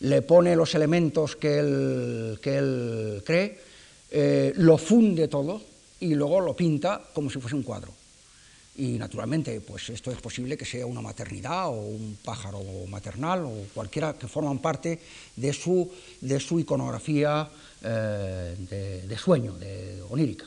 le 0.00 0.22
pone 0.22 0.56
los 0.56 0.74
elementos 0.74 1.36
que 1.36 1.60
él, 1.60 2.40
que 2.42 2.58
él 2.58 3.22
cree, 3.24 3.56
eh, 4.10 4.52
lo 4.56 4.78
funde 4.78 5.28
todo 5.28 5.62
y 6.00 6.16
luego 6.16 6.40
lo 6.40 6.56
pinta 6.56 7.00
como 7.14 7.30
si 7.30 7.38
fuese 7.38 7.54
un 7.54 7.62
cuadro. 7.62 7.92
Y 8.76 8.98
naturalmente, 8.98 9.60
pues 9.60 9.90
esto 9.90 10.10
es 10.10 10.20
posible 10.20 10.56
que 10.56 10.64
sea 10.64 10.84
una 10.86 11.00
maternidad 11.00 11.68
o 11.68 11.86
un 11.86 12.18
pájaro 12.24 12.60
maternal 12.88 13.44
o 13.44 13.52
cualquiera 13.72 14.14
que 14.14 14.26
forman 14.26 14.58
parte 14.58 14.98
de 15.36 15.52
su, 15.52 15.88
de 16.20 16.40
su 16.40 16.58
iconografía 16.58 17.48
eh, 17.80 19.04
de, 19.06 19.18
sueño, 19.18 19.54
de 19.54 20.02
onírica. 20.10 20.46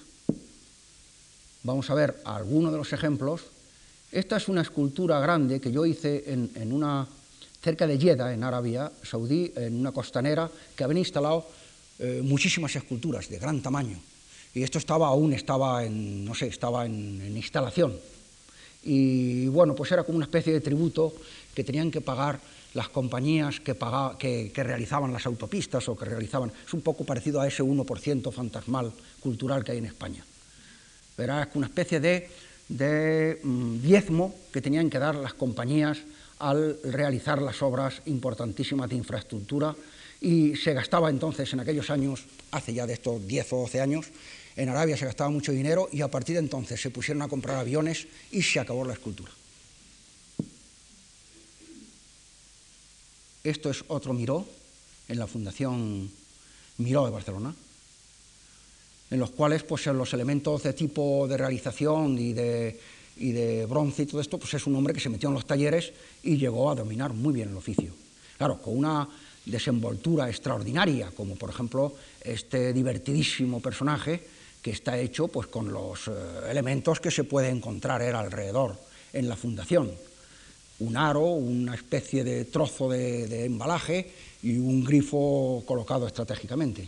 Vamos 1.64 1.90
a 1.90 1.96
ver 1.96 2.20
algunos 2.26 2.74
de 2.74 2.78
los 2.78 2.92
ejemplos. 2.92 3.44
Esta 4.12 4.36
es 4.36 4.50
una 4.50 4.64
escultura 4.64 5.22
grande 5.22 5.62
que 5.62 5.72
yo 5.72 5.86
hice 5.86 6.26
en 6.28 6.74
una 6.74 7.08
cerca 7.62 7.88
de 7.88 7.98
Jeddah, 7.98 8.34
en 8.34 8.44
Arabia 8.44 8.92
Saudí, 9.04 9.52
en 9.56 9.80
una 9.80 9.92
costanera, 9.92 10.50
que 10.76 10.84
habían 10.84 11.00
instalado 11.00 11.48
eh, 12.00 12.22
muchísimas 12.24 12.76
esculturas 12.76 13.30
de 13.30 13.40
gran 13.40 13.62
tamaño. 13.62 14.00
Y 14.54 14.64
esto 14.64 14.78
estaba 14.78 15.08
aún, 15.08 15.34
estaba 15.34 15.84
en, 15.84 16.26
no 16.26 16.34
sé, 16.34 16.48
estaba 16.48 16.86
en, 16.86 17.36
instalación. 17.36 17.98
Y 18.84 19.48
bueno, 19.48 19.76
pues 19.76 19.92
era 19.92 20.04
como 20.04 20.18
una 20.18 20.26
especie 20.26 20.54
de 20.54 20.62
tributo 20.62 21.14
que 21.54 21.64
tenían 21.64 21.92
que 21.92 22.02
pagar 22.02 22.40
las 22.74 22.90
compañías 22.90 23.60
que, 23.60 23.76
que, 24.54 24.64
realizaban 24.64 25.12
las 25.12 25.26
autopistas 25.26 25.90
o 25.90 25.98
que 25.98 26.06
realizaban, 26.06 26.52
es 26.66 26.74
un 26.74 26.82
poco 26.82 27.04
parecido 27.04 27.42
a 27.42 27.48
ese 27.48 27.64
1% 27.64 28.32
fantasmal 28.32 28.92
cultural 29.20 29.64
que 29.64 29.72
hay 29.72 29.80
en 29.80 29.86
España. 29.86 30.24
Era 31.18 31.50
una 31.56 31.66
especie 31.66 32.00
de, 32.00 32.30
de 32.70 33.40
mm, 33.44 33.82
diezmo 33.82 34.36
que 34.54 34.62
tenían 34.62 34.90
que 34.90 35.00
dar 35.00 35.16
las 35.16 35.34
compañías 35.34 35.98
al 36.40 36.80
realizar 36.84 37.42
las 37.42 37.62
obras 37.62 38.02
importantísimas 38.06 38.90
de 38.90 38.96
infraestructura 38.96 39.76
y 40.22 40.56
se 40.56 40.74
gastaba 40.74 41.10
entonces 41.10 41.52
en 41.54 41.60
aquellos 41.60 41.90
años, 41.90 42.26
hace 42.52 42.74
ya 42.74 42.88
de 42.88 42.94
estos 42.94 43.26
10 43.28 43.54
o 43.54 43.58
12 43.62 43.82
años, 43.82 44.08
en 44.56 44.70
Arabia 44.70 44.98
se 44.98 45.06
gastaba 45.06 45.30
mucho 45.30 45.52
dinero 45.52 45.88
y 45.92 46.02
a 46.02 46.10
partir 46.10 46.36
de 46.36 46.40
entonces 46.40 46.82
se 46.82 46.90
pusieron 46.90 47.22
a 47.22 47.28
comprar 47.28 47.58
aviones 47.58 48.08
y 48.32 48.42
se 48.42 48.60
acabó 48.60 48.84
la 48.86 48.94
escultura. 48.94 49.32
Esto 53.44 53.70
es 53.70 53.84
otro 53.88 54.14
Miró 54.14 54.46
en 55.08 55.20
la 55.20 55.28
Fundación 55.28 56.12
Miró 56.78 57.06
de 57.06 57.12
Barcelona, 57.12 57.56
en 59.10 59.20
los 59.20 59.32
cuales 59.32 59.64
pues, 59.64 59.86
los 59.86 60.14
elementos 60.14 60.64
de 60.64 60.74
tipo 60.74 61.28
de 61.28 61.38
realización 61.38 62.18
y 62.18 62.34
de 62.34 62.80
y 63.20 63.32
de 63.32 63.66
bronce 63.66 64.04
y 64.04 64.06
todo 64.06 64.22
esto, 64.22 64.38
pues 64.38 64.54
es 64.54 64.66
un 64.68 64.76
hombre 64.76 64.94
que 64.94 65.00
se 65.00 65.10
metió 65.10 65.30
en 65.30 65.36
los 65.36 65.46
talleres 65.46 65.94
y 66.24 66.38
llegó 66.38 66.70
a 66.70 66.76
dominar 66.76 67.14
muy 67.14 67.34
bien 67.34 67.50
el 67.50 67.58
oficio. 67.58 67.94
Claro, 68.38 68.62
con 68.62 68.78
una 68.78 69.08
desenvoltura 69.46 70.30
extraordinaria, 70.30 71.12
como 71.16 71.36
por 71.36 71.50
ejemplo 71.50 71.96
este 72.22 72.74
divertidísimo 72.74 73.62
personaje 73.62 74.22
que 74.62 74.72
está 74.72 74.98
hecho 75.00 75.28
pues, 75.28 75.48
con 75.48 75.72
los 75.72 76.08
eh, 76.08 76.12
elementos 76.50 77.00
que 77.00 77.12
se 77.12 77.24
puede 77.24 77.50
encontrar 77.50 78.02
alrededor 78.02 78.76
en 79.14 79.30
la 79.30 79.36
fundación. 79.36 79.92
Un 80.80 80.98
aro, 80.98 81.26
una 81.26 81.74
especie 81.74 82.24
de 82.24 82.46
trozo 82.46 82.90
de 82.90 83.46
embalaje 83.46 84.12
y 84.44 84.58
un 84.58 84.84
grifo 84.84 85.64
colocado 85.66 86.06
estratégicamente. 86.06 86.88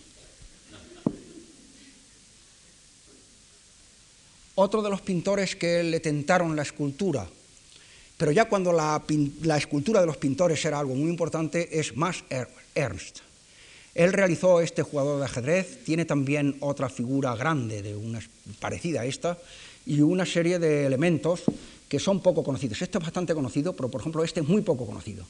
Otro 4.60 4.82
de 4.82 4.90
los 4.90 5.02
pintores 5.02 5.56
que 5.56 5.84
le 5.84 6.02
tentaron 6.02 6.56
la 6.56 6.64
escultura, 6.64 7.26
pero 8.18 8.34
ya 8.34 8.50
cuando 8.50 8.74
la, 8.74 9.02
escultura 9.58 10.02
de 10.02 10.06
los 10.06 10.18
pintores 10.18 10.64
era 10.66 10.80
algo 10.80 10.96
muy 10.96 11.10
importante, 11.10 11.80
es 11.80 11.96
Max 11.96 12.26
Ernst. 12.76 13.20
Él 13.96 14.12
realizó 14.12 14.60
este 14.60 14.84
jugador 14.84 15.20
de 15.20 15.26
ajedrez, 15.26 15.84
tiene 15.86 16.04
también 16.04 16.58
otra 16.60 16.90
figura 16.90 17.36
grande, 17.36 17.82
de 17.82 17.96
una, 17.96 18.20
parecida 18.60 19.02
a 19.02 19.06
esta, 19.06 19.38
y 19.86 20.02
una 20.02 20.26
serie 20.26 20.60
de 20.60 20.86
elementos 20.86 21.44
que 21.88 21.98
son 21.98 22.22
poco 22.22 22.44
conocidos. 22.44 22.82
Este 22.82 22.98
es 22.98 23.04
bastante 23.04 23.34
conocido, 23.34 23.74
pero 23.74 23.90
por 23.90 24.02
ejemplo 24.02 24.26
este 24.26 24.42
es 24.42 24.48
muy 24.48 24.62
poco 24.62 24.86
conocido. 24.86 25.26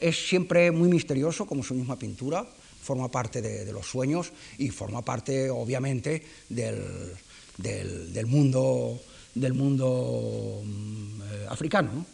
Es 0.00 0.28
siempre 0.28 0.72
muy 0.72 0.88
misterioso, 0.88 1.46
como 1.46 1.62
su 1.62 1.74
misma 1.74 1.96
pintura, 1.96 2.44
forma 2.82 3.08
parte 3.10 3.40
de 3.40 3.72
los 3.72 3.86
sueños 3.86 4.32
y 4.58 4.70
forma 4.70 5.02
parte, 5.02 5.50
obviamente, 5.50 6.22
del, 6.48 7.16
del, 7.58 8.26
mundo, 8.26 9.00
del 9.34 9.54
mundo 9.54 10.62
mm, 10.64 11.22
eh, 11.22 11.46
africano. 11.48 12.06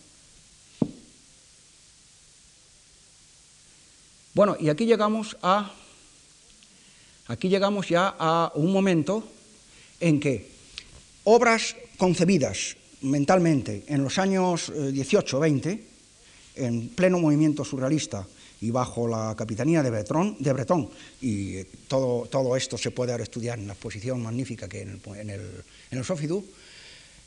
Bueno, 4.35 4.57
y 4.59 4.71
aquí 4.71 4.87
llegamos 4.87 5.37
a 5.43 5.73
aquí 7.27 7.49
llegamos 7.49 7.89
ya 7.89 8.15
a 8.19 8.53
un 8.55 8.73
momento 8.73 9.25
en 10.01 10.21
que 10.21 10.51
obras 11.25 11.77
concebidas 11.99 12.77
mentalmente 13.03 13.85
en 13.89 14.03
los 14.03 14.19
años 14.19 14.73
18-20, 14.73 15.67
eh, 15.67 15.85
en 16.57 16.89
pleno 16.89 17.19
movimiento 17.19 17.65
surrealista 17.65 18.27
y 18.63 18.71
bajo 18.71 19.09
la 19.09 19.35
capitanía 19.37 19.83
de, 19.83 19.91
de 19.91 20.53
Breton, 20.53 20.89
y 21.21 21.57
eh, 21.57 21.67
todo, 21.89 22.27
todo, 22.31 22.57
esto 22.57 22.79
se 22.79 22.93
puede 22.93 23.11
ahora 23.11 23.25
estudiar 23.25 23.59
en 23.59 23.67
la 23.67 23.73
exposición 23.73 24.23
magnífica 24.23 24.69
que 24.69 24.83
en 24.83 25.01
el, 25.05 25.19
en 25.19 25.31
el, 25.31 25.65
en 25.91 26.05
Sofidú, 26.05 26.47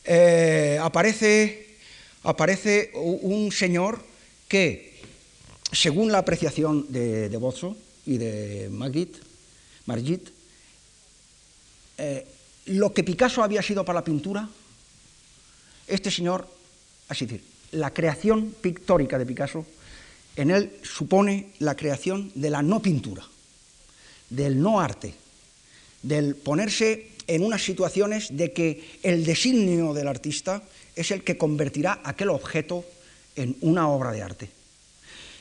eh, 0.05 0.79
aparece, 0.81 1.75
aparece 2.23 2.91
un 2.95 3.51
señor 3.51 4.01
que, 4.47 4.97
según 5.73 6.09
la 6.09 6.19
apreciación 6.19 6.85
de, 6.87 7.27
de 7.27 7.37
Bozzo 7.37 7.75
y 8.05 8.17
de 8.17 8.69
Margit, 8.71 9.17
eh, 11.97 12.25
lo 12.67 12.93
que 12.93 13.03
Picasso 13.03 13.43
había 13.43 13.61
sido 13.61 13.83
para 13.83 13.99
la 13.99 14.05
pintura, 14.05 14.47
este 15.85 16.09
señor, 16.09 16.47
así 17.09 17.25
decir, 17.25 17.43
la 17.71 17.91
creación 17.91 18.55
pictórica 18.61 19.19
de 19.19 19.25
Picasso 19.25 19.65
en 20.35 20.51
él 20.51 20.71
supone 20.83 21.53
la 21.59 21.75
creación 21.75 22.31
de 22.35 22.49
la 22.49 22.61
no 22.61 22.81
pintura, 22.81 23.23
del 24.29 24.61
no 24.61 24.79
arte, 24.79 25.13
del 26.01 26.35
ponerse 26.35 27.11
en 27.27 27.43
unas 27.43 27.63
situaciones 27.63 28.35
de 28.35 28.53
que 28.53 28.99
el 29.03 29.25
designio 29.25 29.93
del 29.93 30.07
artista 30.07 30.61
es 30.95 31.11
el 31.11 31.23
que 31.23 31.37
convertirá 31.37 32.01
aquel 32.03 32.29
objeto 32.29 32.85
en 33.35 33.55
una 33.61 33.89
obra 33.89 34.11
de 34.11 34.21
arte. 34.21 34.49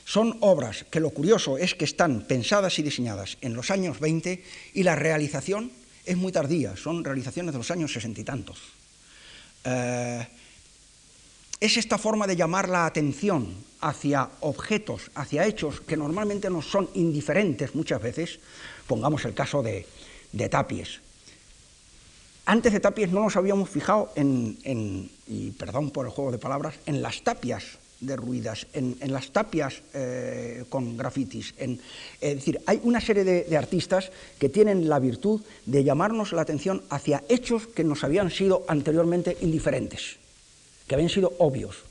Son 0.04 0.36
obras 0.40 0.84
que 0.90 1.00
lo 1.00 1.10
curioso 1.10 1.56
es 1.56 1.74
que 1.74 1.84
están 1.84 2.22
pensadas 2.22 2.78
y 2.78 2.82
diseñadas 2.82 3.38
en 3.40 3.54
los 3.54 3.70
años 3.70 4.00
20 4.00 4.44
y 4.74 4.82
la 4.82 4.96
realización 4.96 5.72
es 6.04 6.16
muy 6.16 6.32
tardía, 6.32 6.76
son 6.76 7.04
realizaciones 7.04 7.52
de 7.52 7.58
los 7.58 7.70
años 7.70 7.92
sesenta 7.92 8.20
y 8.20 8.24
tantos. 8.24 8.58
Eh, 9.64 10.26
es 11.60 11.76
esta 11.78 11.96
forma 11.96 12.26
de 12.26 12.36
llamar 12.36 12.68
la 12.68 12.84
atención 12.84 13.54
hacia 13.84 14.30
objetos, 14.40 15.10
hacia 15.14 15.46
hechos 15.46 15.82
que 15.82 15.96
normalmente 15.96 16.48
nos 16.48 16.70
son 16.70 16.88
indiferentes 16.94 17.74
muchas 17.74 18.00
veces. 18.00 18.40
Pongamos 18.86 19.26
el 19.26 19.34
caso 19.34 19.62
de, 19.62 19.84
Tapies. 20.48 21.00
Antes 22.46 22.72
de 22.72 22.80
Tapies 22.80 23.12
no 23.12 23.20
nos 23.20 23.36
habíamos 23.36 23.68
fijado 23.68 24.10
en, 24.16 25.10
y 25.28 25.50
perdón 25.50 25.90
por 25.90 26.06
el 26.06 26.12
juego 26.12 26.32
de 26.32 26.38
palabras, 26.38 26.76
en 26.86 27.02
las 27.02 27.22
tapias 27.22 27.78
derruidas, 28.00 28.66
en, 28.72 28.96
las 29.12 29.30
tapias 29.32 29.82
eh, 29.92 30.64
con 30.70 30.96
grafitis. 30.96 31.52
es 31.58 31.78
decir, 32.20 32.60
hay 32.64 32.80
una 32.84 33.02
serie 33.02 33.24
de, 33.24 33.56
artistas 33.56 34.10
que 34.38 34.48
tienen 34.48 34.88
la 34.88 34.98
virtud 34.98 35.42
de 35.66 35.84
llamarnos 35.84 36.32
la 36.32 36.42
atención 36.42 36.82
hacia 36.88 37.22
hechos 37.28 37.66
que 37.66 37.84
nos 37.84 38.02
habían 38.02 38.30
sido 38.30 38.64
anteriormente 38.66 39.36
indiferentes, 39.42 40.16
que 40.86 40.94
habían 40.94 41.10
sido 41.10 41.34
obvios. 41.38 41.84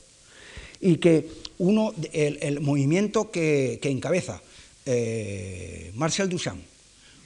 Y 0.84 0.98
que 0.98 1.26
uno, 1.58 1.92
el, 2.12 2.60
movimiento 2.60 3.30
que, 3.30 3.80
encabeza 3.82 4.40
eh, 4.84 5.90
Marcel 5.94 6.28
Duchamp 6.28 6.62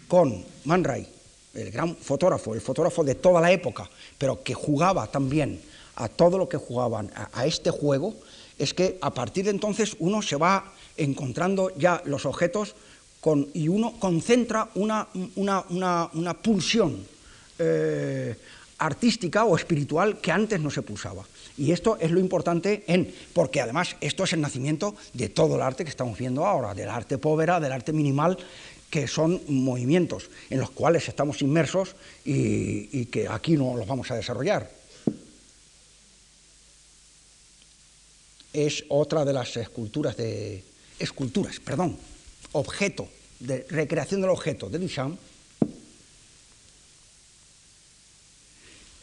con 0.06 0.44
Man 0.64 0.85
Ray, 0.85 1.06
el 1.55 1.70
gran 1.70 1.97
fotógrafo, 1.97 2.55
el 2.55 2.60
fotógrafo 2.60 3.02
de 3.02 3.16
toda 3.16 3.40
la 3.40 3.51
época, 3.51 3.90
pero 4.16 4.43
que 4.43 4.55
jugaba 4.55 5.06
también 5.09 5.60
a 5.97 6.09
todo 6.09 6.39
lo 6.39 6.48
que 6.48 6.56
jugaban 6.56 7.10
a 7.32 7.44
este 7.44 7.70
juego, 7.70 8.14
es 8.59 8.74
que 8.74 8.98
a 9.01 9.12
partir 9.12 9.44
de 9.44 9.51
entonces 9.51 9.97
uno 9.98 10.22
se 10.22 10.36
va 10.36 10.72
encontrando 10.97 11.72
ya 11.76 12.02
los 12.05 12.26
objetos 12.26 12.74
y 13.55 13.68
uno 13.68 13.94
concentra 13.98 14.68
una, 14.74 15.09
pulsión 16.43 17.06
eh, 17.59 18.36
artística 18.78 19.44
o 19.44 19.56
espiritual 19.56 20.20
que 20.20 20.32
antes 20.32 20.60
no 20.60 20.70
se 20.70 20.82
pulsaba. 20.82 21.24
Y 21.56 21.72
esto 21.72 21.98
es 22.00 22.10
lo 22.10 22.20
importante 22.20 22.84
en, 22.86 23.12
porque 23.32 23.60
además 23.60 23.96
esto 24.00 24.24
es 24.24 24.32
el 24.32 24.40
nacimiento 24.40 24.94
de 25.12 25.28
todo 25.28 25.56
el 25.56 25.62
arte 25.62 25.84
que 25.84 25.90
estamos 25.90 26.18
viendo 26.18 26.46
ahora, 26.46 26.74
del 26.74 26.88
arte 26.88 27.18
povera, 27.18 27.60
del 27.60 27.72
arte 27.72 27.92
minimal, 27.92 28.38
que 28.90 29.06
son 29.06 29.42
movimientos 29.48 30.30
en 30.48 30.60
los 30.60 30.70
cuales 30.70 31.09
estamos 31.09 31.42
inmersos 31.42 31.96
y 32.24 33.05
que 33.06 33.28
aquí 33.28 33.56
no 33.56 33.76
los 33.76 33.86
vamos 33.86 34.10
a 34.10 34.14
desarrollar. 34.14 34.78
es 38.52 38.84
otra 38.88 39.24
de 39.24 39.32
las 39.32 39.56
esculturas 39.56 40.16
de 40.16 40.64
esculturas, 40.98 41.60
perdón, 41.60 41.96
objeto 42.52 43.09
de 43.40 43.66
recreación 43.68 44.20
del 44.20 44.30
objeto 44.30 44.68
de 44.68 44.78
Duchamp. 44.78 45.18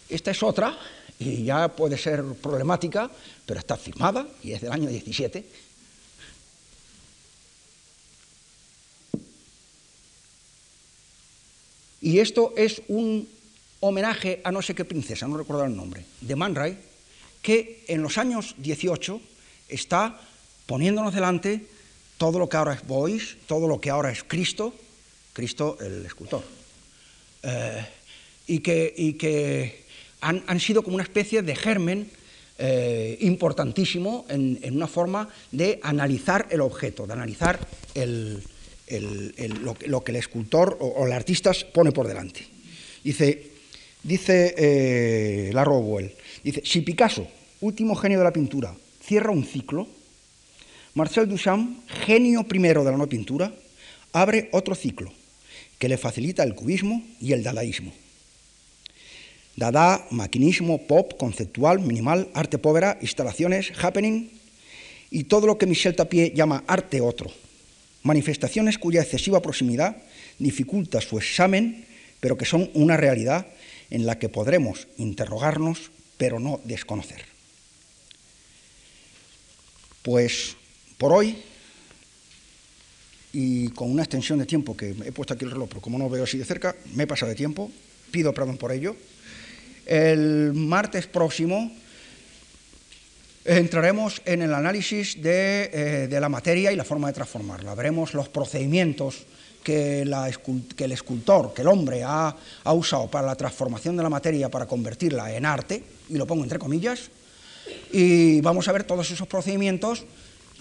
Esta 0.10 0.32
es 0.32 0.44
otra 0.44 0.78
y 1.20 1.46
ya 1.46 1.70
puede 1.70 1.98
ser 1.98 2.24
problemática, 2.42 3.10
pero 3.46 3.60
está 3.60 3.78
firmada 3.78 4.28
y 4.44 4.52
es 4.52 4.62
del 4.62 4.72
año 4.72 4.90
17. 4.90 5.46
Y 12.02 12.20
esto 12.20 12.54
es 12.56 12.82
un 12.88 13.28
homenaje 13.80 14.42
a 14.44 14.52
no 14.52 14.62
sé 14.62 14.76
qué 14.76 14.86
princesa, 14.86 15.28
no 15.28 15.38
recuerdo 15.38 15.66
el 15.66 15.76
nombre, 15.76 16.06
de 16.22 16.36
Man 16.36 16.54
Ray, 16.54 16.78
que 17.42 17.84
en 17.88 18.02
los 18.02 18.18
años 18.18 18.56
18 18.58 19.22
está 19.70 20.20
poniéndonos 20.66 21.14
delante 21.14 21.66
todo 22.18 22.40
lo 22.40 22.50
que 22.50 22.58
ahora 22.58 22.74
es 22.74 22.86
Bois, 22.86 23.38
todo 23.48 23.68
lo 23.68 23.82
que 23.82 23.90
ahora 23.90 24.12
es 24.12 24.24
Cristo, 24.24 24.74
Cristo 25.34 25.78
el 25.82 26.06
escultor, 26.06 26.44
eh, 27.44 27.86
y 28.48 28.60
que, 28.60 29.85
han, 30.26 30.60
sido 30.60 30.82
como 30.84 30.96
una 30.96 31.04
especie 31.04 31.44
de 31.44 31.56
germen 31.56 32.10
eh, 32.58 33.18
importantísimo 33.22 34.26
en, 34.30 34.60
una 34.76 34.88
forma 34.88 35.30
de 35.52 35.80
analizar 35.84 36.48
el 36.50 36.62
objeto, 36.62 37.06
de 37.06 37.14
analizar 37.14 37.60
lo, 39.86 40.04
que 40.04 40.12
el 40.12 40.16
escultor 40.16 40.78
o, 40.80 41.06
el 41.06 41.12
artista 41.14 41.52
pone 41.74 41.92
por 41.92 42.08
delante. 42.08 42.48
Dice, 43.04 43.52
dice 44.02 44.56
eh, 44.58 45.54
dice, 46.44 46.62
si 46.66 46.82
Picasso, 46.82 47.28
último 47.62 47.96
genio 47.96 48.18
de 48.18 48.24
la 48.24 48.34
pintura, 48.34 48.76
cierra 49.04 49.30
un 49.30 49.46
ciclo, 49.46 49.88
Marcel 50.96 51.30
Duchamp, 51.30 51.88
genio 52.06 52.44
primero 52.48 52.84
de 52.84 52.92
la 52.92 52.98
no 52.98 53.08
pintura, 53.08 53.54
abre 54.12 54.50
otro 54.54 54.74
ciclo 54.74 55.14
que 55.78 55.90
le 55.90 55.98
facilita 55.98 56.42
el 56.42 56.56
cubismo 56.56 57.04
y 57.20 57.34
el 57.34 57.44
dadaísmo. 57.44 57.94
Dada, 59.56 60.06
maquinismo, 60.12 60.86
pop, 60.86 61.14
conceptual, 61.18 61.80
minimal, 61.80 62.30
arte 62.34 62.58
povera, 62.58 62.98
instalaciones, 63.02 63.72
happening 63.82 64.30
y 65.10 65.26
todo 65.26 65.48
lo 65.48 65.58
que 65.58 65.66
Michel 65.66 65.96
Tapie 65.96 66.34
llama 66.36 66.64
arte 66.68 67.00
otro. 67.00 67.32
Manifestaciones 68.04 68.78
cuya 68.78 69.02
excesiva 69.02 69.42
proximidad 69.42 69.96
dificulta 70.40 71.00
su 71.00 71.18
examen, 71.18 71.86
pero 72.20 72.38
que 72.38 72.46
son 72.46 72.70
una 72.74 72.98
realidad 72.98 73.48
en 73.90 74.06
la 74.06 74.20
que 74.20 74.30
podremos 74.30 74.88
interrogarnos, 74.98 75.92
pero 76.18 76.40
no 76.40 76.60
desconocer. 76.66 77.24
Pues 80.02 80.58
por 80.98 81.14
hoy, 81.14 81.38
y 83.32 83.70
con 83.70 83.92
una 83.92 84.04
extensión 84.04 84.40
de 84.40 84.46
tiempo 84.46 84.78
que 84.78 84.90
he 84.90 85.12
puesto 85.12 85.34
aquí 85.34 85.46
el 85.46 85.52
reloj, 85.52 85.70
pero 85.70 85.82
como 85.82 85.98
no 85.98 86.10
veo 86.10 86.24
así 86.24 86.38
de 86.38 86.46
cerca, 86.46 86.76
me 86.94 87.04
he 87.04 87.08
pasado 87.08 87.30
de 87.30 87.36
tiempo, 87.36 87.72
pido 88.12 88.34
perdón 88.34 88.58
por 88.58 88.72
ello. 88.72 88.96
El 89.86 90.54
martes 90.54 91.06
próximo 91.08 91.72
entraremos 93.46 94.22
en 94.26 94.42
el 94.42 94.54
análisis 94.54 95.22
de, 95.22 95.70
eh, 95.72 96.20
la 96.20 96.30
materia 96.30 96.72
y 96.72 96.76
la 96.76 96.84
forma 96.84 97.08
de 97.08 97.14
transformarla. 97.14 97.76
Veremos 97.76 98.16
los 98.16 98.28
procedimientos 98.28 99.26
que, 99.64 100.02
el 100.02 100.92
escultor, 100.92 101.54
que 101.54 101.62
el 101.62 101.68
hombre 101.68 102.04
ha, 102.04 102.36
ha 102.64 102.74
usado 102.74 103.08
para 103.08 103.28
la 103.28 103.36
transformación 103.36 103.96
de 103.96 104.04
la 104.04 104.10
materia, 104.10 104.50
para 104.50 104.66
convertirla 104.66 105.34
en 105.36 105.46
arte, 105.46 105.84
y 106.10 106.16
lo 106.16 106.26
pongo 106.26 106.44
entre 106.44 106.60
comillas, 106.60 107.10
y 107.92 108.42
vamos 108.42 108.68
a 108.68 108.72
ver 108.72 108.84
todos 108.84 109.10
esos 109.10 109.28
procedimientos, 109.28 110.06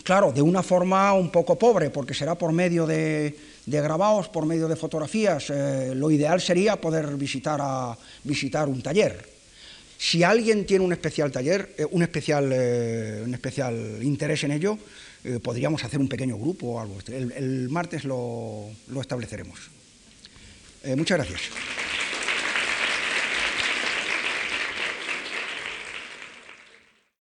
claro, 0.02 0.32
de 0.32 0.42
una 0.42 0.62
forma 0.62 1.12
un 1.14 1.30
poco 1.30 1.58
pobre, 1.58 1.90
porque 1.90 2.14
será 2.14 2.34
por 2.34 2.52
medio 2.52 2.86
de, 2.86 3.36
grabados, 3.66 4.28
por 4.28 4.46
medio 4.46 4.68
de 4.68 4.76
fotografías. 4.76 5.50
Eh, 5.50 5.92
lo 5.94 6.10
ideal 6.10 6.40
sería 6.40 6.76
poder 6.76 7.16
visitar, 7.16 7.60
a, 7.62 7.96
visitar 8.22 8.68
un 8.68 8.82
taller. 8.82 9.32
Si 9.96 10.22
alguien 10.22 10.66
tiene 10.66 10.84
un 10.84 10.92
especial 10.92 11.32
taller, 11.32 11.74
eh, 11.78 11.86
un, 11.90 12.02
especial, 12.02 12.50
eh, 12.52 13.22
un 13.24 13.32
especial 13.34 13.98
interés 14.02 14.44
en 14.44 14.52
ello, 14.52 14.78
podríamos 15.42 15.82
hacer 15.82 15.98
un 15.98 16.08
pequeño 16.08 16.36
grupo 16.36 16.66
o 16.66 16.80
algo. 16.80 16.98
El, 17.06 17.70
martes 17.70 18.04
lo, 18.04 18.68
lo 18.88 19.00
estableceremos. 19.00 19.58
muchas 20.84 21.16
gracias. 21.16 21.40